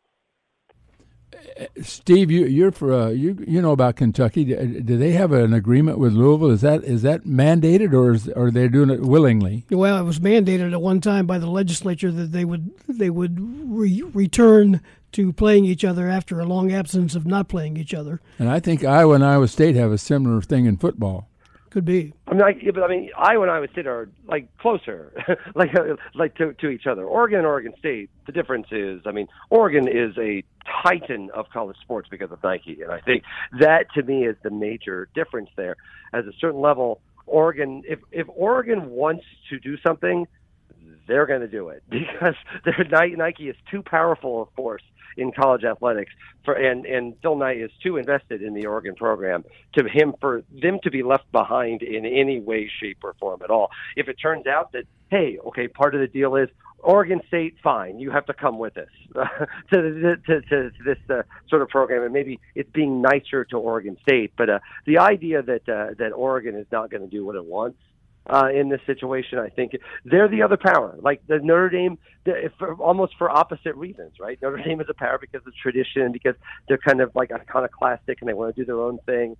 Steve, 1.82 2.30
you 2.30 2.46
you're 2.46 2.70
for 2.70 2.92
uh, 2.92 3.08
you 3.08 3.44
you 3.46 3.60
know 3.60 3.72
about 3.72 3.96
Kentucky. 3.96 4.44
Do, 4.44 4.80
do 4.80 4.96
they 4.96 5.12
have 5.12 5.32
an 5.32 5.52
agreement 5.52 5.98
with 5.98 6.12
Louisville? 6.12 6.50
Is 6.50 6.60
that 6.62 6.84
is 6.84 7.02
that 7.02 7.24
mandated 7.24 7.92
or 7.92 8.12
is 8.12 8.28
or 8.28 8.46
are 8.46 8.50
they 8.50 8.68
doing 8.68 8.90
it 8.90 9.00
willingly? 9.00 9.64
Well, 9.70 9.98
it 9.98 10.04
was 10.04 10.20
mandated 10.20 10.72
at 10.72 10.80
one 10.80 11.00
time 11.00 11.26
by 11.26 11.38
the 11.38 11.48
legislature 11.48 12.10
that 12.10 12.32
they 12.32 12.44
would 12.44 12.70
they 12.88 13.10
would 13.10 13.38
re- 13.38 14.02
return 14.14 14.80
to 15.16 15.32
playing 15.32 15.64
each 15.64 15.82
other 15.82 16.10
after 16.10 16.40
a 16.40 16.44
long 16.44 16.70
absence 16.70 17.14
of 17.14 17.24
not 17.24 17.48
playing 17.48 17.78
each 17.78 17.94
other. 17.94 18.20
And 18.38 18.50
I 18.50 18.60
think 18.60 18.84
Iowa 18.84 19.14
and 19.14 19.24
Iowa 19.24 19.48
State 19.48 19.74
have 19.74 19.90
a 19.90 19.96
similar 19.96 20.42
thing 20.42 20.66
in 20.66 20.76
football. 20.76 21.26
Could 21.70 21.86
be. 21.86 22.12
I 22.26 22.32
mean, 22.32 22.40
like, 22.40 22.58
but 22.74 22.82
I 22.82 22.88
mean, 22.88 23.10
Iowa 23.16 23.44
and 23.44 23.50
Iowa 23.50 23.68
State 23.72 23.86
are 23.86 24.10
like 24.28 24.54
closer, 24.58 25.12
like 25.54 25.74
uh, 25.74 25.96
like 26.14 26.34
to 26.36 26.52
to 26.54 26.68
each 26.68 26.86
other. 26.86 27.04
Oregon 27.04 27.38
and 27.38 27.46
Oregon 27.46 27.72
State. 27.78 28.10
The 28.26 28.32
difference 28.32 28.66
is, 28.70 29.02
I 29.06 29.12
mean, 29.12 29.26
Oregon 29.48 29.88
is 29.88 30.16
a 30.18 30.44
titan 30.82 31.30
of 31.34 31.46
college 31.50 31.76
sports 31.82 32.08
because 32.10 32.30
of 32.30 32.42
Nike, 32.42 32.82
and 32.82 32.92
I 32.92 33.00
think 33.00 33.24
that 33.60 33.86
to 33.94 34.02
me 34.02 34.26
is 34.26 34.36
the 34.42 34.50
major 34.50 35.08
difference 35.14 35.50
there. 35.56 35.76
As 36.12 36.26
a 36.26 36.32
certain 36.38 36.60
level, 36.60 37.00
Oregon, 37.26 37.82
if 37.86 38.00
if 38.12 38.26
Oregon 38.28 38.90
wants 38.90 39.24
to 39.50 39.58
do 39.58 39.76
something, 39.78 40.26
they're 41.06 41.26
going 41.26 41.40
to 41.40 41.48
do 41.48 41.68
it 41.68 41.82
because 41.90 42.34
their 42.64 42.84
Nike 43.16 43.48
is 43.48 43.56
too 43.70 43.82
powerful 43.82 44.42
a 44.42 44.56
force 44.56 44.82
in 45.16 45.32
college 45.32 45.64
athletics 45.64 46.12
for 46.44 46.54
and 46.54 46.86
and 46.86 47.14
Phil 47.22 47.36
Knight 47.36 47.58
is 47.58 47.70
too 47.82 47.96
invested 47.96 48.42
in 48.42 48.54
the 48.54 48.66
Oregon 48.66 48.94
program 48.94 49.44
to 49.74 49.88
him 49.88 50.14
for 50.20 50.42
them 50.62 50.78
to 50.82 50.90
be 50.90 51.02
left 51.02 51.30
behind 51.32 51.82
in 51.82 52.04
any 52.06 52.40
way, 52.40 52.70
shape, 52.80 52.98
or 53.02 53.14
form 53.18 53.40
at 53.42 53.50
all. 53.50 53.70
If 53.96 54.08
it 54.08 54.14
turns 54.14 54.46
out 54.46 54.72
that 54.72 54.84
hey, 55.10 55.38
okay, 55.46 55.68
part 55.68 55.94
of 55.94 56.00
the 56.00 56.08
deal 56.08 56.36
is 56.36 56.48
Oregon 56.80 57.20
State, 57.26 57.56
fine, 57.62 57.98
you 57.98 58.10
have 58.10 58.26
to 58.26 58.34
come 58.34 58.58
with 58.58 58.76
us 58.76 58.88
to, 59.72 59.82
to, 59.82 60.16
to, 60.16 60.40
to 60.42 60.70
this 60.84 60.98
uh, 61.10 61.22
sort 61.48 61.62
of 61.62 61.68
program, 61.68 62.02
and 62.02 62.12
maybe 62.12 62.38
it's 62.54 62.70
being 62.70 63.02
nicer 63.02 63.44
to 63.46 63.56
Oregon 63.56 63.96
State. 64.02 64.32
But 64.36 64.50
uh, 64.50 64.58
the 64.84 64.98
idea 64.98 65.42
that 65.42 65.68
uh, 65.68 65.94
that 65.98 66.12
Oregon 66.12 66.54
is 66.54 66.66
not 66.70 66.90
going 66.90 67.02
to 67.02 67.08
do 67.08 67.24
what 67.24 67.34
it 67.34 67.44
wants 67.44 67.78
uh, 68.28 68.48
in 68.52 68.68
this 68.68 68.80
situation. 68.86 69.38
I 69.38 69.48
think 69.48 69.76
they're 70.04 70.28
the 70.28 70.42
other 70.42 70.56
power. 70.56 70.96
Like 71.00 71.26
the 71.26 71.38
Notre 71.38 71.70
Dame, 71.70 71.98
for, 72.58 72.74
almost 72.74 73.14
for 73.16 73.30
opposite 73.30 73.74
reasons, 73.76 74.14
right? 74.20 74.38
Notre 74.42 74.62
Dame 74.62 74.80
is 74.80 74.86
a 74.88 74.94
power 74.94 75.18
because 75.18 75.46
of 75.46 75.54
tradition, 75.54 76.12
because 76.12 76.34
they're 76.68 76.78
kind 76.78 77.00
of 77.00 77.14
like 77.14 77.30
iconoclastic 77.32 78.20
and 78.20 78.28
they 78.28 78.34
want 78.34 78.54
to 78.54 78.62
do 78.62 78.66
their 78.66 78.80
own 78.80 78.98
thing. 79.06 79.36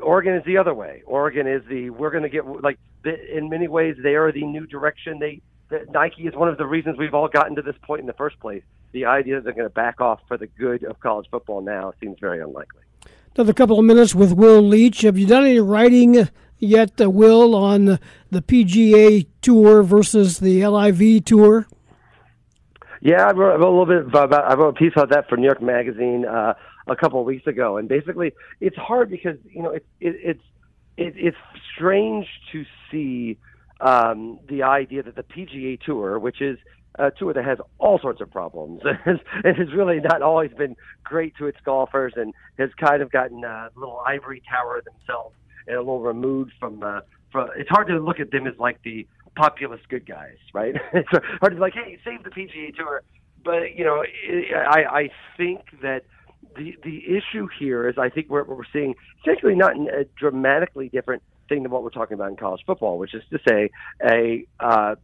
Oregon 0.00 0.34
is 0.34 0.44
the 0.44 0.58
other 0.58 0.74
way. 0.74 1.02
Oregon 1.06 1.46
is 1.46 1.62
the 1.68 1.90
we're 1.90 2.10
going 2.10 2.22
to 2.22 2.28
get 2.28 2.46
like 2.62 2.78
in 3.04 3.48
many 3.48 3.68
ways 3.68 3.96
they 4.02 4.14
are 4.14 4.30
the 4.30 4.44
new 4.44 4.66
direction. 4.66 5.18
They 5.18 5.40
the, 5.70 5.86
Nike 5.90 6.26
is 6.26 6.34
one 6.34 6.48
of 6.48 6.56
the 6.56 6.66
reasons 6.66 6.98
we've 6.98 7.14
all 7.14 7.28
gotten 7.28 7.56
to 7.56 7.62
this 7.62 7.74
point 7.82 8.00
in 8.00 8.06
the 8.06 8.12
first 8.12 8.38
place. 8.40 8.62
The 8.92 9.04
idea 9.06 9.36
that 9.36 9.44
they're 9.44 9.52
going 9.52 9.68
to 9.68 9.74
back 9.74 10.00
off 10.00 10.20
for 10.28 10.38
the 10.38 10.46
good 10.46 10.84
of 10.84 10.98
college 11.00 11.26
football 11.30 11.60
now 11.60 11.92
seems 12.00 12.16
very 12.20 12.40
unlikely. 12.40 12.82
Another 13.34 13.52
couple 13.52 13.78
of 13.78 13.84
minutes 13.84 14.14
with 14.14 14.32
Will 14.32 14.62
Leitch. 14.62 15.02
Have 15.02 15.18
you 15.18 15.26
done 15.26 15.44
any 15.44 15.60
writing 15.60 16.28
yet, 16.58 17.00
uh, 17.00 17.10
Will, 17.10 17.54
on 17.54 17.98
the 18.30 18.42
PGA 18.42 19.26
Tour 19.40 19.82
versus 19.82 20.38
the 20.38 20.66
LIV 20.66 21.24
Tour? 21.24 21.66
Yeah, 23.00 23.26
I 23.26 23.32
wrote, 23.32 23.54
I 23.54 23.56
wrote 23.56 23.68
a 23.68 23.76
little 23.78 23.86
bit 23.86 24.06
about. 24.06 24.32
I 24.32 24.54
wrote 24.54 24.76
a 24.76 24.78
piece 24.78 24.92
about 24.96 25.10
that 25.10 25.28
for 25.28 25.36
New 25.36 25.46
York 25.46 25.62
Magazine 25.62 26.24
uh, 26.24 26.54
a 26.86 26.96
couple 26.96 27.20
of 27.20 27.26
weeks 27.26 27.46
ago, 27.46 27.76
and 27.76 27.88
basically, 27.88 28.32
it's 28.60 28.76
hard 28.76 29.10
because 29.10 29.36
you 29.50 29.62
know 29.62 29.70
it, 29.70 29.86
it, 30.00 30.16
it's 30.22 30.42
it, 30.96 31.14
it's 31.16 31.36
strange 31.74 32.26
to 32.52 32.64
see 32.90 33.38
um, 33.80 34.40
the 34.48 34.64
idea 34.64 35.04
that 35.04 35.14
the 35.14 35.22
PGA 35.22 35.80
Tour, 35.80 36.18
which 36.18 36.40
is 36.40 36.58
a 36.98 37.12
tour 37.12 37.32
that 37.32 37.44
has 37.44 37.58
all 37.78 38.00
sorts 38.00 38.20
of 38.20 38.30
problems 38.30 38.82
and 39.06 39.56
has 39.56 39.72
really 39.72 40.00
not 40.00 40.20
always 40.20 40.50
been 40.52 40.74
great 41.04 41.36
to 41.36 41.46
its 41.46 41.58
golfers 41.64 42.14
and 42.16 42.34
has 42.58 42.70
kind 42.80 43.02
of 43.02 43.12
gotten 43.12 43.44
a 43.44 43.70
little 43.76 44.02
ivory 44.04 44.42
tower 44.50 44.82
themselves 44.84 45.36
a 45.70 45.78
little 45.78 46.00
removed 46.00 46.52
from 46.58 46.80
the. 46.80 47.02
From, 47.30 47.50
it's 47.56 47.68
hard 47.68 47.88
to 47.88 47.98
look 47.98 48.20
at 48.20 48.30
them 48.30 48.46
as 48.46 48.54
like 48.58 48.80
the 48.82 49.06
populist 49.36 49.88
good 49.88 50.06
guys, 50.06 50.36
right? 50.54 50.74
it's 50.92 51.08
hard 51.10 51.52
to 51.52 51.56
be 51.56 51.60
like, 51.60 51.74
hey, 51.74 51.98
save 52.04 52.24
the 52.24 52.30
PGA 52.30 52.74
Tour. 52.74 53.02
But 53.44 53.76
you 53.76 53.84
know, 53.84 54.02
I 54.54 54.84
I 54.90 55.10
think 55.36 55.60
that 55.82 56.04
the 56.56 56.76
the 56.82 57.02
issue 57.06 57.48
here 57.58 57.88
is 57.88 57.96
I 57.98 58.08
think 58.08 58.30
what 58.30 58.48
we're 58.48 58.62
seeing 58.72 58.90
it's 58.90 59.28
actually 59.28 59.54
not 59.54 59.76
a 59.76 60.04
dramatically 60.18 60.88
different 60.88 61.22
thing 61.48 61.62
than 61.62 61.72
what 61.72 61.82
we're 61.82 61.90
talking 61.90 62.14
about 62.14 62.30
in 62.30 62.36
college 62.36 62.62
football, 62.66 62.98
which 62.98 63.14
is 63.14 63.22
to 63.30 63.38
say 63.48 63.70
a 64.04 64.44
uh, 64.60 64.96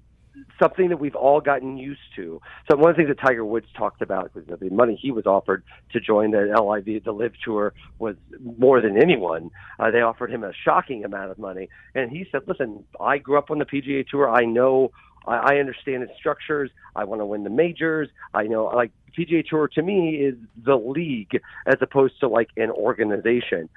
something 0.59 0.89
that 0.89 0.99
we've 0.99 1.15
all 1.15 1.41
gotten 1.41 1.77
used 1.77 2.01
to. 2.17 2.41
So 2.71 2.77
one 2.77 2.91
of 2.91 2.97
the 2.97 3.03
things 3.03 3.17
that 3.17 3.25
Tiger 3.25 3.45
Woods 3.45 3.67
talked 3.77 4.03
about 4.03 4.35
was 4.35 4.45
the 4.47 4.71
money 4.71 4.99
he 5.01 5.11
was 5.11 5.27
offered 5.27 5.63
to 5.93 6.01
join 6.01 6.31
the 6.31 6.55
LIV, 6.61 7.05
the 7.05 7.13
LIV 7.13 7.33
Tour, 7.45 7.73
was 7.99 8.17
more 8.59 8.81
than 8.81 9.01
anyone. 9.01 9.51
Uh, 9.79 9.91
they 9.91 10.01
offered 10.01 10.31
him 10.31 10.45
a 10.45 10.53
shocking 10.65 11.05
amount 11.05 11.31
of 11.31 11.39
money, 11.39 11.69
and 11.95 12.11
he 12.11 12.27
said, 12.31 12.43
"Listen, 12.47 12.85
I 13.01 13.19
grew 13.19 13.39
up 13.39 13.51
on 13.51 13.59
the 13.59 13.67
PGA 13.67 14.07
Tour. 14.09 14.31
I 14.31 14.45
know." 14.45 14.91
I 15.27 15.57
understand 15.57 16.03
its 16.03 16.13
structures. 16.19 16.71
I 16.95 17.05
want 17.05 17.23
to 17.23 17.25
win 17.25 17.45
the 17.45 17.51
majors. 17.51 18.11
I 18.35 18.43
know, 18.43 18.67
like 18.67 18.93
PGA 19.17 19.43
Tour 19.49 19.69
to 19.69 19.83
me 19.83 20.17
is 20.17 20.35
the 20.63 20.77
league 20.77 21.41
as 21.67 21.77
opposed 21.81 22.21
to 22.21 22.29
like 22.29 22.51
an 22.59 22.71
organization 22.71 23.71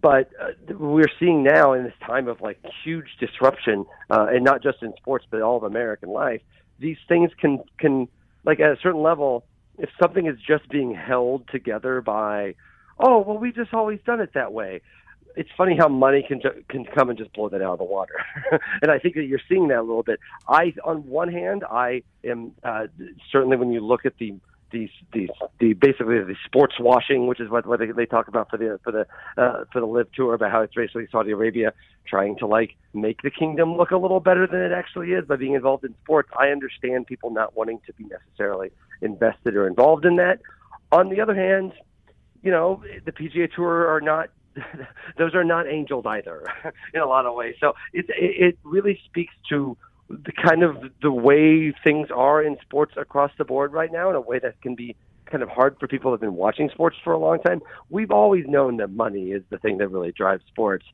but 0.00 0.30
uh, 0.40 0.74
we're 0.78 1.10
seeing 1.20 1.42
now 1.42 1.72
in 1.72 1.84
this 1.84 1.94
time 2.06 2.28
of 2.28 2.40
like 2.40 2.58
huge 2.84 3.16
disruption, 3.20 3.84
uh, 4.10 4.26
and 4.30 4.44
not 4.44 4.62
just 4.62 4.82
in 4.82 4.92
sports 4.96 5.26
but 5.30 5.42
all 5.42 5.56
of 5.56 5.62
American 5.64 6.10
life, 6.10 6.40
these 6.78 6.96
things 7.08 7.30
can 7.38 7.62
can 7.78 8.08
like 8.44 8.60
at 8.60 8.70
a 8.70 8.76
certain 8.82 9.02
level, 9.02 9.44
if 9.78 9.90
something 10.00 10.26
is 10.26 10.36
just 10.46 10.68
being 10.68 10.94
held 10.94 11.48
together 11.48 12.00
by, 12.00 12.54
oh 12.98 13.20
well, 13.20 13.38
we 13.38 13.52
just 13.52 13.74
always 13.74 14.00
done 14.04 14.20
it 14.20 14.30
that 14.34 14.52
way. 14.52 14.80
It's 15.34 15.48
funny 15.56 15.76
how 15.78 15.88
money 15.88 16.24
can 16.26 16.42
ju- 16.42 16.62
can 16.68 16.84
come 16.84 17.08
and 17.08 17.18
just 17.18 17.32
blow 17.32 17.48
that 17.48 17.62
out 17.62 17.72
of 17.74 17.78
the 17.78 17.84
water, 17.84 18.14
and 18.82 18.90
I 18.90 18.98
think 18.98 19.14
that 19.14 19.24
you're 19.24 19.40
seeing 19.48 19.68
that 19.68 19.78
a 19.78 19.82
little 19.82 20.02
bit. 20.02 20.20
I, 20.48 20.74
on 20.84 21.06
one 21.06 21.32
hand, 21.32 21.64
I 21.64 22.02
am 22.24 22.52
uh, 22.62 22.88
certainly 23.30 23.56
when 23.56 23.72
you 23.72 23.80
look 23.80 24.04
at 24.04 24.18
the 24.18 24.34
the 24.72 24.90
the 25.12 25.28
the 25.60 25.72
basically 25.74 26.18
the 26.18 26.36
sports 26.44 26.74
washing, 26.80 27.26
which 27.26 27.40
is 27.40 27.48
what 27.48 27.66
what 27.66 27.78
they, 27.78 27.90
they 27.92 28.06
talk 28.06 28.28
about 28.28 28.50
for 28.50 28.56
the 28.56 28.80
for 28.82 28.90
the 28.90 29.06
uh, 29.40 29.64
for 29.72 29.80
the 29.80 29.86
LIV 29.86 30.12
tour 30.12 30.34
about 30.34 30.50
how 30.50 30.62
it's 30.62 30.74
basically 30.74 31.06
Saudi 31.10 31.30
Arabia 31.30 31.72
trying 32.06 32.36
to 32.38 32.46
like 32.46 32.76
make 32.94 33.22
the 33.22 33.30
kingdom 33.30 33.76
look 33.76 33.90
a 33.90 33.96
little 33.96 34.20
better 34.20 34.46
than 34.46 34.60
it 34.60 34.72
actually 34.72 35.12
is 35.12 35.24
by 35.26 35.36
being 35.36 35.54
involved 35.54 35.84
in 35.84 35.94
sports. 36.02 36.30
I 36.38 36.48
understand 36.48 37.06
people 37.06 37.30
not 37.30 37.56
wanting 37.56 37.80
to 37.86 37.92
be 37.92 38.04
necessarily 38.04 38.72
invested 39.00 39.54
or 39.54 39.66
involved 39.66 40.04
in 40.04 40.16
that. 40.16 40.40
On 40.90 41.08
the 41.08 41.20
other 41.20 41.34
hand, 41.34 41.72
you 42.42 42.50
know 42.50 42.82
the 43.04 43.12
PGA 43.12 43.52
Tour 43.52 43.86
are 43.86 44.00
not 44.00 44.30
those 45.18 45.34
are 45.34 45.44
not 45.44 45.66
angels 45.66 46.04
either 46.06 46.46
in 46.94 47.00
a 47.00 47.06
lot 47.06 47.26
of 47.26 47.34
ways. 47.34 47.54
So 47.60 47.74
it 47.92 48.06
it 48.08 48.58
really 48.64 48.98
speaks 49.06 49.34
to 49.50 49.76
the 50.08 50.32
kind 50.32 50.62
of 50.62 50.76
the 51.00 51.12
way 51.12 51.72
things 51.84 52.08
are 52.14 52.42
in 52.42 52.56
sports 52.62 52.94
across 52.96 53.30
the 53.38 53.44
board 53.44 53.72
right 53.72 53.92
now 53.92 54.10
in 54.10 54.16
a 54.16 54.20
way 54.20 54.38
that 54.38 54.60
can 54.60 54.74
be 54.74 54.94
kind 55.26 55.42
of 55.42 55.48
hard 55.48 55.76
for 55.80 55.88
people 55.88 56.10
who 56.10 56.12
have 56.12 56.20
been 56.20 56.34
watching 56.34 56.68
sports 56.70 56.96
for 57.02 57.12
a 57.12 57.18
long 57.18 57.40
time. 57.40 57.60
We've 57.88 58.10
always 58.10 58.44
known 58.46 58.76
that 58.78 58.90
money 58.90 59.30
is 59.30 59.42
the 59.50 59.58
thing 59.58 59.78
that 59.78 59.88
really 59.88 60.12
drives 60.12 60.42
sports. 60.48 60.84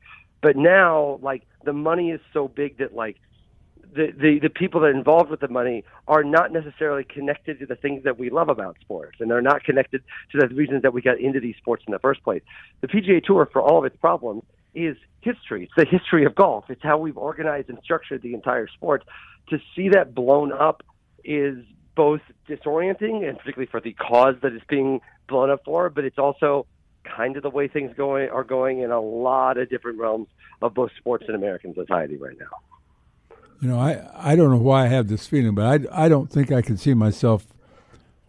But 0.41 0.55
now 0.55 1.19
like 1.21 1.43
the 1.65 1.73
money 1.73 2.11
is 2.11 2.21
so 2.33 2.47
big 2.47 2.77
that 2.77 2.95
like 2.95 3.17
the, 3.93 4.13
the, 4.17 4.39
the 4.39 4.49
people 4.49 4.81
that 4.81 4.87
are 4.87 4.91
involved 4.91 5.29
with 5.29 5.39
the 5.39 5.47
money 5.47 5.83
are 6.07 6.23
not 6.23 6.51
necessarily 6.51 7.03
connected 7.03 7.59
to 7.59 7.65
the 7.65 7.75
things 7.75 8.03
that 8.03 8.19
we 8.19 8.29
love 8.29 8.49
about 8.49 8.77
sports, 8.81 9.17
and 9.19 9.29
they're 9.29 9.41
not 9.41 9.63
connected 9.63 10.03
to 10.31 10.39
the 10.39 10.47
reasons 10.53 10.83
that 10.83 10.93
we 10.93 11.01
got 11.01 11.19
into 11.19 11.39
these 11.39 11.55
sports 11.57 11.83
in 11.87 11.91
the 11.91 11.99
first 11.99 12.23
place. 12.23 12.41
The 12.81 12.87
PGA 12.87 13.23
Tour, 13.23 13.49
for 13.51 13.61
all 13.61 13.79
of 13.79 13.85
its 13.85 13.97
problems, 13.97 14.43
is 14.85 14.97
history. 15.21 15.63
It's 15.63 15.73
the 15.75 15.85
history 15.85 16.25
of 16.25 16.35
golf. 16.35 16.65
It's 16.69 16.83
how 16.83 16.97
we've 16.97 17.17
organized 17.17 17.69
and 17.69 17.77
structured 17.83 18.21
the 18.21 18.33
entire 18.33 18.67
sport. 18.67 19.03
To 19.49 19.59
see 19.75 19.89
that 19.89 20.13
blown 20.13 20.51
up 20.51 20.83
is 21.23 21.57
both 21.95 22.21
disorienting 22.47 23.27
and 23.27 23.37
particularly 23.37 23.69
for 23.69 23.81
the 23.81 23.93
cause 23.93 24.35
that 24.41 24.53
it's 24.53 24.65
being 24.69 25.01
blown 25.27 25.49
up 25.49 25.61
for, 25.65 25.89
but 25.89 26.05
it's 26.05 26.17
also 26.17 26.65
kind 27.03 27.35
of 27.37 27.43
the 27.43 27.49
way 27.49 27.67
things 27.67 27.91
going 27.95 28.29
are 28.29 28.43
going 28.43 28.79
in 28.79 28.91
a 28.91 29.01
lot 29.01 29.57
of 29.57 29.69
different 29.69 29.97
realms 29.97 30.27
of 30.61 30.73
both 30.73 30.91
sports 30.97 31.25
and 31.27 31.35
American 31.35 31.73
society 31.73 32.17
right 32.17 32.37
now. 32.39 33.35
You 33.61 33.67
know, 33.67 33.79
I, 33.79 34.31
I 34.31 34.35
don't 34.35 34.49
know 34.49 34.57
why 34.57 34.85
I 34.85 34.87
have 34.87 35.09
this 35.09 35.27
feeling, 35.27 35.55
but 35.55 35.89
I, 35.91 36.05
I 36.05 36.09
don't 36.09 36.31
think 36.31 36.51
I 36.51 36.61
can 36.61 36.77
see 36.77 36.93
myself 36.93 37.45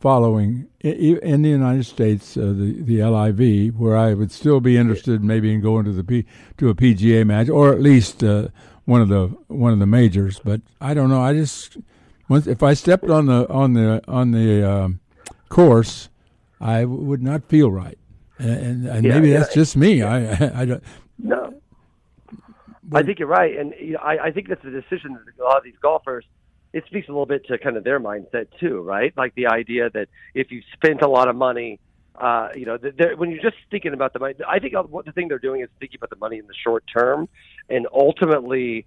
following 0.01 0.67
in 0.81 1.43
the 1.43 1.49
United 1.49 1.85
States 1.85 2.37
uh, 2.37 2.41
the 2.57 2.83
the 2.83 3.05
LIV, 3.05 3.79
where 3.79 3.97
I 3.97 4.15
would 4.15 4.33
still 4.33 4.61
be 4.61 4.77
interested 4.77 5.23
maybe 5.23 5.53
in 5.53 5.61
going 5.61 5.85
to 5.85 5.93
the 5.93 6.03
P, 6.03 6.27
to 6.57 6.71
a 6.71 6.75
PGA 6.75 7.25
match 7.27 7.49
or 7.49 7.73
at 7.73 7.81
least 7.81 8.25
uh, 8.25 8.49
one 8.87 9.03
of 9.03 9.09
the 9.09 9.27
one 9.49 9.73
of 9.73 9.79
the 9.79 9.87
majors. 9.87 10.41
But 10.43 10.63
I 10.81 10.95
don't 10.95 11.11
know. 11.11 11.21
I 11.21 11.35
just 11.35 11.77
once 12.29 12.47
if 12.47 12.63
I 12.63 12.73
stepped 12.75 13.11
on 13.11 13.27
the 13.27 13.49
on 13.49 13.75
the 13.75 14.03
on 14.09 14.33
the 14.33 14.69
um, 14.69 15.01
course, 15.51 16.09
I 16.61 16.81
w- 16.81 17.03
would 17.03 17.23
not 17.23 17.45
feel 17.45 17.71
right, 17.71 17.99
and, 18.39 18.87
and 18.87 19.05
yeah, 19.05 19.15
maybe 19.15 19.33
that's 19.33 19.53
just 19.55 19.77
me. 19.77 20.03
I, 20.03 20.33
I, 20.33 20.53
I 20.63 20.65
don't. 20.65 20.83
No. 21.19 21.55
I 22.93 23.05
think 23.05 23.21
you're 23.21 23.29
right, 23.29 23.57
and 23.57 23.73
you 23.79 23.93
know, 23.93 24.01
I, 24.01 24.27
I 24.27 24.31
think 24.33 24.49
that's 24.49 24.65
a 24.65 24.71
decision 24.71 25.13
that 25.13 25.41
a 25.41 25.45
lot 25.45 25.59
of 25.59 25.63
these 25.63 25.79
golfers 25.81 26.25
it 26.73 26.85
speaks 26.87 27.09
a 27.09 27.11
little 27.11 27.27
bit 27.27 27.47
to 27.47 27.59
kind 27.59 27.77
of 27.77 27.85
their 27.85 28.01
mindset 28.01 28.47
too, 28.59 28.81
right? 28.81 29.13
Like 29.17 29.35
the 29.35 29.47
idea 29.47 29.91
that 29.91 30.09
if 30.35 30.51
you 30.51 30.63
spent 30.73 31.03
a 31.03 31.09
lot 31.09 31.29
of 31.29 31.37
money, 31.37 31.81
uh, 32.21 32.49
you 32.55 32.67
know, 32.67 32.79
when 33.17 33.31
you're 33.31 33.43
just 33.43 33.57
thinking 33.71 33.93
about 33.93 34.13
the 34.13 34.19
money, 34.19 34.35
I 34.47 34.59
think 34.59 34.75
what 34.75 35.05
the 35.07 35.13
thing 35.13 35.29
they're 35.29 35.39
doing 35.39 35.63
is 35.63 35.69
thinking 35.79 35.99
about 35.99 36.11
the 36.11 36.17
money 36.17 36.39
in 36.39 36.47
the 36.47 36.55
short 36.63 36.85
term, 36.93 37.29
and 37.69 37.87
ultimately 37.93 38.87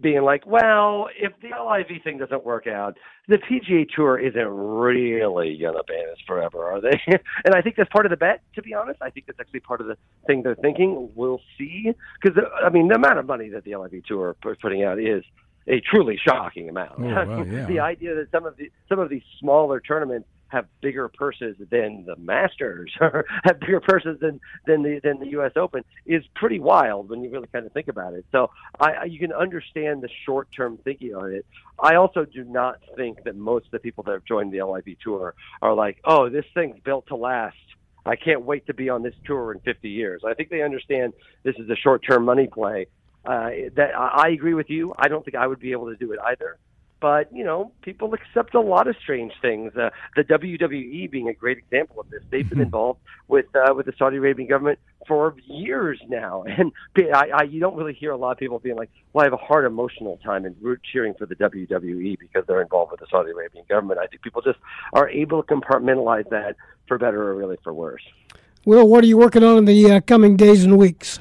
being 0.00 0.22
like, 0.22 0.44
well, 0.46 1.08
if 1.16 1.32
the 1.40 1.48
LIV 1.48 2.02
thing 2.02 2.18
doesn't 2.18 2.44
work 2.44 2.66
out, 2.66 2.96
the 3.28 3.38
PGA 3.38 3.86
Tour 3.88 4.18
isn't 4.18 4.48
really 4.48 5.56
gonna 5.56 5.82
ban 5.84 6.08
us 6.10 6.18
forever, 6.26 6.64
are 6.64 6.80
they? 6.80 7.00
and 7.06 7.54
I 7.54 7.62
think 7.62 7.76
that's 7.76 7.90
part 7.90 8.04
of 8.04 8.10
the 8.10 8.16
bet. 8.16 8.42
To 8.56 8.62
be 8.62 8.74
honest, 8.74 9.00
I 9.00 9.10
think 9.10 9.26
that's 9.26 9.38
actually 9.40 9.60
part 9.60 9.80
of 9.80 9.86
the 9.86 9.96
thing 10.26 10.42
they're 10.42 10.56
thinking. 10.56 11.10
We'll 11.14 11.40
see, 11.56 11.92
because 12.20 12.42
I 12.62 12.70
mean, 12.70 12.88
the 12.88 12.96
amount 12.96 13.18
of 13.18 13.26
money 13.26 13.48
that 13.50 13.64
the 13.64 13.76
LIV 13.76 14.04
Tour 14.06 14.36
are 14.44 14.56
putting 14.56 14.82
out 14.82 14.98
is 14.98 15.24
a 15.66 15.80
truly 15.80 16.18
shocking 16.22 16.68
amount. 16.68 16.92
Oh, 16.98 17.02
well, 17.02 17.46
yeah. 17.46 17.66
the 17.66 17.80
idea 17.80 18.14
that 18.14 18.30
some 18.30 18.46
of 18.46 18.56
the 18.56 18.70
some 18.88 18.98
of 18.98 19.08
these 19.08 19.22
smaller 19.38 19.80
tournaments 19.80 20.28
have 20.48 20.66
bigger 20.80 21.08
purses 21.08 21.56
than 21.70 22.04
the 22.06 22.16
Masters 22.16 22.92
or 23.00 23.24
have 23.42 23.58
bigger 23.60 23.80
purses 23.80 24.18
than 24.20 24.40
than 24.66 24.82
the 24.82 25.00
than 25.02 25.18
the 25.18 25.28
U.S. 25.30 25.52
Open 25.56 25.84
is 26.06 26.22
pretty 26.34 26.60
wild 26.60 27.08
when 27.10 27.22
you 27.22 27.30
really 27.30 27.48
kind 27.48 27.66
of 27.66 27.72
think 27.72 27.88
about 27.88 28.14
it. 28.14 28.24
So 28.30 28.50
I, 28.78 29.04
you 29.04 29.18
can 29.18 29.32
understand 29.32 30.02
the 30.02 30.08
short 30.24 30.48
term 30.52 30.78
thinking 30.84 31.14
on 31.14 31.32
it. 31.32 31.44
I 31.78 31.96
also 31.96 32.24
do 32.24 32.44
not 32.44 32.78
think 32.96 33.24
that 33.24 33.36
most 33.36 33.66
of 33.66 33.72
the 33.72 33.78
people 33.80 34.04
that 34.04 34.12
have 34.12 34.24
joined 34.24 34.52
the 34.52 34.62
LIV 34.62 34.98
tour 35.02 35.34
are 35.60 35.74
like, 35.74 35.98
oh, 36.04 36.28
this 36.28 36.44
thing's 36.54 36.78
built 36.84 37.06
to 37.08 37.16
last. 37.16 37.56
I 38.06 38.16
can't 38.16 38.42
wait 38.42 38.66
to 38.66 38.74
be 38.74 38.90
on 38.90 39.02
this 39.02 39.14
tour 39.24 39.52
in 39.52 39.60
50 39.60 39.88
years. 39.88 40.22
I 40.26 40.34
think 40.34 40.50
they 40.50 40.62
understand 40.62 41.14
this 41.42 41.56
is 41.56 41.68
a 41.70 41.76
short 41.76 42.04
term 42.06 42.24
money 42.24 42.46
play. 42.46 42.86
Uh, 43.24 43.50
that 43.74 43.90
I 43.96 44.28
agree 44.30 44.54
with 44.54 44.68
you. 44.68 44.94
I 44.98 45.08
don't 45.08 45.24
think 45.24 45.34
I 45.34 45.46
would 45.46 45.60
be 45.60 45.72
able 45.72 45.86
to 45.90 45.96
do 45.96 46.12
it 46.12 46.18
either 46.20 46.58
but 47.04 47.30
you 47.30 47.44
know 47.44 47.70
people 47.82 48.14
accept 48.14 48.54
a 48.54 48.60
lot 48.60 48.86
of 48.86 48.96
strange 49.02 49.34
things. 49.42 49.76
Uh, 49.76 49.90
the 50.16 50.24
WWE 50.24 51.10
being 51.10 51.28
a 51.28 51.34
great 51.34 51.58
example 51.58 52.00
of 52.00 52.08
this. 52.08 52.22
They've 52.30 52.48
been 52.48 52.60
involved 52.68 52.98
with 53.28 53.44
uh, 53.54 53.74
with 53.74 53.84
the 53.84 53.92
Saudi 53.98 54.16
Arabian 54.16 54.48
government 54.48 54.78
for 55.06 55.36
years 55.44 56.00
now, 56.08 56.44
and 56.48 56.72
I, 56.96 57.28
I, 57.34 57.42
you 57.42 57.60
don't 57.60 57.76
really 57.76 57.92
hear 57.92 58.10
a 58.10 58.16
lot 58.16 58.32
of 58.32 58.38
people 58.38 58.58
being 58.58 58.76
like, 58.76 58.88
"Well, 59.12 59.22
I 59.22 59.26
have 59.26 59.34
a 59.34 59.44
hard 59.44 59.66
emotional 59.66 60.18
time 60.24 60.46
and 60.46 60.56
root 60.62 60.80
cheering 60.90 61.12
for 61.12 61.26
the 61.26 61.34
WWE 61.36 62.18
because 62.18 62.46
they're 62.46 62.62
involved 62.62 62.92
with 62.92 63.00
the 63.00 63.06
Saudi 63.10 63.32
Arabian 63.32 63.66
government." 63.68 64.00
I 64.00 64.06
think 64.06 64.22
people 64.22 64.40
just 64.40 64.58
are 64.94 65.10
able 65.10 65.42
to 65.42 65.54
compartmentalize 65.54 66.30
that 66.30 66.56
for 66.88 66.96
better 66.96 67.22
or 67.22 67.34
really 67.34 67.58
for 67.62 67.74
worse. 67.74 68.02
Will, 68.64 68.88
what 68.88 69.04
are 69.04 69.06
you 69.06 69.18
working 69.18 69.44
on 69.44 69.58
in 69.58 69.64
the 69.66 69.90
uh, 69.90 70.00
coming 70.00 70.36
days 70.36 70.64
and 70.64 70.78
weeks? 70.78 71.20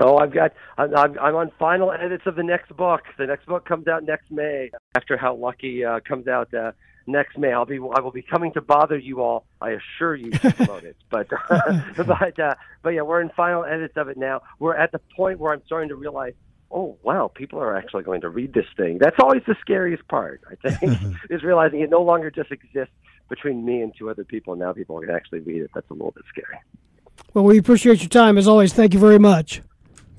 Oh, 0.00 0.16
I've 0.16 0.32
got. 0.32 0.52
I'm, 0.78 0.94
I'm 0.94 1.36
on 1.36 1.50
final 1.58 1.92
edits 1.92 2.24
of 2.26 2.36
the 2.36 2.42
next 2.42 2.74
book. 2.76 3.02
The 3.18 3.26
next 3.26 3.46
book 3.46 3.66
comes 3.66 3.88
out 3.88 4.04
next 4.04 4.30
May. 4.30 4.70
After 4.94 5.16
How 5.16 5.34
Lucky 5.34 5.84
uh, 5.84 6.00
comes 6.00 6.28
out 6.28 6.52
uh, 6.54 6.72
next 7.06 7.36
May, 7.36 7.52
I'll 7.52 7.66
be. 7.66 7.76
I 7.76 8.00
will 8.00 8.10
be 8.10 8.22
coming 8.22 8.52
to 8.54 8.60
bother 8.60 8.96
you 8.96 9.20
all. 9.20 9.44
I 9.60 9.70
assure 9.70 10.14
you 10.14 10.30
to 10.30 10.52
promote 10.52 10.84
it. 10.84 10.96
But 11.10 11.28
but 11.96 12.38
uh, 12.38 12.54
but 12.82 12.90
yeah, 12.90 13.02
we're 13.02 13.20
in 13.20 13.30
final 13.30 13.64
edits 13.64 13.96
of 13.96 14.08
it 14.08 14.16
now. 14.16 14.42
We're 14.58 14.76
at 14.76 14.92
the 14.92 15.00
point 15.14 15.38
where 15.38 15.52
I'm 15.52 15.62
starting 15.66 15.90
to 15.90 15.96
realize. 15.96 16.34
Oh 16.70 16.96
wow! 17.02 17.30
People 17.34 17.58
are 17.58 17.76
actually 17.76 18.02
going 18.02 18.22
to 18.22 18.30
read 18.30 18.54
this 18.54 18.64
thing. 18.78 18.96
That's 18.98 19.16
always 19.20 19.42
the 19.46 19.56
scariest 19.60 20.08
part. 20.08 20.40
I 20.50 20.70
think 20.70 20.98
is 21.30 21.42
realizing 21.42 21.80
it 21.80 21.90
no 21.90 22.00
longer 22.00 22.30
just 22.30 22.50
exists 22.50 22.94
between 23.28 23.64
me 23.64 23.82
and 23.82 23.92
two 23.96 24.08
other 24.08 24.24
people. 24.24 24.56
Now 24.56 24.72
people 24.72 24.98
can 25.00 25.10
actually 25.10 25.40
read 25.40 25.62
it. 25.62 25.70
That's 25.74 25.88
a 25.90 25.92
little 25.92 26.12
bit 26.12 26.24
scary. 26.30 26.58
Well, 27.34 27.44
we 27.44 27.58
appreciate 27.58 28.00
your 28.00 28.08
time 28.08 28.38
as 28.38 28.48
always. 28.48 28.72
Thank 28.72 28.94
you 28.94 29.00
very 29.00 29.18
much. 29.18 29.60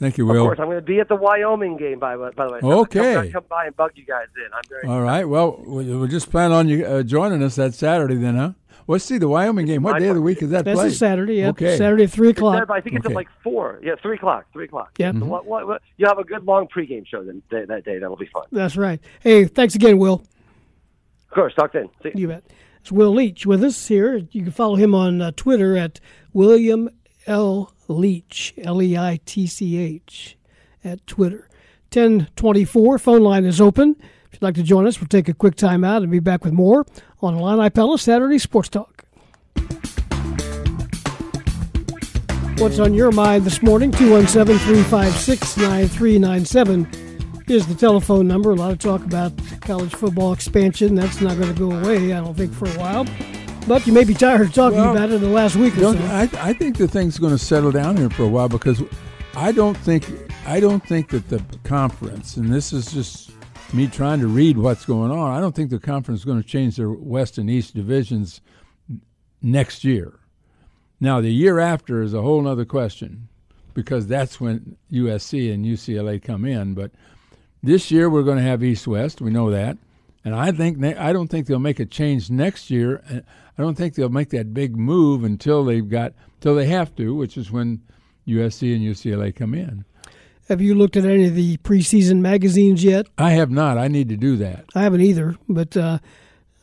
Thank 0.04 0.18
you, 0.18 0.26
Will. 0.26 0.42
Of 0.42 0.48
course, 0.48 0.60
I'm 0.60 0.66
going 0.66 0.76
to 0.80 0.82
be 0.82 1.00
at 1.00 1.08
the 1.08 1.16
Wyoming 1.16 1.78
game 1.78 1.98
by, 1.98 2.18
by 2.18 2.46
the 2.46 2.52
way. 2.52 2.60
So 2.60 2.80
okay. 2.82 3.14
Come, 3.14 3.32
come 3.32 3.44
by 3.48 3.68
and 3.68 3.76
bug 3.78 3.92
you 3.96 4.04
guys 4.04 4.26
in. 4.36 4.52
I'm 4.54 4.62
very. 4.68 4.86
All 4.86 5.02
right. 5.02 5.24
Well, 5.24 5.64
we'll 5.66 6.08
just 6.08 6.30
plan 6.30 6.52
on 6.52 6.68
you 6.68 6.86
uh, 6.86 7.04
joining 7.04 7.42
us 7.42 7.56
that 7.56 7.74
Saturday 7.74 8.16
then, 8.16 8.36
huh? 8.36 8.52
Let's 8.86 9.06
see 9.06 9.18
the 9.18 9.30
Wyoming 9.30 9.66
game. 9.66 9.82
What 9.82 10.00
day 10.00 10.10
of 10.10 10.16
the 10.16 10.22
week 10.22 10.42
is 10.42 10.50
that 10.50 10.66
That's 10.66 10.78
played? 10.78 10.92
a 10.92 10.96
Saturday. 10.96 11.36
Yep. 11.36 11.50
Okay. 11.52 11.78
Saturday 11.78 12.04
at 12.04 12.12
three 12.12 12.32
o'clock. 12.32 12.70
I 12.70 12.82
think 12.82 12.98
it's 12.98 13.06
Okay. 13.06 13.14
at 13.14 13.16
like 13.16 13.30
four. 13.42 13.80
Yeah, 13.82 13.94
three 14.02 14.18
o'clock. 14.18 14.46
Three 14.52 14.66
o'clock. 14.66 14.92
Yeah. 14.98 15.14
So 15.14 15.20
Mhm. 15.20 15.28
what, 15.28 15.46
what, 15.46 15.68
what, 15.68 15.82
you 15.96 16.06
have 16.06 16.18
a 16.18 16.26
good 16.26 16.44
long 16.44 16.68
pregame 16.68 17.08
show 17.08 17.24
then 17.24 17.42
that, 17.50 17.70
that 17.70 17.86
day. 17.86 17.98
That'll 18.00 18.18
be 18.18 18.26
fun. 18.26 18.44
That's 18.52 18.76
right. 18.76 19.00
Hey, 19.22 19.46
thanks 19.46 19.74
again, 19.74 20.00
Will. 20.00 20.16
Of 21.30 21.34
course. 21.34 21.54
Talk 21.56 21.72
then. 21.72 21.88
See 22.04 22.12
You 22.14 22.28
bet. 22.28 22.44
It's 22.82 22.92
Will 22.92 23.14
Leitch 23.14 23.46
with 23.46 23.64
us 23.64 23.88
here. 23.88 24.18
You 24.32 24.44
can 24.44 24.52
follow 24.52 24.76
him 24.76 24.94
on 24.94 25.22
uh, 25.22 25.32
Twitter 25.38 25.78
at 25.78 26.02
William 26.34 26.90
L. 27.26 27.74
Leitch, 27.94 28.54
L 28.58 28.82
E 28.82 28.98
I 28.98 29.20
T 29.26 29.48
C 29.48 29.78
H, 29.78 30.38
at 30.84 31.06
Twitter. 31.08 31.48
1024, 31.92 32.98
phone 32.98 33.22
line 33.22 33.46
is 33.46 33.62
open. 33.62 33.96
If 34.00 34.34
you'd 34.34 34.42
like 34.42 34.56
to 34.56 34.64
join 34.64 34.88
us, 34.88 35.00
we'll 35.00 35.08
take 35.08 35.30
a 35.30 35.34
quick 35.34 35.56
time 35.56 35.84
out 35.84 36.02
and 36.02 36.12
be 36.12 36.20
back 36.20 36.44
with 36.44 36.54
more 36.54 36.86
on 37.22 37.36
Illini 37.36 37.70
Pella 37.70 38.00
Saturday 38.00 38.40
Sports 38.40 38.70
Talk. 38.70 39.06
What's 42.58 42.80
on 42.80 42.94
your 42.94 43.12
mind 43.12 43.46
this 43.46 43.62
morning? 43.62 43.92
217 43.92 44.58
356 44.58 45.58
9397 45.58 46.88
is 47.48 47.68
the 47.68 47.76
telephone 47.76 48.28
number. 48.28 48.52
A 48.52 48.56
lot 48.56 48.72
of 48.72 48.80
talk 48.80 49.04
about 49.04 49.34
college 49.62 49.94
football 49.94 50.34
expansion. 50.34 50.96
That's 50.96 51.20
not 51.20 51.38
going 51.38 51.54
to 51.54 51.60
go 51.60 51.72
away, 51.72 52.14
I 52.14 52.22
don't 52.22 52.36
think, 52.36 52.54
for 52.54 52.68
a 52.68 52.80
while. 52.80 53.06
But 53.68 53.88
you 53.88 53.94
may 53.94 54.04
be 54.04 54.14
tired 54.14 54.42
of 54.42 54.54
talking 54.54 54.78
Well, 54.78 54.92
about 54.92 55.10
it 55.10 55.16
in 55.16 55.22
the 55.22 55.30
last 55.30 55.56
week 55.56 55.78
or 55.78 55.94
so. 55.94 55.98
I, 55.98 56.30
I 56.34 56.54
think 56.54 56.78
the 56.78 56.88
thing's 56.88 57.18
going 57.18 57.32
to 57.32 57.38
settle 57.38 57.72
down 57.72 57.96
here 57.96 58.10
for 58.10 58.24
a 58.24 58.28
while 58.28 58.50
because 58.50 58.84
I 59.36 59.54
don't 59.54 59.78
think 59.78 60.06
I 60.46 60.60
don't 60.60 60.86
think 60.86 61.10
that 61.10 61.30
the 61.30 61.40
conference, 61.64 62.36
and 62.36 62.52
this 62.52 62.74
is 62.74 62.92
just 62.92 63.32
me 63.74 63.88
trying 63.88 64.20
to 64.20 64.28
read 64.28 64.58
what's 64.58 64.86
going 64.86 65.12
on. 65.12 65.32
I 65.32 65.40
don't 65.40 65.56
think 65.56 65.70
the 65.70 65.80
conference 65.80 66.22
is 66.22 66.26
going 66.26 66.42
to 66.42 66.48
change 66.48 66.76
their 66.76 66.92
West 66.92 67.38
and 67.38 67.50
East 67.50 67.74
divisions 67.74 68.42
next 69.42 69.86
year. 69.86 70.20
Now 71.00 71.22
the 71.22 71.32
year 71.32 71.60
after 71.60 72.02
is 72.02 72.14
a 72.14 72.22
whole 72.22 72.46
other 72.46 72.66
question 72.66 73.30
because 73.74 74.08
that's 74.08 74.42
when 74.42 74.76
USC 74.92 75.54
and 75.54 75.66
UCLA 75.66 76.22
come 76.22 76.44
in. 76.44 76.74
But 76.74 76.92
this 77.64 77.92
year 77.92 78.10
we're 78.10 78.24
going 78.24 78.38
to 78.38 78.44
have 78.44 78.62
East 78.62 78.88
West. 78.88 79.22
We 79.22 79.32
know 79.32 79.50
that, 79.52 79.78
and 80.26 80.36
I 80.36 80.52
think 80.52 80.84
I 80.84 81.14
don't 81.14 81.30
think 81.30 81.48
they'll 81.48 81.60
make 81.60 81.80
a 81.80 81.86
change 81.86 82.30
next 82.30 82.70
year. 82.70 83.02
Uh, 83.10 83.20
I 83.58 83.62
don't 83.62 83.76
think 83.76 83.96
they'll 83.96 84.10
make 84.10 84.30
that 84.30 84.54
big 84.54 84.76
move 84.76 85.24
until 85.24 85.64
they've 85.64 85.88
got 85.88 86.14
till 86.42 86.56
they 86.56 86.66
have 86.66 86.96
to, 86.96 87.16
which 87.16 87.38
is 87.38 87.52
when 87.52 87.82
USC 88.28 88.76
and 88.76 88.84
UCLA 88.84 89.36
come 89.36 89.54
in. 89.54 89.86
Have 90.50 90.62
you 90.62 90.76
looked 90.76 90.98
at 90.98 91.06
any 91.06 91.28
of 91.28 91.36
the 91.36 91.58
preseason 91.58 92.20
magazines 92.20 92.84
yet? 92.84 93.08
I 93.18 93.32
have 93.32 93.50
not. 93.50 93.78
I 93.78 93.88
need 93.88 94.10
to 94.10 94.18
do 94.18 94.36
that. 94.38 94.66
I 94.76 94.82
haven't 94.82 95.02
either, 95.02 95.36
but 95.48 95.78
uh, 95.78 96.00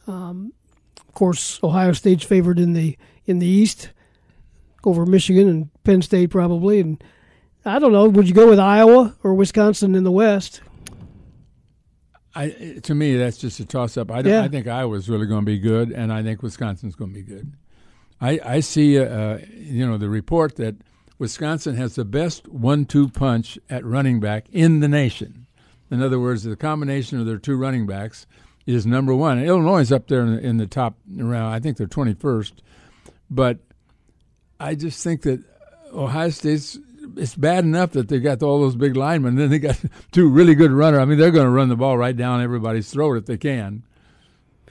um, 0.07 0.53
of 1.01 1.15
course, 1.15 1.59
Ohio 1.63 1.93
State's 1.93 2.25
favored 2.25 2.59
in 2.59 2.75
the 2.75 2.99
in 3.25 3.39
the 3.39 3.47
East 3.47 3.91
over 4.85 5.07
Michigan 5.07 5.49
and 5.49 5.71
Penn 5.85 6.03
State 6.03 6.31
probably. 6.31 6.81
And 6.81 7.03
I 7.65 7.79
don't 7.79 7.93
know, 7.93 8.09
would 8.09 8.29
you 8.29 8.35
go 8.35 8.49
with 8.49 8.59
Iowa 8.59 9.17
or 9.23 9.35
Wisconsin 9.35 9.95
in 9.95 10.05
the 10.05 10.11
West? 10.11 10.61
I 12.35 12.79
to 12.83 12.95
me 12.95 13.17
that's 13.17 13.39
just 13.39 13.59
a 13.61 13.65
toss 13.65 13.97
up. 13.97 14.11
I 14.11 14.21
Yeah. 14.21 14.43
I 14.43 14.49
think 14.49 14.67
Iowa's 14.67 15.09
really 15.09 15.27
going 15.27 15.41
to 15.41 15.47
be 15.47 15.59
good, 15.59 15.91
and 15.91 16.13
I 16.13 16.23
think 16.23 16.43
Wisconsin's 16.43 16.95
going 16.95 17.13
to 17.13 17.15
be 17.15 17.23
good. 17.23 17.53
I 18.21 18.41
I 18.45 18.61
see 18.61 18.99
uh, 18.99 19.39
you 19.53 19.87
know 19.87 19.99
the 19.99 20.09
report 20.09 20.57
that 20.57 20.77
Wisconsin 21.19 21.77
has 21.77 21.97
the 21.97 22.05
best 22.05 22.49
one-two 22.49 23.09
punch 23.11 23.59
at 23.69 23.85
running 23.85 24.21
back 24.21 24.47
in 24.53 24.81
the 24.81 24.89
nation. 24.89 25.47
In 25.91 26.03
other 26.03 26.21
words, 26.21 26.45
the 26.45 26.57
combination 26.57 27.19
of 27.19 27.27
their 27.27 27.39
two 27.39 27.57
running 27.57 27.87
backs 27.87 28.27
is 28.65 28.87
number 28.87 29.15
one. 29.15 29.39
And 29.39 29.47
Illinois 29.47 29.81
is 29.81 29.91
up 29.91 30.07
there 30.07 30.23
in 30.23 30.37
the, 30.37 30.41
in 30.41 30.57
the 30.57 30.67
top 30.67 30.95
around. 31.19 31.53
I 31.53 31.59
think 31.59 31.77
they're 31.77 31.87
twenty-first, 31.89 32.63
but 33.29 33.59
I 34.61 34.77
just 34.77 35.03
think 35.03 35.23
that 35.23 35.43
Ohio 35.93 36.31
State's 36.31 36.79
it's 37.17 37.35
bad 37.35 37.65
enough 37.65 37.93
that 37.93 38.09
they 38.09 38.19
got 38.19 38.43
all 38.43 38.61
those 38.61 38.77
big 38.77 38.97
linemen. 38.97 39.37
Then 39.37 39.51
they 39.51 39.59
got 39.59 39.81
two 40.13 40.29
really 40.29 40.55
good 40.55 40.71
runners. 40.71 41.01
I 41.01 41.05
mean, 41.05 41.19
they're 41.19 41.31
going 41.31 41.47
to 41.47 41.51
run 41.51 41.69
the 41.69 41.77
ball 41.77 41.97
right 41.97 42.17
down 42.17 42.41
everybody's 42.43 42.91
throat 42.91 43.17
if 43.17 43.27
they 43.27 43.37
can. 43.37 43.83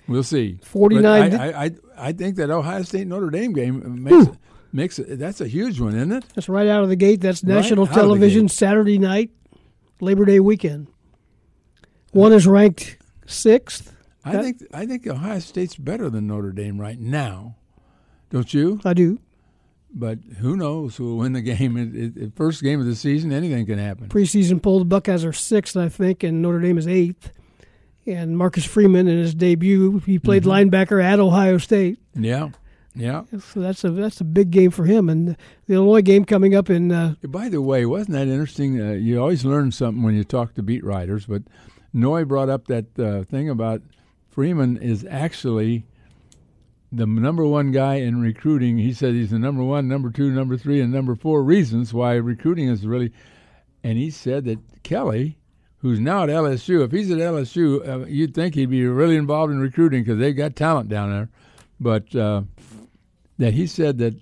We'll 0.07 0.24
see. 0.24 0.60
49 0.64 1.06
I, 1.36 1.38
I, 1.38 1.66
I, 1.66 1.72
I 1.98 2.11
think 2.14 2.38
that 2.38 2.49
Ohio 2.49 2.82
State 2.82 3.07
Notre 3.07 3.30
Dame 3.30 3.53
game 3.53 4.03
makes 4.03 4.28
it, 4.28 4.38
makes 4.74 4.99
it, 4.99 5.20
that's 5.20 5.40
a 5.40 5.48
huge 5.48 5.80
one, 5.80 5.95
isn't 5.95 6.11
it? 6.11 6.26
That's 6.34 6.49
right 6.49 6.68
out 6.68 6.82
of 6.82 6.90
the 6.90 6.95
gate. 6.95 7.22
That's 7.22 7.44
Right 7.44 7.56
national 7.56 7.86
television. 7.86 8.49
Saturday 8.49 8.98
night, 8.98 9.30
Labor 10.02 10.26
Day 10.26 10.40
weekend. 10.40 10.88
One 12.11 12.34
is 12.34 12.48
ranked 12.48 12.98
sixth. 13.28 13.95
I 14.26 14.41
think 14.41 14.64
I 14.74 14.86
think 14.86 15.07
Ohio 15.07 15.40
State's 15.40 15.76
better 15.76 16.10
than 16.10 16.28
Notre 16.28 16.52
Dame 16.52 16.80
right 16.80 16.99
now. 16.99 17.56
Don't 18.32 18.52
you? 18.53 18.80
I 18.84 18.94
do. 18.94 19.20
But 19.91 20.20
who 20.40 20.56
knows 20.56 20.95
who 20.98 21.06
will 21.06 21.18
win 21.18 21.34
the 21.34 21.41
game? 21.41 21.76
It, 21.78 22.16
it, 22.18 22.36
first 22.36 22.61
game 22.61 22.80
of 22.80 22.86
the 22.86 22.95
season, 22.95 23.32
anything 23.32 23.66
can 23.66 23.80
happen. 23.80 24.07
Preseason 24.07 24.61
poll, 24.61 24.80
the 24.80 24.86
Buckeyes 24.86 25.26
are 25.26 25.34
sixth, 25.34 25.76
I 25.76 25.90
think, 25.90 26.24
and 26.24 26.41
Notre 26.41 26.60
Dame 26.60 26.78
is 26.78 26.88
eighth. 26.88 27.32
And 28.06 28.38
Marcus 28.38 28.66
Freeman, 28.66 29.07
in 29.07 29.18
his 29.18 29.34
debut, 29.36 29.99
he 30.06 30.18
played 30.20 30.44
Mm-hmm. 30.44 30.70
linebacker 30.76 31.03
at 31.03 31.20
Ohio 31.20 31.57
State. 31.57 31.99
Yeah, 32.16 32.49
yeah. 32.95 33.24
So 33.52 33.60
that's 33.60 33.84
a 33.84 33.90
that's 33.91 34.20
a 34.22 34.24
big 34.24 34.52
game 34.52 34.72
for 34.72 34.86
him. 34.86 35.10
And 35.10 35.36
the 35.68 35.74
Illinois 35.76 36.02
game 36.02 36.26
coming 36.26 36.56
up 36.56 36.70
in 36.70 36.91
uh, 36.91 37.16
By 37.28 37.49
the 37.49 37.61
way, 37.61 37.86
wasn't 37.86 38.11
that 38.14 38.28
interesting? 38.28 38.80
Uh, 38.82 38.91
you 38.94 39.20
always 39.20 39.44
learn 39.45 39.72
something 39.72 40.02
when 40.03 40.16
you 40.16 40.24
talk 40.24 40.53
to 40.56 40.64
beat 40.64 40.84
writers. 40.84 41.26
But 41.26 41.44
Noie 41.94 42.28
brought 42.28 42.49
up 42.49 42.68
that 42.68 42.98
uh, 42.99 43.24
thing 43.24 43.49
about 43.49 43.82
Freeman 44.30 44.78
is 44.78 45.06
actually 45.10 45.86
the 46.91 47.06
number 47.06 47.45
one 47.45 47.72
guy 47.72 47.95
in 47.95 48.22
recruiting. 48.22 48.78
He 48.78 48.94
said 48.94 49.14
he's 49.14 49.30
the 49.32 49.40
number 49.40 49.64
one, 49.64 49.88
number 49.88 50.10
two, 50.10 50.32
number 50.32 50.57
three, 50.57 50.82
and 50.82 50.91
number 50.91 51.16
four 51.16 51.44
reasons 51.44 51.94
why 51.94 52.14
recruiting 52.16 52.68
is 52.68 52.86
really. 52.86 53.11
And 53.84 53.98
he 53.98 54.10
said 54.10 54.45
that 54.45 54.60
Kelly, 54.84 55.38
who's 55.78 55.99
now 55.99 56.24
at 56.24 56.30
LSU, 56.30 56.84
if 56.84 56.91
he's 56.91 57.10
at 57.11 57.18
LSU, 57.20 57.88
uh, 57.88 58.06
you'd 58.07 58.34
think 58.34 58.56
he'd 58.56 58.70
be 58.70 58.86
really 58.86 59.16
involved 59.16 59.52
in 59.53 59.60
recruiting 59.60 60.03
because 60.03 60.20
they've 60.20 60.36
got 60.36 60.56
talent 60.56 60.90
down 60.90 61.11
there. 61.11 61.30
But 61.80 62.14
uh, 62.16 62.41
that 63.38 63.53
he 63.53 63.68
said 63.68 63.98
that 63.99 64.16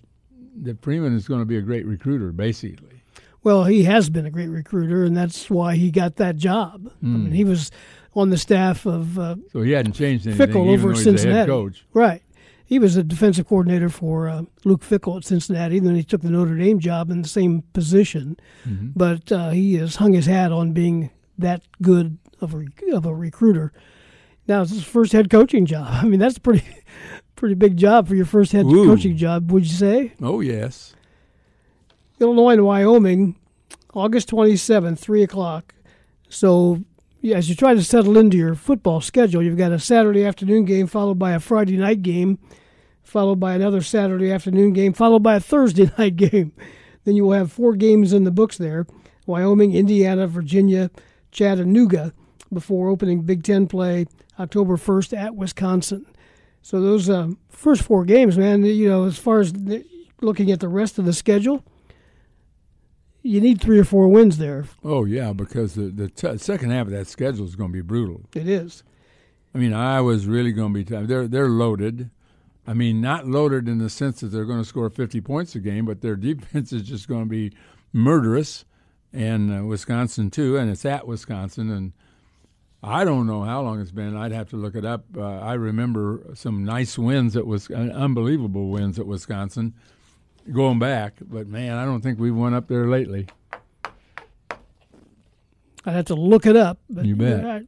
that 0.64 0.82
Freeman 0.82 1.16
is 1.16 1.28
going 1.28 1.40
to 1.40 1.46
be 1.46 1.58
a 1.58 1.62
great 1.62 1.86
recruiter, 1.86 2.32
basically. 2.32 3.02
well, 3.44 3.64
he 3.64 3.84
has 3.84 4.10
been 4.10 4.26
a 4.26 4.32
great 4.32 4.50
recruiter, 4.50 5.04
and 5.04 5.16
that's 5.16 5.50
why 5.50 5.76
he 5.76 5.90
got 5.92 6.16
that 6.18 6.36
job. 6.36 6.88
I 6.88 7.06
Hmm. 7.06 7.24
mean, 7.26 7.32
he 7.32 7.44
was 7.46 7.72
on 8.16 8.30
the 8.32 8.38
staff 8.38 8.86
of 8.88 9.18
uh, 9.20 9.36
So 9.54 9.62
he 9.62 9.72
hadn't 9.72 9.94
changed 9.94 10.26
anything, 10.28 10.48
Fickell 10.48 10.66
even 10.66 10.80
over 10.80 10.90
at 10.92 10.96
he's 10.96 11.04
Cincinnati. 11.04 11.48
coach. 11.50 11.86
Right. 11.94 12.22
He 12.68 12.80
was 12.80 12.98
a 12.98 13.04
defensive 13.04 13.48
coordinator 13.48 13.88
for 13.90 14.28
uh, 14.28 14.42
Luke 14.66 14.82
Fickell 14.82 15.16
at 15.18 15.24
Cincinnati. 15.24 15.80
Then 15.80 15.96
he 15.96 16.04
took 16.04 16.22
the 16.22 16.30
Notre 16.30 16.56
Dame 16.58 16.80
job 16.80 17.10
in 17.10 17.22
the 17.22 17.28
same 17.28 17.64
position, 17.74 18.38
Mm-hmm. 18.68 18.90
but 18.96 19.32
uh, 19.32 19.52
he 19.52 19.76
has 19.76 19.96
hung 19.96 20.12
his 20.14 20.26
hat 20.26 20.52
on 20.52 20.74
being 20.74 21.10
that 21.38 21.62
good 21.82 22.18
of 22.42 22.54
a, 22.54 22.66
of 22.94 23.06
a 23.06 23.16
recruiter. 23.16 23.72
Now 24.48 24.62
it's 24.64 24.72
his 24.72 24.84
first 24.84 25.14
head 25.14 25.30
coaching 25.30 25.66
job. 25.66 25.88
I 25.90 26.04
mean, 26.06 26.20
that's 26.20 26.38
a 26.38 26.42
pretty 26.42 26.66
pretty 27.38 27.56
big 27.56 27.78
job 27.78 28.08
for 28.08 28.16
your 28.16 28.26
first 28.26 28.52
head 28.52 28.66
Ooh. 28.66 28.86
coaching 28.86 29.16
job, 29.16 29.52
would 29.52 29.64
you 29.64 29.74
say? 29.74 30.14
Oh 30.22 30.42
yes. 30.42 30.94
Illinois 32.20 32.54
and 32.54 32.66
Wyoming, 32.66 33.36
August 33.94 34.30
27th, 34.30 34.98
3 35.00 35.24
o'clock. 35.24 35.74
So, 36.30 36.84
yeah, 37.22 37.38
as 37.38 37.50
you 37.50 37.56
try 37.56 37.74
to 37.74 37.84
settle 37.84 38.18
into 38.18 38.38
your 38.38 38.56
football 38.56 39.02
schedule, 39.02 39.42
you've 39.42 39.58
got 39.58 39.72
a 39.72 39.80
Saturday 39.80 40.26
afternoon 40.26 40.66
game 40.66 40.88
followed 40.88 41.18
by 41.18 41.32
a 41.32 41.40
Friday 41.40 41.78
night 41.78 42.02
game, 42.02 42.38
followed 43.02 43.40
by 43.40 43.56
another 43.56 43.82
Saturday 43.82 44.32
afternoon 44.32 44.74
game, 44.74 44.94
followed 44.94 45.24
by 45.24 45.36
a 45.36 45.40
Thursday 45.40 45.92
night 45.98 46.16
game. 46.16 46.54
Then 47.06 47.16
you 47.16 47.24
will 47.24 47.34
have 47.34 47.52
four 47.52 47.76
games 47.76 48.14
in 48.14 48.24
the 48.24 48.32
books 48.32 48.58
there 48.58 48.86
Wyoming, 49.26 49.74
Indiana, 49.74 50.28
Virginia, 50.28 50.92
Chattanooga 51.32 52.14
before 52.54 52.90
opening 52.90 53.22
Big 53.22 53.44
Ten 53.44 53.68
play 53.68 54.06
October 54.40 54.78
1st 54.78 55.18
at 55.18 55.36
Wisconsin. 55.36 56.06
So, 56.62 56.82
those 56.82 57.10
uh, 57.10 57.30
first 57.50 57.82
four 57.82 58.06
games, 58.06 58.38
man, 58.38 58.64
you 58.64 58.90
know, 58.90 59.06
as 59.06 59.18
far 59.18 59.40
as 59.40 59.54
looking 60.22 60.52
at 60.52 60.60
the 60.60 60.68
rest 60.68 61.00
of 61.00 61.06
the 61.06 61.14
schedule, 61.14 61.64
you 63.28 63.42
need 63.42 63.62
three 63.62 63.80
or 63.80 63.84
four 63.84 64.08
wins 64.08 64.38
there. 64.38 64.66
Oh 64.84 65.06
yeah, 65.06 65.34
because 65.34 65.76
the 65.76 65.90
the 65.90 66.10
t- 66.10 66.38
second 66.38 66.72
half 66.72 66.88
of 66.88 66.94
that 66.94 67.08
schedule 67.08 67.46
is 67.46 67.56
going 67.56 67.70
to 67.72 67.74
be 67.74 67.82
brutal. 67.82 68.22
It 68.34 68.48
is. 68.48 68.84
I 69.54 69.60
mean, 69.60 69.74
Iowa's 69.74 70.26
really 70.26 70.52
going 70.52 70.74
to 70.74 70.78
be 70.78 70.84
tough. 70.84 71.08
They're 71.08 71.28
they're 71.28 71.50
loaded. 71.50 72.10
I 72.66 72.74
mean, 72.74 73.00
not 73.00 73.26
loaded 73.26 73.68
in 73.70 73.78
the 73.78 73.90
sense 73.90 74.20
that 74.20 74.28
they're 74.28 74.46
going 74.46 74.60
to 74.60 74.66
score 74.66 74.90
50 74.90 75.22
points 75.22 75.56
a 75.56 75.60
game, 75.60 75.86
but 75.86 76.02
their 76.02 76.16
defense 76.18 76.74
is 76.74 76.84
just 76.84 77.08
going 77.08 77.24
to 77.24 77.30
be 77.30 77.54
murderous, 77.94 78.66
and 79.14 79.58
uh, 79.58 79.64
Wisconsin 79.64 80.30
too, 80.30 80.58
and 80.58 80.70
it's 80.70 80.86
at 80.86 81.08
Wisconsin, 81.08 81.72
and 81.72 81.94
I 82.84 83.06
don't 83.06 83.26
know 83.26 83.44
how 83.44 83.62
long 83.62 83.82
it's 83.82 83.92
been. 83.92 84.16
I'd 84.16 84.32
have 84.32 84.50
to 84.50 84.58
look 84.58 84.76
it 84.76 84.86
up. 84.86 85.06
Uh, 85.16 85.40
I 85.40 85.54
remember 85.54 86.22
some 86.36 86.64
nice 86.64 86.98
wins 86.98 87.36
at 87.36 87.48
was 87.48 87.70
uh, 87.72 87.74
unbelievable 87.74 88.70
wins 88.70 89.00
at 89.00 89.08
Wisconsin, 89.08 89.74
going 90.52 90.80
back, 90.80 91.14
but 91.22 91.48
man, 91.48 91.74
I 91.78 91.86
don't 91.86 92.02
think 92.02 92.20
we've 92.20 92.36
won 92.36 92.54
up 92.54 92.68
there 92.68 92.88
lately. 92.88 93.28
I'd 95.86 95.94
have 95.94 96.06
to 96.06 96.16
look 96.16 96.46
it 96.46 96.56
up. 96.56 96.80
But 96.90 97.06
You 97.06 97.16
bet. 97.16 97.44
right. 97.44 97.66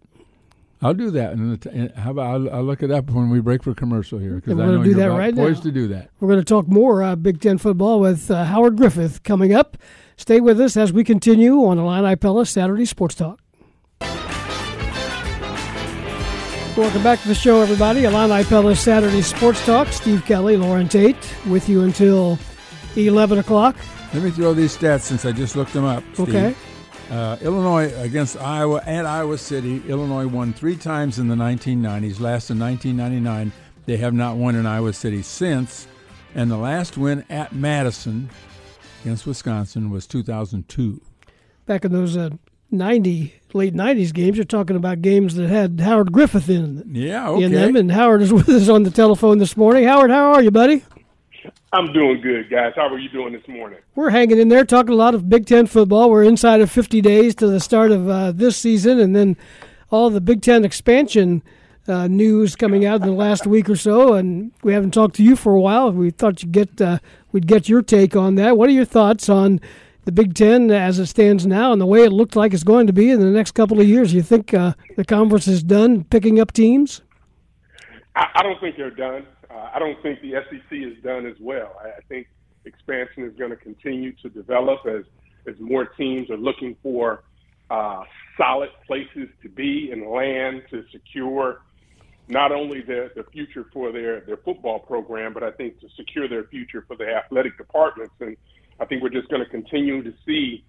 I'll 0.81 0.93
do 0.93 1.11
that. 1.11 1.33
And 1.33 1.51
the 1.51 1.69
t- 1.69 1.77
and 1.77 1.91
how 1.95 2.11
about 2.11 2.27
I'll, 2.35 2.55
I'll 2.55 2.63
look 2.63 2.81
it 2.83 2.89
up 2.91 3.09
when 3.11 3.29
we 3.29 3.41
break 3.41 3.63
for 3.63 3.73
commercial 3.73 4.17
here 4.17 4.35
because 4.35 4.53
I 4.53 4.65
we're 4.65 4.77
know 4.77 4.83
do 4.83 4.91
you're 4.91 5.09
right 5.09 5.35
poised 5.35 5.59
now. 5.59 5.63
to 5.63 5.71
do 5.71 5.87
that. 5.89 6.09
We're 6.21 6.29
going 6.29 6.39
to 6.39 6.45
talk 6.45 6.67
more 6.69 7.03
uh, 7.03 7.15
Big 7.17 7.41
Ten 7.41 7.57
football 7.57 7.99
with 7.99 8.31
uh, 8.31 8.45
Howard 8.45 8.77
Griffith 8.77 9.23
coming 9.23 9.53
up. 9.53 9.77
Stay 10.15 10.39
with 10.39 10.59
us 10.61 10.77
as 10.77 10.93
we 10.93 11.03
continue 11.03 11.65
on 11.65 11.77
Illini 11.79 12.15
Pella 12.15 12.45
Saturday 12.45 12.85
Sports 12.85 13.15
Talk. 13.15 13.39
Welcome 16.77 17.03
back 17.03 17.21
to 17.23 17.27
the 17.27 17.35
show, 17.35 17.61
everybody. 17.61 18.05
Illini 18.05 18.45
Pella 18.45 18.73
Saturday 18.73 19.21
Sports 19.21 19.65
Talk. 19.65 19.89
Steve 19.89 20.23
Kelly, 20.25 20.55
Loren 20.55 20.87
Tate, 20.87 21.17
with 21.49 21.67
you 21.67 21.81
until 21.83 22.39
11 22.95 23.39
o'clock. 23.39 23.75
Let 24.13 24.23
me 24.23 24.31
throw 24.31 24.53
these 24.53 24.75
stats 24.77 25.01
since 25.01 25.25
I 25.25 25.31
just 25.31 25.55
looked 25.55 25.73
them 25.73 25.85
up. 25.85 26.03
Steve. 26.13 26.29
Okay. 26.29 26.55
Uh, 27.11 27.37
Illinois 27.41 27.91
against 28.01 28.37
Iowa 28.37 28.81
at 28.85 29.05
Iowa 29.05 29.37
City. 29.37 29.81
Illinois 29.87 30.27
won 30.27 30.53
three 30.53 30.75
times 30.75 31.17
in 31.19 31.27
the 31.27 31.35
1990s. 31.35 32.19
Last 32.19 32.49
in 32.51 32.59
1999. 32.59 33.51
They 33.85 33.97
have 33.97 34.13
not 34.13 34.35
won 34.35 34.55
in 34.55 34.65
Iowa 34.67 34.93
City 34.93 35.21
since. 35.23 35.87
And 36.35 36.51
the 36.51 36.57
last 36.57 36.97
win 36.97 37.25
at 37.29 37.53
Madison 37.55 38.29
against 39.01 39.25
Wisconsin 39.25 39.89
was 39.89 40.05
2002. 40.05 41.01
Back 41.65 41.85
in 41.85 41.91
those 41.91 42.15
uh, 42.15 42.29
90, 42.69 43.33
late 43.53 43.73
90s 43.73 44.13
games, 44.13 44.37
you're 44.37 44.43
talking 44.45 44.75
about 44.75 45.01
games 45.01 45.33
that 45.35 45.49
had 45.49 45.79
Howard 45.79 46.11
Griffith 46.11 46.49
in, 46.49 46.83
Yeah, 46.91 47.29
in 47.31 47.45
okay. 47.45 47.47
them. 47.47 47.75
And 47.75 47.91
Howard 47.91 48.21
is 48.21 48.31
with 48.33 48.49
us 48.49 48.69
on 48.69 48.83
the 48.83 48.91
telephone 48.91 49.39
this 49.39 49.57
morning. 49.57 49.85
Howard, 49.85 50.11
how 50.11 50.33
are 50.33 50.43
you, 50.43 50.51
buddy? 50.51 50.83
I'm 51.71 51.93
doing 51.93 52.21
good, 52.21 52.49
guys. 52.49 52.73
How 52.75 52.87
are 52.87 52.97
you 52.97 53.09
doing 53.09 53.33
this 53.33 53.47
morning? 53.47 53.79
We're 53.95 54.09
hanging 54.09 54.39
in 54.39 54.49
there, 54.49 54.65
talking 54.65 54.93
a 54.93 54.97
lot 54.97 55.15
of 55.15 55.29
Big 55.29 55.45
Ten 55.45 55.67
football. 55.67 56.09
We're 56.09 56.23
inside 56.23 56.61
of 56.61 56.71
50 56.71 57.01
days 57.01 57.35
to 57.35 57.47
the 57.47 57.59
start 57.59 57.91
of 57.91 58.09
uh, 58.09 58.31
this 58.31 58.57
season, 58.57 58.99
and 58.99 59.15
then 59.15 59.37
all 59.91 60.09
the 60.09 60.21
Big 60.21 60.41
Ten 60.41 60.65
expansion 60.65 61.43
uh, 61.87 62.07
news 62.07 62.55
coming 62.55 62.85
out 62.85 63.01
in 63.01 63.07
the 63.07 63.13
last 63.13 63.47
week 63.47 63.69
or 63.69 63.75
so. 63.75 64.13
And 64.13 64.51
we 64.63 64.73
haven't 64.73 64.93
talked 64.93 65.15
to 65.15 65.23
you 65.23 65.35
for 65.35 65.53
a 65.53 65.61
while. 65.61 65.91
We 65.91 66.11
thought 66.11 66.41
you'd 66.43 66.51
get 66.51 66.81
uh, 66.81 66.99
we'd 67.31 67.47
get 67.47 67.69
your 67.69 67.81
take 67.81 68.15
on 68.15 68.35
that. 68.35 68.57
What 68.57 68.69
are 68.69 68.73
your 68.73 68.85
thoughts 68.85 69.29
on 69.29 69.59
the 70.05 70.11
Big 70.11 70.33
Ten 70.33 70.71
as 70.71 70.99
it 70.99 71.07
stands 71.07 71.45
now 71.45 71.71
and 71.71 71.81
the 71.81 71.85
way 71.85 72.03
it 72.03 72.11
looked 72.11 72.35
like 72.35 72.53
it's 72.53 72.63
going 72.63 72.87
to 72.87 72.93
be 72.93 73.09
in 73.09 73.19
the 73.19 73.25
next 73.25 73.51
couple 73.51 73.79
of 73.79 73.87
years? 73.87 74.13
You 74.13 74.21
think 74.21 74.53
uh, 74.53 74.73
the 74.95 75.05
conference 75.05 75.47
is 75.47 75.63
done 75.63 76.03
picking 76.05 76.39
up 76.39 76.51
teams? 76.51 77.01
I, 78.19 78.27
I 78.35 78.43
don't 78.43 78.59
think 78.59 78.75
they're 78.75 78.91
done. 78.91 79.25
Uh, 79.49 79.69
I 79.73 79.79
don't 79.79 80.01
think 80.03 80.21
the 80.21 80.33
SEC 80.49 80.71
is 80.71 81.01
done 81.03 81.25
as 81.25 81.35
well. 81.39 81.77
I, 81.83 81.89
I 81.89 82.01
think 82.09 82.27
expansion 82.65 83.23
is 83.23 83.35
going 83.37 83.51
to 83.51 83.55
continue 83.55 84.11
to 84.21 84.29
develop 84.29 84.85
as 84.85 85.05
as 85.47 85.55
more 85.59 85.85
teams 85.85 86.29
are 86.29 86.37
looking 86.37 86.75
for 86.83 87.23
uh, 87.69 88.03
solid 88.37 88.69
places 88.85 89.29
to 89.41 89.49
be 89.49 89.89
and 89.91 90.05
land 90.11 90.63
to 90.69 90.83
secure 90.91 91.61
not 92.27 92.51
only 92.51 92.81
the, 92.81 93.09
the 93.15 93.23
future 93.31 93.65
for 93.73 93.91
their, 93.91 94.19
their 94.21 94.37
football 94.37 94.79
program, 94.79 95.33
but 95.33 95.41
I 95.41 95.51
think 95.51 95.79
to 95.79 95.87
secure 95.95 96.27
their 96.27 96.43
future 96.43 96.83
for 96.87 96.97
the 96.97 97.07
athletic 97.07 97.57
departments. 97.57 98.13
And 98.19 98.35
I 98.79 98.85
think 98.85 99.01
we're 99.01 99.09
just 99.09 99.29
going 99.29 99.43
to 99.43 99.49
continue 99.49 100.03
to 100.03 100.13
see 100.25 100.63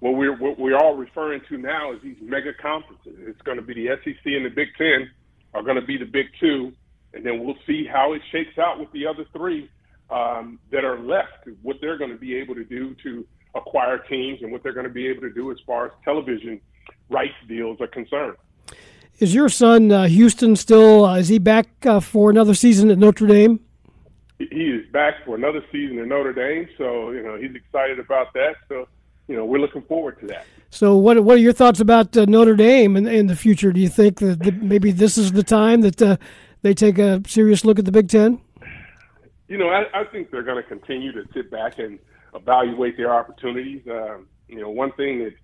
what 0.00 0.10
we're 0.10 0.36
what 0.36 0.58
we're 0.58 0.76
all 0.76 0.94
referring 0.94 1.40
to 1.48 1.56
now 1.56 1.94
as 1.94 2.02
these 2.02 2.18
mega 2.20 2.52
conferences. 2.52 3.14
It's 3.20 3.40
going 3.42 3.56
to 3.56 3.64
be 3.64 3.74
the 3.74 3.96
SEC 4.04 4.26
and 4.26 4.44
the 4.44 4.50
Big 4.50 4.68
Ten 4.76 5.10
are 5.56 5.62
going 5.62 5.80
to 5.80 5.86
be 5.86 5.96
the 5.96 6.04
Big 6.04 6.26
Two, 6.38 6.72
and 7.14 7.24
then 7.24 7.44
we'll 7.44 7.56
see 7.66 7.86
how 7.90 8.12
it 8.12 8.22
shakes 8.30 8.58
out 8.58 8.78
with 8.78 8.92
the 8.92 9.06
other 9.06 9.24
three 9.32 9.70
um, 10.10 10.58
that 10.70 10.84
are 10.84 10.98
left. 10.98 11.48
What 11.62 11.76
they're 11.80 11.98
going 11.98 12.10
to 12.10 12.18
be 12.18 12.36
able 12.36 12.54
to 12.54 12.64
do 12.64 12.94
to 13.02 13.26
acquire 13.54 13.98
teams 13.98 14.42
and 14.42 14.52
what 14.52 14.62
they're 14.62 14.74
going 14.74 14.86
to 14.86 14.92
be 14.92 15.08
able 15.08 15.22
to 15.22 15.32
do 15.32 15.50
as 15.50 15.56
far 15.66 15.86
as 15.86 15.92
television 16.04 16.60
rights 17.08 17.34
deals 17.48 17.80
are 17.80 17.86
concerned. 17.86 18.36
Is 19.18 19.34
your 19.34 19.48
son 19.48 19.90
uh, 19.90 20.06
Houston 20.08 20.56
still? 20.56 21.06
Uh, 21.06 21.16
is 21.16 21.28
he 21.28 21.38
back 21.38 21.68
uh, 21.86 22.00
for 22.00 22.28
another 22.28 22.52
season 22.52 22.90
at 22.90 22.98
Notre 22.98 23.26
Dame? 23.26 23.60
He 24.38 24.44
is 24.44 24.86
back 24.92 25.24
for 25.24 25.36
another 25.36 25.64
season 25.72 25.98
at 25.98 26.06
Notre 26.06 26.34
Dame, 26.34 26.68
so 26.76 27.12
you 27.12 27.22
know 27.22 27.38
he's 27.38 27.54
excited 27.54 27.98
about 27.98 28.34
that. 28.34 28.56
So 28.68 28.86
you 29.26 29.34
know 29.34 29.46
we're 29.46 29.60
looking 29.60 29.80
forward 29.82 30.20
to 30.20 30.26
that. 30.26 30.44
So, 30.70 30.96
what 30.96 31.22
what 31.24 31.36
are 31.36 31.40
your 31.40 31.52
thoughts 31.52 31.80
about 31.80 32.16
uh, 32.16 32.24
Notre 32.26 32.56
Dame 32.56 32.96
in, 32.96 33.06
in 33.06 33.26
the 33.28 33.36
future? 33.36 33.72
Do 33.72 33.80
you 33.80 33.88
think 33.88 34.18
that 34.18 34.40
the, 34.40 34.52
maybe 34.52 34.90
this 34.92 35.16
is 35.16 35.32
the 35.32 35.42
time 35.42 35.82
that 35.82 36.02
uh, 36.02 36.16
they 36.62 36.74
take 36.74 36.98
a 36.98 37.22
serious 37.26 37.64
look 37.64 37.78
at 37.78 37.84
the 37.84 37.92
Big 37.92 38.08
Ten? 38.08 38.40
You 39.48 39.58
know, 39.58 39.68
I, 39.68 39.84
I 39.94 40.04
think 40.04 40.30
they're 40.30 40.42
going 40.42 40.62
to 40.62 40.68
continue 40.68 41.12
to 41.12 41.22
sit 41.32 41.50
back 41.50 41.78
and 41.78 41.98
evaluate 42.34 42.96
their 42.96 43.14
opportunities. 43.14 43.82
Um, 43.88 44.26
you 44.48 44.60
know, 44.60 44.70
one 44.70 44.92
thing 44.92 45.20
that 45.20 45.34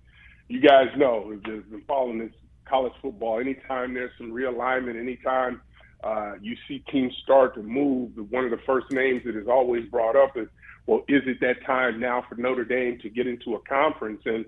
you 0.49 0.59
guys 0.59 0.87
know 0.97 1.23
who've 1.25 1.43
just 1.43 1.69
been 1.71 1.83
following 1.87 2.19
this 2.19 2.33
college 2.65 2.93
football, 3.01 3.39
anytime 3.39 3.93
there's 3.93 4.11
some 4.17 4.31
realignment, 4.31 4.99
anytime 4.99 5.61
uh, 6.03 6.33
you 6.41 6.55
see 6.67 6.83
teams 6.91 7.13
start 7.23 7.55
to 7.55 7.63
move, 7.63 8.11
one 8.29 8.43
of 8.43 8.51
the 8.51 8.59
first 8.65 8.91
names 8.91 9.23
that 9.25 9.35
is 9.35 9.47
always 9.47 9.85
brought 9.89 10.15
up 10.15 10.35
is, 10.35 10.47
well, 10.85 11.03
is 11.07 11.21
it 11.25 11.39
that 11.39 11.65
time 11.65 11.99
now 11.99 12.25
for 12.27 12.35
Notre 12.35 12.65
Dame 12.65 12.99
to 12.99 13.09
get 13.09 13.25
into 13.25 13.55
a 13.55 13.59
conference? 13.59 14.21
And 14.25 14.45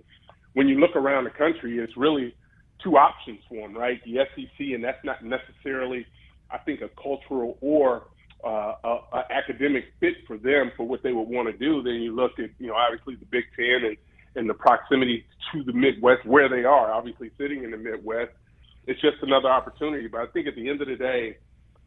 when 0.55 0.67
you 0.67 0.79
look 0.79 0.95
around 0.95 1.25
the 1.25 1.29
country, 1.29 1.77
it's 1.77 1.95
really 1.95 2.33
two 2.83 2.97
options 2.97 3.39
for 3.47 3.67
them, 3.67 3.77
right? 3.77 4.01
The 4.05 4.19
SEC, 4.35 4.73
and 4.73 4.83
that's 4.83 5.03
not 5.03 5.17
necessarily, 5.23 6.05
I 6.49 6.57
think, 6.57 6.81
a 6.81 6.89
cultural 7.01 7.57
or 7.61 8.07
uh, 8.43 8.75
a, 8.83 8.99
a 9.13 9.23
academic 9.31 9.85
fit 9.99 10.15
for 10.25 10.37
them 10.37 10.71
for 10.77 10.87
what 10.87 11.03
they 11.03 11.11
would 11.11 11.27
want 11.27 11.47
to 11.47 11.57
do. 11.57 11.83
Then 11.83 11.95
you 11.95 12.15
look 12.15 12.39
at, 12.39 12.49
you 12.57 12.67
know, 12.67 12.75
obviously 12.75 13.15
the 13.15 13.25
Big 13.25 13.43
Ten 13.55 13.85
and, 13.85 13.97
and 14.35 14.49
the 14.49 14.53
proximity 14.53 15.25
to 15.53 15.63
the 15.63 15.73
Midwest 15.73 16.25
where 16.25 16.47
they 16.47 16.63
are, 16.63 16.91
obviously 16.91 17.31
sitting 17.37 17.63
in 17.63 17.71
the 17.71 17.77
Midwest. 17.77 18.31
It's 18.87 19.01
just 19.01 19.17
another 19.23 19.49
opportunity. 19.49 20.07
But 20.07 20.21
I 20.21 20.27
think 20.27 20.47
at 20.47 20.55
the 20.55 20.69
end 20.69 20.81
of 20.81 20.87
the 20.87 20.95
day, 20.95 21.37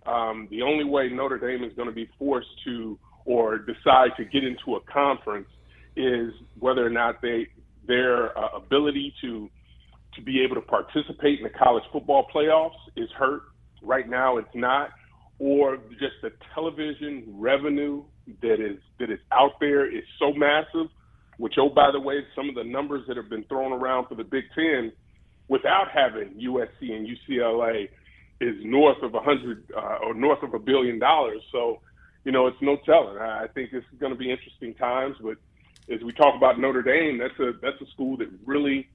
um, 0.05 0.47
the 0.51 0.63
only 0.63 0.85
way 0.85 1.09
Notre 1.09 1.39
Dame 1.39 1.65
is 1.65 1.75
going 1.75 1.89
to 1.89 1.95
be 1.95 2.09
forced 2.19 2.49
to 2.65 2.99
or 3.25 3.59
decide 3.59 4.11
to 4.17 4.25
get 4.25 4.45
into 4.45 4.77
a 4.77 4.81
conference 4.93 5.49
is 5.97 6.33
whether 6.59 6.85
or 6.85 6.91
not 6.91 7.23
they 7.23 7.49
their 7.89 8.39
uh, 8.39 8.57
ability 8.57 9.13
to 9.23 9.51
to 10.15 10.23
be 10.23 10.43
able 10.43 10.55
to 10.55 10.61
participate 10.61 11.39
in 11.39 11.45
the 11.45 11.51
college 11.51 11.85
football 11.93 12.27
playoffs 12.35 12.79
is 12.97 13.09
hurt. 13.17 13.43
Right 13.83 14.09
now, 14.09 14.39
it's 14.39 14.49
not, 14.55 14.91
or 15.39 15.77
just 15.93 16.15
the 16.23 16.31
television 16.55 17.25
revenue 17.29 18.03
that 18.43 18.55
is 18.55 18.79
that 18.99 19.11
is 19.11 19.21
out 19.33 19.53
there 19.61 19.87
is 19.87 20.05
so 20.19 20.33
massive. 20.33 20.91
Which, 21.39 21.55
oh, 21.57 21.69
by 21.69 21.91
the 21.93 22.01
way, 22.01 22.17
some 22.35 22.49
of 22.49 22.57
the 22.57 22.65
numbers 22.65 23.05
that 23.07 23.17
have 23.17 23.31
been 23.31 23.45
thrown 23.45 23.73
around 23.73 24.09
for 24.09 24.17
the 24.17 24.25
Big 24.25 24.45
Ten, 24.57 24.91
without 25.47 25.87
having 25.95 26.35
USC 26.35 26.91
and 26.93 27.07
UCLA 27.07 27.89
is 28.41 28.57
north 28.65 29.01
of 29.03 29.15
a 29.15 29.21
hundred 29.21 29.65
uh, 29.77 29.99
or 30.05 30.15
north 30.15 30.43
of 30.43 30.55
a 30.55 30.59
billion 30.59 30.99
dollars. 30.99 31.41
So, 31.53 31.81
you 32.25 32.33
know, 32.33 32.49
it's 32.49 32.57
no 32.61 32.77
telling. 32.85 33.19
I 33.19 33.47
think 33.55 33.71
it's 33.73 33.87
going 34.01 34.13
to 34.13 34.19
be 34.19 34.31
interesting 34.31 34.75
times. 34.75 35.15
But 35.23 35.37
as 35.93 36.03
we 36.03 36.13
talk 36.13 36.35
about 36.37 36.59
Notre 36.59 36.83
Dame, 36.83 37.19
that's 37.19 37.39
a 37.39 37.53
that's 37.61 37.81
a 37.81 37.91
school 37.93 38.17
that 38.19 38.29
really 38.45 38.89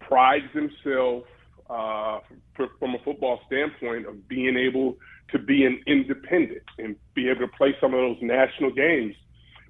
prides 0.00 0.46
themselves 0.54 1.26
uh, 1.70 2.20
from 2.54 2.94
a 2.94 2.98
football 3.04 3.40
standpoint 3.46 4.06
of 4.06 4.28
being 4.28 4.56
able 4.56 4.96
to 5.32 5.38
be 5.38 5.64
an 5.64 5.82
independent 5.86 6.62
and 6.78 6.96
be 7.14 7.28
able 7.28 7.40
to 7.40 7.48
play 7.56 7.74
some 7.80 7.94
of 7.94 8.00
those 8.00 8.18
national 8.20 8.70
games. 8.72 9.14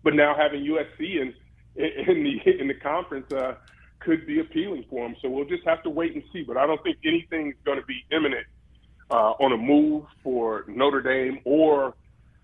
But 0.02 0.14
now 0.14 0.34
having 0.36 0.62
USC 0.64 1.20
in 1.20 1.34
in 1.76 2.24
the 2.24 2.60
in 2.60 2.68
the 2.68 2.74
conference 2.74 3.32
uh, 3.32 3.54
could 4.00 4.26
be 4.26 4.40
appealing 4.40 4.84
for 4.90 5.06
them. 5.06 5.16
So 5.22 5.28
we'll 5.28 5.46
just 5.46 5.64
have 5.66 5.82
to 5.84 5.90
wait 5.90 6.14
and 6.14 6.22
see. 6.32 6.42
But 6.42 6.56
I 6.56 6.66
don't 6.66 6.82
think 6.82 6.98
anything's 7.04 7.54
going 7.64 7.80
to 7.80 7.86
be 7.86 8.04
imminent 8.10 8.46
uh, 9.10 9.32
on 9.40 9.52
a 9.52 9.56
move 9.56 10.04
for 10.22 10.64
Notre 10.68 11.02
Dame 11.02 11.38
or 11.44 11.94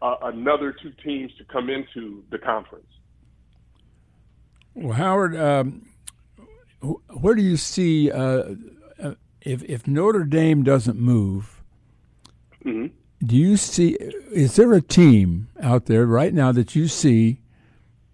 uh, 0.02 0.16
another 0.22 0.74
two 0.82 0.92
teams 1.04 1.30
to 1.38 1.44
come 1.44 1.68
into 1.68 2.24
the 2.30 2.38
conference. 2.38 2.86
Well, 4.80 4.94
Howard, 4.94 5.36
um, 5.36 5.86
where 6.80 7.34
do 7.34 7.42
you 7.42 7.58
see 7.58 8.10
uh, 8.10 8.54
uh, 8.98 9.14
if 9.42 9.62
if 9.64 9.86
Notre 9.86 10.24
Dame 10.24 10.62
doesn't 10.62 10.98
move? 10.98 11.62
Mm-hmm. 12.64 12.86
Do 13.26 13.36
you 13.36 13.58
see? 13.58 13.98
Is 14.32 14.56
there 14.56 14.72
a 14.72 14.80
team 14.80 15.48
out 15.60 15.84
there 15.84 16.06
right 16.06 16.32
now 16.32 16.50
that 16.52 16.74
you 16.74 16.88
see 16.88 17.42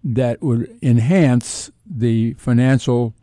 that 0.03 0.41
would 0.41 0.77
enhance 0.81 1.71
the 1.89 2.33
financial, 2.33 3.15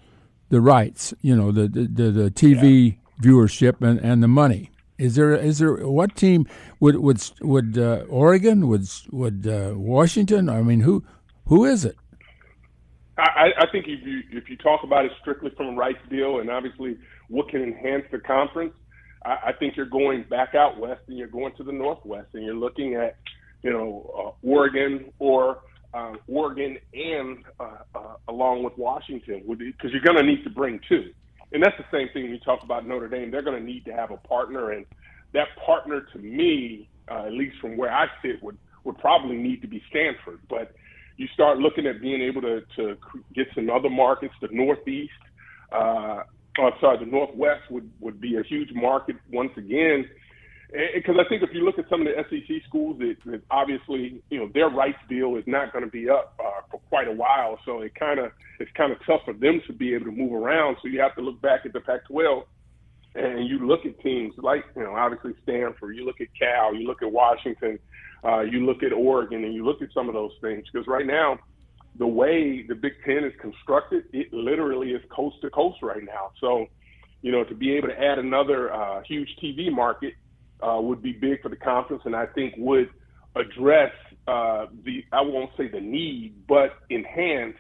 the 0.48 0.62
rights? 0.62 1.12
You 1.20 1.36
know, 1.36 1.52
the 1.52 1.68
the 1.68 2.10
the, 2.10 2.30
TV 2.30 2.96
yeah. 2.96 3.22
viewership 3.22 3.82
and, 3.82 4.00
and 4.00 4.22
the 4.22 4.28
money. 4.28 4.70
Is 4.96 5.16
there 5.16 5.34
is 5.34 5.58
there 5.58 5.86
what 5.86 6.16
team 6.16 6.46
would 6.80 6.96
would 6.96 7.20
would 7.42 7.76
uh, 7.76 8.04
Oregon 8.08 8.68
would 8.68 8.88
would 9.10 9.46
uh, 9.46 9.74
Washington? 9.76 10.48
I 10.48 10.62
mean, 10.62 10.80
who 10.80 11.04
who 11.46 11.66
is 11.66 11.84
it? 11.84 11.96
I, 13.16 13.50
I 13.58 13.66
think 13.70 13.86
if 13.86 14.04
you 14.04 14.22
if 14.32 14.48
you 14.48 14.56
talk 14.56 14.82
about 14.82 15.04
it 15.04 15.12
strictly 15.20 15.50
from 15.56 15.68
a 15.68 15.76
rights 15.76 16.00
deal, 16.10 16.40
and 16.40 16.50
obviously 16.50 16.98
what 17.28 17.48
can 17.48 17.62
enhance 17.62 18.04
the 18.10 18.18
conference, 18.18 18.72
I, 19.24 19.36
I 19.46 19.52
think 19.58 19.76
you're 19.76 19.86
going 19.86 20.24
back 20.28 20.54
out 20.54 20.78
west 20.78 21.02
and 21.06 21.16
you're 21.16 21.28
going 21.28 21.54
to 21.56 21.64
the 21.64 21.72
northwest, 21.72 22.28
and 22.34 22.44
you're 22.44 22.54
looking 22.56 22.94
at 22.94 23.16
you 23.62 23.70
know 23.70 24.34
uh, 24.44 24.46
Oregon 24.46 25.12
or 25.18 25.60
uh, 25.92 26.14
Oregon 26.26 26.76
and 26.92 27.38
uh, 27.60 27.76
uh, 27.94 28.14
along 28.28 28.64
with 28.64 28.76
Washington, 28.76 29.44
because 29.46 29.92
you're 29.92 30.02
going 30.02 30.16
to 30.16 30.24
need 30.24 30.42
to 30.44 30.50
bring 30.50 30.80
two. 30.88 31.12
And 31.52 31.62
that's 31.62 31.76
the 31.78 31.84
same 31.96 32.08
thing 32.12 32.24
when 32.24 32.32
you 32.32 32.40
talk 32.40 32.64
about 32.64 32.84
Notre 32.86 33.08
Dame. 33.08 33.30
They're 33.30 33.42
going 33.42 33.60
to 33.60 33.64
need 33.64 33.84
to 33.84 33.92
have 33.92 34.10
a 34.10 34.16
partner, 34.16 34.72
and 34.72 34.84
that 35.34 35.48
partner, 35.64 36.00
to 36.12 36.18
me, 36.18 36.88
uh, 37.08 37.26
at 37.26 37.32
least 37.32 37.56
from 37.60 37.76
where 37.76 37.92
I 37.92 38.06
sit, 38.22 38.42
would 38.42 38.58
would 38.82 38.98
probably 38.98 39.36
need 39.36 39.62
to 39.62 39.68
be 39.68 39.82
Stanford. 39.88 40.40
But 40.48 40.74
you 41.16 41.28
start 41.34 41.58
looking 41.58 41.86
at 41.86 42.00
being 42.00 42.20
able 42.20 42.42
to 42.42 42.60
to 42.76 42.96
get 43.34 43.46
some 43.54 43.70
other 43.70 43.90
markets. 43.90 44.34
The 44.40 44.48
Northeast, 44.50 45.12
uh, 45.72 46.22
oh, 46.58 46.70
sorry, 46.80 46.98
the 46.98 47.10
Northwest 47.10 47.62
would 47.70 47.90
would 48.00 48.20
be 48.20 48.36
a 48.36 48.42
huge 48.42 48.70
market 48.74 49.16
once 49.30 49.52
again 49.56 50.08
because 50.94 51.14
I 51.24 51.28
think 51.28 51.42
if 51.42 51.50
you 51.52 51.64
look 51.64 51.78
at 51.78 51.88
some 51.88 52.00
of 52.00 52.08
the 52.08 52.24
SEC 52.28 52.62
schools, 52.66 52.96
it, 53.00 53.18
it 53.26 53.44
obviously 53.50 54.22
you 54.30 54.38
know 54.38 54.50
their 54.52 54.68
rights 54.68 54.98
deal 55.08 55.36
is 55.36 55.44
not 55.46 55.72
going 55.72 55.84
to 55.84 55.90
be 55.90 56.10
up 56.10 56.34
uh, 56.40 56.62
for 56.70 56.80
quite 56.88 57.06
a 57.06 57.12
while, 57.12 57.58
so 57.64 57.82
it 57.82 57.94
kind 57.94 58.18
of 58.18 58.32
it's 58.58 58.70
kind 58.76 58.90
of 58.90 58.98
tough 59.06 59.20
for 59.24 59.34
them 59.34 59.62
to 59.66 59.72
be 59.72 59.94
able 59.94 60.06
to 60.06 60.12
move 60.12 60.32
around. 60.32 60.76
So 60.82 60.88
you 60.88 61.00
have 61.00 61.14
to 61.14 61.20
look 61.20 61.40
back 61.40 61.60
at 61.64 61.72
the 61.72 61.80
Pac-12, 61.80 62.42
and 63.14 63.46
you 63.48 63.66
look 63.66 63.86
at 63.86 63.98
teams 64.00 64.34
like 64.38 64.64
you 64.76 64.82
know 64.82 64.94
obviously 64.94 65.32
Stanford, 65.42 65.96
you 65.96 66.04
look 66.04 66.20
at 66.20 66.28
Cal, 66.38 66.74
you 66.74 66.86
look 66.86 67.02
at 67.02 67.10
Washington, 67.10 67.78
uh, 68.24 68.40
you 68.40 68.66
look 68.66 68.82
at 68.82 68.92
Oregon, 68.92 69.44
and 69.44 69.54
you 69.54 69.64
look 69.64 69.82
at 69.82 69.88
some 69.92 70.08
of 70.08 70.14
those 70.14 70.32
things 70.40 70.64
because 70.72 70.86
right 70.86 71.06
now 71.06 71.38
the 71.96 72.06
way 72.06 72.64
the 72.66 72.74
Big 72.74 72.94
Ten 73.04 73.24
is 73.24 73.32
constructed, 73.40 74.04
it 74.12 74.32
literally 74.32 74.90
is 74.90 75.02
coast 75.14 75.36
to 75.42 75.50
coast 75.50 75.78
right 75.82 76.02
now. 76.02 76.32
So 76.40 76.66
you 77.22 77.32
know 77.32 77.44
to 77.44 77.54
be 77.54 77.72
able 77.76 77.88
to 77.88 78.00
add 78.00 78.18
another 78.18 78.72
uh, 78.72 79.02
huge 79.02 79.28
TV 79.42 79.70
market 79.70 80.14
uh, 80.60 80.80
would 80.80 81.02
be 81.02 81.12
big 81.12 81.42
for 81.42 81.48
the 81.48 81.56
conference, 81.56 82.02
and 82.04 82.16
I 82.16 82.26
think 82.26 82.54
would 82.56 82.90
address 83.36 83.92
uh, 84.26 84.66
the 84.84 85.04
I 85.12 85.20
won't 85.20 85.50
say 85.56 85.68
the 85.68 85.80
need, 85.80 86.46
but 86.48 86.78
enhance 86.90 87.56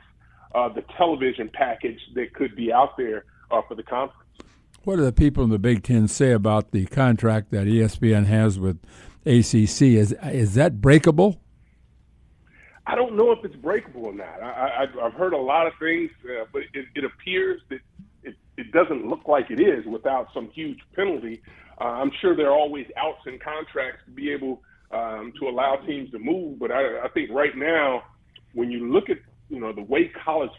uh, 0.54 0.68
the 0.68 0.82
television 0.96 1.50
package 1.52 1.98
that 2.14 2.32
could 2.34 2.54
be 2.56 2.72
out 2.72 2.96
there 2.96 3.24
uh, 3.50 3.60
for 3.68 3.74
the 3.74 3.82
conference. 3.82 4.23
What 4.84 4.96
do 4.96 5.02
the 5.02 5.12
people 5.12 5.42
in 5.44 5.48
the 5.48 5.58
Big 5.58 5.82
Ten 5.82 6.08
say 6.08 6.32
about 6.32 6.72
the 6.72 6.84
contract 6.84 7.50
that 7.52 7.66
ESPN 7.66 8.26
has 8.26 8.58
with 8.58 8.76
ACC? 9.24 9.96
Is 9.96 10.12
is 10.22 10.54
that 10.54 10.82
breakable? 10.82 11.40
I 12.86 12.94
don't 12.94 13.16
know 13.16 13.32
if 13.32 13.42
it's 13.46 13.56
breakable 13.56 14.04
or 14.04 14.12
not. 14.12 14.42
I, 14.42 14.86
I've 15.02 15.14
heard 15.14 15.32
a 15.32 15.38
lot 15.38 15.66
of 15.66 15.72
things, 15.80 16.10
uh, 16.24 16.44
but 16.52 16.62
it, 16.74 16.84
it 16.94 17.02
appears 17.02 17.62
that 17.70 17.78
it, 18.22 18.34
it 18.58 18.72
doesn't 18.72 19.06
look 19.06 19.26
like 19.26 19.50
it 19.50 19.58
is 19.58 19.86
without 19.86 20.28
some 20.34 20.50
huge 20.50 20.80
penalty. 20.94 21.40
Uh, 21.80 21.84
I'm 21.84 22.12
sure 22.20 22.36
there 22.36 22.48
are 22.48 22.58
always 22.58 22.86
outs 22.98 23.22
in 23.26 23.38
contracts 23.38 24.00
to 24.04 24.10
be 24.10 24.30
able 24.32 24.60
um, 24.90 25.32
to 25.40 25.48
allow 25.48 25.76
teams 25.76 26.10
to 26.10 26.18
move, 26.18 26.58
but 26.58 26.70
I, 26.70 27.04
I 27.04 27.08
think 27.08 27.30
right 27.30 27.56
now, 27.56 28.02
when 28.52 28.70
you 28.70 28.92
look 28.92 29.08
at 29.08 29.16
you 29.48 29.60
know 29.60 29.72
the 29.72 29.82
way 29.82 30.12
college 30.22 30.50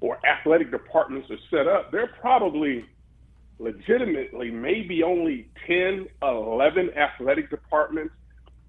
or 0.00 0.20
athletic 0.24 0.70
departments 0.70 1.28
are 1.28 1.38
set 1.50 1.66
up, 1.66 1.90
they're 1.90 2.12
probably 2.20 2.84
legitimately 3.58 4.50
maybe 4.50 5.02
only 5.02 5.48
10, 5.66 6.06
11 6.22 6.90
athletic 6.96 7.50
departments 7.50 8.14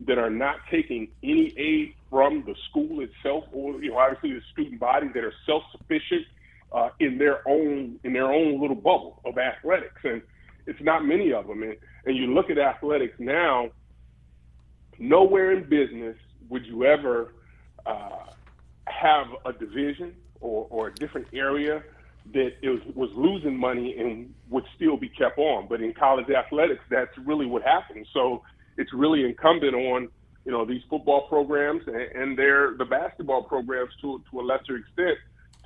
that 0.02 0.18
are 0.18 0.30
not 0.30 0.58
taking 0.70 1.08
any 1.24 1.54
aid 1.58 1.96
from 2.10 2.44
the 2.46 2.56
school 2.70 3.02
itself 3.02 3.46
or 3.54 3.82
you 3.82 3.92
know 3.92 3.98
obviously 3.98 4.34
the 4.34 4.42
student 4.52 4.80
body 4.80 5.08
that 5.14 5.24
are 5.24 5.34
self-sufficient 5.46 6.26
uh, 6.74 6.90
in 7.00 7.18
their 7.18 7.48
own 7.48 7.98
in 8.04 8.12
their 8.12 8.32
own 8.32 8.60
little 8.60 8.76
bubble 8.76 9.22
of 9.26 9.38
athletics 9.38 10.02
and 10.04 10.22
it's 10.68 10.82
not 10.82 11.06
many 11.06 11.32
of 11.32 11.48
them. 11.48 11.64
And, 11.64 11.76
and 12.06 12.18
you 12.18 12.34
look 12.34 12.50
at 12.50 12.58
athletics 12.58 13.16
now, 13.20 13.70
nowhere 14.98 15.52
in 15.52 15.70
business 15.70 16.16
would 16.50 16.66
you 16.66 16.86
ever 16.86 17.34
uh, 17.86 18.26
have 18.88 19.28
a 19.46 19.54
division 19.54 20.16
or, 20.42 20.68
or 20.70 20.88
a 20.88 20.94
different 20.96 21.28
area 21.34 21.84
that 22.34 22.52
it 22.62 22.70
was, 22.70 22.82
was 22.96 23.10
losing 23.16 23.58
money 23.58 23.96
and 23.98 24.34
would 24.50 24.66
still 24.76 24.98
be 24.98 25.10
kept 25.10 25.38
on. 25.38 25.68
But 25.68 25.82
in 25.82 25.94
college 25.94 26.30
athletics, 26.30 26.84
that's 26.90 27.16
really 27.24 27.46
what 27.46 27.64
happens. 27.64 28.08
So 28.14 28.44
it's 28.78 28.94
really 28.94 29.24
incumbent 29.24 29.76
on 29.76 30.10
you 30.46 30.52
know 30.52 30.66
these 30.66 30.82
football 30.90 31.28
programs 31.28 31.82
and, 31.88 31.96
and 31.96 32.38
their 32.38 32.76
the 32.78 32.86
basketball 32.86 33.44
programs 33.44 33.92
to 34.02 34.22
to 34.32 34.40
a 34.40 34.44
lesser 34.44 34.78
extent 34.78 35.18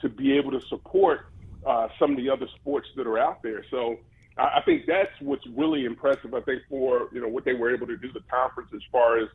to 0.01 0.09
be 0.09 0.37
able 0.37 0.51
to 0.51 0.61
support 0.67 1.27
uh, 1.67 1.87
some 1.99 2.11
of 2.11 2.17
the 2.17 2.29
other 2.29 2.47
sports 2.59 2.87
that 2.95 3.05
are 3.05 3.19
out 3.19 3.43
there. 3.43 3.65
So 3.69 3.97
I 4.37 4.61
think 4.63 4.85
that's 4.87 5.11
what's 5.19 5.45
really 5.55 5.83
impressive. 5.83 6.33
I 6.33 6.41
think 6.41 6.61
for 6.69 7.09
you 7.11 7.21
know 7.21 7.27
what 7.27 7.45
they 7.45 7.53
were 7.53 7.73
able 7.73 7.87
to 7.87 7.97
do 7.97 8.11
the 8.13 8.21
conference 8.31 8.69
as 8.73 8.81
far 8.91 9.19
as 9.19 9.27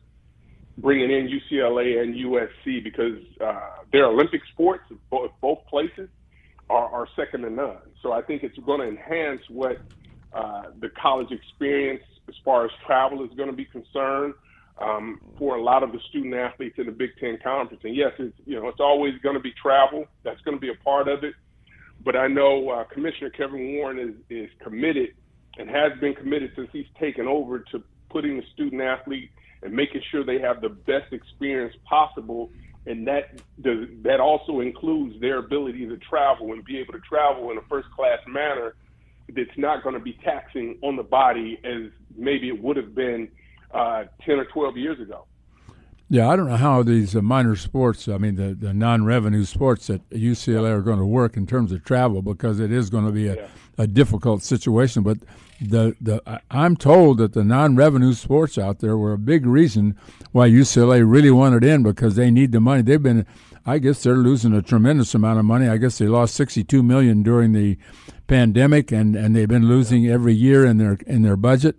bringing 0.77 1.11
in 1.11 1.27
UCLA 1.29 2.01
and 2.01 2.15
USC 2.15 2.83
because 2.83 3.19
uh, 3.39 3.83
their 3.91 4.05
Olympic 4.07 4.41
sports, 4.51 4.83
both, 5.09 5.31
both 5.41 5.59
places, 5.67 6.09
are, 6.69 6.85
are 6.87 7.07
second 7.15 7.41
to 7.41 7.49
none. 7.49 7.77
So 8.01 8.11
I 8.11 8.21
think 8.21 8.43
it's 8.43 8.57
going 8.59 8.81
to 8.81 8.87
enhance 8.87 9.41
what 9.49 9.77
uh, 10.33 10.63
the 10.79 10.89
college 11.01 11.31
experience 11.31 12.03
as 12.27 12.35
far 12.43 12.65
as 12.65 12.71
travel 12.85 13.23
is 13.23 13.31
going 13.37 13.49
to 13.49 13.55
be 13.55 13.65
concerned 13.65 14.33
um, 14.81 15.21
for 15.37 15.55
a 15.55 15.61
lot 15.61 15.83
of 15.83 15.91
the 15.91 15.99
student 16.09 16.33
athletes 16.33 16.75
in 16.77 16.87
the 16.87 16.91
Big 16.91 17.11
Ten 17.19 17.37
Conference. 17.43 17.81
And 17.83 17.95
yes, 17.95 18.11
it's 18.19 18.35
you 18.45 18.59
know 18.59 18.67
it's 18.67 18.79
always 18.79 19.13
going 19.23 19.35
to 19.35 19.41
be 19.41 19.53
travel. 19.61 20.05
That's 20.23 20.41
going 20.41 20.57
to 20.57 20.61
be 20.61 20.69
a 20.69 20.83
part 20.83 21.07
of 21.07 21.23
it. 21.23 21.33
But 22.03 22.15
I 22.15 22.27
know 22.27 22.69
uh, 22.69 22.83
Commissioner 22.85 23.29
Kevin 23.29 23.75
Warren 23.75 23.97
is, 23.97 24.15
is 24.29 24.49
committed 24.61 25.09
and 25.57 25.69
has 25.69 25.97
been 25.99 26.13
committed 26.13 26.51
since 26.55 26.69
he's 26.73 26.85
taken 26.99 27.27
over 27.27 27.59
to 27.71 27.83
putting 28.09 28.37
the 28.37 28.43
student 28.53 28.81
athlete 28.81 29.31
and 29.63 29.73
making 29.73 30.01
sure 30.11 30.23
they 30.23 30.39
have 30.39 30.61
the 30.61 30.69
best 30.69 31.11
experience 31.11 31.73
possible. 31.87 32.49
And 32.87 33.07
that 33.07 33.39
does, 33.61 33.87
that 34.03 34.19
also 34.19 34.59
includes 34.59 35.19
their 35.19 35.39
ability 35.39 35.87
to 35.87 35.97
travel 35.97 36.53
and 36.53 36.63
be 36.63 36.77
able 36.77 36.93
to 36.93 36.99
travel 36.99 37.51
in 37.51 37.57
a 37.57 37.61
first 37.69 37.89
class 37.91 38.19
manner 38.27 38.75
that's 39.35 39.57
not 39.57 39.83
going 39.83 39.95
to 39.95 40.01
be 40.01 40.13
taxing 40.23 40.77
on 40.83 40.95
the 40.95 41.03
body 41.03 41.59
as 41.63 41.91
maybe 42.15 42.47
it 42.47 42.61
would 42.61 42.77
have 42.77 42.93
been 42.93 43.27
uh, 43.73 44.03
10 44.25 44.35
or 44.35 44.45
12 44.45 44.77
years 44.77 44.99
ago. 44.99 45.25
Yeah, 46.07 46.29
I 46.29 46.35
don't 46.35 46.47
know 46.47 46.57
how 46.57 46.83
these 46.83 47.15
uh, 47.15 47.21
minor 47.23 47.55
sports, 47.55 48.07
I 48.07 48.19
mean, 48.19 48.35
the, 48.35 48.53
the 48.53 48.73
non 48.73 49.05
revenue 49.05 49.43
sports 49.43 49.89
at 49.89 50.07
UCLA 50.11 50.69
are 50.69 50.81
going 50.81 50.99
to 50.99 51.05
work 51.05 51.35
in 51.35 51.47
terms 51.47 51.71
of 51.71 51.83
travel 51.83 52.21
because 52.21 52.59
it 52.59 52.71
is 52.71 52.91
going 52.91 53.07
to 53.07 53.11
be 53.11 53.27
a, 53.27 53.35
yeah. 53.35 53.47
a 53.79 53.87
difficult 53.87 54.43
situation. 54.43 55.01
But 55.01 55.17
the, 55.61 55.95
the 56.01 56.21
I'm 56.51 56.75
told 56.75 57.17
that 57.19 57.33
the 57.33 57.43
non 57.43 57.75
revenue 57.75 58.13
sports 58.13 58.57
out 58.57 58.79
there 58.79 58.97
were 58.97 59.13
a 59.13 59.17
big 59.17 59.45
reason 59.45 59.95
why 60.31 60.49
UCLA 60.49 61.03
really 61.09 61.31
wanted 61.31 61.63
in 61.63 61.83
because 61.83 62.15
they 62.15 62.29
need 62.31 62.51
the 62.51 62.59
money. 62.59 62.81
They've 62.81 63.01
been, 63.01 63.25
I 63.65 63.77
guess 63.79 64.03
they're 64.03 64.15
losing 64.17 64.53
a 64.53 64.61
tremendous 64.61 65.15
amount 65.15 65.39
of 65.39 65.45
money. 65.45 65.67
I 65.67 65.77
guess 65.77 65.97
they 65.97 66.07
lost 66.07 66.35
62 66.35 66.83
million 66.83 67.23
during 67.23 67.53
the 67.53 67.77
pandemic 68.27 68.91
and, 68.91 69.15
and 69.15 69.35
they've 69.35 69.47
been 69.47 69.67
losing 69.67 70.07
every 70.07 70.33
year 70.33 70.65
in 70.65 70.77
their 70.77 70.97
in 71.07 71.21
their 71.21 71.37
budget. 71.37 71.75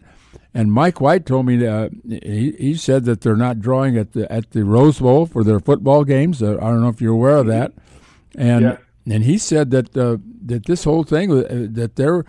and 0.55 0.73
Mike 0.73 1.01
White 1.01 1.27
told 1.27 1.44
me 1.44 1.57
that 1.59 1.90
he, 2.09 2.53
he 2.59 2.74
said 2.74 3.05
that 3.05 3.20
they're 3.20 3.36
not 3.36 3.61
drawing 3.61 3.98
at 3.98 4.12
the 4.12 4.31
at 4.32 4.53
the 4.53 4.65
Rose 4.65 5.01
Bowl 5.01 5.27
for 5.27 5.44
their 5.44 5.61
football 5.61 6.05
games. 6.05 6.43
Uh, 6.43 6.57
I 6.62 6.70
don't 6.70 6.81
know 6.81 6.89
if 6.89 7.01
you're 7.01 7.12
aware 7.12 7.36
of 7.36 7.47
that. 7.48 7.73
And 8.36 8.62
Yeah. 8.65 8.77
and 9.15 9.24
he 9.24 9.36
said 9.39 9.70
that 9.73 9.97
uh, 9.97 10.16
that 10.47 10.65
this 10.66 10.85
whole 10.85 11.05
thing 11.05 11.31
uh, 11.31 11.66
that 11.73 11.97
their 11.97 12.24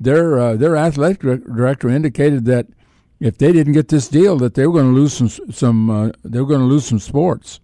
their 0.00 0.38
uh, 0.38 0.56
their 0.56 0.76
athletic 0.76 1.20
director 1.20 1.88
indicated 1.88 2.46
that 2.46 2.66
if 3.20 3.36
they 3.36 3.52
didn't 3.52 3.74
get 3.74 3.88
this 3.88 4.08
deal, 4.08 4.38
that 4.38 4.54
they 4.54 4.66
were 4.66 4.72
going 4.72 4.94
to 4.94 4.98
lose 4.98 5.12
some 5.12 5.28
some 5.52 5.90
uh, 5.90 6.10
they 6.24 6.40
were 6.40 6.46
going 6.46 6.60
to 6.60 6.66
lose 6.66 6.86
some 6.86 6.98
sports. 6.98 7.60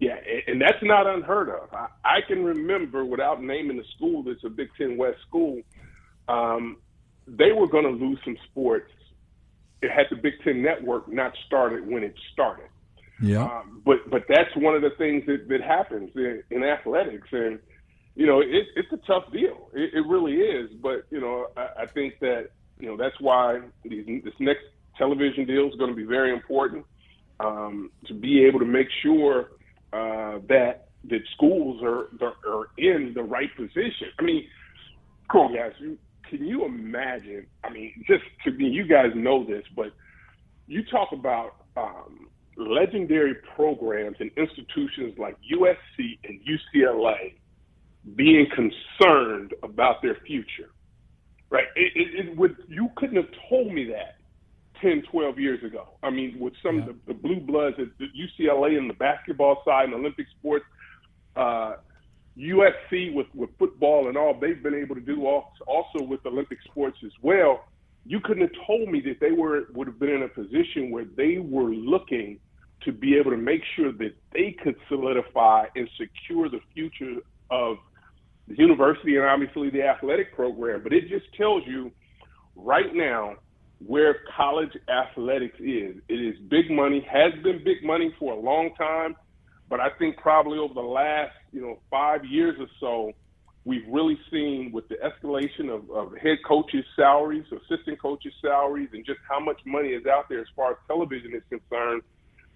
Yeah, 0.00 0.16
and 0.46 0.60
that's 0.60 0.82
not 0.82 1.06
unheard 1.08 1.48
of. 1.48 1.72
I, 1.74 1.88
I 2.04 2.20
can 2.28 2.44
remember, 2.44 3.04
without 3.04 3.42
naming 3.42 3.78
the 3.78 3.84
school, 3.96 4.22
that's 4.22 4.44
a 4.44 4.48
Big 4.48 4.68
Ten 4.78 4.96
West 4.96 5.18
school, 5.26 5.60
um, 6.28 6.76
they 7.26 7.50
were 7.50 7.66
going 7.66 7.84
to 7.84 7.90
lose 7.90 8.18
some 8.24 8.36
sports. 8.48 8.92
It 9.82 9.90
had 9.90 10.06
the 10.10 10.16
Big 10.16 10.34
Ten 10.44 10.62
Network 10.62 11.08
not 11.08 11.32
started 11.46 11.88
when 11.88 12.04
it 12.04 12.14
started. 12.32 12.68
Yeah. 13.20 13.42
Um, 13.42 13.82
but 13.84 14.08
but 14.08 14.22
that's 14.28 14.54
one 14.56 14.76
of 14.76 14.82
the 14.82 14.90
things 14.98 15.24
that, 15.26 15.48
that 15.48 15.62
happens 15.62 16.10
in, 16.14 16.44
in 16.50 16.62
athletics, 16.62 17.28
and 17.32 17.58
you 18.18 18.26
know 18.26 18.40
it, 18.40 18.66
it's 18.74 18.92
a 18.92 18.96
tough 19.06 19.32
deal. 19.32 19.70
It, 19.72 19.94
it 19.94 20.06
really 20.06 20.34
is. 20.34 20.70
But 20.82 21.06
you 21.10 21.20
know 21.20 21.46
I, 21.56 21.82
I 21.82 21.86
think 21.86 22.18
that 22.20 22.50
you 22.78 22.88
know 22.88 22.96
that's 22.96 23.18
why 23.20 23.60
these, 23.84 24.22
this 24.24 24.34
next 24.40 24.64
television 24.98 25.46
deal 25.46 25.68
is 25.68 25.76
going 25.76 25.90
to 25.90 25.96
be 25.96 26.04
very 26.04 26.32
important 26.32 26.84
um, 27.38 27.92
to 28.06 28.14
be 28.14 28.44
able 28.44 28.58
to 28.58 28.66
make 28.66 28.88
sure 29.02 29.50
uh, 29.92 30.40
that 30.48 30.88
that 31.04 31.20
schools 31.36 31.80
are 31.82 32.08
are 32.20 32.68
in 32.76 33.12
the 33.14 33.22
right 33.22 33.54
position. 33.56 34.08
I 34.18 34.22
mean, 34.22 34.44
come 35.30 35.42
on, 35.42 35.54
guys. 35.54 35.72
You, 35.78 35.96
can 36.28 36.44
you 36.44 36.64
imagine? 36.64 37.46
I 37.62 37.70
mean, 37.70 38.04
just 38.06 38.24
to 38.44 38.50
me, 38.50 38.66
you 38.66 38.84
guys 38.84 39.12
know 39.14 39.44
this, 39.44 39.64
but 39.76 39.92
you 40.66 40.82
talk 40.84 41.12
about 41.12 41.54
um, 41.76 42.28
legendary 42.56 43.36
programs 43.54 44.16
and 44.18 44.32
institutions 44.36 45.16
like 45.18 45.36
USC 45.54 46.18
and 46.24 46.40
UCLA 46.44 47.34
being 48.16 48.46
concerned 48.54 49.54
about 49.62 50.02
their 50.02 50.16
future, 50.26 50.70
right? 51.50 51.66
It, 51.76 51.92
it, 51.94 52.26
it 52.26 52.36
would 52.36 52.56
you 52.68 52.90
couldn't 52.96 53.16
have 53.16 53.30
told 53.48 53.72
me 53.72 53.84
that 53.86 54.18
10, 54.80 55.02
12 55.10 55.38
years 55.38 55.62
ago. 55.64 55.88
I 56.02 56.10
mean, 56.10 56.38
with 56.38 56.54
some 56.62 56.78
of 56.78 56.86
the, 56.86 56.94
the 57.08 57.14
blue 57.14 57.40
bloods 57.40 57.76
at 57.78 57.88
UCLA 57.98 58.78
and 58.78 58.88
the 58.88 58.94
basketball 58.94 59.62
side 59.64 59.86
and 59.86 59.94
Olympic 59.94 60.26
sports, 60.38 60.64
uh, 61.36 61.76
USC 62.38 63.12
with, 63.14 63.26
with 63.34 63.50
football 63.58 64.08
and 64.08 64.16
all 64.16 64.38
they've 64.38 64.62
been 64.62 64.74
able 64.74 64.94
to 64.94 65.00
do 65.00 65.26
also, 65.26 65.48
also 65.66 66.04
with 66.04 66.24
Olympic 66.26 66.58
sports 66.64 66.98
as 67.04 67.12
well. 67.22 67.64
You 68.06 68.20
couldn't 68.20 68.42
have 68.42 68.66
told 68.66 68.88
me 68.88 69.00
that 69.02 69.20
they 69.20 69.32
were 69.32 69.66
would 69.74 69.86
have 69.86 69.98
been 69.98 70.10
in 70.10 70.22
a 70.22 70.28
position 70.28 70.90
where 70.90 71.04
they 71.04 71.38
were 71.38 71.70
looking 71.70 72.38
to 72.82 72.92
be 72.92 73.16
able 73.16 73.32
to 73.32 73.36
make 73.36 73.60
sure 73.74 73.92
that 73.92 74.14
they 74.32 74.56
could 74.62 74.76
solidify 74.88 75.66
and 75.74 75.88
secure 75.98 76.48
the 76.48 76.60
future 76.74 77.16
of 77.50 77.76
the 78.48 78.56
university 78.56 79.16
and 79.16 79.24
obviously 79.24 79.70
the 79.70 79.82
athletic 79.82 80.34
program. 80.34 80.82
But 80.82 80.92
it 80.92 81.08
just 81.08 81.26
tells 81.36 81.62
you 81.66 81.90
right 82.56 82.94
now 82.94 83.36
where 83.86 84.16
college 84.36 84.72
athletics 84.88 85.56
is. 85.60 85.96
It 86.08 86.14
is 86.14 86.34
big 86.48 86.70
money, 86.70 87.06
has 87.10 87.32
been 87.42 87.62
big 87.64 87.84
money 87.84 88.12
for 88.18 88.32
a 88.32 88.40
long 88.40 88.70
time, 88.76 89.14
but 89.68 89.80
I 89.80 89.88
think 89.98 90.16
probably 90.16 90.58
over 90.58 90.74
the 90.74 90.80
last, 90.80 91.32
you 91.52 91.60
know, 91.60 91.78
five 91.90 92.24
years 92.24 92.56
or 92.58 92.66
so, 92.80 93.12
we've 93.64 93.86
really 93.88 94.18
seen 94.30 94.70
with 94.72 94.88
the 94.88 94.96
escalation 94.96 95.68
of, 95.68 95.90
of 95.90 96.16
head 96.16 96.38
coaches' 96.46 96.84
salaries, 96.96 97.44
assistant 97.52 98.00
coaches' 98.00 98.32
salaries, 98.40 98.88
and 98.92 99.04
just 99.04 99.20
how 99.28 99.38
much 99.38 99.60
money 99.66 99.90
is 99.90 100.06
out 100.06 100.28
there 100.28 100.40
as 100.40 100.46
far 100.56 100.72
as 100.72 100.76
television 100.86 101.34
is 101.34 101.42
concerned. 101.50 102.02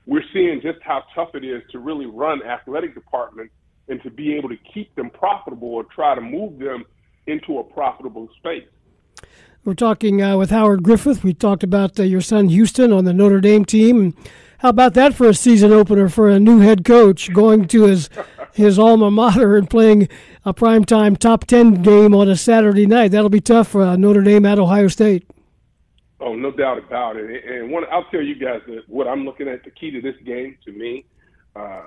We're 0.06 0.24
seeing 0.32 0.60
just 0.62 0.78
how 0.82 1.04
tough 1.14 1.34
it 1.34 1.44
is 1.44 1.62
to 1.70 1.78
really 1.78 2.06
run 2.06 2.42
athletic 2.42 2.94
departments 2.94 3.52
and 3.92 4.02
to 4.02 4.10
be 4.10 4.34
able 4.34 4.48
to 4.48 4.56
keep 4.56 4.92
them 4.96 5.10
profitable 5.10 5.68
or 5.68 5.84
try 5.84 6.14
to 6.14 6.20
move 6.20 6.58
them 6.58 6.84
into 7.26 7.58
a 7.58 7.64
profitable 7.64 8.28
space. 8.38 8.66
We're 9.64 9.74
talking 9.74 10.20
uh, 10.20 10.38
with 10.38 10.50
Howard 10.50 10.82
Griffith. 10.82 11.22
We 11.22 11.34
talked 11.34 11.62
about 11.62 12.00
uh, 12.00 12.02
your 12.02 12.22
son 12.22 12.48
Houston 12.48 12.92
on 12.92 13.04
the 13.04 13.12
Notre 13.12 13.40
Dame 13.40 13.64
team. 13.64 14.16
How 14.58 14.70
about 14.70 14.94
that 14.94 15.14
for 15.14 15.28
a 15.28 15.34
season 15.34 15.72
opener 15.72 16.08
for 16.08 16.28
a 16.28 16.40
new 16.40 16.60
head 16.60 16.84
coach 16.84 17.32
going 17.32 17.68
to 17.68 17.84
his 17.84 18.08
his 18.54 18.78
alma 18.78 19.10
mater 19.10 19.56
and 19.56 19.68
playing 19.68 20.08
a 20.44 20.52
primetime 20.52 21.16
top 21.16 21.44
ten 21.44 21.82
game 21.82 22.14
on 22.14 22.28
a 22.28 22.36
Saturday 22.36 22.86
night? 22.86 23.12
That'll 23.12 23.28
be 23.28 23.40
tough 23.40 23.68
for 23.68 23.82
uh, 23.82 23.96
Notre 23.96 24.22
Dame 24.22 24.46
at 24.46 24.58
Ohio 24.58 24.88
State. 24.88 25.28
Oh, 26.18 26.34
no 26.34 26.50
doubt 26.50 26.78
about 26.78 27.16
it. 27.16 27.44
And 27.44 27.70
one, 27.70 27.84
I'll 27.90 28.04
tell 28.04 28.22
you 28.22 28.36
guys 28.36 28.62
that 28.66 28.88
what 28.88 29.06
I'm 29.06 29.24
looking 29.24 29.48
at. 29.48 29.64
The 29.64 29.70
key 29.70 29.90
to 29.90 30.00
this 30.00 30.16
game, 30.24 30.56
to 30.64 30.72
me, 30.72 31.04
uh, 31.54 31.82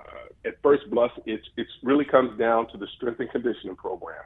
at 0.46 0.62
first 0.62 0.90
blush, 0.90 1.12
it's 1.26 1.46
it's 1.58 1.70
really 1.84 2.06
comes 2.06 2.38
down 2.40 2.68
to 2.72 2.78
the 2.78 2.88
strength 2.96 3.20
and 3.20 3.30
conditioning 3.30 3.76
program, 3.76 4.24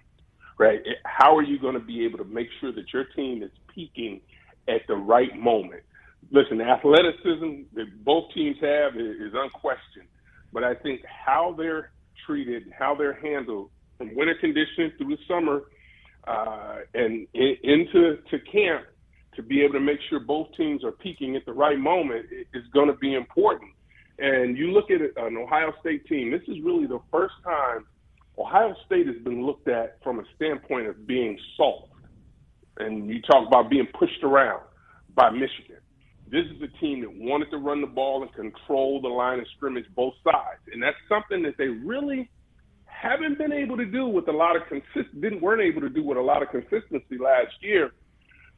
right? 0.58 0.80
It, 0.80 0.98
how 1.06 1.36
are 1.36 1.44
you 1.44 1.60
going 1.60 1.76
to 1.76 1.80
be 1.80 2.06
able 2.06 2.18
to 2.20 2.26
make 2.26 2.48
sure 2.60 2.72
that 2.72 2.91
your 2.94 3.06
team 3.16 3.44
is 3.44 3.52
peaking 3.74 4.22
at 4.68 4.82
the 4.88 4.96
right 4.96 5.36
moment? 5.38 5.84
Listen, 6.32 6.62
athleticism 6.62 7.64
that 7.74 8.04
both 8.04 8.26
teams 8.34 8.58
have 8.62 8.96
is, 8.96 9.20
is 9.22 9.34
unquestioned, 9.34 10.08
but 10.52 10.64
I 10.64 10.76
think 10.76 11.02
how 11.06 11.56
they're 11.58 11.91
treated, 12.26 12.64
how 12.78 12.94
they're 12.96 13.20
handled 13.22 13.70
from 13.98 14.16
winter 14.16 14.36
conditioning 14.40 14.91
through 14.98 15.16
the 15.16 15.18
summer 15.28 15.64
uh, 16.28 16.78
and 16.94 17.28
in, 17.34 17.56
into 17.64 18.18
to 18.30 18.40
camp 18.52 18.86
to 19.36 19.44
be 19.44 19.62
able 19.62 19.74
to 19.74 19.80
make 19.80 20.00
sure 20.10 20.20
both 20.20 20.48
teams 20.58 20.84
are 20.84 20.91
peaking 20.91 21.36
at 21.36 21.46
the 21.46 21.54
right 21.54 21.80
moment 21.80 22.26
is 22.54 22.64
going 22.74 22.88
to 22.88 22.96
be 22.96 23.16
important. 23.16 23.72
And 24.20 24.58
you 24.58 24.72
look 24.72 24.91
at 24.91 25.02
an 25.02 25.38
Ohio 25.38 25.74
State 25.80 26.06
team, 26.08 26.32
this 26.32 26.41
is 26.48 26.62
really 26.64 26.88
the 26.88 27.00
first 27.12 27.36
time 27.44 27.86
Ohio 28.38 28.76
State 28.86 29.08
has 29.08 29.18
been 29.24 29.46
looked 29.46 29.68
at 29.68 29.98
from 30.04 30.20
a 30.20 30.24
standpoint 30.36 30.88
of 30.88 31.08
being 31.08 31.38
soft. 31.56 31.94
And 32.78 33.10
you 33.10 33.22
talk 33.22 33.48
about 33.48 33.70
being 33.70 33.88
pushed 33.98 34.24
around 34.24 34.62
by 35.16 35.30
Michigan. 35.30 35.78
This 36.32 36.46
is 36.46 36.62
a 36.62 36.80
team 36.80 37.02
that 37.02 37.12
wanted 37.12 37.50
to 37.52 37.58
run 37.58 37.82
the 37.82 37.88
ball 37.88 38.22
and 38.22 38.34
control 38.34 39.02
the 39.02 39.08
line 39.08 39.40
of 39.40 39.46
scrimmage 39.56 39.86
both 39.96 40.14
sides. 40.24 40.62
And 40.72 40.82
that's 40.82 40.98
something 41.10 41.41
that 41.44 41.58
they 41.58 41.68
really 41.68 42.30
haven't 42.86 43.38
been 43.38 43.52
able 43.52 43.78
to 43.78 43.86
do 43.86 44.08
with 44.08 44.28
a 44.28 44.32
lot 44.32 44.56
of 44.56 44.64
consist 44.68 45.10
didn't 45.22 45.41
weren't 45.41 45.62
able 45.62 45.82
to 45.82 45.90
do 45.90 46.04
with 46.04 46.18
a 46.18 46.22
lot 46.22 46.44
of 46.44 46.50
consistency 46.50 47.18
last 47.20 47.54
year. 47.62 47.91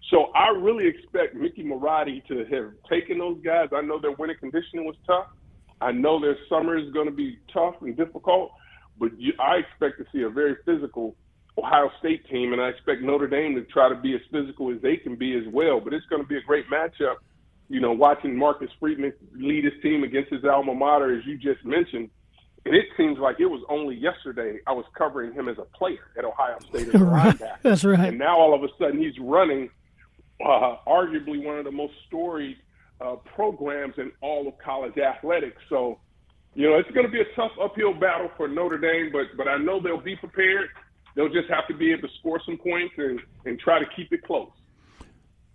So 0.10 0.32
I 0.36 0.50
really 0.50 0.88
expect 0.88 1.36
Mickey 1.36 1.64
Marotti 1.64 2.26
to 2.28 2.40
have 2.46 2.74
taken 2.90 3.20
those 3.20 3.38
guys. 3.44 3.70
I 3.74 3.82
know 3.82 4.00
their 4.00 4.12
winter 4.12 4.36
conditioning 4.36 4.86
was 4.86 4.96
tough. 5.06 5.28
I 5.82 5.92
know 5.92 6.20
their 6.20 6.38
summer 6.50 6.78
is 6.78 6.92
going 6.94 7.08
to 7.08 7.12
be 7.14 7.38
tough 7.54 7.76
and 7.82 7.96
difficult, 7.98 8.52
but 9.00 9.12
you, 9.20 9.34
I 9.40 9.56
expect 9.58 9.98
to 10.00 10.06
see 10.14 10.24
a 10.24 10.30
very 10.30 10.56
physical 10.66 11.16
Ohio 11.58 11.90
State 12.00 12.28
team, 12.30 12.54
and 12.54 12.62
I 12.62 12.70
expect 12.70 13.02
Notre 13.02 13.28
Dame 13.28 13.56
to 13.56 13.64
try 13.64 13.90
to 13.90 13.96
be 13.96 14.14
as 14.16 14.22
physical 14.32 14.72
as 14.74 14.82
they 14.82 14.96
can 14.98 15.16
be 15.16 15.36
as 15.36 15.44
well. 15.52 15.80
But 15.80 15.94
it's 15.94 16.06
going 16.06 16.22
to 16.22 16.28
be 16.28 16.38
a 16.38 16.42
great 16.42 16.66
matchup. 16.70 17.16
You 17.68 17.80
know, 17.80 17.92
watching 17.94 18.38
Marcus 18.38 18.70
Freeman 18.80 19.14
lead 19.34 19.64
his 19.64 19.74
team 19.82 20.04
against 20.04 20.32
his 20.32 20.44
alma 20.46 20.74
mater, 20.74 21.18
as 21.18 21.26
you 21.26 21.38
just 21.38 21.64
mentioned, 21.66 22.10
and 22.66 22.76
it 22.76 22.86
seems 22.96 23.18
like 23.18 23.40
it 23.40 23.46
was 23.48 23.64
only 23.70 23.96
yesterday 23.96 24.60
I 24.68 24.74
was 24.74 24.86
covering 24.98 25.34
him 25.34 25.48
as 25.50 25.58
a 25.58 25.64
player 25.78 26.12
at 26.18 26.24
Ohio 26.26 26.58
State 26.70 26.90
as 26.90 26.96
a 26.96 26.98
Right. 27.06 27.36
linebacker. 27.38 27.62
That's 27.64 27.84
right. 27.84 28.00
And 28.10 28.20
now 28.20 28.38
all 28.38 28.54
of 28.54 28.64
a 28.64 28.68
sudden 28.78 29.00
he's 29.00 29.18
running 29.20 29.70
uh, 30.46 30.76
arguably 30.88 31.44
one 31.44 31.58
of 31.58 31.66
the 31.66 31.72
most 31.72 31.94
storied 32.08 32.58
uh, 33.02 33.16
programs 33.36 33.96
in 33.98 34.12
all 34.22 34.48
of 34.48 34.58
college 34.60 34.98
athletics. 34.98 35.62
So, 35.70 36.00
you 36.54 36.70
know, 36.70 36.78
it's 36.78 36.92
going 36.92 37.06
to 37.06 37.12
be 37.12 37.22
a 37.22 37.36
tough 37.36 37.52
uphill 37.62 37.94
battle 37.94 38.30
for 38.38 38.48
Notre 38.48 38.78
Dame, 38.78 39.12
but 39.12 39.36
but 39.38 39.48
I 39.48 39.58
know 39.58 39.82
they'll 39.82 40.02
be 40.02 40.16
prepared. 40.16 40.70
They'll 41.16 41.30
just 41.30 41.50
have 41.50 41.68
to 41.68 41.74
be 41.74 41.92
able 41.92 42.08
to 42.08 42.14
score 42.20 42.40
some 42.46 42.58
points 42.58 42.94
and, 42.98 43.20
and 43.46 43.60
try 43.60 43.80
to 43.80 43.86
keep 43.96 44.14
it 44.14 44.24
close. 44.24 44.50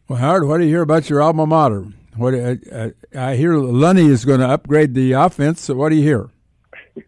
Well, 0.09 0.18
Howard, 0.18 0.47
what 0.47 0.59
do 0.59 0.64
you 0.64 0.70
hear 0.70 0.82
about 0.82 1.09
your 1.09 1.23
alma 1.23 1.47
mater? 1.47 1.86
What 2.16 2.35
uh, 2.35 2.90
I 3.14 3.36
hear, 3.36 3.52
Lunney 3.52 4.09
is 4.09 4.24
going 4.24 4.40
to 4.40 4.48
upgrade 4.48 4.94
the 4.94 5.12
offense. 5.12 5.60
So 5.60 5.74
what 5.74 5.90
do 5.90 5.97
you 5.97 6.02
hear? 6.02 6.31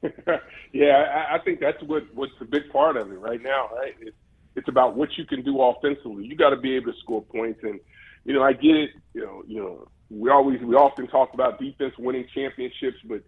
yeah, 0.72 1.26
I, 1.30 1.36
I 1.36 1.38
think 1.44 1.60
that's 1.60 1.82
what 1.82 2.04
what's 2.14 2.32
a 2.40 2.44
big 2.44 2.70
part 2.70 2.96
of 2.96 3.10
it 3.10 3.18
right 3.18 3.42
now. 3.42 3.70
Right, 3.74 3.94
it's, 4.00 4.16
it's 4.54 4.68
about 4.68 4.96
what 4.96 5.16
you 5.16 5.24
can 5.24 5.42
do 5.42 5.62
offensively. 5.62 6.26
You 6.26 6.36
got 6.36 6.50
to 6.50 6.56
be 6.56 6.76
able 6.76 6.92
to 6.92 6.98
score 6.98 7.22
points, 7.22 7.60
and 7.62 7.80
you 8.24 8.34
know, 8.34 8.42
I 8.42 8.52
get 8.52 8.76
it. 8.76 8.90
You 9.14 9.22
know, 9.22 9.42
you 9.46 9.60
know, 9.60 9.88
we 10.10 10.30
always 10.30 10.60
we 10.62 10.74
often 10.74 11.06
talk 11.08 11.34
about 11.34 11.58
defense 11.60 11.94
winning 11.98 12.26
championships, 12.34 12.98
but 13.04 13.22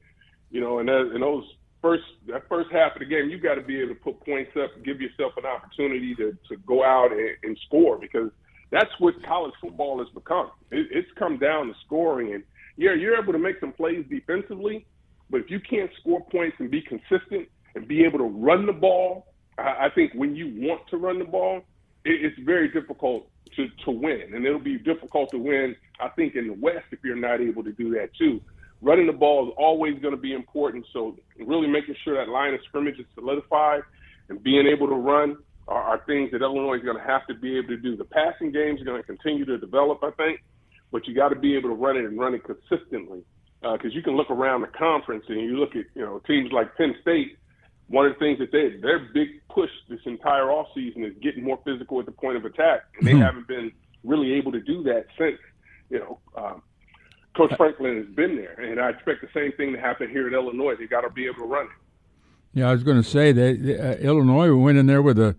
you 0.51 0.61
know, 0.61 0.79
in, 0.79 0.87
those- 0.87 1.15
in 1.15 1.21
those 1.21 1.45
first 1.83 2.05
that 2.29 2.49
first 2.49 2.71
half 2.73 2.95
of 2.95 3.01
the 3.01 3.05
game, 3.07 3.31
you 3.31 3.39
got 3.39 3.55
to 3.57 3.63
be 3.63 3.79
able 3.81 3.95
to 3.95 4.01
put 4.01 4.21
points 4.25 4.53
up, 4.63 4.71
and 4.77 4.85
give 4.85 5.01
yourself 5.01 5.33
an 5.37 5.47
opportunity 5.47 6.15
to 6.17 6.37
to 6.49 6.57
go 6.67 6.85
out 6.85 7.13
and, 7.13 7.31
and 7.43 7.59
score 7.67 7.99
because 7.99 8.31
that's 8.71 8.91
what 8.99 9.15
college 9.25 9.55
football 9.61 9.99
has 9.99 10.09
become. 10.15 10.51
It, 10.71 10.87
it's 10.91 11.09
come 11.19 11.39
down 11.39 11.69
to 11.69 11.75
scoring, 11.87 12.35
and 12.35 12.45
yeah, 12.77 12.95
you're 12.95 13.21
able 13.21 13.33
to 13.33 13.39
make 13.39 13.61
some 13.61 13.73
plays 13.73 14.05
defensively, 14.09 14.87
but 15.29 15.41
if 15.43 15.51
you 15.51 15.61
can't 15.61 15.91
score 16.01 16.25
points 16.31 16.57
and 16.61 16.71
be 16.71 16.83
consistent 16.83 17.49
and 17.75 17.87
be 17.87 18.05
able 18.05 18.19
to 18.19 18.25
run 18.25 18.67
the 18.67 18.73
ball, 18.73 19.27
I, 19.59 19.87
I 19.87 19.89
think 19.95 20.13
when 20.15 20.35
you 20.35 20.53
want 20.67 20.83
to 20.89 20.97
run 20.97 21.19
the 21.19 21.25
ball, 21.25 21.59
it, 22.05 22.11
it, 22.13 22.25
it's 22.25 22.39
very 22.41 22.69
difficult 22.69 23.29
to 23.57 23.69
to 23.85 23.91
win, 23.91 24.35
and 24.35 24.45
it'll 24.47 24.59
be 24.59 24.79
difficult 24.79 25.31
to 25.31 25.39
win. 25.39 25.77
I 26.01 26.09
think 26.09 26.35
in 26.35 26.49
the 26.49 26.55
West 26.55 26.87
if 26.91 27.01
you're 27.05 27.17
not 27.17 27.41
able 27.41 27.65
to 27.65 27.73
do 27.73 27.91
that 27.95 28.11
too. 28.19 28.41
Running 28.83 29.07
the 29.07 29.13
ball 29.13 29.49
is 29.49 29.55
always 29.59 29.99
going 30.01 30.15
to 30.15 30.21
be 30.21 30.33
important. 30.33 30.87
So 30.93 31.17
really 31.39 31.67
making 31.67 31.97
sure 32.03 32.17
that 32.17 32.31
line 32.31 32.55
of 32.55 32.61
scrimmage 32.67 32.99
is 32.99 33.05
solidified 33.15 33.83
and 34.31 34.43
being 34.43 34.67
able 34.67 34.89
to 34.89 34.95
run 34.95 35.37
are, 35.69 35.83
are 35.83 36.03
things 36.07 36.31
that 36.33 36.41
Illinois 36.43 36.77
is 36.77 36.83
going 36.83 36.97
to 36.97 37.03
have 37.03 37.27
to 37.27 37.35
be 37.35 37.59
able 37.59 37.69
to 37.69 37.77
do. 37.77 37.97
The 37.97 38.05
passing 38.05 38.53
game 38.53 38.77
is 38.77 38.83
going 38.83 39.01
to 39.01 39.07
continue 39.07 39.45
to 39.45 39.59
develop, 39.59 40.03
I 40.03 40.11
think, 40.13 40.43
but 40.91 41.07
you 41.07 41.15
got 41.15 41.29
to 41.29 41.37
be 41.37 41.57
able 41.57 41.69
to 41.69 41.75
run 41.75 41.97
it 41.97 42.05
and 42.05 42.19
run 42.19 42.35
it 42.35 42.43
consistently. 42.45 43.23
Because 43.61 43.93
uh, 43.93 43.95
you 43.95 44.03
can 44.03 44.17
look 44.17 44.31
around 44.31 44.63
the 44.63 44.69
conference 44.69 45.25
and 45.29 45.39
you 45.39 45.59
look 45.59 45.77
at 45.77 45.85
you 45.95 46.01
know 46.01 46.23
teams 46.27 46.51
like 46.51 46.75
Penn 46.77 46.95
State. 47.03 47.37
One 47.91 48.07
of 48.07 48.13
the 48.13 48.19
things 48.21 48.39
that 48.39 48.53
they 48.53 48.77
their 48.81 49.01
big 49.13 49.29
push 49.49 49.71
this 49.89 50.01
entire 50.07 50.45
offseason 50.45 51.05
is 51.05 51.13
getting 51.21 51.43
more 51.43 51.59
physical 51.65 51.99
at 51.99 52.07
the 52.07 52.13
point 52.13 52.37
of 52.37 52.45
attack, 52.45 52.83
and 52.97 53.07
they 53.07 53.13
mm-hmm. 53.13 53.23
haven't 53.23 53.49
been 53.49 53.73
really 54.05 54.33
able 54.35 54.53
to 54.53 54.61
do 54.61 54.83
that 54.85 55.07
since 55.19 55.39
you 55.91 55.99
know 55.99 56.19
um, 56.37 56.63
Coach 57.37 57.53
Franklin 57.57 57.97
has 57.97 58.15
been 58.15 58.37
there, 58.37 58.61
and 58.61 58.81
I 58.81 58.91
expect 58.91 59.23
the 59.23 59.29
same 59.35 59.53
thing 59.53 59.73
to 59.73 59.81
happen 59.81 60.09
here 60.09 60.29
at 60.29 60.33
Illinois. 60.33 60.77
They 60.77 60.87
got 60.87 61.01
to 61.01 61.11
be 61.11 61.27
able 61.27 61.41
to 61.41 61.47
run 61.47 61.67
it. 61.67 62.61
Yeah, 62.61 62.69
I 62.69 62.73
was 62.73 62.85
going 62.85 63.01
to 63.01 63.09
say 63.09 63.33
that 63.33 64.01
uh, 64.01 64.05
Illinois 64.05 64.55
went 64.55 64.79
in 64.79 64.87
there 64.87 65.03
with 65.03 65.19
a 65.19 65.37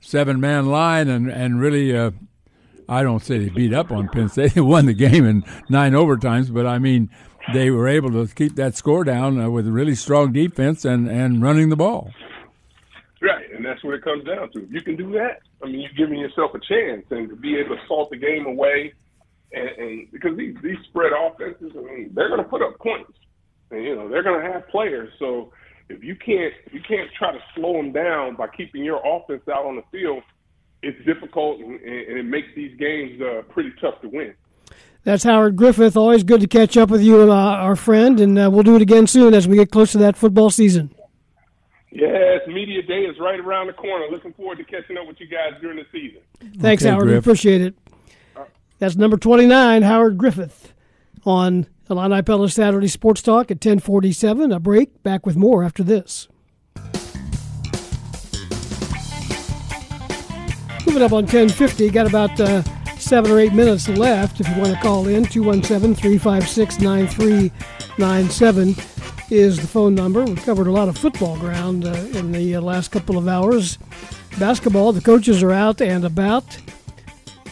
seven 0.00 0.40
man 0.40 0.66
line 0.66 1.08
and 1.08 1.30
and 1.30 1.60
really. 1.60 1.96
Uh, 1.96 2.12
I 2.88 3.04
don't 3.04 3.22
say 3.22 3.38
they 3.38 3.48
beat 3.48 3.72
up 3.72 3.90
on 3.90 4.08
Penn 4.08 4.28
State. 4.28 4.52
They 4.54 4.60
won 4.60 4.84
the 4.86 4.92
game 4.92 5.24
in 5.24 5.44
nine 5.70 5.92
overtimes, 5.92 6.52
but 6.52 6.66
I 6.66 6.78
mean 6.78 7.08
they 7.52 7.70
were 7.70 7.88
able 7.88 8.10
to 8.10 8.32
keep 8.34 8.56
that 8.56 8.76
score 8.76 9.04
down 9.04 9.40
uh, 9.40 9.50
with 9.50 9.66
a 9.66 9.72
really 9.72 9.94
strong 9.94 10.32
defense 10.32 10.84
and 10.84 11.08
and 11.08 11.42
running 11.42 11.68
the 11.68 11.76
ball. 11.76 12.10
Right, 13.20 13.52
and 13.54 13.64
that's 13.64 13.82
what 13.84 13.94
it 13.94 14.02
comes 14.02 14.24
down 14.24 14.50
to. 14.52 14.64
If 14.64 14.72
you 14.72 14.80
can 14.80 14.96
do 14.96 15.12
that, 15.12 15.40
I 15.62 15.66
mean, 15.66 15.80
you're 15.80 16.06
giving 16.06 16.18
yourself 16.18 16.52
a 16.54 16.60
chance, 16.60 17.06
and 17.10 17.28
to 17.28 17.36
be 17.36 17.56
able 17.56 17.76
to 17.76 17.82
salt 17.86 18.10
the 18.10 18.16
game 18.16 18.46
away, 18.46 18.92
and, 19.52 19.68
and 19.68 20.12
because 20.12 20.36
these 20.36 20.56
these 20.62 20.78
spread 20.88 21.12
offenses, 21.12 21.72
I 21.76 21.80
mean, 21.80 22.10
they're 22.14 22.28
going 22.28 22.42
to 22.42 22.48
put 22.48 22.62
up 22.62 22.78
points, 22.78 23.12
and 23.70 23.84
you 23.84 23.94
know 23.94 24.08
they're 24.08 24.24
going 24.24 24.44
to 24.44 24.52
have 24.52 24.68
players. 24.68 25.12
So 25.18 25.52
if 25.88 26.02
you 26.02 26.16
can't 26.16 26.52
if 26.66 26.72
you 26.72 26.80
can't 26.86 27.10
try 27.16 27.32
to 27.32 27.38
slow 27.54 27.74
them 27.74 27.92
down 27.92 28.36
by 28.36 28.48
keeping 28.48 28.84
your 28.84 29.00
offense 29.04 29.42
out 29.48 29.66
on 29.66 29.76
the 29.76 29.84
field, 29.92 30.22
it's 30.82 31.04
difficult 31.04 31.60
and, 31.60 31.80
and 31.80 32.18
it 32.18 32.24
makes 32.24 32.48
these 32.56 32.76
games 32.78 33.20
uh, 33.20 33.42
pretty 33.52 33.72
tough 33.80 34.00
to 34.02 34.08
win. 34.08 34.34
That's 35.04 35.24
Howard 35.24 35.56
Griffith. 35.56 35.96
Always 35.96 36.22
good 36.22 36.40
to 36.42 36.46
catch 36.46 36.76
up 36.76 36.88
with 36.90 37.02
you 37.02 37.22
and 37.22 37.30
uh, 37.30 37.34
our 37.34 37.74
friend, 37.74 38.20
and 38.20 38.38
uh, 38.38 38.50
we'll 38.50 38.62
do 38.62 38.76
it 38.76 38.82
again 38.82 39.06
soon 39.06 39.34
as 39.34 39.48
we 39.48 39.56
get 39.56 39.70
close 39.70 39.92
to 39.92 39.98
that 39.98 40.16
football 40.16 40.48
season. 40.50 40.94
Yes, 41.90 42.40
media 42.46 42.82
day 42.82 43.00
is 43.02 43.18
right 43.18 43.38
around 43.38 43.66
the 43.66 43.72
corner. 43.72 44.06
Looking 44.10 44.32
forward 44.32 44.58
to 44.58 44.64
catching 44.64 44.96
up 44.96 45.06
with 45.06 45.20
you 45.20 45.26
guys 45.26 45.60
during 45.60 45.76
the 45.76 45.86
season. 45.92 46.20
Thanks, 46.60 46.82
okay, 46.82 46.90
Howard. 46.90 47.04
Griff. 47.04 47.12
We 47.14 47.18
appreciate 47.18 47.60
it. 47.60 47.74
That's 48.78 48.96
number 48.96 49.16
twenty-nine, 49.16 49.82
Howard 49.82 50.16
Griffith, 50.18 50.72
on 51.24 51.66
Illini 51.90 52.22
Pella 52.22 52.48
Saturday 52.48 52.88
Sports 52.88 53.22
Talk 53.22 53.50
at 53.50 53.60
ten 53.60 53.78
forty-seven. 53.80 54.52
A 54.52 54.60
break. 54.60 55.02
Back 55.02 55.26
with 55.26 55.36
more 55.36 55.64
after 55.64 55.82
this. 55.82 56.28
Moving 60.86 61.02
up 61.02 61.12
on 61.12 61.24
1050, 61.24 61.90
got 61.90 62.06
about 62.06 62.38
uh, 62.38 62.62
seven 63.02 63.30
or 63.30 63.38
eight 63.38 63.52
minutes 63.52 63.88
left. 63.88 64.40
If 64.40 64.48
you 64.48 64.56
want 64.60 64.74
to 64.74 64.80
call 64.80 65.08
in, 65.08 65.24
217 65.24 65.94
356 65.94 66.80
9397 66.80 68.74
is 69.30 69.60
the 69.60 69.66
phone 69.66 69.94
number. 69.94 70.24
We've 70.24 70.42
covered 70.44 70.66
a 70.66 70.72
lot 70.72 70.88
of 70.88 70.96
football 70.96 71.38
ground 71.38 71.84
uh, 71.84 71.92
in 72.12 72.32
the 72.32 72.56
uh, 72.56 72.60
last 72.60 72.90
couple 72.90 73.18
of 73.18 73.28
hours. 73.28 73.78
Basketball, 74.38 74.92
the 74.92 75.00
coaches 75.00 75.42
are 75.42 75.52
out 75.52 75.80
and 75.80 76.04
about 76.04 76.44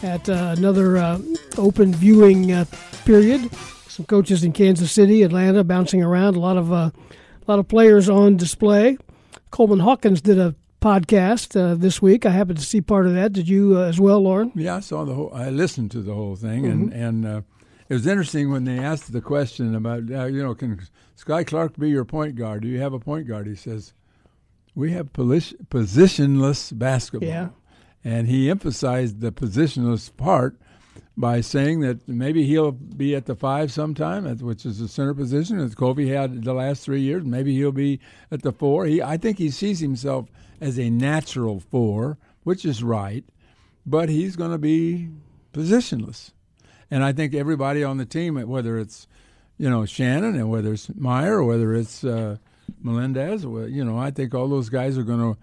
at 0.03 0.27
uh, 0.29 0.55
another 0.57 0.97
uh, 0.97 1.19
open 1.57 1.93
viewing 1.93 2.51
uh, 2.51 2.65
period. 3.05 3.53
Some 3.87 4.05
coaches 4.05 4.43
in 4.43 4.53
Kansas 4.53 4.91
City, 4.91 5.21
Atlanta, 5.21 5.63
bouncing 5.63 6.01
around. 6.01 6.35
A 6.35 6.39
lot 6.39 6.57
of 6.57 6.71
uh, 6.71 6.91
a 6.95 7.45
lot 7.47 7.59
of 7.59 7.67
players 7.67 8.07
on 8.09 8.37
display. 8.37 8.97
Coleman 9.51 9.79
Hawkins 9.79 10.21
did 10.21 10.39
a 10.39 10.55
podcast 10.81 11.59
uh, 11.59 11.75
this 11.75 12.01
week. 12.01 12.25
I 12.25 12.31
happened 12.31 12.57
to 12.57 12.65
see 12.65 12.81
part 12.81 13.05
of 13.05 13.13
that. 13.13 13.33
Did 13.33 13.47
you 13.47 13.77
uh, 13.77 13.83
as 13.83 13.99
well, 13.99 14.19
Loren? 14.21 14.51
Yeah, 14.55 14.77
I 14.77 14.79
saw 14.81 15.05
the 15.05 15.13
whole. 15.13 15.31
I 15.33 15.49
listened 15.49 15.91
to 15.91 16.01
the 16.01 16.13
whole 16.13 16.35
thing, 16.35 16.63
mm-hmm. 16.63 16.91
and 16.91 16.93
and 16.93 17.25
uh, 17.25 17.41
it 17.87 17.93
was 17.93 18.07
interesting 18.07 18.51
when 18.51 18.65
they 18.65 18.79
asked 18.79 19.13
the 19.13 19.21
question 19.21 19.75
about 19.75 20.11
uh, 20.11 20.25
you 20.25 20.43
know 20.43 20.55
can 20.55 20.81
Skyy 21.17 21.45
Clark 21.45 21.77
be 21.77 21.89
your 21.89 22.05
point 22.05 22.35
guard? 22.35 22.63
Do 22.63 22.67
you 22.67 22.79
have 22.79 22.93
a 22.93 22.99
point 22.99 23.27
guard? 23.27 23.47
He 23.47 23.55
says 23.55 23.93
we 24.75 24.91
have 24.91 25.13
positionless 25.13 26.77
basketball. 26.77 27.29
Yeah. 27.29 27.49
And 28.03 28.27
he 28.27 28.49
emphasized 28.49 29.21
the 29.21 29.31
positionless 29.31 30.15
part 30.15 30.57
by 31.15 31.41
saying 31.41 31.81
that 31.81 32.07
maybe 32.07 32.45
he'll 32.45 32.71
be 32.71 33.15
at 33.15 33.25
the 33.25 33.35
five 33.35 33.71
sometime, 33.71 34.25
which 34.39 34.65
is 34.65 34.79
the 34.79 34.87
center 34.87 35.13
position, 35.13 35.59
as 35.59 35.75
Kofi 35.75 36.07
had 36.07 36.43
the 36.43 36.53
last 36.53 36.83
three 36.83 37.01
years. 37.01 37.23
Maybe 37.23 37.53
he'll 37.53 37.71
be 37.71 37.99
at 38.31 38.41
the 38.41 38.51
four. 38.51 38.85
He, 38.85 39.01
I 39.01 39.17
think 39.17 39.37
he 39.37 39.51
sees 39.51 39.79
himself 39.79 40.29
as 40.61 40.79
a 40.79 40.89
natural 40.89 41.59
four, 41.59 42.17
which 42.43 42.63
is 42.63 42.83
right, 42.83 43.25
but 43.85 44.07
he's 44.07 44.35
going 44.35 44.51
to 44.51 44.57
be 44.57 45.09
positionless. 45.53 46.31
And 46.89 47.03
I 47.03 47.11
think 47.11 47.33
everybody 47.33 47.83
on 47.83 47.97
the 47.97 48.05
team, 48.05 48.35
whether 48.47 48.77
it's 48.77 49.07
you 49.57 49.69
know 49.69 49.85
Shannon 49.85 50.35
and 50.35 50.49
whether 50.49 50.73
it's 50.73 50.93
Meyer 50.95 51.37
or 51.37 51.43
whether 51.43 51.73
it's 51.73 52.03
uh, 52.03 52.37
Melendez, 52.81 53.43
you 53.43 53.83
know, 53.83 53.97
I 53.97 54.11
think 54.11 54.33
all 54.33 54.47
those 54.47 54.69
guys 54.69 54.97
are 54.97 55.03
going 55.03 55.19
to 55.19 55.37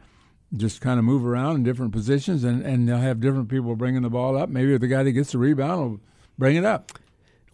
just 0.56 0.80
kind 0.80 0.98
of 0.98 1.04
move 1.04 1.26
around 1.26 1.56
in 1.56 1.62
different 1.62 1.92
positions, 1.92 2.44
and, 2.44 2.62
and 2.62 2.88
they'll 2.88 2.96
have 2.96 3.20
different 3.20 3.48
people 3.48 3.76
bringing 3.76 4.02
the 4.02 4.10
ball 4.10 4.36
up. 4.36 4.48
Maybe 4.48 4.76
the 4.78 4.86
guy 4.86 5.02
that 5.02 5.12
gets 5.12 5.32
the 5.32 5.38
rebound 5.38 5.80
will 5.80 6.00
bring 6.38 6.56
it 6.56 6.64
up. 6.64 6.92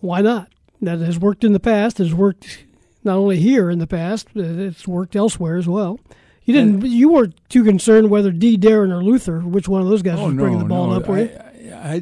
Why 0.00 0.20
not? 0.20 0.52
That 0.80 1.00
has 1.00 1.18
worked 1.18 1.44
in 1.44 1.52
the 1.54 1.60
past. 1.60 1.98
Has 1.98 2.14
worked 2.14 2.64
not 3.02 3.16
only 3.16 3.38
here 3.38 3.70
in 3.70 3.78
the 3.78 3.86
past, 3.86 4.28
it's 4.34 4.86
worked 4.86 5.16
elsewhere 5.16 5.56
as 5.56 5.66
well. 5.66 5.98
You 6.44 6.54
didn't. 6.54 6.82
And, 6.82 6.92
you 6.92 7.08
weren't 7.08 7.36
too 7.48 7.64
concerned 7.64 8.10
whether 8.10 8.30
D. 8.30 8.58
Deron 8.58 8.92
or 8.92 9.02
Luther, 9.02 9.40
which 9.40 9.68
one 9.68 9.80
of 9.80 9.88
those 9.88 10.02
guys 10.02 10.18
oh, 10.18 10.26
was 10.26 10.34
bringing 10.34 10.58
the 10.58 10.64
ball 10.64 10.88
no. 10.88 10.96
up. 10.96 11.08
Were 11.08 11.20
you? 11.20 11.30
I, 11.72 11.94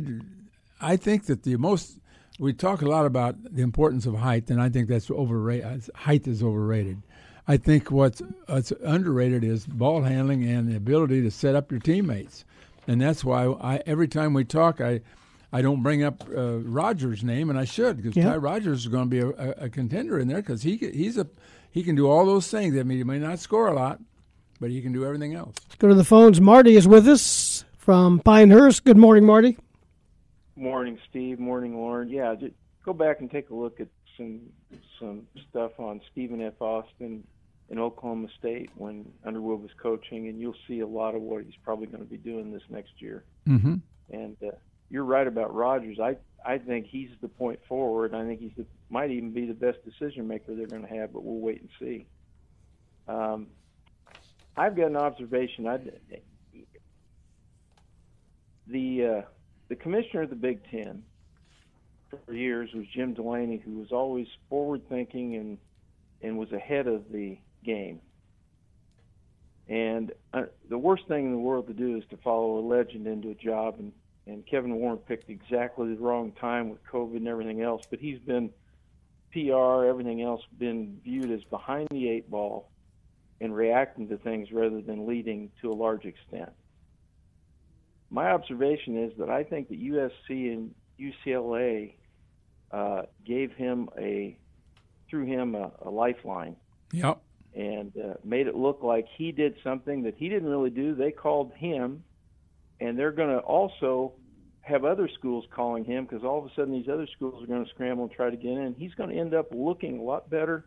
I, 0.81 0.93
I 0.93 0.97
think 0.97 1.27
that 1.27 1.45
the 1.45 1.57
most 1.57 1.99
we 2.39 2.53
talk 2.53 2.83
a 2.83 2.89
lot 2.89 3.07
about 3.07 3.37
the 3.55 3.63
importance 3.63 4.07
of 4.07 4.17
height, 4.17 4.51
and 4.51 4.61
I 4.61 4.69
think 4.69 4.89
that's 4.89 5.11
overrated. 5.11 5.89
Height 5.95 6.27
is 6.27 6.43
overrated. 6.43 7.03
I 7.47 7.57
think 7.57 7.91
what's, 7.91 8.23
what's 8.47 8.73
underrated 8.85 9.45
is 9.45 9.67
ball 9.67 10.03
handling 10.03 10.45
and 10.45 10.69
the 10.69 10.77
ability 10.77 11.23
to 11.23 11.31
set 11.31 11.55
up 11.55 11.71
your 11.71 11.81
teammates, 11.81 12.45
and 12.87 13.01
that's 13.01 13.25
why 13.25 13.47
I 13.47 13.83
every 13.87 14.09
time 14.09 14.35
we 14.35 14.45
talk, 14.45 14.81
I 14.81 15.03
I 15.53 15.61
don't 15.61 15.83
bring 15.83 16.03
up 16.03 16.25
uh, 16.35 16.59
Rodgers' 16.61 17.23
name, 17.23 17.51
and 17.51 17.59
I 17.59 17.65
should 17.65 17.97
because 17.97 18.17
yeah. 18.17 18.31
Ty 18.31 18.37
Rodgers 18.37 18.81
is 18.81 18.89
going 18.89 19.11
to 19.11 19.11
be 19.11 19.21
a, 19.21 19.51
a, 19.65 19.69
contender 19.69 20.19
in 20.19 20.27
there 20.27 20.39
because 20.39 20.63
he 20.63 20.77
he's 20.77 21.19
a 21.19 21.29
he 21.71 21.83
can 21.83 21.95
do 21.95 22.09
all 22.09 22.25
those 22.25 22.49
things. 22.49 22.77
I 22.79 22.83
mean, 22.85 22.99
he 22.99 23.05
may 23.05 23.19
not 23.19 23.39
score 23.39 23.69
a 23.69 23.75
lot, 23.75 24.01
but 24.63 24.71
he 24.71 24.81
can 24.81 24.93
do 24.93 25.05
everything 25.05 25.35
else. 25.35 25.57
Let's 25.65 25.75
go 25.75 25.89
to 25.89 25.95
the 25.95 26.05
phones. 26.05 26.41
Marty 26.41 26.77
is 26.77 26.87
with 26.87 27.09
us 27.09 27.65
from 27.77 28.21
Pinehurst. 28.21 28.85
Good 28.85 28.97
morning, 28.97 29.27
Marty. 29.27 29.59
Morning, 30.55 31.01
Steve. 31.11 31.41
Morning, 31.41 31.77
Loren. 31.77 32.09
Yeah, 32.09 32.37
just 32.37 32.55
go 32.85 32.93
back 32.93 33.19
and 33.19 33.29
take 33.29 33.51
a 33.51 33.55
look 33.57 33.81
at 33.81 33.89
some 34.17 34.41
some 35.01 35.27
stuff 35.51 35.73
on 35.81 36.01
Stephen 36.13 36.41
F. 36.41 36.63
Austin 36.63 37.27
in 37.71 37.79
Oklahoma 37.81 38.29
State 38.39 38.71
when 38.77 39.05
Underwood 39.25 39.61
was 39.63 39.73
coaching, 39.83 40.29
and 40.29 40.39
you'll 40.39 40.55
see 40.69 40.79
a 40.79 40.87
lot 40.87 41.17
of 41.17 41.23
what 41.23 41.43
he's 41.43 41.57
probably 41.65 41.89
going 41.89 42.05
to 42.05 42.09
be 42.09 42.17
doing 42.17 42.53
this 42.53 42.63
next 42.71 42.93
year. 42.99 43.25
Mm-hmm. 43.49 43.75
And 44.13 44.37
uh, 44.47 44.53
you're 44.91 45.05
right 45.05 45.27
about 45.27 45.53
Rodgers. 45.53 45.99
I 45.99 46.19
I 46.47 46.59
think 46.59 46.87
he's 46.87 47.11
the 47.21 47.27
point 47.27 47.59
forward. 47.69 48.15
I 48.15 48.25
think 48.25 48.39
he's 48.39 48.55
the, 48.57 48.67
might 48.91 49.11
even 49.11 49.33
be 49.33 49.45
the 49.45 49.55
best 49.55 49.79
decision 49.85 50.29
maker 50.29 50.55
they're 50.55 50.69
going 50.69 50.87
to 50.87 50.95
have, 50.95 51.13
but 51.13 51.25
we'll 51.25 51.41
wait 51.41 51.63
and 51.63 51.71
see. 51.81 52.07
Um, 53.09 53.49
I've 54.57 54.77
got 54.77 54.87
an 54.87 54.97
observation. 54.97 55.67
I 55.67 55.79
the 58.67 59.05
uh, 59.05 59.23
the 59.69 59.77
commissioner 59.77 60.23
of 60.23 60.31
the 60.31 60.37
Big 60.37 60.61
Ten 60.71 61.03
for 62.27 62.35
years 62.35 62.71
was 62.75 62.85
Jim 62.95 63.15
Delany, 63.15 63.63
who 63.65 63.79
was 63.79 63.93
always 63.93 64.27
forward 64.49 64.83
thinking 64.89 65.37
and 65.37 65.59
and 66.21 66.39
was 66.39 66.53
ahead 66.53 66.87
of 66.87 67.11
the 67.11 67.39
game. 67.65 68.01
And 69.69 70.13
uh, 70.35 70.43
the 70.69 70.79
worst 70.79 71.07
thing 71.09 71.27
in 71.27 71.33
the 71.33 71.39
world 71.39 71.67
to 71.69 71.73
do 71.73 71.97
is 71.97 72.05
to 72.11 72.17
follow 72.19 72.59
a 72.59 72.65
legend 72.67 73.07
into 73.07 73.31
a 73.31 73.35
job. 73.35 73.77
And, 73.79 73.93
and 74.27 74.47
Kevin 74.47 74.75
Warren 74.75 74.99
picked 74.99 75.31
exactly 75.31 75.95
the 75.95 76.01
wrong 76.01 76.33
time 76.33 76.69
with 76.69 76.85
COVID 76.85 77.17
and 77.17 77.29
everything 77.29 77.63
else. 77.63 77.83
But 77.89 77.99
he's 77.99 78.19
been 78.19 78.51
PR, 79.33 79.85
everything 79.87 80.23
else, 80.23 80.43
been 80.59 81.01
viewed 81.03 81.31
as 81.31 81.43
behind 81.45 81.89
the 81.91 82.09
eight 82.09 82.31
ball 82.31 82.72
and 83.43 83.55
reacting 83.55 84.09
to 84.09 84.17
things 84.17 84.53
rather 84.53 84.81
than 84.81 85.07
leading 85.07 85.51
to 85.61 85.73
a 85.73 85.75
large 85.75 86.05
extent. 86.05 86.51
My 88.09 88.31
observation 88.31 89.03
is 89.03 89.13
that 89.19 89.29
I 89.29 89.43
think 89.43 89.69
that 89.69 89.81
USC 89.81 90.53
and 90.53 90.75
UCLA 91.01 91.95
uh, 92.71 93.03
gave 93.27 93.53
him 93.53 93.89
a 93.99 94.39
threw 95.11 95.27
him 95.27 95.57
a, 95.57 95.73
a 95.83 95.91
lifeline. 95.91 96.57
Yep. 96.93 97.21
And 97.55 97.93
uh, 97.99 98.15
made 98.25 98.47
it 98.47 98.55
look 98.55 98.83
like 98.83 99.07
he 99.17 99.33
did 99.33 99.57
something 99.65 100.05
that 100.05 100.15
he 100.17 100.29
didn't 100.29 100.49
really 100.49 100.71
do. 100.71 100.95
They 100.95 101.11
called 101.11 101.53
him 101.55 102.05
and 102.81 102.99
they're 102.99 103.13
going 103.13 103.29
to 103.29 103.39
also 103.39 104.13
have 104.61 104.85
other 104.85 105.09
schools 105.19 105.45
calling 105.55 105.85
him 105.85 106.05
because 106.05 106.25
all 106.25 106.39
of 106.39 106.47
a 106.47 106.55
sudden 106.55 106.73
these 106.73 106.89
other 106.89 107.09
schools 107.17 107.43
are 107.43 107.47
going 107.47 107.65
to 107.65 107.71
scramble 107.71 108.05
and 108.05 108.13
try 108.13 108.31
to 108.31 108.37
get 108.37 108.53
in. 108.53 108.75
He's 108.79 108.95
going 108.95 109.11
to 109.11 109.17
end 109.17 109.35
up 109.35 109.49
looking 109.53 109.99
a 109.99 110.03
lot 110.03 110.31
better, 110.31 110.65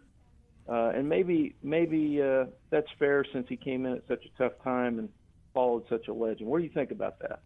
uh, 0.68 0.92
and 0.96 1.08
maybe 1.08 1.56
maybe 1.62 2.22
uh, 2.22 2.46
that's 2.70 2.88
fair 2.98 3.26
since 3.32 3.48
he 3.48 3.56
came 3.56 3.86
in 3.86 3.94
at 3.94 4.08
such 4.08 4.26
a 4.26 4.38
tough 4.38 4.54
time 4.64 5.00
and 5.00 5.10
followed 5.54 5.84
such 5.90 6.08
a 6.08 6.14
legend. 6.14 6.50
What 6.50 6.58
do 6.60 6.64
you 6.64 6.72
think 6.72 6.92
about 6.92 7.20
that? 7.20 7.40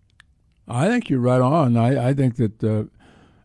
I 0.68 0.88
think 0.88 1.10
you're 1.10 1.20
right 1.20 1.41
on. 1.41 1.76
I, 1.76 2.10
I 2.10 2.14
think 2.14 2.38
that 2.38 2.64
uh, 2.64 2.84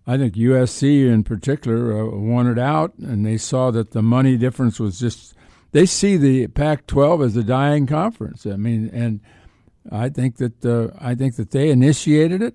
I 0.06 0.18
think 0.18 0.34
USC 0.34 1.06
in 1.10 1.24
particular 1.24 2.02
uh, 2.02 2.16
wanted 2.16 2.58
out, 2.58 2.94
and 2.98 3.24
they 3.24 3.38
saw 3.38 3.70
that 3.70 3.92
the 3.92 4.02
money 4.02 4.36
difference 4.36 4.78
was 4.78 4.98
just. 4.98 5.34
They 5.72 5.86
see 5.86 6.16
the 6.16 6.46
Pac-12 6.46 7.26
as 7.26 7.36
a 7.36 7.42
dying 7.42 7.88
conference. 7.88 8.46
I 8.46 8.54
mean, 8.54 8.88
and 8.92 9.20
I 9.90 10.08
think 10.08 10.36
that 10.36 10.64
uh, 10.64 10.96
I 11.00 11.16
think 11.16 11.36
that 11.36 11.50
they 11.50 11.70
initiated 11.70 12.42
it. 12.42 12.54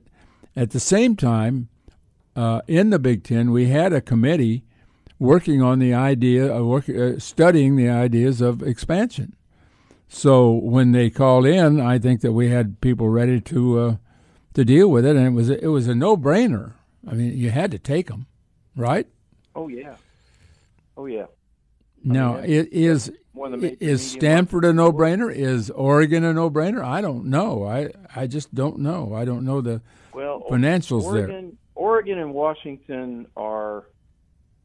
At 0.56 0.72
the 0.72 0.80
same 0.80 1.16
time, 1.16 1.68
uh, 2.36 2.62
in 2.68 2.91
the 2.91 3.00
Big 3.00 3.24
Ten, 3.24 3.52
we 3.52 3.68
had 3.68 3.91
a 3.91 4.02
committee 4.02 4.64
working 5.20 5.62
on 5.62 5.80
the 5.80 5.94
idea 5.94 6.52
of 6.52 6.66
work, 6.66 6.90
uh, 6.90 7.20
studying 7.20 7.76
the 7.76 7.90
ideas 7.90 8.41
of 8.41 8.64
expansion. 8.64 9.36
So 10.08 10.52
when 10.52 10.91
they 10.91 11.10
called 11.10 11.46
in, 11.46 11.80
I 11.80 12.00
think 12.00 12.22
that 12.22 12.32
we 12.32 12.50
had 12.50 12.82
people 12.82 13.10
ready 13.10 13.40
to 13.41 13.80
uh, 13.80 13.96
to 14.56 14.66
deal 14.66 14.90
with 14.90 15.06
it, 15.06 15.16
and 15.16 15.28
it 15.28 15.34
was 15.34 15.50
it 15.50 15.68
was 15.68 15.88
a 15.88 15.94
no 15.94 16.18
brainer. 16.18 16.74
I 17.08 17.14
mean, 17.14 17.38
you 17.38 17.52
had 17.52 17.72
to 17.72 17.80
take 17.80 18.08
them, 18.08 18.26
right? 18.76 19.08
Oh 19.56 19.68
yeah, 19.68 19.96
oh 20.98 21.06
yeah. 21.06 21.26
Now, 22.04 22.38
I 22.38 22.41
mean, 22.41 22.52
it 22.52 22.70
is 22.74 23.12
is 23.80 24.12
Stanford 24.12 24.66
a 24.66 24.74
no 24.74 24.91
brainer? 24.91 25.34
Is 25.34 25.70
Oregon 25.70 26.24
a 26.24 26.34
no 26.34 26.50
brainer? 26.50 26.84
I 26.84 27.02
don't 27.02 27.26
know. 27.26 27.66
I 27.66 27.91
I 28.16 28.26
just 28.26 28.54
don't 28.56 28.80
know. 28.80 29.14
I 29.14 29.26
don't 29.26 29.46
know 29.46 29.62
the 29.62 29.82
well 30.14 30.44
financials 30.50 31.04
Oregon, 31.04 31.46
there. 31.46 31.52
Oregon 31.76 32.18
and 32.18 32.34
Washington 32.34 33.28
are 33.38 33.86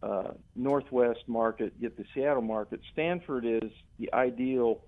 uh, 0.05 0.33
Northwest 0.55 1.21
market, 1.27 1.73
yet 1.81 1.97
the 1.97 2.05
Seattle 2.15 2.43
market. 2.43 2.81
Stanford 2.93 3.47
is 3.47 3.71
the 3.99 4.13
ideal 4.13 4.83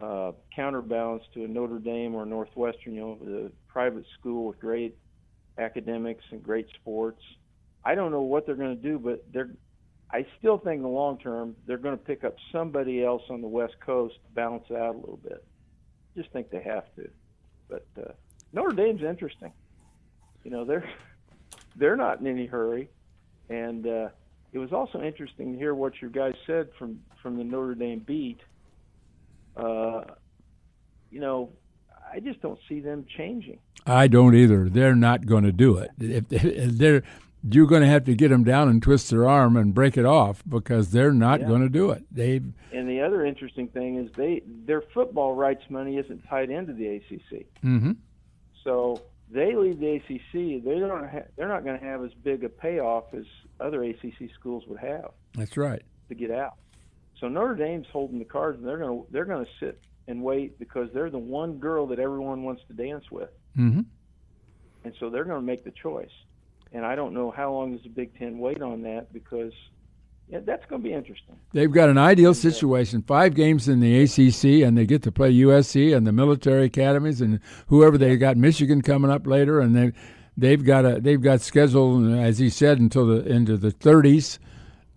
uh, 0.00 0.32
counterbalance 0.54 1.22
to 1.32 1.44
a 1.44 1.48
Notre 1.48 1.78
Dame 1.78 2.14
or 2.14 2.26
Northwestern, 2.26 2.94
you 2.94 3.00
know, 3.00 3.18
the 3.22 3.52
private 3.66 4.04
school 4.18 4.48
with 4.48 4.60
great 4.60 4.96
academics 5.56 6.24
and 6.30 6.42
great 6.42 6.66
sports. 6.80 7.22
I 7.84 7.94
don't 7.94 8.10
know 8.10 8.22
what 8.22 8.44
they're 8.44 8.54
going 8.54 8.76
to 8.76 8.82
do, 8.82 8.98
but 8.98 9.24
they're. 9.32 9.50
I 10.10 10.26
still 10.38 10.58
think 10.58 10.76
in 10.76 10.82
the 10.82 10.88
long 10.88 11.16
term 11.16 11.56
they're 11.66 11.78
going 11.78 11.96
to 11.96 12.04
pick 12.04 12.22
up 12.22 12.36
somebody 12.52 13.02
else 13.02 13.22
on 13.30 13.40
the 13.40 13.48
West 13.48 13.76
Coast 13.80 14.16
to 14.22 14.34
balance 14.34 14.64
it 14.68 14.76
out 14.76 14.94
a 14.94 14.98
little 14.98 15.20
bit. 15.22 15.42
Just 16.14 16.30
think 16.32 16.50
they 16.50 16.62
have 16.62 16.84
to. 16.96 17.08
But 17.70 17.86
uh, 17.98 18.12
Notre 18.52 18.74
Dame's 18.74 19.02
interesting. 19.02 19.52
You 20.44 20.50
know, 20.50 20.66
they're 20.66 20.88
they're 21.76 21.96
not 21.96 22.20
in 22.20 22.26
any 22.26 22.46
hurry, 22.46 22.90
and 23.48 23.86
uh, 23.86 24.08
it 24.52 24.58
was 24.58 24.72
also 24.72 25.00
interesting 25.02 25.52
to 25.52 25.58
hear 25.58 25.74
what 25.74 26.00
your 26.00 26.10
guys 26.10 26.34
said 26.46 26.68
from 26.78 27.00
from 27.22 27.36
the 27.36 27.44
Notre 27.44 27.74
Dame 27.74 28.00
beat 28.00 28.40
uh, 29.56 30.02
you 31.10 31.20
know, 31.20 31.50
I 32.12 32.20
just 32.20 32.40
don't 32.40 32.58
see 32.68 32.80
them 32.80 33.04
changing. 33.18 33.58
I 33.86 34.08
don't 34.08 34.34
either. 34.34 34.68
They're 34.70 34.94
not 34.96 35.26
going 35.26 35.44
to 35.44 35.52
do 35.52 35.76
it. 35.76 35.90
If 35.98 36.78
they're, 36.78 37.02
you're 37.50 37.66
going 37.66 37.82
to 37.82 37.88
have 37.88 38.04
to 38.04 38.14
get 38.14 38.28
them 38.28 38.44
down 38.44 38.68
and 38.70 38.82
twist 38.82 39.10
their 39.10 39.28
arm 39.28 39.56
and 39.56 39.74
break 39.74 39.96
it 39.98 40.06
off 40.06 40.42
because 40.48 40.90
they're 40.90 41.12
not 41.12 41.40
Yeah. 41.40 41.48
going 41.48 41.60
to 41.62 41.68
do 41.68 41.90
it. 41.90 42.04
They 42.10 42.36
And 42.72 42.88
the 42.88 43.02
other 43.02 43.26
interesting 43.26 43.68
thing 43.68 43.96
is 43.98 44.10
they 44.16 44.42
their 44.46 44.80
football 44.94 45.34
rights 45.34 45.62
money 45.68 45.98
isn't 45.98 46.26
tied 46.28 46.48
into 46.50 46.72
the 46.72 46.86
ACC. 46.96 47.46
Mm-hmm. 47.62 47.92
So 48.64 49.02
they 49.32 49.54
leave 49.56 49.78
the 49.80 49.96
ACC. 49.96 50.62
They 50.64 50.78
don't. 50.78 51.08
Ha- 51.08 51.28
they're 51.36 51.48
not 51.48 51.64
going 51.64 51.78
to 51.78 51.84
have 51.84 52.04
as 52.04 52.12
big 52.22 52.44
a 52.44 52.48
payoff 52.48 53.04
as 53.14 53.24
other 53.60 53.82
ACC 53.84 54.30
schools 54.38 54.64
would 54.66 54.78
have 54.78 55.10
That's 55.34 55.56
right. 55.56 55.82
to 56.08 56.14
get 56.14 56.30
out. 56.30 56.54
So 57.20 57.28
Notre 57.28 57.54
Dame's 57.54 57.86
holding 57.92 58.18
the 58.18 58.24
cards, 58.24 58.58
and 58.58 58.66
they're 58.66 58.78
going 58.78 59.00
to 59.02 59.06
they're 59.12 59.24
going 59.24 59.44
to 59.44 59.50
sit 59.60 59.80
and 60.08 60.22
wait 60.22 60.58
because 60.58 60.88
they're 60.92 61.10
the 61.10 61.18
one 61.18 61.58
girl 61.58 61.86
that 61.88 61.98
everyone 61.98 62.42
wants 62.42 62.62
to 62.68 62.74
dance 62.74 63.04
with, 63.10 63.30
Mm-hmm. 63.56 63.80
and 64.84 64.94
so 64.98 65.10
they're 65.10 65.24
going 65.24 65.40
to 65.40 65.46
make 65.46 65.64
the 65.64 65.70
choice. 65.70 66.10
And 66.72 66.84
I 66.84 66.94
don't 66.96 67.14
know 67.14 67.30
how 67.30 67.52
long 67.52 67.72
does 67.72 67.82
the 67.84 67.90
Big 67.90 68.18
Ten 68.18 68.38
wait 68.38 68.60
on 68.62 68.82
that 68.82 69.12
because 69.12 69.52
yeah, 70.28 70.40
that's 70.44 70.64
going 70.66 70.82
to 70.82 70.88
be 70.88 70.94
interesting. 70.94 71.36
They've 71.52 71.70
got 71.70 71.88
an 71.88 71.98
ideal 71.98 72.34
situation: 72.34 73.02
five 73.02 73.34
games 73.34 73.68
in 73.68 73.80
the 73.80 74.02
ACC, 74.02 74.66
and 74.66 74.76
they 74.76 74.86
get 74.86 75.02
to 75.02 75.12
play 75.12 75.32
USC 75.32 75.94
and 75.94 76.06
the 76.06 76.12
military 76.12 76.66
academies 76.66 77.20
and 77.20 77.40
whoever 77.66 77.98
they 77.98 78.16
got. 78.16 78.36
Michigan 78.36 78.82
coming 78.82 79.10
up 79.10 79.26
later, 79.26 79.60
and 79.60 79.76
they 79.76 79.92
they've 80.36 80.64
got 80.64 80.84
a 80.84 81.00
they've 81.00 81.20
got 81.20 81.40
scheduled, 81.40 82.10
as 82.14 82.38
he 82.38 82.48
said, 82.48 82.78
until 82.78 83.06
the 83.06 83.26
into 83.26 83.56
the 83.56 83.72
30s. 83.72 84.38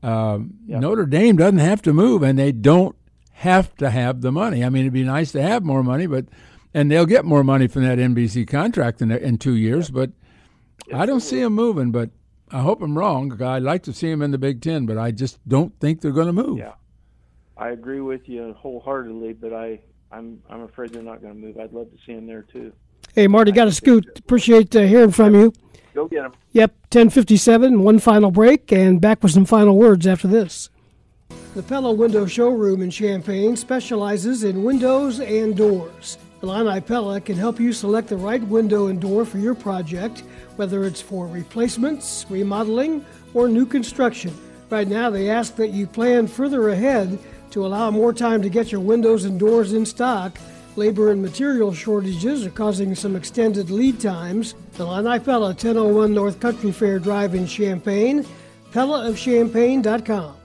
Um, 0.04 0.54
Notre 0.68 1.06
Dame 1.06 1.36
doesn't 1.36 1.58
have 1.60 1.82
to 1.82 1.94
move, 1.94 2.22
and 2.22 2.38
they 2.38 2.52
don't 2.52 2.96
have 3.34 3.76
to 3.78 3.90
have 3.90 4.22
the 4.22 4.32
money. 4.32 4.64
I 4.64 4.70
mean, 4.70 4.84
it'd 4.84 4.94
be 4.94 5.04
nice 5.04 5.32
to 5.34 5.42
have 5.42 5.64
more 5.64 5.84
money, 5.84 6.06
but 6.08 6.26
and 6.74 6.90
they'll 6.92 7.06
get 7.06 7.26
more 7.26 7.44
money 7.44 7.68
from 7.68 7.84
that 7.84 7.98
NBC 7.98 8.48
contract 8.48 9.02
in 9.02 9.12
in 9.12 9.38
two 9.38 9.56
years. 9.56 9.90
But 9.90 10.12
I 10.94 11.06
don't 11.06 11.22
see 11.22 11.42
them 11.42 11.54
moving. 11.54 11.92
But 11.92 12.12
I 12.52 12.62
hope 12.62 12.82
I'm 12.82 12.98
wrong. 12.98 13.42
I'd 13.42 13.64
like 13.64 13.84
to 13.84 13.94
see 13.94 14.10
them 14.10 14.22
in 14.22 14.32
the 14.32 14.38
Big 14.38 14.62
Ten, 14.62 14.86
but 14.86 14.98
I 14.98 15.12
just 15.12 15.40
don't 15.48 15.78
think 15.80 16.02
they're 16.02 16.12
going 16.12 16.28
to 16.28 16.34
move. 16.34 16.58
Yeah, 16.58 16.74
I 17.58 17.70
agree 17.70 18.02
with 18.02 18.30
you 18.30 18.54
wholeheartedly, 18.54 19.34
but 19.34 19.54
I 19.54 19.80
I'm 20.12 20.42
I'm 20.50 20.62
afraid 20.62 20.92
they're 20.92 21.02
not 21.02 21.22
going 21.22 21.34
to 21.34 21.40
move. 21.40 21.58
I'd 21.58 21.74
love 21.74 21.92
to 21.92 21.98
see 22.06 22.14
them 22.14 22.28
there 22.28 22.44
too. 22.44 22.72
Hey, 23.14 23.28
Marty, 23.28 23.52
got 23.52 23.68
a 23.68 23.72
scoot. 23.72 24.20
Appreciate 24.20 24.76
uh, 24.76 24.82
hearing 24.82 25.12
from 25.12 25.36
you. 25.36 25.54
Go 25.94 26.08
get 26.08 26.24
them. 26.24 26.34
Yep, 26.52 26.72
1057, 26.92 27.82
one 27.82 28.00
final 28.00 28.30
break, 28.30 28.72
and 28.72 29.00
back 29.00 29.24
with 29.24 29.32
some 29.32 29.46
final 29.46 29.78
words 29.78 30.06
after 30.06 30.28
this. 30.28 30.70
The 31.56 31.64
Pella 31.64 31.94
Window 31.94 32.26
Showroom 32.26 32.82
in 32.82 32.90
Champaign 32.92 33.56
specializes 33.56 34.44
in 34.44 34.64
windows 34.64 35.22
and 35.22 35.56
doors. 35.56 36.18
Illini 36.42 36.82
Pella 36.82 37.22
can 37.22 37.38
help 37.38 37.60
you 37.60 37.74
select 37.74 38.10
the 38.10 38.18
right 38.18 38.44
window 38.44 38.88
and 38.88 39.00
door 39.00 39.26
for 39.26 39.38
your 39.38 39.56
project, 39.56 40.24
whether 40.58 40.84
it's 40.86 41.02
for 41.02 41.28
replacements, 41.28 42.26
remodeling, 42.30 43.06
or 43.34 43.48
new 43.48 43.66
construction. 43.66 44.34
Right 44.70 44.88
now, 44.88 45.10
they 45.10 45.30
ask 45.30 45.56
that 45.56 45.70
you 45.70 45.88
plan 45.88 46.28
further 46.28 46.70
ahead 46.70 47.18
to 47.52 47.66
allow 47.66 47.90
more 47.90 48.14
time 48.14 48.42
to 48.42 48.50
get 48.50 48.72
your 48.72 48.82
windows 48.82 49.26
and 49.26 49.40
doors 49.40 49.74
in 49.74 49.86
stock. 49.86 50.38
Labor 50.76 51.12
and 51.12 51.22
material 51.22 51.74
shortages 51.74 52.46
are 52.46 52.52
causing 52.52 52.96
some 52.96 53.16
extended 53.16 53.70
lead 53.70 54.00
times. 54.00 54.56
Illini 54.78 55.20
Pella, 55.20 55.48
1001 55.48 56.14
North 56.14 56.40
Country 56.40 56.72
Fair 56.72 57.00
Drive 57.00 57.34
in 57.34 57.48
Champaign, 57.48 58.26
PellaofChampaign.com. 58.74 60.36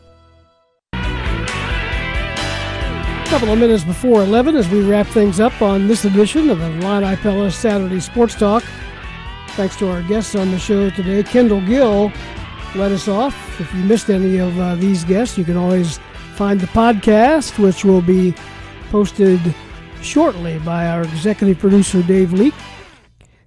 couple 3.30 3.52
of 3.52 3.60
minutes 3.60 3.84
before 3.84 4.24
11 4.24 4.56
as 4.56 4.68
we 4.70 4.82
wrap 4.82 5.06
things 5.06 5.38
up 5.38 5.62
on 5.62 5.86
this 5.86 6.04
edition 6.04 6.50
of 6.50 6.58
the 6.58 6.66
Illini 6.66 7.14
Pella 7.14 7.48
Saturday 7.48 8.00
Sports 8.00 8.34
Talk. 8.34 8.64
Thanks 9.50 9.76
to 9.76 9.88
our 9.88 10.02
guests 10.02 10.34
on 10.34 10.50
the 10.50 10.58
show 10.58 10.90
today. 10.90 11.22
Kendall 11.22 11.60
Gill 11.60 12.10
let 12.74 12.90
us 12.90 13.06
off. 13.06 13.60
If 13.60 13.72
you 13.72 13.84
missed 13.84 14.10
any 14.10 14.38
of 14.38 14.58
uh, 14.58 14.74
these 14.74 15.04
guests, 15.04 15.38
you 15.38 15.44
can 15.44 15.56
always 15.56 15.98
find 16.34 16.58
the 16.58 16.66
podcast, 16.66 17.56
which 17.62 17.84
will 17.84 18.02
be 18.02 18.34
posted 18.90 19.40
shortly 20.02 20.58
by 20.58 20.88
our 20.88 21.02
executive 21.02 21.60
producer, 21.60 22.02
Dave 22.02 22.32
Leake. 22.32 22.54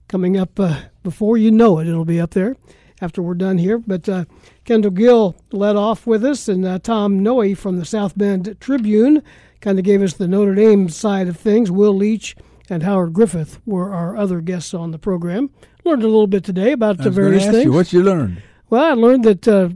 Coming 0.07 0.38
up 0.38 0.57
uh, 0.61 0.80
before 1.03 1.38
you 1.38 1.51
know 1.51 1.80
it, 1.80 1.89
it'll 1.89 2.05
be 2.05 2.22
up 2.22 2.31
there 2.31 2.55
after 3.01 3.22
we're 3.22 3.34
done 3.34 3.57
here. 3.57 3.80
But 3.80 4.07
uh, 4.07 4.23
Kendall 4.64 4.91
Gill 4.91 5.35
led 5.51 5.76
off 5.76 6.07
with 6.07 6.23
us, 6.23 6.47
and 6.47 6.64
uh, 6.64 6.80
Tom 6.80 7.19
Noie 7.19 7.57
from 7.57 7.80
the 7.80 7.85
South 7.85 8.18
Bend 8.18 8.55
Tribune 8.61 9.22
kind 9.64 9.80
of 9.80 9.85
gave 9.85 10.02
us 10.02 10.14
the 10.14 10.27
Notre 10.27 10.53
Dame 10.53 10.90
side 10.90 11.30
of 11.30 11.38
things. 11.38 11.72
Will 11.72 11.95
Leitch 11.95 12.35
and 12.69 12.84
Howard 12.84 13.14
Griffith 13.14 13.61
were 13.65 13.94
our 13.94 14.15
other 14.18 14.41
guests 14.41 14.73
on 14.73 14.91
the 14.91 14.99
program. 14.99 15.49
Learned 15.85 16.03
a 16.03 16.07
little 16.07 16.27
bit 16.27 16.44
today 16.44 16.73
about 16.73 16.98
the 16.98 17.10
various 17.10 17.45
things. 17.45 17.64
You, 17.64 17.72
what 17.72 17.94
you 17.94 18.03
learned? 18.03 18.44
Well, 18.69 18.84
I 18.84 18.94
learned 18.94 19.23
that 19.23 19.48
uh, 19.48 19.69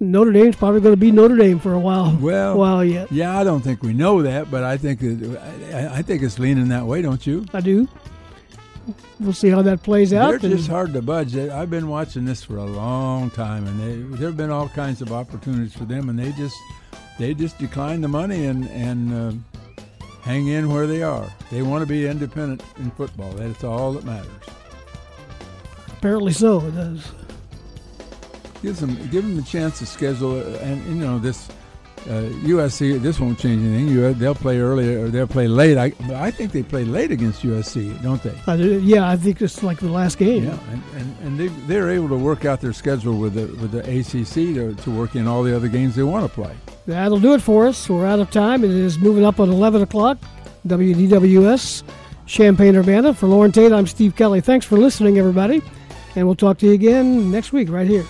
Notre 0.00 0.32
Dame's 0.32 0.56
probably 0.56 0.80
going 0.80 0.94
to 0.94 1.00
be 1.00 1.12
Notre 1.12 1.36
Dame 1.36 1.58
for 1.58 1.74
a 1.74 1.78
while. 1.78 2.16
Well, 2.16 2.56
while 2.56 2.82
yet. 2.82 3.12
Yeah, 3.12 3.38
I 3.38 3.44
don't 3.44 3.60
think 3.60 3.82
we 3.82 3.92
know 3.92 4.22
that, 4.22 4.50
but 4.50 4.64
I 4.64 4.78
think 4.78 5.00
that, 5.00 5.40
I, 5.74 5.98
I 5.98 6.02
think 6.02 6.22
it's 6.22 6.38
leaning 6.38 6.68
that 6.68 6.86
way, 6.86 7.02
don't 7.02 7.26
you? 7.26 7.44
I 7.52 7.60
do. 7.60 7.86
We'll 9.20 9.34
see 9.34 9.50
how 9.50 9.60
that 9.60 9.82
plays 9.82 10.14
out. 10.14 10.40
They're 10.40 10.50
just 10.50 10.70
hard 10.70 10.94
to 10.94 11.02
budge. 11.02 11.36
I've 11.36 11.68
been 11.68 11.88
watching 11.88 12.24
this 12.24 12.42
for 12.42 12.56
a 12.56 12.64
long 12.64 13.30
time, 13.30 13.66
and 13.66 13.78
they, 13.78 14.16
there 14.16 14.28
have 14.28 14.38
been 14.38 14.50
all 14.50 14.70
kinds 14.70 15.02
of 15.02 15.12
opportunities 15.12 15.74
for 15.74 15.84
them, 15.84 16.08
and 16.08 16.18
they 16.18 16.32
just 16.32 16.56
they 17.18 17.34
just 17.34 17.58
decline 17.58 18.00
the 18.00 18.08
money 18.08 18.46
and 18.46 18.68
and 18.70 19.12
uh, 19.12 19.32
hang 20.22 20.48
in 20.48 20.72
where 20.72 20.86
they 20.86 21.02
are. 21.02 21.28
They 21.50 21.62
want 21.62 21.82
to 21.82 21.86
be 21.86 22.06
independent 22.06 22.62
in 22.78 22.90
football. 22.92 23.30
That's 23.32 23.64
all 23.64 23.92
that 23.92 24.04
matters. 24.04 24.30
Apparently 25.88 26.32
so. 26.32 26.60
It 26.60 26.74
does. 26.74 27.12
Gives 28.62 28.80
them 28.80 28.94
give 29.10 29.24
them 29.24 29.38
a 29.38 29.42
chance 29.42 29.78
to 29.80 29.86
schedule, 29.86 30.40
and 30.56 30.84
you 30.86 30.94
know 30.94 31.18
this. 31.18 31.48
Uh, 32.08 32.22
USC, 32.40 32.98
this 33.02 33.20
won't 33.20 33.38
change 33.38 33.62
anything. 33.62 34.18
they'll 34.18 34.34
play 34.34 34.58
early 34.58 34.94
or 34.94 35.08
they'll 35.08 35.26
play 35.26 35.46
late. 35.46 35.76
I, 35.76 35.92
I 36.14 36.30
think 36.30 36.52
they 36.52 36.62
play 36.62 36.84
late 36.84 37.10
against 37.10 37.42
USC, 37.42 38.02
don't 38.02 38.22
they? 38.22 38.34
Uh, 38.46 38.54
yeah, 38.54 39.06
I 39.06 39.16
think 39.16 39.42
it's 39.42 39.62
like 39.62 39.78
the 39.78 39.90
last 39.90 40.16
game. 40.16 40.44
Yeah, 40.44 40.58
and, 40.70 40.82
and, 40.96 41.16
and 41.20 41.38
they, 41.38 41.48
they're 41.66 41.90
able 41.90 42.08
to 42.08 42.16
work 42.16 42.46
out 42.46 42.62
their 42.62 42.72
schedule 42.72 43.18
with 43.18 43.34
the, 43.34 43.46
with 43.60 43.72
the 43.72 43.80
ACC 43.80 44.54
to, 44.54 44.74
to 44.74 44.90
work 44.90 45.16
in 45.16 45.28
all 45.28 45.42
the 45.42 45.54
other 45.54 45.68
games 45.68 45.96
they 45.96 46.02
want 46.02 46.26
to 46.26 46.32
play. 46.32 46.56
That'll 46.86 47.20
do 47.20 47.34
it 47.34 47.42
for 47.42 47.66
us. 47.66 47.90
We're 47.90 48.06
out 48.06 48.20
of 48.20 48.30
time. 48.30 48.64
It 48.64 48.70
is 48.70 48.98
moving 48.98 49.26
up 49.26 49.38
on 49.38 49.50
11 49.50 49.82
o'clock. 49.82 50.16
WDWS, 50.66 51.82
Champaign 52.24 52.74
Urbana. 52.74 53.12
For 53.12 53.26
Loren 53.26 53.52
Tate, 53.52 53.72
I'm 53.72 53.86
Steve 53.86 54.16
Kelly. 54.16 54.40
Thanks 54.40 54.64
for 54.64 54.78
listening, 54.78 55.18
everybody. 55.18 55.60
And 56.16 56.26
we'll 56.26 56.36
talk 56.36 56.56
to 56.58 56.66
you 56.66 56.72
again 56.72 57.30
next 57.30 57.52
week 57.52 57.68
right 57.68 57.86
here. 57.86 58.06